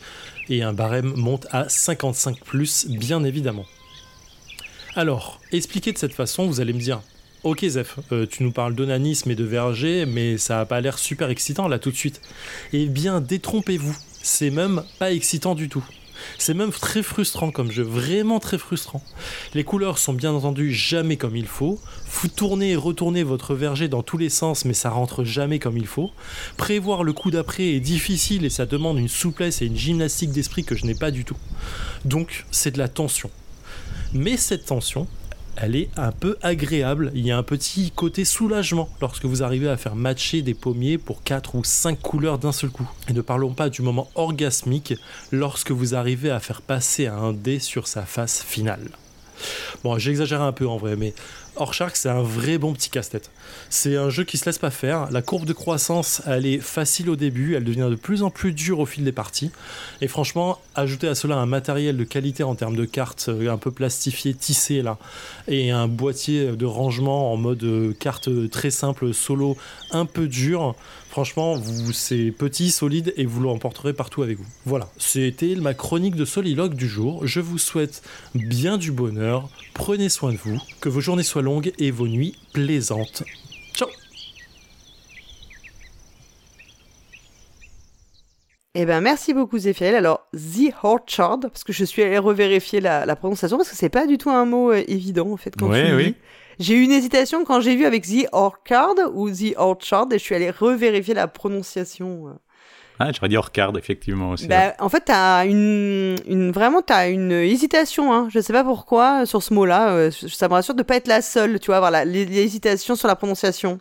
et 0.50 0.62
un 0.62 0.74
barème 0.74 1.14
monte 1.16 1.48
à 1.52 1.70
55 1.70 2.44
plus, 2.44 2.88
bien 2.90 3.24
évidemment. 3.24 3.66
Alors, 4.96 5.40
expliqué 5.54 5.94
de 5.94 5.98
cette 5.98 6.14
façon, 6.14 6.48
vous 6.48 6.60
allez 6.60 6.74
me 6.74 6.80
dire 6.80 7.02
Ok 7.44 7.64
Zef, 7.68 8.00
euh, 8.12 8.26
tu 8.26 8.44
nous 8.44 8.52
parles 8.52 8.74
d'onanisme 8.74 9.30
et 9.30 9.36
de 9.36 9.44
verger, 9.44 10.06
mais 10.08 10.38
ça 10.38 10.60
a 10.60 10.66
pas 10.66 10.82
l'air 10.82 10.98
super 10.98 11.30
excitant 11.30 11.68
là 11.68 11.78
tout 11.78 11.92
de 11.92 11.96
suite. 11.96 12.20
Eh 12.74 12.88
bien, 12.88 13.22
détrompez-vous, 13.22 13.96
c'est 14.24 14.50
même 14.50 14.84
pas 14.98 15.12
excitant 15.12 15.54
du 15.54 15.70
tout. 15.70 15.86
C'est 16.40 16.56
même 16.56 16.72
très 16.72 17.04
frustrant 17.04 17.52
comme 17.52 17.72
jeu, 17.72 17.84
vraiment 17.84 18.40
très 18.40 18.58
frustrant. 18.58 19.04
Les 19.54 19.64
couleurs 19.64 20.00
sont 20.00 20.14
bien 20.14 20.34
entendu 20.34 20.74
jamais 20.74 21.16
comme 21.16 21.36
il 21.36 21.46
faut. 21.46 21.80
Vous 22.10 22.28
tournez 22.28 22.72
et 22.72 22.76
retournez 22.76 23.24
votre 23.24 23.54
verger 23.54 23.88
dans 23.88 24.02
tous 24.02 24.18
les 24.18 24.30
sens, 24.30 24.66
mais 24.66 24.74
ça 24.74 24.90
rentre 24.90 25.24
jamais 25.24 25.60
comme 25.60 25.78
il 25.78 25.88
faut. 25.88 26.12
Prévoir 26.58 27.04
le 27.04 27.14
coup 27.14 27.30
d'après 27.30 27.66
est 27.66 27.80
difficile 27.80 28.46
et 28.46 28.50
ça 28.50 28.66
demande 28.66 28.98
une 28.98 29.08
souplesse 29.08 29.62
et 29.62 29.68
une 29.68 29.78
gymnastique 29.78 30.32
d'esprit 30.32 30.64
que 30.64 30.76
je 30.76 30.86
n'ai 30.86 30.96
pas 30.96 31.12
du 31.12 31.24
tout. 31.24 31.38
Donc, 32.04 32.46
c'est 32.50 32.72
de 32.72 32.80
la 32.80 32.88
tension. 32.88 33.30
Mais 34.14 34.38
cette 34.38 34.66
tension, 34.66 35.08
elle 35.58 35.76
est 35.76 35.90
un 35.98 36.12
peu 36.12 36.38
agréable. 36.42 37.12
Il 37.16 37.26
y 37.26 37.32
a 37.32 37.38
un 37.38 37.44
petit 37.44 37.92
côté 37.92 38.26
soulagement 38.26 38.90
lorsque 39.02 39.26
vous 39.26 39.42
arrivez 39.44 39.68
à 39.68 39.76
faire 39.76 39.96
matcher 39.96 40.44
des 40.44 40.54
pommiers 40.54 40.98
pour 40.98 41.24
4 41.24 41.56
ou 41.56 41.64
5 41.64 42.00
couleurs 42.00 42.38
d'un 42.38 42.52
seul 42.52 42.70
coup. 42.70 42.88
Et 43.10 43.14
ne 43.14 43.22
parlons 43.22 43.54
pas 43.54 43.70
du 43.70 43.82
moment 43.82 44.10
orgasmique 44.16 44.94
lorsque 45.32 45.72
vous 45.72 45.96
arrivez 45.96 46.30
à 46.30 46.40
faire 46.40 46.62
passer 46.62 47.08
un 47.08 47.34
dé 47.34 47.60
sur 47.60 47.88
sa 47.88 48.04
face 48.04 48.44
finale. 48.44 48.90
Bon, 49.84 49.98
j'exagère 49.98 50.42
un 50.42 50.52
peu 50.52 50.68
en 50.68 50.78
vrai, 50.78 50.96
mais 50.96 51.14
Orchard, 51.56 51.96
c'est 51.96 52.10
un 52.10 52.22
vrai 52.22 52.58
bon 52.58 52.74
petit 52.74 52.90
casse-tête. 52.90 53.32
C'est 53.70 53.98
un 53.98 54.10
jeu 54.10 54.24
qui 54.24 54.38
se 54.38 54.46
laisse 54.46 54.58
pas 54.58 54.70
faire. 54.70 55.12
La 55.12 55.22
courbe 55.22 55.46
de 55.46 55.54
croissance, 55.54 56.22
elle 56.26 56.46
est 56.46 56.60
facile 56.60 57.10
au 57.10 57.16
début, 57.16 57.56
elle 57.56 57.64
devient 57.64 57.88
de 57.90 57.96
plus 57.96 58.24
en 58.24 58.30
plus 58.30 58.54
dure 58.54 58.80
au 58.80 58.86
fil 58.86 59.04
des 59.04 59.12
parties. 59.12 59.52
Et 60.02 60.08
franchement, 60.08 60.60
ajouter 60.76 61.08
à 61.08 61.16
cela 61.16 61.36
un 61.38 61.46
matériel 61.46 61.98
de 61.98 62.04
qualité 62.04 62.44
en 62.44 62.56
termes 62.56 62.76
de 62.76 62.86
cartes 62.86 63.28
euh, 63.30 63.52
un 63.52 63.58
peu 63.58 63.72
plastifié, 63.72 64.34
tissé 64.34 64.82
là, 64.82 64.98
et 65.48 65.72
un 65.72 65.88
boîtier 65.88 66.52
de 66.56 66.66
rangement 66.66 67.34
en 67.34 67.38
mode 67.38 67.64
euh, 67.64 67.94
carte 67.94 68.30
très 68.50 68.72
simple, 68.72 69.14
solo, 69.14 69.58
un 69.92 70.06
peu 70.06 70.28
dur. 70.28 70.76
Franchement, 71.10 71.56
vous, 71.56 71.94
c'est 71.94 72.32
petit, 72.32 72.70
solide 72.70 73.14
et 73.18 73.26
vous 73.26 73.42
l'emporterez 73.42 73.94
partout 73.94 74.22
avec 74.22 74.38
vous. 74.38 74.46
Voilà, 74.66 74.88
c'était 74.98 75.56
ma 75.56 75.74
chronique 75.74 76.16
de 76.16 76.26
soliloque 76.26 76.76
du 76.76 76.88
jour. 76.88 77.26
Je 77.26 77.40
vous 77.40 77.58
souhaite 77.58 78.04
bien 78.36 78.78
du 78.78 78.92
bonheur, 78.92 79.50
prenez 79.74 80.10
soin 80.10 80.32
de 80.32 80.38
vous, 80.38 80.62
que 80.80 80.90
vos 80.90 81.00
journées 81.00 81.24
soient 81.24 81.42
longues 81.42 81.74
et 81.80 81.92
vos 81.92 82.08
nuits 82.08 82.36
plaisantes. 82.58 83.24
Ciao 83.74 83.88
Eh 88.74 88.86
ben 88.86 89.02
merci 89.02 89.34
beaucoup 89.34 89.58
Zéphiriel. 89.60 89.96
Alors 89.96 90.28
The 90.34 90.74
Orchard, 90.84 91.40
parce 91.42 91.64
que 91.64 91.74
je 91.74 91.86
suis 91.86 92.02
allée 92.04 92.18
revérifier 92.18 92.80
la, 92.82 93.06
la 93.06 93.16
prononciation 93.16 93.58
parce 93.58 93.70
que 93.70 93.76
c'est 93.76 93.90
pas 93.90 94.08
du 94.08 94.18
tout 94.18 94.30
un 94.30 94.46
mot 94.46 94.72
euh, 94.72 94.84
évident 94.88 95.32
en 95.32 95.38
fait 95.38 95.56
quand 95.58 95.70
Ouais, 95.70 95.88
tu 95.90 95.96
oui. 95.96 96.06
dis. 96.08 96.16
J'ai 96.60 96.74
eu 96.76 96.82
une 96.84 96.92
hésitation 96.92 97.46
quand 97.46 97.62
j'ai 97.62 97.76
vu 97.76 97.86
avec 97.86 98.06
The 98.08 98.28
Orchard 98.32 98.96
ou 99.14 99.30
The 99.30 99.54
Orchard 99.58 100.08
et 100.12 100.18
je 100.18 100.24
suis 100.24 100.34
allée 100.34 100.50
revérifier 100.50 101.14
la 101.14 101.28
prononciation. 101.28 102.40
Ah, 103.00 103.12
j'aurais 103.12 103.30
dit 103.30 103.38
Orcard, 103.38 103.78
effectivement 103.78 104.32
aussi. 104.32 104.48
Bah, 104.48 104.74
en 104.80 104.90
fait, 104.90 105.02
t'as 105.06 105.46
une, 105.46 106.16
une 106.28 106.52
vraiment 106.52 106.82
t'as 106.82 107.10
une 107.10 107.32
hésitation. 107.32 108.12
Hein. 108.14 108.28
Je 108.32 108.40
sais 108.40 108.54
pas 108.54 108.64
pourquoi 108.64 109.26
sur 109.26 109.44
ce 109.44 109.54
mot-là. 109.54 109.90
euh, 109.92 110.12
ça 110.12 110.48
me 110.48 110.54
rassure 110.54 110.74
de 110.74 110.84
pas 110.84 110.96
être 110.96 111.08
la 111.08 111.22
seule. 111.22 111.60
Tu 111.60 111.68
vois, 111.68 111.78
avoir 111.78 111.92
l'hésitation 112.06 112.96
sur 112.96 113.08
la 113.08 113.16
prononciation. 113.16 113.80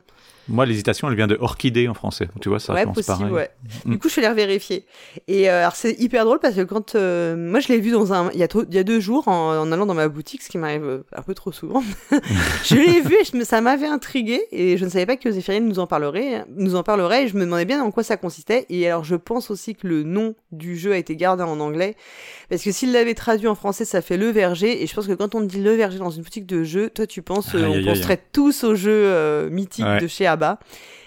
Moi, 0.48 0.64
l'hésitation, 0.66 1.08
elle 1.08 1.16
vient 1.16 1.26
de 1.26 1.36
orchidée 1.40 1.88
en 1.88 1.94
français. 1.94 2.28
Tu 2.40 2.48
vois, 2.48 2.60
ça 2.60 2.72
ouais, 2.74 2.84
possible, 2.86 3.06
pareil. 3.06 3.32
ouais. 3.32 3.50
Mm. 3.84 3.90
Du 3.92 3.98
coup, 3.98 4.08
je 4.08 4.12
suis 4.12 4.20
allée 4.20 4.30
revérifier. 4.30 4.86
Et 5.26 5.50
euh, 5.50 5.60
alors, 5.60 5.74
c'est 5.74 5.92
hyper 6.00 6.24
drôle 6.24 6.38
parce 6.38 6.54
que 6.54 6.62
quand 6.62 6.94
euh, 6.94 7.36
moi 7.36 7.60
je 7.60 7.68
l'ai 7.68 7.80
vu 7.80 7.90
dans 7.90 8.12
un, 8.12 8.30
il 8.32 8.38
y 8.38 8.42
a, 8.42 8.48
trop- 8.48 8.64
il 8.68 8.74
y 8.74 8.78
a 8.78 8.84
deux 8.84 9.00
jours 9.00 9.28
en, 9.28 9.56
en 9.58 9.72
allant 9.72 9.86
dans 9.86 9.94
ma 9.94 10.08
boutique, 10.08 10.42
ce 10.42 10.48
qui 10.48 10.58
m'arrive 10.58 10.84
euh, 10.84 11.04
un 11.14 11.22
peu 11.22 11.34
trop 11.34 11.52
souvent. 11.52 11.82
je 12.64 12.74
l'ai 12.76 13.00
vu 13.00 13.14
et 13.20 13.24
je 13.24 13.44
ça 13.44 13.60
m'avait 13.60 13.86
intrigué 13.86 14.40
et 14.52 14.76
je 14.76 14.84
ne 14.84 14.90
savais 14.90 15.06
pas 15.06 15.16
que 15.16 15.30
Zéphirine 15.30 15.66
nous 15.68 15.78
en 15.78 15.86
parlerait, 15.86 16.44
nous 16.56 16.74
en 16.74 16.82
parlerait 16.82 17.24
et 17.24 17.28
je 17.28 17.36
me 17.36 17.44
demandais 17.44 17.64
bien 17.64 17.82
en 17.82 17.90
quoi 17.90 18.02
ça 18.02 18.16
consistait. 18.16 18.66
Et 18.70 18.86
alors, 18.88 19.04
je 19.04 19.16
pense 19.16 19.50
aussi 19.50 19.74
que 19.74 19.86
le 19.86 20.02
nom 20.02 20.34
du 20.52 20.76
jeu 20.76 20.92
a 20.92 20.96
été 20.96 21.16
gardé 21.16 21.42
en 21.42 21.60
anglais 21.60 21.96
parce 22.48 22.62
que 22.62 22.72
s'il 22.72 22.92
l'avait 22.92 23.14
traduit 23.14 23.48
en 23.48 23.54
français, 23.54 23.84
ça 23.84 24.02
fait 24.02 24.16
le 24.16 24.28
verger. 24.30 24.82
Et 24.82 24.86
je 24.86 24.94
pense 24.94 25.06
que 25.06 25.12
quand 25.12 25.34
on 25.34 25.40
dit 25.40 25.62
le 25.62 25.72
verger 25.72 25.98
dans 25.98 26.10
une 26.10 26.22
boutique 26.22 26.46
de 26.46 26.62
jeux, 26.64 26.90
toi 26.90 27.06
tu 27.06 27.22
penses, 27.22 27.54
euh, 27.54 27.66
on 27.66 27.84
penserait 27.84 28.22
tous 28.32 28.64
au 28.64 28.74
jeu 28.74 28.90
euh, 28.92 29.48
mythique 29.50 29.84
Ouais. 29.84 30.00
de 30.00 30.06
chez 30.06 30.26
Abba. 30.26 30.58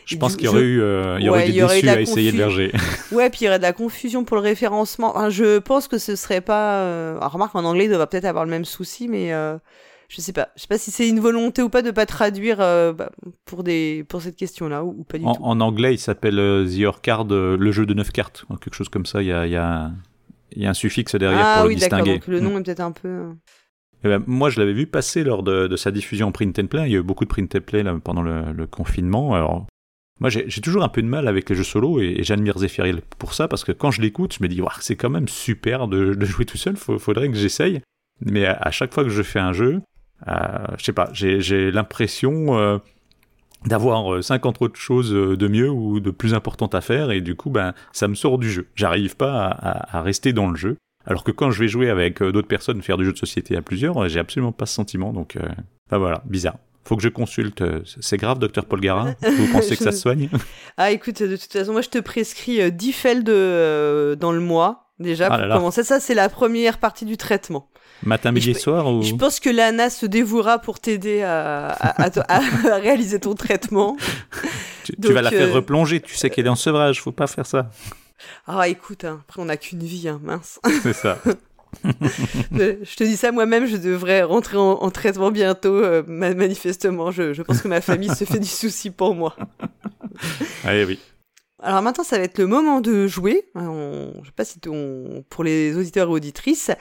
Je 0.05 0.17
pense 0.17 0.35
qu'il 0.35 0.45
y 0.45 0.47
aurait 0.47 0.61
eu, 0.61 0.81
euh, 0.81 1.17
il 1.19 1.25
y 1.25 1.29
aurait 1.29 1.41
Ouais, 1.43 1.49
eu 1.49 1.51
des 1.51 1.57
y 1.59 1.63
aurait 1.63 1.75
déçus 1.75 1.85
de 1.85 1.91
à 1.91 2.01
essayer 2.01 2.31
de 2.31 2.37
verger. 2.37 2.71
Ouais, 3.11 3.29
puis 3.29 3.41
il 3.41 3.45
y 3.45 3.47
aurait 3.47 3.59
de 3.59 3.63
la 3.63 3.73
confusion 3.73 4.23
pour 4.23 4.37
le 4.37 4.41
référencement. 4.41 5.11
Enfin, 5.15 5.29
je 5.29 5.59
pense 5.59 5.87
que 5.87 5.97
ce 5.99 6.15
serait 6.15 6.41
pas. 6.41 6.81
Euh... 6.81 7.17
alors, 7.17 7.33
remarque, 7.33 7.55
en 7.55 7.63
anglais, 7.63 7.85
il 7.85 7.91
doit 7.91 8.07
peut-être 8.07 8.25
avoir 8.25 8.43
le 8.45 8.49
même 8.49 8.65
souci, 8.65 9.07
mais 9.07 9.33
euh, 9.33 9.55
je 10.07 10.19
sais 10.21 10.33
pas. 10.33 10.49
Je 10.55 10.61
sais 10.63 10.67
pas 10.67 10.79
si 10.79 10.89
c'est 10.89 11.07
une 11.07 11.19
volonté 11.19 11.61
ou 11.61 11.69
pas 11.69 11.83
de 11.83 11.91
pas 11.91 12.07
traduire 12.07 12.57
euh, 12.59 12.91
bah, 12.91 13.11
pour 13.45 13.63
des 13.63 14.03
pour 14.09 14.23
cette 14.23 14.35
question-là 14.35 14.83
ou, 14.83 14.95
ou 14.99 15.03
pas 15.03 15.19
du 15.19 15.25
En, 15.25 15.35
tout. 15.35 15.43
en 15.43 15.59
anglais, 15.59 15.93
il 15.93 15.99
s'appelle 15.99 16.39
euh, 16.39 16.65
The 16.67 16.85
Orcard, 16.85 17.27
euh, 17.29 17.55
le 17.59 17.71
jeu 17.71 17.85
de 17.85 17.93
9 17.93 18.09
cartes. 18.11 18.45
Quelque 18.61 18.73
chose 18.75 18.89
comme 18.89 19.05
ça. 19.05 19.21
Il 19.21 19.27
y 19.27 19.31
a, 19.31 19.45
il 19.45 19.51
y 19.51 19.57
a, 19.57 19.91
il 20.51 20.63
y 20.63 20.65
a 20.65 20.69
un 20.69 20.73
suffixe 20.73 21.15
derrière 21.15 21.41
ah 21.45 21.57
pour 21.59 21.67
oui, 21.67 21.75
le 21.75 21.79
distinguer. 21.79 22.13
Donc 22.13 22.27
le 22.27 22.39
nom 22.39 22.57
est 22.59 22.63
peut-être 22.63 22.79
un 22.81 22.91
peu. 22.91 23.07
euh, 23.07 23.33
Eh 24.03 24.07
ben, 24.07 24.23
moi, 24.27 24.49
je 24.49 24.59
l'avais 24.59 24.73
vu 24.73 24.87
passer 24.87 25.23
lors 25.23 25.43
de, 25.43 25.67
de 25.67 25.75
sa 25.75 25.91
diffusion 25.91 26.27
en 26.27 26.31
print 26.31 26.57
and 26.59 26.67
play. 26.67 26.87
Il 26.87 26.91
y 26.91 26.95
a 26.95 26.99
eu 26.99 27.03
beaucoup 27.03 27.25
de 27.25 27.29
print 27.29 27.53
and 27.55 27.61
play 27.61 27.83
là, 27.83 27.97
pendant 28.03 28.21
le, 28.21 28.51
le 28.53 28.67
confinement. 28.67 29.33
Alors, 29.35 29.67
moi, 30.21 30.29
j'ai 30.29 30.61
toujours 30.61 30.83
un 30.83 30.89
peu 30.89 31.01
de 31.01 31.07
mal 31.07 31.27
avec 31.27 31.49
les 31.49 31.55
jeux 31.55 31.63
solo 31.63 32.01
et, 32.01 32.15
et 32.17 32.23
j'admire 32.23 32.57
Zephyriel 32.57 33.01
pour 33.19 33.33
ça 33.33 33.47
parce 33.47 33.63
que 33.63 33.71
quand 33.71 33.91
je 33.91 34.01
l'écoute, 34.01 34.35
je 34.37 34.43
me 34.43 34.49
dis, 34.49 34.61
c'est 34.81 34.95
quand 34.97 35.09
même 35.09 35.27
super 35.27 35.87
de, 35.87 36.13
de 36.13 36.25
jouer 36.25 36.45
tout 36.45 36.57
seul. 36.57 36.75
Faudrait 36.75 37.29
que 37.29 37.35
j'essaye. 37.35 37.81
Mais 38.25 38.45
à, 38.45 38.53
à 38.53 38.71
chaque 38.71 38.93
fois 38.93 39.03
que 39.03 39.09
je 39.09 39.23
fais 39.23 39.39
un 39.39 39.53
jeu, 39.53 39.81
euh, 40.27 40.33
je 40.77 40.83
sais 40.83 40.91
pas, 40.91 41.09
j'ai 41.13 41.39
j'ai 41.39 41.71
l'impression 41.71 42.57
euh, 42.59 42.77
d'avoir 43.65 44.13
euh, 44.13 44.21
50 44.21 44.61
autres 44.61 44.79
choses 44.79 45.13
euh, 45.13 45.35
de 45.37 45.47
mieux 45.47 45.69
ou 45.69 45.99
de 45.99 46.11
plus 46.11 46.33
importantes 46.33 46.75
à 46.75 46.81
faire 46.81 47.11
et 47.11 47.21
du 47.21 47.35
coup, 47.35 47.49
ben, 47.49 47.73
ça 47.91 48.07
me 48.07 48.15
sort 48.15 48.37
du 48.37 48.49
jeu. 48.49 48.67
J'arrive 48.75 49.15
pas 49.17 49.45
à, 49.47 49.69
à- 49.69 49.97
à 49.97 50.01
rester 50.01 50.33
dans 50.33 50.49
le 50.49 50.55
jeu. 50.55 50.77
Alors 51.05 51.23
que 51.23 51.31
quand 51.31 51.49
je 51.51 51.59
vais 51.59 51.67
jouer 51.67 51.89
avec 51.89 52.21
euh, 52.21 52.31
d'autres 52.31 52.47
personnes, 52.47 52.81
faire 52.81 52.97
du 52.97 53.05
jeu 53.05 53.13
de 53.13 53.17
société 53.17 53.55
à 53.57 53.61
plusieurs, 53.61 53.97
euh, 54.03 54.07
j'ai 54.07 54.19
absolument 54.19 54.51
pas 54.51 54.65
ce 54.65 54.75
sentiment. 54.75 55.11
Donc, 55.13 55.35
euh, 55.35 55.41
enfin 55.89 55.97
voilà, 55.97 56.21
bizarre. 56.25 56.55
Faut 56.85 56.95
que 56.95 57.03
je 57.03 57.09
consulte. 57.09 57.61
euh, 57.61 57.81
C'est 57.85 58.17
grave, 58.17 58.39
docteur 58.39 58.65
Paul 58.65 58.79
Garin 58.81 59.15
Vous 59.21 59.47
pensez 59.51 59.75
que 59.77 59.83
ça 59.83 59.91
se 59.91 59.99
soigne? 59.99 60.29
Ah, 60.77 60.91
écoute, 60.91 61.21
de 61.21 61.35
toute 61.35 61.51
façon, 61.51 61.71
moi, 61.71 61.81
je 61.81 61.89
te 61.89 61.99
prescris 61.99 62.61
euh, 62.61 62.69
10 62.69 62.93
fel 62.93 63.23
de 63.23 63.31
euh, 63.35 64.15
dans 64.15 64.31
le 64.31 64.39
mois 64.39 64.91
déjà 64.99 65.25
Ah 65.27 65.29
pour 65.29 65.37
là 65.39 65.47
là. 65.47 65.55
commencer. 65.57 65.83
Ça, 65.83 65.99
c'est 65.99 66.15
la 66.15 66.29
première 66.29 66.77
partie 66.79 67.05
du 67.05 67.15
traitement. 67.17 67.69
Matin, 68.03 68.31
midi 68.31 68.51
et 68.51 68.53
soir 68.53 68.87
ou... 68.91 69.01
Je 69.03 69.13
pense 69.15 69.39
que 69.39 69.49
Lana 69.49 69.89
se 69.89 70.05
dévouera 70.05 70.59
pour 70.59 70.79
t'aider 70.79 71.21
à, 71.21 71.67
à- 71.69 72.03
à- 72.07 72.37
à 72.37 72.39
réaliser 72.77 73.19
ton 73.19 73.35
traitement. 73.35 73.97
Tu, 74.85 75.13
vas 75.13 75.21
la 75.21 75.29
faire 75.29 75.49
euh, 75.49 75.53
replonger. 75.53 75.99
Tu 75.99 76.15
sais 76.15 76.29
qu'elle 76.29 76.45
est 76.45 76.49
en 76.49 76.55
sevrage. 76.55 77.01
Faut 77.01 77.11
pas 77.11 77.27
faire 77.27 77.45
ça. 77.45 77.69
Ah, 78.47 78.67
écoute, 78.67 79.03
hein, 79.05 79.19
après, 79.27 79.41
on 79.41 79.45
n'a 79.45 79.57
qu'une 79.57 79.83
vie, 79.83 80.07
hein, 80.07 80.19
mince. 80.23 80.59
C'est 80.81 80.93
ça. 80.93 81.19
je 81.83 82.95
te 82.95 83.03
dis 83.03 83.15
ça 83.17 83.31
moi-même, 83.31 83.65
je 83.67 83.77
devrais 83.77 84.23
rentrer 84.23 84.57
en, 84.57 84.71
en 84.71 84.89
traitement 84.91 85.31
bientôt. 85.31 85.75
euh, 85.75 86.03
ma- 86.07 86.33
manifestement, 86.33 87.11
je, 87.11 87.33
je 87.33 87.41
pense 87.41 87.61
que 87.61 87.67
ma 87.67 87.81
famille 87.81 88.09
se 88.15 88.25
fait 88.25 88.39
du 88.39 88.47
souci 88.47 88.89
pour 88.89 89.13
moi. 89.15 89.35
Allez, 90.63 90.85
oui. 90.85 90.99
Alors 91.61 91.81
maintenant, 91.81 92.03
ça 92.05 92.17
va 92.17 92.23
être 92.23 92.37
le 92.37 92.47
moment 92.47 92.79
de 92.81 93.05
jouer. 93.07 93.43
Euh, 93.57 93.59
On, 93.61 94.13
je 94.23 94.27
sais 94.27 94.33
pas 94.35 94.45
si 94.45 94.57
on, 94.67 95.23
pour 95.29 95.43
les 95.43 95.75
auditeurs 95.75 96.07
et 96.07 96.11
auditrices, 96.11 96.71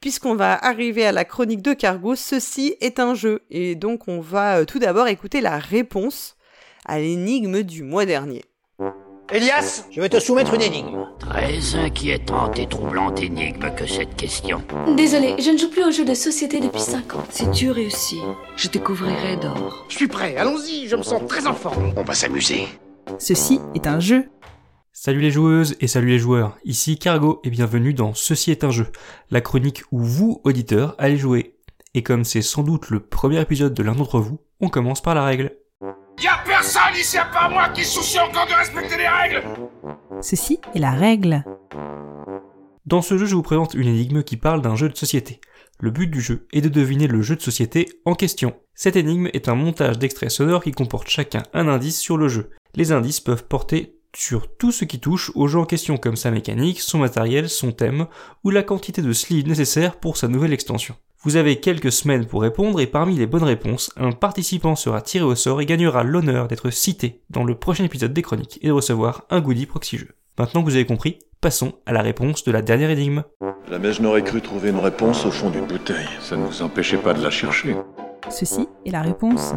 puisqu'on 0.00 0.34
va 0.34 0.54
arriver 0.54 1.06
à 1.06 1.12
la 1.12 1.24
chronique 1.24 1.62
de 1.62 1.72
Cargo. 1.72 2.14
Ceci 2.14 2.76
est 2.80 3.00
un 3.00 3.14
jeu, 3.14 3.42
et 3.50 3.74
donc 3.74 4.08
on 4.08 4.20
va 4.20 4.58
euh, 4.58 4.64
tout 4.64 4.78
d'abord 4.78 5.08
écouter 5.08 5.40
la 5.40 5.58
réponse 5.58 6.36
à 6.84 6.98
l'énigme 6.98 7.62
du 7.62 7.82
mois 7.82 8.06
dernier. 8.06 8.44
Elias, 9.32 9.84
je 9.90 10.00
vais 10.00 10.08
te 10.08 10.20
soumettre 10.20 10.54
une 10.54 10.62
énigme. 10.62 11.04
Très 11.18 11.74
inquiétante 11.74 12.60
et 12.60 12.68
troublante 12.68 13.20
énigme 13.20 13.74
que 13.74 13.84
cette 13.84 14.14
question. 14.14 14.62
Désolé, 14.96 15.34
je 15.40 15.50
ne 15.50 15.58
joue 15.58 15.68
plus 15.68 15.82
aux 15.82 15.90
jeux 15.90 16.04
de 16.04 16.14
société 16.14 16.60
depuis 16.60 16.80
5 16.80 17.16
ans. 17.16 17.24
Si 17.30 17.50
tu 17.50 17.72
réussis, 17.72 18.20
je 18.56 18.68
te 18.68 18.78
couvrirai 18.78 19.36
d'or. 19.36 19.84
Je 19.88 19.96
suis 19.96 20.06
prêt, 20.06 20.36
allons-y, 20.36 20.86
je 20.86 20.94
me 20.94 21.02
sens 21.02 21.20
très 21.26 21.48
en 21.48 21.54
forme. 21.54 21.92
On 21.96 22.02
va 22.02 22.14
s'amuser. 22.14 22.68
Ceci 23.18 23.58
est 23.74 23.88
un 23.88 23.98
jeu. 23.98 24.28
Salut 24.98 25.20
les 25.20 25.30
joueuses 25.30 25.76
et 25.80 25.88
salut 25.88 26.08
les 26.08 26.18
joueurs, 26.18 26.56
ici 26.64 26.98
Cargo 26.98 27.42
et 27.44 27.50
bienvenue 27.50 27.92
dans 27.92 28.14
Ceci 28.14 28.50
est 28.50 28.64
un 28.64 28.70
jeu, 28.70 28.86
la 29.30 29.42
chronique 29.42 29.82
où 29.92 30.02
vous, 30.02 30.40
auditeurs, 30.42 30.94
allez 30.96 31.18
jouer. 31.18 31.54
Et 31.92 32.02
comme 32.02 32.24
c'est 32.24 32.40
sans 32.40 32.62
doute 32.62 32.88
le 32.88 33.00
premier 33.00 33.38
épisode 33.38 33.74
de 33.74 33.82
l'un 33.82 33.94
d'entre 33.94 34.20
vous, 34.20 34.40
on 34.58 34.70
commence 34.70 35.02
par 35.02 35.14
la 35.14 35.22
règle. 35.22 35.54
Y'a 36.18 36.38
personne 36.46 36.96
ici 36.98 37.18
à 37.18 37.26
part 37.26 37.50
moi 37.50 37.68
qui 37.68 37.84
soucie 37.84 38.18
encore 38.18 38.46
de 38.46 38.54
respecter 38.54 38.96
les 38.96 39.06
règles 39.06 39.44
Ceci 40.22 40.60
est 40.74 40.78
la 40.78 40.92
règle. 40.92 41.44
Dans 42.86 43.02
ce 43.02 43.18
jeu, 43.18 43.26
je 43.26 43.34
vous 43.34 43.42
présente 43.42 43.74
une 43.74 43.88
énigme 43.88 44.22
qui 44.22 44.38
parle 44.38 44.62
d'un 44.62 44.76
jeu 44.76 44.88
de 44.88 44.96
société. 44.96 45.42
Le 45.78 45.90
but 45.90 46.06
du 46.06 46.22
jeu 46.22 46.48
est 46.54 46.62
de 46.62 46.70
deviner 46.70 47.06
le 47.06 47.20
jeu 47.20 47.36
de 47.36 47.42
société 47.42 47.86
en 48.06 48.14
question. 48.14 48.56
Cette 48.74 48.96
énigme 48.96 49.28
est 49.34 49.50
un 49.50 49.56
montage 49.56 49.98
d'extraits 49.98 50.30
sonores 50.30 50.64
qui 50.64 50.72
comporte 50.72 51.08
chacun 51.08 51.42
un 51.52 51.68
indice 51.68 52.00
sur 52.00 52.16
le 52.16 52.28
jeu. 52.28 52.48
Les 52.74 52.92
indices 52.92 53.20
peuvent 53.20 53.44
porter 53.44 53.95
sur 54.16 54.48
tout 54.56 54.72
ce 54.72 54.84
qui 54.84 54.98
touche 54.98 55.30
au 55.34 55.46
jeu 55.46 55.58
en 55.58 55.66
question 55.66 55.98
comme 55.98 56.16
sa 56.16 56.30
mécanique, 56.30 56.80
son 56.80 56.98
matériel, 56.98 57.48
son 57.48 57.72
thème 57.72 58.06
ou 58.44 58.50
la 58.50 58.62
quantité 58.62 59.02
de 59.02 59.12
sleeves 59.12 59.46
nécessaire 59.46 59.96
pour 59.96 60.16
sa 60.16 60.26
nouvelle 60.26 60.54
extension. 60.54 60.94
Vous 61.22 61.36
avez 61.36 61.60
quelques 61.60 61.92
semaines 61.92 62.24
pour 62.24 62.42
répondre 62.42 62.80
et 62.80 62.86
parmi 62.86 63.16
les 63.16 63.26
bonnes 63.26 63.42
réponses, 63.42 63.92
un 63.96 64.12
participant 64.12 64.74
sera 64.74 65.02
tiré 65.02 65.24
au 65.24 65.34
sort 65.34 65.60
et 65.60 65.66
gagnera 65.66 66.02
l'honneur 66.02 66.48
d'être 66.48 66.70
cité 66.70 67.20
dans 67.30 67.44
le 67.44 67.56
prochain 67.56 67.84
épisode 67.84 68.12
des 68.12 68.22
chroniques 68.22 68.58
et 68.62 68.68
de 68.68 68.72
recevoir 68.72 69.24
un 69.28 69.40
goodie 69.40 69.66
proxy 69.66 69.98
jeu. 69.98 70.08
Maintenant 70.38 70.62
que 70.62 70.70
vous 70.70 70.76
avez 70.76 70.86
compris, 70.86 71.18
passons 71.40 71.74
à 71.84 71.92
la 71.92 72.02
réponse 72.02 72.44
de 72.44 72.52
la 72.52 72.62
dernière 72.62 72.90
énigme. 72.90 73.24
Jamais 73.68 73.92
je 73.92 74.02
n'aurais 74.02 74.22
cru 74.22 74.40
trouver 74.40 74.70
une 74.70 74.78
réponse 74.78 75.26
au 75.26 75.30
fond 75.30 75.50
d'une 75.50 75.66
bouteille. 75.66 76.08
Ça 76.20 76.36
ne 76.36 76.46
nous 76.46 76.62
empêchait 76.62 76.98
pas 76.98 77.12
de 77.12 77.22
la 77.22 77.30
chercher. 77.30 77.76
Ceci 78.30 78.66
est 78.84 78.90
la 78.90 79.02
réponse. 79.02 79.52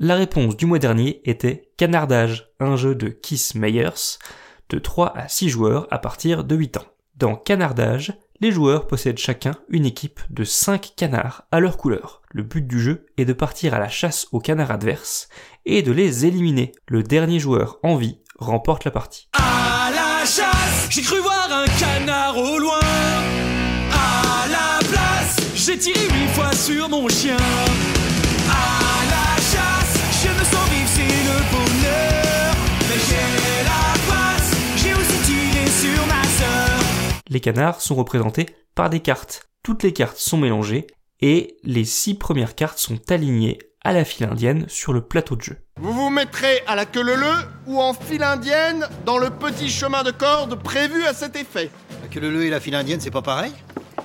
La 0.00 0.14
réponse 0.14 0.56
du 0.56 0.64
mois 0.64 0.78
dernier 0.78 1.20
était 1.24 1.72
Canardage, 1.76 2.52
un 2.60 2.76
jeu 2.76 2.94
de 2.94 3.08
Kiss 3.08 3.56
Meyers, 3.56 4.18
de 4.68 4.78
3 4.78 5.12
à 5.16 5.26
6 5.26 5.48
joueurs 5.48 5.88
à 5.90 5.98
partir 5.98 6.44
de 6.44 6.54
8 6.54 6.76
ans. 6.76 6.86
Dans 7.16 7.34
Canardage, 7.34 8.12
les 8.38 8.52
joueurs 8.52 8.86
possèdent 8.86 9.18
chacun 9.18 9.56
une 9.68 9.84
équipe 9.84 10.20
de 10.30 10.44
5 10.44 10.92
canards 10.94 11.48
à 11.50 11.58
leur 11.58 11.76
couleur. 11.76 12.22
Le 12.30 12.44
but 12.44 12.64
du 12.64 12.78
jeu 12.78 13.06
est 13.16 13.24
de 13.24 13.32
partir 13.32 13.74
à 13.74 13.80
la 13.80 13.88
chasse 13.88 14.28
aux 14.30 14.38
canards 14.38 14.70
adverses 14.70 15.28
et 15.66 15.82
de 15.82 15.90
les 15.90 16.26
éliminer. 16.26 16.70
Le 16.86 17.02
dernier 17.02 17.40
joueur 17.40 17.80
en 17.82 17.96
vie 17.96 18.20
remporte 18.38 18.84
la 18.84 18.92
partie. 18.92 19.28
À 19.32 19.90
la 19.90 20.24
chasse, 20.24 20.86
j'ai 20.90 21.02
cru 21.02 21.18
voir 21.18 21.48
un 21.50 21.66
canard 21.76 22.38
au 22.38 22.56
loin. 22.60 22.78
À 23.90 24.46
la 24.46 24.78
place, 24.88 25.38
j'ai 25.56 25.76
tiré 25.76 25.98
huit 25.98 26.28
fois 26.34 26.52
sur 26.52 26.88
mon 26.88 27.08
chien. 27.08 27.36
Les 37.30 37.40
canards 37.40 37.82
sont 37.82 37.94
représentés 37.94 38.46
par 38.74 38.88
des 38.88 39.00
cartes. 39.00 39.50
Toutes 39.62 39.82
les 39.82 39.92
cartes 39.92 40.16
sont 40.16 40.38
mélangées 40.38 40.86
et 41.20 41.58
les 41.62 41.84
6 41.84 42.14
premières 42.14 42.54
cartes 42.54 42.78
sont 42.78 42.98
alignées 43.10 43.58
à 43.84 43.92
la 43.92 44.06
file 44.06 44.26
indienne 44.26 44.64
sur 44.68 44.94
le 44.94 45.02
plateau 45.02 45.36
de 45.36 45.42
jeu. 45.42 45.56
Vous 45.78 45.92
vous 45.92 46.08
mettrez 46.08 46.62
à 46.66 46.74
la 46.74 46.86
queue 46.86 47.02
leu 47.02 47.34
ou 47.66 47.80
en 47.80 47.92
file 47.92 48.22
indienne 48.22 48.86
dans 49.04 49.18
le 49.18 49.28
petit 49.28 49.68
chemin 49.68 50.02
de 50.04 50.10
corde 50.10 50.62
prévu 50.62 51.04
à 51.04 51.12
cet 51.12 51.36
effet. 51.36 51.70
La 52.02 52.08
queue 52.08 52.20
leu 52.20 52.44
et 52.44 52.50
la 52.50 52.60
file 52.60 52.74
indienne, 52.74 53.00
c'est 53.00 53.10
pas 53.10 53.22
pareil? 53.22 53.52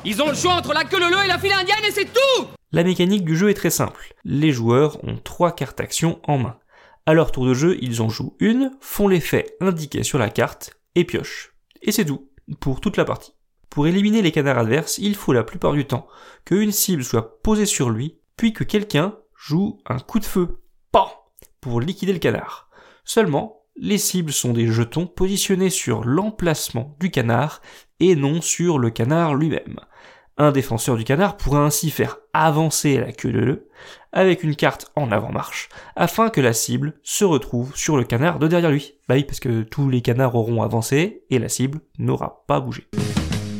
Ils 0.04 0.22
ont 0.22 0.28
le 0.28 0.36
choix 0.36 0.56
entre 0.56 0.74
la 0.74 0.84
queue 0.84 1.00
leu 1.00 1.24
et 1.24 1.28
la 1.28 1.40
file 1.40 1.54
indienne 1.54 1.86
et 1.88 1.92
c'est 1.92 2.12
tout 2.12 2.48
La 2.74 2.84
mécanique 2.84 3.24
du 3.24 3.38
jeu 3.38 3.50
est 3.50 3.54
très 3.54 3.70
simple. 3.70 4.14
Les 4.26 4.52
joueurs 4.52 5.02
ont 5.06 5.16
trois 5.16 5.56
cartes 5.56 5.80
action 5.80 6.20
en 6.24 6.40
main. 6.40 6.58
À 7.06 7.14
leur 7.14 7.32
tour 7.32 7.46
de 7.46 7.54
jeu, 7.54 7.78
ils 7.82 8.02
en 8.02 8.10
jouent 8.10 8.36
une, 8.40 8.72
font 8.82 9.08
l'effet 9.08 9.56
indiqué 9.62 10.04
sur 10.04 10.20
la 10.20 10.30
carte 10.30 10.72
et 10.96 11.06
piochent. 11.06 11.54
Et 11.82 11.92
c'est 11.92 12.06
tout, 12.06 12.30
pour 12.60 12.82
toute 12.82 12.98
la 12.98 13.06
partie. 13.06 13.34
Pour 13.70 13.88
éliminer 13.88 14.22
les 14.22 14.32
canards 14.32 14.60
adverses, 14.60 14.98
il 15.00 15.16
faut 15.16 15.34
la 15.34 15.44
plupart 15.44 15.74
du 15.74 15.86
temps 15.86 16.08
qu'une 16.46 16.72
cible 16.72 17.04
soit 17.04 17.42
posée 17.42 17.66
sur 17.66 17.90
lui, 17.90 18.20
puis 18.38 18.54
que 18.54 18.64
quelqu'un 18.64 19.18
joue 19.36 19.80
un 19.86 19.98
coup 19.98 20.20
de 20.20 20.26
feu, 20.26 20.62
PAN, 20.92 21.10
pour 21.60 21.82
liquider 21.82 22.14
le 22.14 22.20
canard. 22.20 22.70
Seulement, 23.04 23.64
les 23.76 23.98
cibles 23.98 24.32
sont 24.32 24.54
des 24.54 24.68
jetons 24.68 25.08
positionnés 25.08 25.72
sur 25.72 26.04
l'emplacement 26.04 26.96
du 27.00 27.10
canard 27.10 27.62
et 28.00 28.16
non 28.16 28.42
sur 28.42 28.78
le 28.78 28.92
canard 28.92 29.34
lui-même. 29.34 29.80
Un 30.38 30.52
défenseur 30.52 30.98
du 30.98 31.04
canard 31.04 31.38
pourra 31.38 31.60
ainsi 31.60 31.92
faire 31.92 32.18
avancer 32.34 32.98
la 32.98 33.12
queue 33.12 33.32
de 33.32 33.40
le 33.40 33.70
avec 34.12 34.44
une 34.44 34.56
carte 34.56 34.92
en 34.96 35.12
avant-marche, 35.12 35.70
afin 35.96 36.30
que 36.30 36.42
la 36.42 36.54
cible 36.54 36.94
se 37.04 37.24
retrouve 37.24 37.76
sur 37.76 37.98
le 37.98 38.04
canard 38.04 38.40
de 38.40 38.48
derrière 38.48 38.72
lui. 38.72 38.96
Bah 39.08 39.16
oui, 39.16 39.26
parce 39.26 39.40
que 39.40 39.62
tous 39.62 39.90
les 39.90 40.02
canards 40.02 40.34
auront 40.34 40.64
avancé 40.64 41.24
et 41.30 41.38
la 41.38 41.50
cible 41.50 41.82
n'aura 42.00 42.44
pas 42.48 42.60
bougé. 42.60 42.88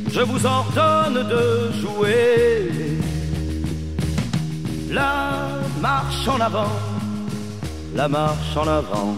Je 0.08 0.20
vous 0.20 0.46
ordonne 0.46 1.28
de 1.28 1.72
jouer 1.72 2.70
la 4.90 5.60
marche 5.80 6.26
en 6.26 6.40
avant, 6.40 6.72
la 7.94 8.08
marche 8.08 8.56
en 8.56 8.66
avant. 8.66 9.14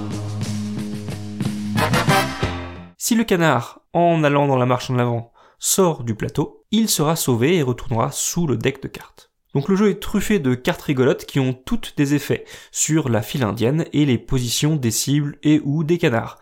Si 2.98 3.14
le 3.14 3.24
canard, 3.24 3.80
en 3.94 4.24
allant 4.24 4.46
dans 4.46 4.56
la 4.56 4.66
marche 4.66 4.90
en 4.90 4.98
avant, 4.98 5.32
sort 5.58 6.02
du 6.02 6.14
plateau, 6.14 6.55
il 6.70 6.88
sera 6.88 7.16
sauvé 7.16 7.56
et 7.56 7.62
retournera 7.62 8.10
sous 8.12 8.46
le 8.46 8.56
deck 8.56 8.82
de 8.82 8.88
cartes. 8.88 9.30
Donc 9.54 9.68
le 9.68 9.76
jeu 9.76 9.90
est 9.90 10.00
truffé 10.00 10.38
de 10.38 10.54
cartes 10.54 10.82
rigolotes 10.82 11.24
qui 11.24 11.40
ont 11.40 11.54
toutes 11.54 11.94
des 11.96 12.14
effets 12.14 12.44
sur 12.72 13.08
la 13.08 13.22
file 13.22 13.44
indienne 13.44 13.86
et 13.92 14.04
les 14.04 14.18
positions 14.18 14.76
des 14.76 14.90
cibles 14.90 15.38
et 15.42 15.60
ou 15.64 15.84
des 15.84 15.98
canards. 15.98 16.38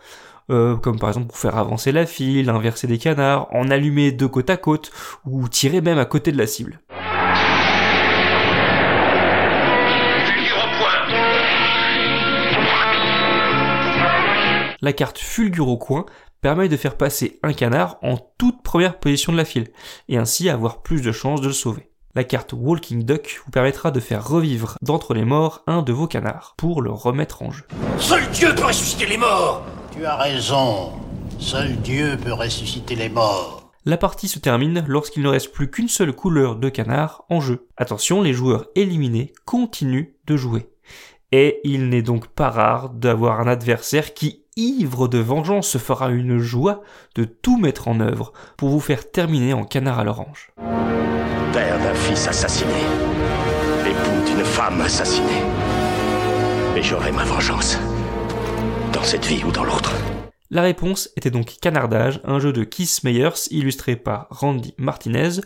Euh, 0.51 0.75
comme 0.75 0.99
par 0.99 1.09
exemple 1.09 1.27
pour 1.27 1.37
faire 1.37 1.57
avancer 1.57 1.91
la 1.91 2.05
file, 2.05 2.49
inverser 2.49 2.87
des 2.87 2.97
canards, 2.97 3.47
en 3.51 3.71
allumer 3.71 4.11
deux 4.11 4.27
côte 4.27 4.49
à 4.49 4.57
côte, 4.57 4.91
ou 5.25 5.47
tirer 5.47 5.81
même 5.81 5.97
à 5.97 6.05
côté 6.05 6.31
de 6.31 6.37
la 6.37 6.45
cible. 6.45 6.81
La 14.81 14.93
carte 14.93 15.17
Fulgure 15.17 15.67
au 15.67 15.77
coin 15.77 16.05
permet 16.45 16.69
de 16.69 16.77
faire 16.77 16.95
passer 16.95 17.39
un 17.41 17.53
canard 17.53 17.97
en 18.03 18.17
toute 18.37 18.61
première 18.61 18.99
position 18.99 19.31
de 19.31 19.37
la 19.37 19.45
file, 19.45 19.69
et 20.09 20.17
ainsi 20.17 20.47
avoir 20.47 20.83
plus 20.83 21.01
de 21.01 21.11
chances 21.11 21.41
de 21.41 21.47
le 21.47 21.53
sauver. 21.53 21.89
La 22.13 22.23
carte 22.23 22.53
Walking 22.53 23.01
Duck 23.01 23.41
vous 23.43 23.49
permettra 23.49 23.89
de 23.89 23.99
faire 23.99 24.27
revivre 24.27 24.77
d'entre 24.83 25.15
les 25.15 25.25
morts 25.25 25.63
un 25.65 25.81
de 25.81 25.91
vos 25.91 26.05
canards, 26.05 26.53
pour 26.55 26.83
le 26.83 26.91
remettre 26.91 27.41
en 27.41 27.49
jeu. 27.49 27.63
Seul 27.97 28.21
Dieu 28.31 28.53
peut 28.53 28.65
ressusciter 28.65 29.07
les 29.07 29.17
morts 29.17 29.65
Tu 29.91 30.05
as 30.05 30.17
raison. 30.17 30.91
Seul 31.39 31.77
Dieu 31.77 32.15
peut 32.23 32.33
ressusciter 32.33 32.93
les 32.93 33.09
morts. 33.09 33.71
La 33.83 33.97
partie 33.97 34.27
se 34.27 34.37
termine 34.37 34.85
lorsqu'il 34.87 35.23
ne 35.23 35.29
reste 35.29 35.51
plus 35.51 35.71
qu'une 35.71 35.89
seule 35.89 36.13
couleur 36.13 36.57
de 36.57 36.69
canard 36.69 37.23
en 37.31 37.41
jeu. 37.41 37.67
Attention, 37.75 38.21
les 38.21 38.33
joueurs 38.33 38.67
éliminés 38.75 39.33
continuent 39.45 40.13
de 40.27 40.37
jouer. 40.37 40.69
Et 41.31 41.59
il 41.63 41.89
n'est 41.89 42.03
donc 42.03 42.27
pas 42.27 42.51
rare 42.51 42.91
d'avoir 42.91 43.39
un 43.39 43.47
adversaire 43.47 44.13
qui, 44.13 44.44
ivre 44.55 45.07
de 45.07 45.17
vengeance, 45.17 45.67
se 45.67 45.77
fera 45.77 46.09
une 46.09 46.37
joie 46.37 46.81
de 47.15 47.23
tout 47.23 47.57
mettre 47.57 47.87
en 47.87 47.99
œuvre 47.99 48.33
pour 48.57 48.69
vous 48.69 48.79
faire 48.79 49.11
terminer 49.11 49.53
en 49.53 49.63
canard 49.63 49.99
à 49.99 50.03
l'orange. 50.03 50.51
Père 51.53 51.77
d'un 51.79 51.93
fils 51.93 52.27
assassiné, 52.27 52.71
époux 53.85 54.25
d'une 54.25 54.45
femme 54.45 54.81
assassinée. 54.81 55.43
Et 56.75 56.83
j'aurai 56.83 57.11
ma 57.11 57.23
vengeance. 57.23 57.77
Dans 58.93 59.03
cette 59.03 59.25
vie 59.25 59.43
ou 59.43 59.51
dans 59.51 59.63
l'autre. 59.63 59.93
La 60.51 60.61
réponse 60.61 61.09
était 61.17 61.31
donc 61.31 61.57
Canardage, 61.59 62.21
un 62.23 62.39
jeu 62.39 62.53
de 62.53 62.63
Keith 62.63 63.03
Meyers 63.03 63.49
illustré 63.51 63.95
par 63.95 64.27
Randy 64.29 64.73
Martinez 64.77 65.41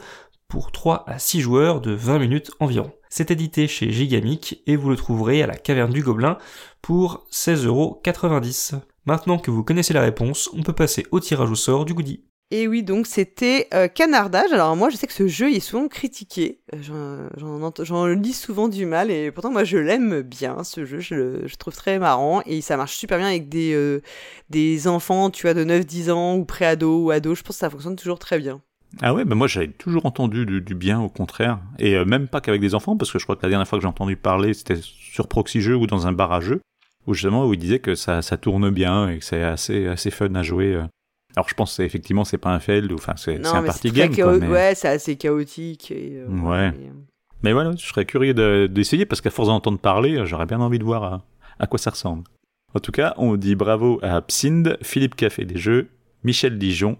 pour 0.47 0.71
3 0.71 1.05
à 1.07 1.19
6 1.19 1.41
joueurs 1.41 1.79
de 1.79 1.91
20 1.91 2.19
minutes 2.19 2.51
environ. 2.59 2.91
C'est 3.09 3.31
édité 3.31 3.67
chez 3.67 3.91
Gigamic 3.91 4.61
et 4.67 4.75
vous 4.75 4.89
le 4.89 4.95
trouverez 4.95 5.41
à 5.41 5.47
la 5.47 5.55
Caverne 5.55 5.93
du 5.93 6.03
Gobelin 6.03 6.37
pour 6.81 7.25
16,90€. 7.31 8.81
Maintenant 9.09 9.39
que 9.39 9.49
vous 9.49 9.63
connaissez 9.63 9.91
la 9.95 10.01
réponse, 10.01 10.51
on 10.55 10.61
peut 10.61 10.71
passer 10.71 11.07
au 11.09 11.19
tirage 11.19 11.49
au 11.49 11.55
sort 11.55 11.83
du 11.83 11.95
goodie. 11.95 12.23
Et 12.51 12.67
oui, 12.67 12.83
donc 12.83 13.07
c'était 13.07 13.67
euh, 13.73 13.87
Canardage. 13.87 14.51
Alors 14.53 14.75
moi, 14.75 14.91
je 14.91 14.97
sais 14.97 15.07
que 15.07 15.13
ce 15.13 15.27
jeu 15.27 15.49
il 15.49 15.55
est 15.55 15.59
souvent 15.59 15.87
critiqué. 15.87 16.59
Euh, 16.75 17.27
J'en- 17.35 18.05
lis 18.05 18.33
souvent 18.33 18.67
du 18.67 18.85
mal 18.85 19.09
et 19.09 19.31
pourtant 19.31 19.49
moi 19.49 19.63
je 19.63 19.79
l'aime 19.79 20.21
bien 20.21 20.63
ce 20.63 20.85
jeu. 20.85 20.99
Je 20.99 21.15
le 21.15 21.47
je 21.47 21.55
trouve 21.55 21.73
très 21.75 21.97
marrant 21.97 22.43
et 22.45 22.61
ça 22.61 22.77
marche 22.77 22.97
super 22.97 23.17
bien 23.17 23.29
avec 23.29 23.49
des 23.49 23.73
euh, 23.73 24.03
des 24.51 24.87
enfants, 24.87 25.31
tu 25.31 25.47
vois, 25.47 25.55
de 25.55 25.63
9-10 25.65 26.11
ans 26.11 26.35
ou 26.37 26.45
pré-ado 26.45 27.05
ou 27.05 27.09
ado. 27.09 27.33
Je 27.33 27.41
pense 27.41 27.55
que 27.55 27.61
ça 27.61 27.69
fonctionne 27.71 27.95
toujours 27.95 28.19
très 28.19 28.37
bien. 28.37 28.61
Ah 29.01 29.15
ouais, 29.15 29.25
bah 29.25 29.33
moi 29.33 29.47
j'avais 29.47 29.69
toujours 29.69 30.05
entendu 30.05 30.45
du, 30.45 30.61
du 30.61 30.75
bien 30.75 30.99
au 31.01 31.09
contraire. 31.09 31.59
Et 31.79 31.95
euh, 31.95 32.05
même 32.05 32.27
pas 32.27 32.41
qu'avec 32.41 32.61
des 32.61 32.75
enfants, 32.75 32.95
parce 32.95 33.11
que 33.11 33.17
je 33.17 33.23
crois 33.25 33.35
que 33.35 33.41
la 33.43 33.49
dernière 33.49 33.67
fois 33.67 33.79
que 33.79 33.81
j'ai 33.81 33.87
entendu 33.89 34.17
parler, 34.17 34.53
c'était 34.53 34.79
sur 34.79 35.27
Proxy 35.27 35.61
Jeux 35.61 35.75
ou 35.75 35.87
dans 35.87 36.05
un 36.05 36.11
bar 36.11 36.31
à 36.31 36.41
jeux, 36.41 36.61
où 37.09 37.13
justement 37.13 37.45
où 37.45 37.53
il 37.53 37.59
disait 37.59 37.79
que 37.79 37.95
ça, 37.95 38.21
ça 38.21 38.37
tourne 38.37 38.69
bien 38.69 39.09
et 39.09 39.19
que 39.19 39.25
c'est 39.25 39.43
assez, 39.43 39.87
assez 39.87 40.11
fun 40.11 40.33
à 40.35 40.43
jouer. 40.43 40.73
euh. 40.75 40.83
Alors 41.35 41.47
je 41.49 41.53
pense 41.53 41.79
effectivement 41.79 42.23
c'est 42.25 42.37
pas 42.37 42.49
un 42.51 42.59
fail, 42.59 42.87
enfin 42.93 43.13
c'est 43.17 43.45
un 43.45 43.63
party 43.63 43.91
game. 43.91 44.15
Quoi, 44.15 44.37
mais... 44.39 44.47
Ouais, 44.47 44.73
c'est 44.75 44.87
assez 44.87 45.15
chaotique. 45.15 45.91
Et, 45.91 46.13
euh, 46.17 46.27
Ouais. 46.27 46.71
mais, 46.71 46.87
euh, 46.87 46.91
Mais 47.43 47.53
voilà, 47.53 47.71
je 47.77 47.85
serais 47.85 48.05
curieux 48.05 48.33
de- 48.33 48.67
d'essayer 48.71 49.05
parce 49.05 49.21
qu'à 49.21 49.29
force 49.29 49.47
d'entendre 49.49 49.79
parler, 49.79 50.25
j'aurais 50.25 50.45
bien 50.45 50.59
envie 50.59 50.79
de 50.79 50.83
voir 50.83 51.03
à, 51.03 51.21
à 51.59 51.67
quoi 51.67 51.77
ça 51.79 51.91
ressemble. 51.91 52.23
En 52.75 52.79
tout 52.79 52.91
cas, 52.91 53.13
on 53.17 53.35
dit 53.35 53.55
bravo 53.55 53.99
à 54.03 54.21
Psind, 54.21 54.77
Philippe 54.81 55.15
Café 55.15 55.45
des 55.45 55.57
Jeux, 55.57 55.87
Michel 56.23 56.57
Dijon, 56.57 56.97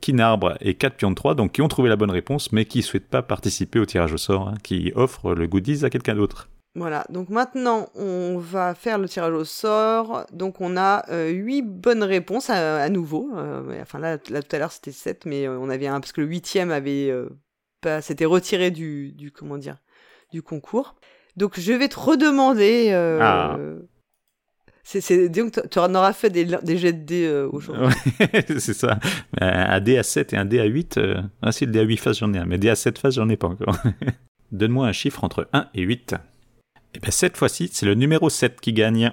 Kinarbre 0.00 0.54
et 0.60 0.74
4 0.74 0.96
Pion 0.96 1.14
3, 1.14 1.34
donc 1.34 1.52
qui 1.52 1.62
ont 1.62 1.68
trouvé 1.68 1.88
la 1.88 1.96
bonne 1.96 2.10
réponse, 2.10 2.50
mais 2.52 2.64
qui 2.64 2.78
ne 2.78 2.82
souhaitent 2.82 3.08
pas 3.08 3.22
participer 3.22 3.78
au 3.78 3.86
tirage 3.86 4.12
au 4.12 4.16
sort, 4.18 4.48
hein, 4.48 4.54
qui 4.62 4.92
offre 4.94 5.34
le 5.34 5.46
goodies 5.46 5.84
à 5.84 5.90
quelqu'un 5.90 6.14
d'autre. 6.14 6.48
Voilà, 6.74 7.04
donc 7.10 7.28
maintenant 7.28 7.90
on 7.94 8.38
va 8.38 8.74
faire 8.74 8.96
le 8.98 9.06
tirage 9.08 9.34
au 9.34 9.44
sort. 9.44 10.26
Donc 10.32 10.60
on 10.60 10.76
a 10.78 11.04
euh, 11.10 11.28
8 11.28 11.62
bonnes 11.62 12.02
réponses 12.02 12.48
à, 12.48 12.76
à 12.82 12.88
nouveau. 12.88 13.30
Euh, 13.36 13.80
enfin 13.82 13.98
là, 13.98 14.16
là 14.30 14.42
tout 14.42 14.56
à 14.56 14.58
l'heure 14.58 14.72
c'était 14.72 14.90
7, 14.92 15.26
mais 15.26 15.46
euh, 15.46 15.58
on 15.58 15.68
avait 15.68 15.86
un 15.86 16.00
parce 16.00 16.12
que 16.12 16.22
le 16.22 16.26
huitième 16.28 16.70
avait 16.70 17.10
euh, 17.10 17.28
pas, 17.82 18.00
s'était 18.00 18.24
retiré 18.24 18.70
du, 18.70 19.12
du 19.12 19.30
comment 19.32 19.58
dire 19.58 19.76
du 20.32 20.40
concours. 20.42 20.94
Donc 21.36 21.60
je 21.60 21.72
vais 21.74 21.88
te 21.88 21.98
redemander. 21.98 22.88
Euh, 22.92 23.18
Ah. 23.20 23.58
C'est, 24.84 25.00
c'est, 25.00 25.30
que 25.30 25.66
tu 25.68 25.78
en 25.78 25.94
auras 25.94 26.12
fait 26.12 26.28
des, 26.30 26.44
des 26.44 26.76
jets 26.76 26.92
de 26.92 27.04
dés 27.04 27.26
euh, 27.26 27.48
aujourd'hui. 27.52 27.86
Ouais, 28.18 28.44
c'est 28.58 28.74
ça. 28.74 28.98
Un 29.40 29.78
dé 29.80 29.96
à 29.96 30.02
7 30.02 30.32
et 30.32 30.36
un 30.36 30.44
dé 30.44 30.58
à 30.58 30.64
8. 30.64 30.98
euh, 30.98 31.22
Ah 31.40 31.52
si, 31.52 31.66
le 31.66 31.70
dé 31.72 31.78
à 31.78 31.82
8 31.82 31.98
faces 31.98 32.18
j'en 32.18 32.32
ai 32.34 32.38
un, 32.38 32.46
mais 32.46 32.58
dé 32.58 32.68
à 32.68 32.74
7 32.74 32.98
faces 32.98 33.14
j'en 33.14 33.28
ai 33.28 33.36
pas 33.36 33.46
encore. 33.46 33.76
Donne-moi 34.50 34.86
un 34.88 34.92
chiffre 34.92 35.22
entre 35.22 35.48
1 35.52 35.68
et 35.74 35.82
8. 35.82 36.16
Et 36.94 36.98
bien 36.98 37.10
cette 37.10 37.36
fois-ci, 37.36 37.70
c'est 37.72 37.86
le 37.86 37.94
numéro 37.94 38.28
7 38.28 38.60
qui 38.60 38.72
gagne. 38.72 39.12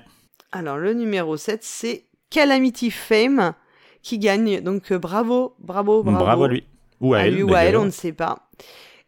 Alors 0.52 0.78
le 0.78 0.94
numéro 0.94 1.38
7, 1.38 1.64
c'est 1.64 2.06
Calamity 2.30 2.92
Fame 2.92 3.54
qui 4.02 4.20
gagne. 4.20 4.62
Donc 4.62 4.92
euh, 4.92 5.00
bravo, 5.00 5.56
bravo, 5.60 6.04
bravo. 6.04 6.18
Bravo 6.18 6.44
à 6.44 6.48
lui. 6.48 6.64
Ou 7.02 7.14
à 7.14 7.22
elle, 7.22 7.36
lui 7.36 7.44
ou 7.44 7.54
à 7.54 7.60
elle, 7.62 7.78
on 7.78 7.86
ne 7.86 7.92
sait 7.92 8.12
pas. 8.12 8.50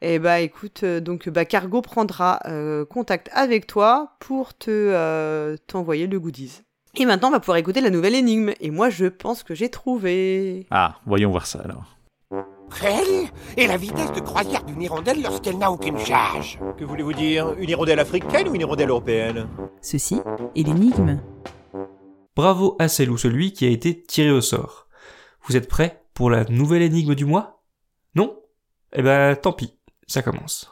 Et 0.01 0.17
bah 0.17 0.39
écoute, 0.39 0.81
euh, 0.83 0.99
donc 0.99 1.29
bah 1.29 1.45
Cargo 1.45 1.81
prendra 1.81 2.39
euh, 2.47 2.85
contact 2.85 3.29
avec 3.33 3.67
toi 3.67 4.13
pour 4.19 4.57
te 4.57 4.71
euh, 4.71 5.57
t'envoyer 5.67 6.07
le 6.07 6.19
goodies. 6.19 6.61
Et 6.95 7.05
maintenant, 7.05 7.27
on 7.27 7.31
va 7.31 7.39
pouvoir 7.39 7.57
écouter 7.57 7.81
la 7.81 7.91
nouvelle 7.91 8.15
énigme. 8.15 8.51
Et 8.59 8.71
moi, 8.71 8.89
je 8.89 9.05
pense 9.05 9.43
que 9.43 9.53
j'ai 9.53 9.69
trouvé. 9.69 10.65
Ah, 10.71 10.95
voyons 11.05 11.29
voir 11.29 11.45
ça 11.45 11.59
alors. 11.59 11.97
Quelle 12.79 13.27
est 13.57 13.67
la 13.67 13.77
vitesse 13.77 14.11
de 14.11 14.19
croisière 14.21 14.63
d'une 14.63 14.81
hirondelle 14.81 15.21
lorsqu'elle 15.21 15.57
n'a 15.57 15.71
aucune 15.71 15.97
charge 15.97 16.59
Que 16.77 16.85
voulez-vous 16.85 17.13
dire 17.13 17.53
Une 17.59 17.69
hirondelle 17.69 17.99
africaine 17.99 18.47
ou 18.47 18.55
une 18.55 18.61
hirondelle 18.61 18.89
européenne? 18.89 19.47
Ceci 19.81 20.19
est 20.55 20.63
l'énigme. 20.63 21.19
Bravo 22.35 22.75
à 22.79 22.87
celle 22.87 23.11
ou 23.11 23.17
celui 23.17 23.53
qui 23.53 23.65
a 23.65 23.69
été 23.69 24.01
tiré 24.01 24.31
au 24.31 24.41
sort. 24.41 24.87
Vous 25.43 25.55
êtes 25.57 25.67
prêts 25.67 26.03
pour 26.13 26.29
la 26.29 26.45
nouvelle 26.45 26.81
énigme 26.81 27.15
du 27.15 27.25
mois? 27.25 27.61
Non? 28.15 28.39
Eh 28.93 29.01
ben 29.01 29.35
tant 29.35 29.53
pis, 29.53 29.77
ça 30.07 30.21
commence. 30.21 30.71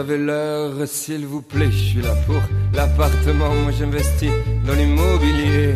Avez 0.00 0.16
l'heure, 0.16 0.72
s'il 0.86 1.26
vous 1.26 1.42
plaît, 1.42 1.70
je 1.70 1.76
suis 1.76 2.00
là 2.00 2.14
pour 2.26 2.40
l'appartement, 2.72 3.52
moi 3.54 3.70
j'investis 3.70 4.30
dans 4.66 4.72
l'immobilier. 4.72 5.74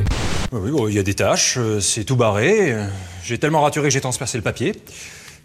Oui, 0.51 0.71
bon, 0.71 0.89
il 0.89 0.95
y 0.95 0.99
a 0.99 1.03
des 1.03 1.13
tâches, 1.13 1.57
euh, 1.59 1.79
c'est 1.79 2.05
tout 2.05 2.17
barré. 2.17 2.75
J'ai 3.23 3.37
tellement 3.37 3.61
raturé 3.61 3.89
que 3.89 3.93
j'ai 3.93 4.01
transpercé 4.01 4.39
le 4.39 4.43
papier. 4.43 4.73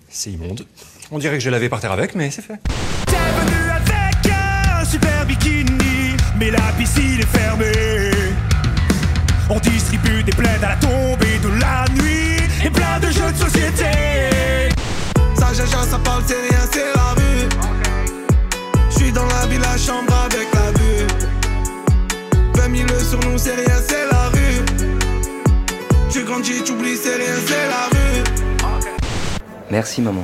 C'est 0.08 0.32
immonde. 0.32 0.66
On 1.12 1.20
dirait 1.20 1.36
que 1.36 1.44
j'ai 1.44 1.50
lavé 1.50 1.68
par 1.68 1.82
terre 1.82 1.92
avec, 1.92 2.16
mais 2.16 2.32
c'est 2.32 2.42
fait. 2.42 2.54
avec 2.54 4.32
un 4.32 4.86
super 4.86 5.26
bikini, 5.26 6.16
mais 6.40 6.50
la 6.50 6.72
piscine 6.78 7.20
est 7.20 7.38
fermée. 7.38 8.12
On 9.50 9.60
distribue 9.60 10.24
des 10.24 10.32
plaids 10.32 10.58
à 10.64 10.70
la 10.70 10.76
tombée 10.78 11.38
de 11.44 11.60
la 11.60 11.84
nuit, 12.02 12.38
et 12.66 12.70
plein 12.70 12.98
de 13.00 13.08
jeux 13.08 13.32
de 13.32 13.38
société. 13.38 14.70
Ça 15.38 15.54
ça 15.54 16.00
parle, 16.00 16.24
c'est 16.26 16.36
rien, 16.36 16.60
c'est 16.72 16.96
la 16.96 17.14
rue. 17.14 17.79
Dans 19.14 19.26
la 19.26 19.48
ville, 19.48 19.60
la 19.60 19.76
chambre 19.76 20.14
avec 20.26 20.48
la 20.54 20.72
vue. 20.80 21.08
20 22.54 22.88
000 22.88 23.00
sur 23.00 23.20
nous, 23.22 23.38
c'est 23.40 23.56
rien, 23.56 23.76
c'est 23.88 24.06
la 24.06 24.30
rue. 24.30 24.64
Tu 26.12 26.24
grandis, 26.24 26.64
tu 26.64 26.74
oublies, 26.74 26.96
c'est 26.96 27.16
rien, 27.16 27.36
c'est 27.48 27.68
la 27.68 27.88
rue. 27.92 28.24
Merci 29.72 30.02
maman. 30.02 30.24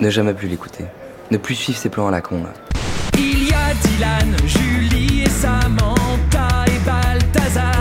Ne 0.00 0.08
jamais 0.08 0.34
plus 0.34 0.46
l'écouter. 0.46 0.84
Ne 1.32 1.38
plus 1.38 1.56
suivre 1.56 1.78
ses 1.78 1.88
plans 1.88 2.06
à 2.06 2.10
la 2.12 2.20
con 2.20 2.44
là. 2.44 2.52
Il 3.14 3.48
y 3.48 3.52
a 3.52 3.74
Dylan, 3.82 4.36
Julie 4.46 5.24
et 5.24 5.30
Samantha 5.30 6.64
et 6.68 6.78
Balthazar. 6.86 7.77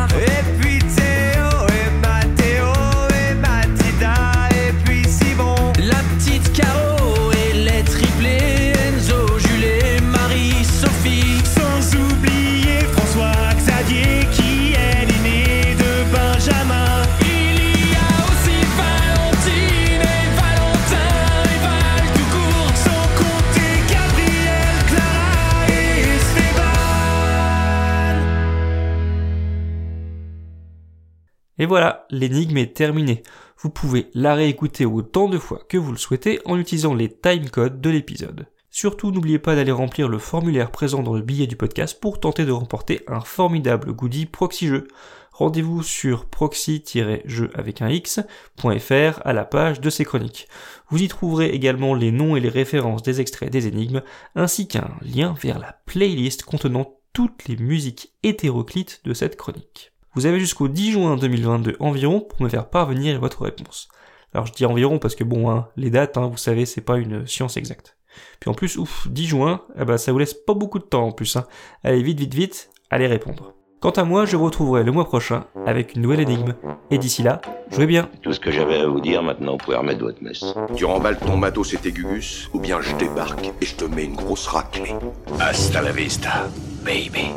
Et 31.59 31.65
voilà, 31.65 32.05
l'énigme 32.11 32.57
est 32.57 32.75
terminée. 32.75 33.23
Vous 33.59 33.69
pouvez 33.69 34.09
la 34.13 34.35
réécouter 34.35 34.85
autant 34.85 35.27
de 35.27 35.39
fois 35.39 35.61
que 35.67 35.77
vous 35.77 35.91
le 35.91 35.97
souhaitez 35.97 36.39
en 36.45 36.59
utilisant 36.59 36.93
les 36.93 37.09
timecodes 37.09 37.81
de 37.81 37.89
l'épisode. 37.89 38.47
Surtout, 38.69 39.11
n'oubliez 39.11 39.39
pas 39.39 39.55
d'aller 39.55 39.71
remplir 39.71 40.07
le 40.07 40.19
formulaire 40.19 40.69
présent 40.69 41.01
dans 41.01 41.15
le 41.15 41.23
billet 41.23 41.47
du 41.47 41.55
podcast 41.55 41.99
pour 41.99 42.19
tenter 42.19 42.45
de 42.45 42.51
remporter 42.51 43.01
un 43.07 43.21
formidable 43.21 43.91
goodie 43.91 44.27
proxy 44.27 44.67
jeu. 44.67 44.87
Rendez-vous 45.31 45.81
sur 45.81 46.25
proxy-jeu 46.25 47.49
avec 47.55 47.81
un 47.81 47.89
x.fr 47.89 49.21
à 49.23 49.33
la 49.33 49.45
page 49.45 49.81
de 49.81 49.89
ces 49.89 50.05
chroniques. 50.05 50.47
Vous 50.89 51.01
y 51.01 51.07
trouverez 51.07 51.47
également 51.49 51.95
les 51.95 52.11
noms 52.11 52.35
et 52.35 52.39
les 52.39 52.49
références 52.49 53.01
des 53.01 53.21
extraits 53.21 53.51
des 53.51 53.67
énigmes, 53.67 54.03
ainsi 54.35 54.67
qu'un 54.67 54.91
lien 55.01 55.33
vers 55.41 55.57
la 55.57 55.79
playlist 55.87 56.43
contenant 56.43 56.99
toutes 57.13 57.47
les 57.47 57.57
musiques 57.57 58.13
hétéroclites 58.21 59.01
de 59.05 59.15
cette 59.15 59.37
chronique. 59.37 59.91
Vous 60.17 60.25
avez 60.25 60.39
jusqu'au 60.39 60.67
10 60.67 60.93
juin 60.93 61.15
2022 61.15 61.75
environ 61.79 62.21
pour 62.21 62.41
me 62.41 62.49
faire 62.49 62.71
parvenir 62.71 63.19
votre 63.19 63.43
réponse. 63.43 63.87
Alors 64.33 64.47
je 64.47 64.51
dis 64.51 64.65
environ 64.65 64.97
parce 64.97 65.13
que 65.13 65.23
bon, 65.23 65.47
hein, 65.51 65.67
les 65.77 65.91
dates, 65.91 66.17
hein, 66.17 66.25
vous 66.25 66.37
savez, 66.37 66.65
c'est 66.65 66.81
pas 66.81 66.97
une 66.97 67.27
science 67.27 67.55
exacte. 67.55 67.97
Puis 68.39 68.49
en 68.49 68.55
plus, 68.55 68.77
ouf, 68.77 69.07
10 69.11 69.27
juin, 69.27 69.61
eh 69.79 69.85
ben, 69.85 69.99
ça 69.99 70.11
vous 70.11 70.17
laisse 70.17 70.33
pas 70.33 70.55
beaucoup 70.55 70.79
de 70.79 70.85
temps 70.85 71.05
en 71.05 71.11
plus. 71.11 71.35
Hein. 71.35 71.45
Allez 71.83 72.01
vite, 72.01 72.19
vite, 72.19 72.33
vite, 72.33 72.71
allez 72.89 73.05
répondre. 73.05 73.53
Quant 73.79 73.91
à 73.91 74.05
moi, 74.05 74.25
je 74.25 74.37
vous 74.37 74.45
retrouverai 74.45 74.83
le 74.83 74.91
mois 74.91 75.05
prochain 75.05 75.45
avec 75.67 75.93
une 75.93 76.01
nouvelle 76.01 76.21
énigme. 76.21 76.55
Et 76.89 76.97
d'ici 76.97 77.21
là, 77.21 77.39
jouez 77.69 77.85
bien. 77.85 78.09
Tout 78.23 78.33
ce 78.33 78.39
que 78.39 78.49
j'avais 78.49 78.79
à 78.79 78.87
vous 78.87 79.01
dire, 79.01 79.21
maintenant 79.21 79.51
vous 79.51 79.57
pouvez 79.59 79.77
remettre 79.77 80.03
votre 80.03 80.23
messe. 80.23 80.43
Tu 80.75 80.85
remballes 80.85 81.19
ton 81.19 81.37
matos 81.37 81.75
et 81.75 81.77
tes 81.77 81.91
gugus, 81.91 82.49
ou 82.55 82.59
bien 82.59 82.81
je 82.81 82.95
débarque 82.95 83.51
et 83.61 83.65
je 83.67 83.75
te 83.75 83.85
mets 83.85 84.05
une 84.05 84.15
grosse 84.15 84.47
raclée. 84.47 84.95
Hasta 85.39 85.79
la 85.83 85.91
vista, 85.91 86.47
baby. 86.83 87.27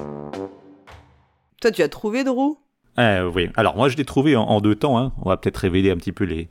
Toi, 1.61 1.73
tu 1.73 1.83
as 1.83 1.89
trouvé, 1.91 2.25
Drew? 2.25 2.57
Euh, 3.01 3.31
oui. 3.35 3.49
Alors 3.57 3.77
moi 3.77 3.89
je 3.89 3.97
l'ai 3.97 4.05
trouvé 4.05 4.37
en, 4.37 4.43
en 4.43 4.61
deux 4.61 4.75
temps. 4.75 4.99
Hein. 4.99 5.13
On 5.23 5.29
va 5.29 5.37
peut-être 5.37 5.57
révéler 5.59 5.91
un 5.91 5.97
petit 5.97 6.13
peu 6.13 6.25
les, 6.25 6.49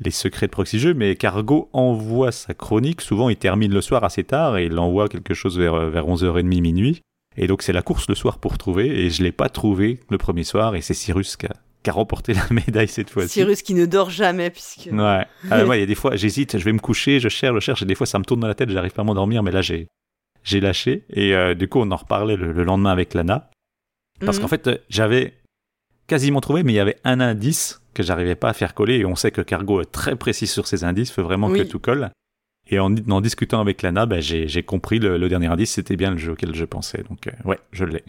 les 0.00 0.10
secrets 0.10 0.46
de 0.46 0.52
Proxy 0.52 0.78
Jeux, 0.78 0.94
mais 0.94 1.16
Cargo 1.16 1.68
envoie 1.72 2.32
sa 2.32 2.54
chronique. 2.54 3.00
Souvent 3.00 3.28
il 3.28 3.36
termine 3.36 3.72
le 3.72 3.80
soir 3.80 4.04
assez 4.04 4.24
tard 4.24 4.56
et 4.56 4.66
il 4.66 4.78
envoie 4.78 5.08
quelque 5.08 5.34
chose 5.34 5.58
vers, 5.58 5.90
vers 5.90 6.06
11h30 6.06 6.60
minuit. 6.60 7.00
Et 7.36 7.46
donc 7.46 7.62
c'est 7.62 7.72
la 7.72 7.82
course 7.82 8.08
le 8.08 8.14
soir 8.14 8.38
pour 8.38 8.58
trouver 8.58 8.86
et 8.88 9.10
je 9.10 9.22
l'ai 9.22 9.32
pas 9.32 9.48
trouvé 9.48 10.00
le 10.10 10.18
premier 10.18 10.44
soir 10.44 10.74
et 10.74 10.82
c'est 10.82 10.94
Cyrus 10.94 11.36
qui 11.36 11.46
a, 11.46 11.52
qui 11.82 11.90
a 11.90 11.92
remporté 11.94 12.34
la 12.34 12.46
médaille 12.50 12.88
cette 12.88 13.10
fois-ci. 13.10 13.30
Cyrus 13.30 13.62
qui 13.62 13.74
ne 13.74 13.86
dort 13.86 14.10
jamais, 14.10 14.50
puisque. 14.50 14.88
Ouais. 14.92 15.26
Ah, 15.50 15.64
moi, 15.64 15.76
il 15.76 15.80
y 15.80 15.82
a 15.82 15.86
des 15.86 15.94
fois, 15.94 16.14
j'hésite, 16.16 16.58
je 16.58 16.64
vais 16.64 16.72
me 16.72 16.78
coucher, 16.78 17.18
je 17.20 17.28
cherche, 17.28 17.54
je 17.56 17.60
cherche, 17.60 17.82
et 17.82 17.86
des 17.86 17.94
fois, 17.94 18.06
ça 18.06 18.18
me 18.18 18.24
tourne 18.24 18.40
dans 18.40 18.46
la 18.48 18.54
tête, 18.54 18.68
j'arrive 18.70 18.92
pas 18.92 19.02
à 19.02 19.04
m'endormir, 19.04 19.42
mais 19.42 19.50
là, 19.50 19.62
j'ai, 19.62 19.88
j'ai 20.44 20.60
lâché. 20.60 21.04
Et 21.10 21.34
euh, 21.34 21.54
du 21.54 21.68
coup, 21.68 21.80
on 21.80 21.90
en 21.90 21.96
reparlait 21.96 22.36
le, 22.36 22.52
le 22.52 22.62
lendemain 22.64 22.90
avec 22.92 23.14
Lana. 23.14 23.50
Parce 24.20 24.36
Mhm. 24.36 24.42
qu'en 24.42 24.48
fait, 24.48 24.66
euh, 24.68 24.76
j'avais 24.88 25.32
quasiment 26.12 26.40
trouvé, 26.42 26.62
mais 26.62 26.72
il 26.72 26.76
y 26.76 26.80
avait 26.80 26.98
un 27.04 27.20
indice 27.20 27.80
que 27.94 28.02
j'arrivais 28.02 28.34
pas 28.34 28.50
à 28.50 28.52
faire 28.52 28.74
coller, 28.74 28.96
et 28.98 29.04
on 29.06 29.16
sait 29.16 29.30
que 29.30 29.40
Cargo 29.40 29.80
est 29.80 29.90
très 29.90 30.14
précis 30.16 30.46
sur 30.46 30.66
ses 30.66 30.84
indices, 30.84 31.10
faut 31.10 31.22
vraiment 31.22 31.48
Oui. 31.48 31.58
que 31.60 31.64
tout 31.64 31.78
colle. 31.78 32.10
Et 32.70 32.78
en, 32.78 32.94
en 33.10 33.20
discutant 33.20 33.60
avec 33.60 33.82
Lana, 33.82 34.06
j'ai, 34.20 34.46
j'ai 34.46 34.62
compris 34.62 34.98
le, 34.98 35.16
le 35.18 35.28
dernier 35.28 35.46
indice, 35.48 35.72
c'était 35.72 35.96
bien 35.96 36.10
le 36.10 36.18
jeu 36.18 36.32
auquel 36.32 36.54
je 36.54 36.64
pensais. 36.64 37.02
Donc, 37.08 37.26
euh, 37.26 37.32
ouais, 37.48 37.58
je 37.72 37.84
l'ai. 37.84 38.02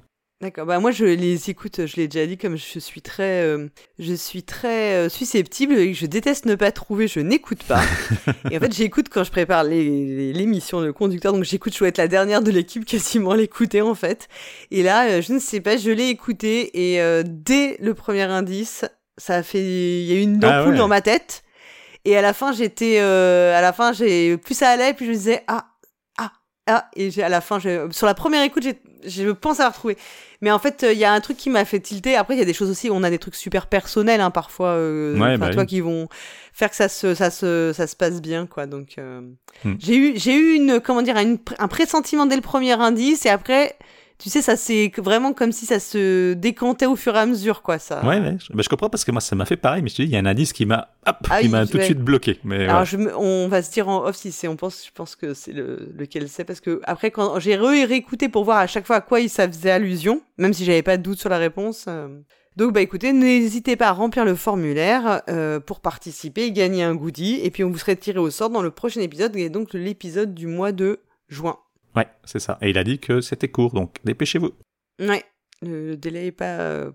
D'accord. 0.43 0.65
Bah 0.65 0.79
moi 0.79 0.91
je 0.91 1.05
les 1.05 1.49
écoute, 1.49 1.85
je 1.85 1.95
l'ai 1.95 2.09
déjà 2.09 2.25
dit, 2.27 2.37
comme 2.37 2.57
je 2.57 2.77
suis 2.77 3.01
très, 3.01 3.43
euh, 3.43 3.69
je 3.97 4.13
suis 4.13 4.43
très 4.43 4.93
euh, 4.95 5.07
susceptible 5.07 5.73
et 5.77 5.93
que 5.93 5.97
je 5.97 6.05
déteste 6.05 6.45
ne 6.45 6.55
pas 6.55 6.73
trouver, 6.73 7.07
je 7.07 7.21
n'écoute 7.21 7.63
pas. 7.63 7.81
et 8.51 8.57
en 8.57 8.59
fait 8.59 8.73
j'écoute 8.73 9.07
quand 9.09 9.23
je 9.23 9.31
prépare 9.31 9.63
les- 9.63 9.85
les- 9.85 10.33
l'émission 10.33 10.81
de 10.81 10.91
conducteur, 10.91 11.31
donc 11.31 11.45
j'écoute, 11.45 11.71
je 11.73 11.79
dois 11.79 11.87
être 11.87 11.97
la 11.97 12.09
dernière 12.09 12.41
de 12.41 12.51
l'équipe 12.51 12.83
quasiment 12.93 13.35
l'écouter 13.35 13.81
en 13.81 13.95
fait. 13.95 14.27
Et 14.69 14.83
là, 14.83 15.07
euh, 15.07 15.21
je 15.21 15.31
ne 15.31 15.39
sais 15.39 15.61
pas, 15.61 15.77
je 15.77 15.91
l'ai 15.91 16.09
écouté 16.09 16.93
et 16.93 16.99
dès 17.23 17.77
le 17.79 17.93
premier 17.93 18.23
indice, 18.23 18.83
ça 19.17 19.35
a 19.35 19.43
fait, 19.43 19.61
il 19.61 20.03
y 20.03 20.11
a 20.11 20.15
eu 20.15 20.23
une 20.23 20.43
Ah 20.43 20.59
ampoule 20.59 20.73
ouais. 20.73 20.77
dans 20.77 20.89
ma 20.89 20.99
tête. 20.99 21.43
Et 22.03 22.17
à 22.17 22.21
la 22.21 22.33
fin 22.33 22.51
j'étais, 22.51 22.99
à 22.99 23.61
la 23.61 23.71
fin 23.71 23.93
j'ai, 23.93 24.35
plus 24.37 24.55
ça 24.55 24.67
allait, 24.71 24.93
plus 24.93 25.05
je 25.05 25.11
me 25.11 25.15
disais 25.15 25.43
ah 25.47 25.69
ah, 26.65 26.89
et 26.95 27.11
j'ai, 27.11 27.21
à 27.23 27.27
la 27.27 27.41
fin, 27.41 27.59
sur 27.59 28.05
la 28.05 28.13
première 28.13 28.41
écoute, 28.41 28.63
j'ai, 28.63 28.79
je 29.07 29.29
pense 29.31 29.59
avoir 29.59 29.73
trouvé. 29.73 29.97
Mais 30.41 30.51
en 30.51 30.59
fait, 30.59 30.85
il 30.91 30.97
y 30.97 31.05
a 31.05 31.13
un 31.13 31.21
truc 31.21 31.37
qui 31.37 31.49
m'a 31.49 31.63
fait 31.65 31.79
tilter. 31.79 32.15
Après, 32.15 32.35
il 32.35 32.39
y 32.39 32.41
a 32.41 32.45
des 32.45 32.53
choses 32.53 32.69
aussi, 32.69 32.89
on 32.91 33.01
a 33.03 33.09
des 33.09 33.17
trucs 33.19 33.35
super 33.35 33.67
personnels, 33.67 34.19
hein, 34.21 34.29
parfois, 34.31 34.69
euh, 34.71 35.17
Ouais, 35.19 35.37
bah 35.37 35.49
oui. 35.55 35.65
qui 35.65 35.79
vont 35.79 36.07
faire 36.51 36.69
que 36.69 36.75
ça 36.75 36.89
se, 36.89 37.15
ça 37.15 37.29
se, 37.29 37.71
ça 37.73 37.87
se 37.87 37.95
passe 37.95 38.21
bien, 38.21 38.45
quoi. 38.45 38.65
Donc, 38.65 38.95
euh, 38.97 39.21
Hmm. 39.63 39.75
j'ai 39.79 39.95
eu, 39.95 40.13
j'ai 40.17 40.35
eu 40.35 40.53
une, 40.55 40.81
comment 40.81 41.01
dire, 41.01 41.17
une- 41.17 41.39
un 41.59 41.67
pressentiment 41.67 42.25
dès 42.25 42.35
le 42.35 42.41
premier 42.41 42.73
indice, 42.73 43.25
et 43.25 43.29
après, 43.29 43.75
tu 44.17 44.29
sais, 44.29 44.41
ça 44.41 44.55
c'est 44.55 44.91
vraiment 44.97 45.33
comme 45.33 45.51
si 45.51 45.65
ça 45.65 45.79
se 45.79 46.33
décantait 46.33 46.85
au 46.85 46.95
fur 46.95 47.15
et 47.15 47.19
à 47.19 47.25
mesure, 47.25 47.61
quoi, 47.61 47.79
ça. 47.79 48.05
Ouais, 48.05 48.19
ouais. 48.19 48.37
Je, 48.39 48.53
ben, 48.53 48.61
je 48.63 48.69
comprends 48.69 48.89
parce 48.89 49.03
que 49.03 49.11
moi, 49.11 49.19
ça 49.21 49.35
m'a 49.35 49.45
fait 49.45 49.57
pareil, 49.57 49.81
mais 49.81 49.89
je 49.89 49.95
te 49.95 50.01
dis, 50.01 50.07
il 50.09 50.13
y 50.13 50.15
a 50.15 50.19
un 50.19 50.25
indice 50.25 50.53
qui 50.53 50.65
m'a, 50.65 50.89
Ah 51.05 51.17
qui 51.39 51.45
oui, 51.45 51.49
m'a 51.49 51.65
tout 51.65 51.77
de 51.77 51.83
suite 51.83 51.99
bloqué. 51.99 52.39
Mais, 52.43 52.63
Alors, 52.65 52.79
ouais. 52.81 52.85
je 52.85 52.97
me- 52.97 53.15
on 53.17 53.47
va 53.49 53.61
se 53.61 53.71
dire 53.71 53.89
en 53.89 54.05
off 54.05 54.15
si 54.15 54.31
c'est, 54.31 54.47
on 54.47 54.55
pense, 54.55 54.85
je 54.85 54.91
pense 54.93 55.15
que 55.15 55.33
c'est 55.33 55.51
le, 55.51 55.89
lequel 55.97 56.29
c'est, 56.29 56.43
parce 56.45 56.61
que 56.61 56.79
après, 56.83 57.11
quand 57.11 57.39
j'ai 57.39 57.55
réécouté 57.55 58.29
pour 58.29 58.45
voir 58.45 58.57
à 58.59 58.67
chaque 58.67 58.85
fois 58.87 58.97
à 58.97 59.01
quoi 59.01 59.19
il- 59.19 59.29
ça 59.29 59.47
faisait 59.47 59.71
allusion, 59.71 60.21
même 60.37 60.53
si 60.53 60.63
j'avais 60.65 60.83
pas 60.83 60.97
de 60.97 61.03
doute 61.03 61.19
sur 61.19 61.29
la 61.29 61.37
réponse. 61.37 61.85
euh. 61.87 62.07
Donc, 62.55 62.71
bah 62.71 62.81
écoutez, 62.81 63.13
n'hésitez 63.13 63.75
pas 63.75 63.87
à 63.87 63.91
remplir 63.93 64.25
le 64.25 64.35
formulaire 64.35 65.23
euh, 65.27 65.59
pour 65.59 65.79
participer 65.79 66.43
et 66.43 66.51
gagner 66.51 66.83
un 66.83 66.93
goodie, 66.93 67.39
et 67.43 67.49
puis 67.49 67.63
on 67.63 67.71
vous 67.71 67.79
serait 67.79 67.95
tiré 67.95 68.19
au 68.19 68.29
sort 68.29 68.51
dans 68.51 68.61
le 68.61 68.69
prochain 68.69 69.01
épisode, 69.01 69.35
et 69.35 69.49
donc 69.49 69.73
l'épisode 69.73 70.35
du 70.35 70.45
mois 70.45 70.71
de 70.71 70.99
juin. 71.29 71.57
Ouais, 71.95 72.07
c'est 72.25 72.39
ça. 72.39 72.57
Et 72.61 72.69
il 72.69 72.77
a 72.77 72.83
dit 72.83 72.99
que 72.99 73.21
c'était 73.21 73.49
court, 73.49 73.71
donc 73.73 73.95
dépêchez-vous. 74.03 74.51
Ouais, 74.99 75.23
le, 75.61 75.95
délai 75.95 76.27
est 76.27 76.31
pas. 76.31 76.59
euh, 76.59 76.91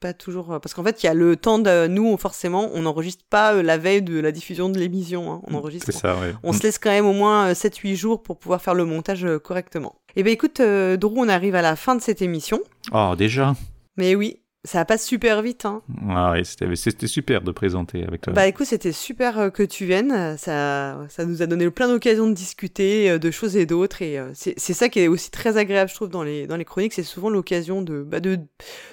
pas 0.00 0.12
toujours 0.12 0.58
parce 0.60 0.74
qu'en 0.74 0.82
fait 0.82 1.04
il 1.04 1.06
y 1.06 1.08
a 1.08 1.14
le 1.14 1.36
temps 1.36 1.60
de 1.60 1.86
nous 1.86 2.16
forcément 2.16 2.68
on 2.74 2.82
n'enregistre 2.82 3.24
pas 3.30 3.54
euh, 3.54 3.62
la 3.62 3.78
veille 3.78 4.02
de 4.02 4.18
la 4.18 4.32
diffusion 4.32 4.68
de 4.68 4.76
l'émission 4.76 5.32
hein, 5.32 5.40
on 5.46 5.54
enregistre 5.54 5.86
C'est 5.86 5.96
ça, 5.96 6.16
ouais. 6.18 6.34
on 6.42 6.52
se 6.52 6.60
laisse 6.64 6.80
quand 6.80 6.90
même 6.90 7.06
au 7.06 7.12
moins 7.12 7.52
7-8 7.52 7.94
jours 7.94 8.20
pour 8.20 8.36
pouvoir 8.36 8.60
faire 8.60 8.74
le 8.74 8.84
montage 8.84 9.24
euh, 9.24 9.38
correctement. 9.38 9.94
Eh 10.16 10.24
ben 10.24 10.32
écoute, 10.32 10.58
euh, 10.58 10.96
Drew, 10.96 11.14
on 11.18 11.28
arrive 11.28 11.54
à 11.54 11.62
la 11.62 11.76
fin 11.76 11.94
de 11.94 12.02
cette 12.02 12.20
émission. 12.20 12.60
Oh, 12.92 13.14
déjà. 13.16 13.54
Mais 13.96 14.16
oui, 14.16 14.40
ça 14.64 14.84
passe 14.84 15.04
super 15.04 15.42
vite. 15.42 15.64
Hein. 15.64 15.82
Ah 16.08 16.32
ouais, 16.32 16.42
c'était, 16.44 17.06
super 17.06 17.42
de 17.42 17.50
présenter 17.50 18.04
avec 18.04 18.20
toi. 18.20 18.32
Bah 18.32 18.46
écoute, 18.46 18.66
c'était 18.66 18.92
super 18.92 19.38
euh, 19.38 19.50
que 19.50 19.62
tu 19.62 19.86
viennes. 19.86 20.36
Ça, 20.38 21.04
ça 21.08 21.24
nous 21.24 21.42
a 21.42 21.46
donné 21.46 21.68
plein 21.70 21.88
d'occasions 21.88 22.28
de 22.28 22.34
discuter 22.34 23.10
euh, 23.10 23.18
de 23.18 23.30
choses 23.30 23.56
et 23.56 23.66
d'autres. 23.66 24.02
Et 24.02 24.18
euh, 24.18 24.30
c'est 24.34 24.58
ça 24.58 24.88
qui 24.88 25.00
est 25.00 25.08
aussi 25.08 25.30
très 25.30 25.56
agréable, 25.56 25.90
je 25.90 25.94
trouve, 25.96 26.10
dans 26.10 26.22
les, 26.22 26.46
dans 26.46 26.56
les 26.56 26.64
chroniques. 26.64 26.92
C'est 26.92 27.02
souvent 27.02 27.30
l'occasion 27.30 27.82
de, 27.82 28.02
bah, 28.02 28.20
de, 28.20 28.38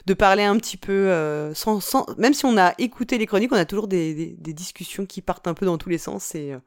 de 0.05 0.13
parler 0.13 0.43
un 0.43 0.57
petit 0.57 0.77
peu 0.77 0.91
euh, 0.91 1.53
sans, 1.53 1.79
sans... 1.79 2.05
Même 2.17 2.33
si 2.33 2.45
on 2.45 2.57
a 2.57 2.73
écouté 2.77 3.17
les 3.17 3.25
chroniques, 3.25 3.51
on 3.51 3.57
a 3.57 3.65
toujours 3.65 3.87
des, 3.87 4.13
des, 4.13 4.35
des 4.39 4.53
discussions 4.53 5.05
qui 5.05 5.21
partent 5.21 5.47
un 5.47 5.53
peu 5.53 5.65
dans 5.65 5.77
tous 5.77 5.89
les 5.89 5.99
sens. 5.99 6.33
Et 6.35 6.53
euh, 6.53 6.59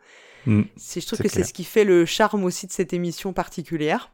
Mm, 0.46 0.62
c'est, 0.76 1.00
je 1.00 1.06
trouve 1.06 1.18
c'est 1.18 1.24
que 1.24 1.28
c'est 1.28 1.44
ce 1.44 1.52
qui 1.52 1.64
fait 1.64 1.84
le 1.84 2.04
charme 2.06 2.44
aussi 2.44 2.66
de 2.66 2.72
cette 2.72 2.92
émission 2.92 3.32
particulière. 3.32 4.12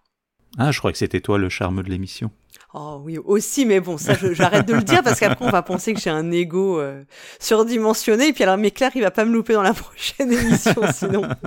Ah, 0.56 0.72
je 0.72 0.78
crois 0.78 0.92
que 0.92 0.98
c'était 0.98 1.20
toi 1.20 1.36
le 1.38 1.48
charme 1.48 1.82
de 1.82 1.90
l'émission. 1.90 2.30
Oh 2.74 3.00
oui, 3.02 3.18
aussi, 3.18 3.66
mais 3.66 3.80
bon, 3.80 3.98
ça, 3.98 4.14
j'arrête 4.32 4.66
de 4.66 4.74
le 4.74 4.82
dire 4.82 5.02
parce 5.02 5.18
qu'après, 5.20 5.44
on 5.44 5.50
va 5.50 5.62
penser 5.62 5.92
que 5.94 6.00
j'ai 6.00 6.10
un 6.10 6.30
ego 6.30 6.80
euh, 6.80 7.02
surdimensionné. 7.38 8.28
Et 8.28 8.32
puis 8.32 8.44
alors, 8.44 8.58
mais 8.58 8.70
Claire, 8.70 8.92
il 8.94 9.02
va 9.02 9.10
pas 9.10 9.24
me 9.24 9.32
louper 9.32 9.54
dans 9.54 9.62
la 9.62 9.74
prochaine 9.74 10.32
émission, 10.32 10.74
sinon. 10.92 11.28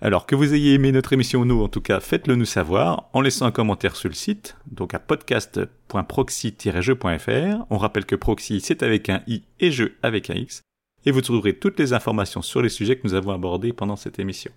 Alors 0.00 0.26
que 0.26 0.34
vous 0.34 0.52
ayez 0.52 0.74
aimé 0.74 0.90
notre 0.90 1.12
émission 1.12 1.42
ou 1.42 1.44
nous, 1.44 1.62
en 1.62 1.68
tout 1.68 1.80
cas, 1.80 2.00
faites-le 2.00 2.34
nous 2.34 2.44
savoir 2.44 3.08
en 3.12 3.20
laissant 3.20 3.46
un 3.46 3.52
commentaire 3.52 3.94
sur 3.94 4.08
le 4.08 4.16
site, 4.16 4.56
donc 4.68 4.94
à 4.94 4.98
podcast.proxy-jeu.fr. 4.98 7.66
On 7.70 7.78
rappelle 7.78 8.04
que 8.04 8.16
proxy, 8.16 8.60
c'est 8.60 8.82
avec 8.82 9.08
un 9.08 9.22
i 9.28 9.44
et 9.60 9.70
jeu 9.70 9.94
avec 10.02 10.28
un 10.28 10.34
x. 10.34 10.62
et 11.06 11.12
vous 11.12 11.20
trouverez 11.20 11.54
toutes 11.54 11.78
les 11.78 11.92
informations 11.92 12.42
sur 12.42 12.62
les 12.62 12.68
sujets 12.68 12.96
que 12.96 13.06
nous 13.06 13.14
avons 13.14 13.30
abordés 13.30 13.72
pendant 13.72 13.94
cette 13.94 14.18
émission. 14.18 14.50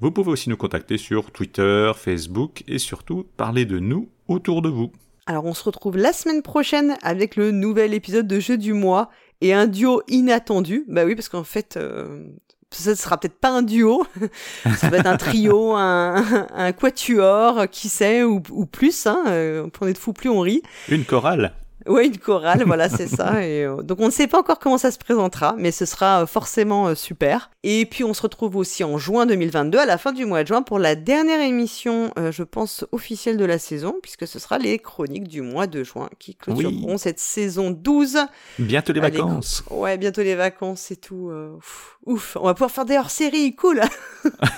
Vous 0.00 0.12
pouvez 0.12 0.30
aussi 0.30 0.48
nous 0.48 0.56
contacter 0.56 0.96
sur 0.96 1.32
Twitter, 1.32 1.90
Facebook 1.96 2.62
et 2.68 2.78
surtout 2.78 3.26
parler 3.36 3.64
de 3.64 3.80
nous 3.80 4.08
autour 4.28 4.62
de 4.62 4.68
vous. 4.68 4.92
Alors 5.26 5.44
on 5.44 5.54
se 5.54 5.64
retrouve 5.64 5.96
la 5.96 6.12
semaine 6.12 6.42
prochaine 6.42 6.96
avec 7.02 7.34
le 7.34 7.50
nouvel 7.50 7.92
épisode 7.92 8.28
de 8.28 8.38
Jeu 8.38 8.56
du 8.56 8.74
mois 8.74 9.10
et 9.40 9.52
un 9.52 9.66
duo 9.66 10.02
inattendu. 10.06 10.84
Bah 10.86 11.04
oui, 11.04 11.16
parce 11.16 11.28
qu'en 11.28 11.42
fait, 11.42 11.76
euh, 11.76 12.24
ça 12.70 12.94
sera 12.94 13.18
peut-être 13.18 13.40
pas 13.40 13.50
un 13.50 13.62
duo, 13.62 14.06
ça 14.76 14.88
va 14.88 14.98
être 14.98 15.06
un 15.06 15.16
trio, 15.16 15.72
un, 15.76 16.46
un 16.54 16.72
quatuor, 16.72 17.68
qui 17.68 17.88
sait, 17.88 18.22
ou, 18.22 18.40
ou 18.50 18.66
plus. 18.66 19.06
Hein, 19.06 19.24
euh, 19.26 19.66
plus 19.66 19.84
on 19.84 19.88
est 19.88 19.94
de 19.94 19.98
fou, 19.98 20.12
plus 20.12 20.30
on 20.30 20.40
rit. 20.40 20.62
Une 20.88 21.04
chorale. 21.04 21.54
Oui, 21.98 22.06
une 22.06 22.18
chorale, 22.18 22.64
voilà, 22.66 22.88
c'est 22.88 23.08
ça. 23.08 23.42
Et, 23.46 23.64
euh, 23.64 23.82
donc 23.82 24.00
on 24.00 24.06
ne 24.06 24.10
sait 24.10 24.26
pas 24.26 24.38
encore 24.38 24.58
comment 24.58 24.78
ça 24.78 24.90
se 24.90 24.98
présentera, 24.98 25.54
mais 25.58 25.70
ce 25.70 25.86
sera 25.86 26.22
euh, 26.22 26.26
forcément 26.26 26.88
euh, 26.88 26.94
super. 26.94 27.50
Et 27.62 27.86
puis 27.86 28.04
on 28.04 28.12
se 28.14 28.22
retrouve 28.22 28.56
aussi 28.56 28.84
en 28.84 28.98
juin 28.98 29.26
2022, 29.26 29.78
à 29.78 29.86
la 29.86 29.98
fin 29.98 30.12
du 30.12 30.26
mois 30.26 30.42
de 30.42 30.48
juin, 30.48 30.62
pour 30.62 30.78
la 30.78 30.94
dernière 30.94 31.40
émission, 31.40 32.12
euh, 32.18 32.30
je 32.30 32.42
pense, 32.42 32.84
officielle 32.92 33.36
de 33.36 33.44
la 33.44 33.58
saison, 33.58 33.96
puisque 34.02 34.26
ce 34.26 34.38
sera 34.38 34.58
les 34.58 34.78
chroniques 34.78 35.28
du 35.28 35.40
mois 35.40 35.66
de 35.66 35.82
juin 35.82 36.08
qui 36.18 36.34
clôtureront 36.34 36.98
cette 36.98 37.20
saison 37.20 37.70
12. 37.70 38.18
Bientôt 38.58 38.92
les 38.92 39.00
Allez, 39.00 39.18
vacances. 39.18 39.64
Ouais, 39.70 39.96
bientôt 39.96 40.22
les 40.22 40.34
vacances 40.34 40.90
et 40.90 40.96
tout. 40.96 41.30
ouf, 41.56 41.98
ouf, 42.06 42.36
on 42.40 42.44
va 42.44 42.54
pouvoir 42.54 42.70
faire 42.70 42.84
des 42.84 42.98
hors-séries, 42.98 43.54
cool. 43.56 43.80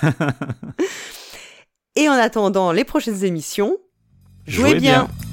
et 1.95 2.09
en 2.09 2.13
attendant 2.13 2.71
les 2.71 2.83
prochaines 2.83 3.23
émissions, 3.23 3.77
jouez, 4.47 4.71
Jouez 4.71 4.79
bien. 4.79 5.03
bien. 5.03 5.30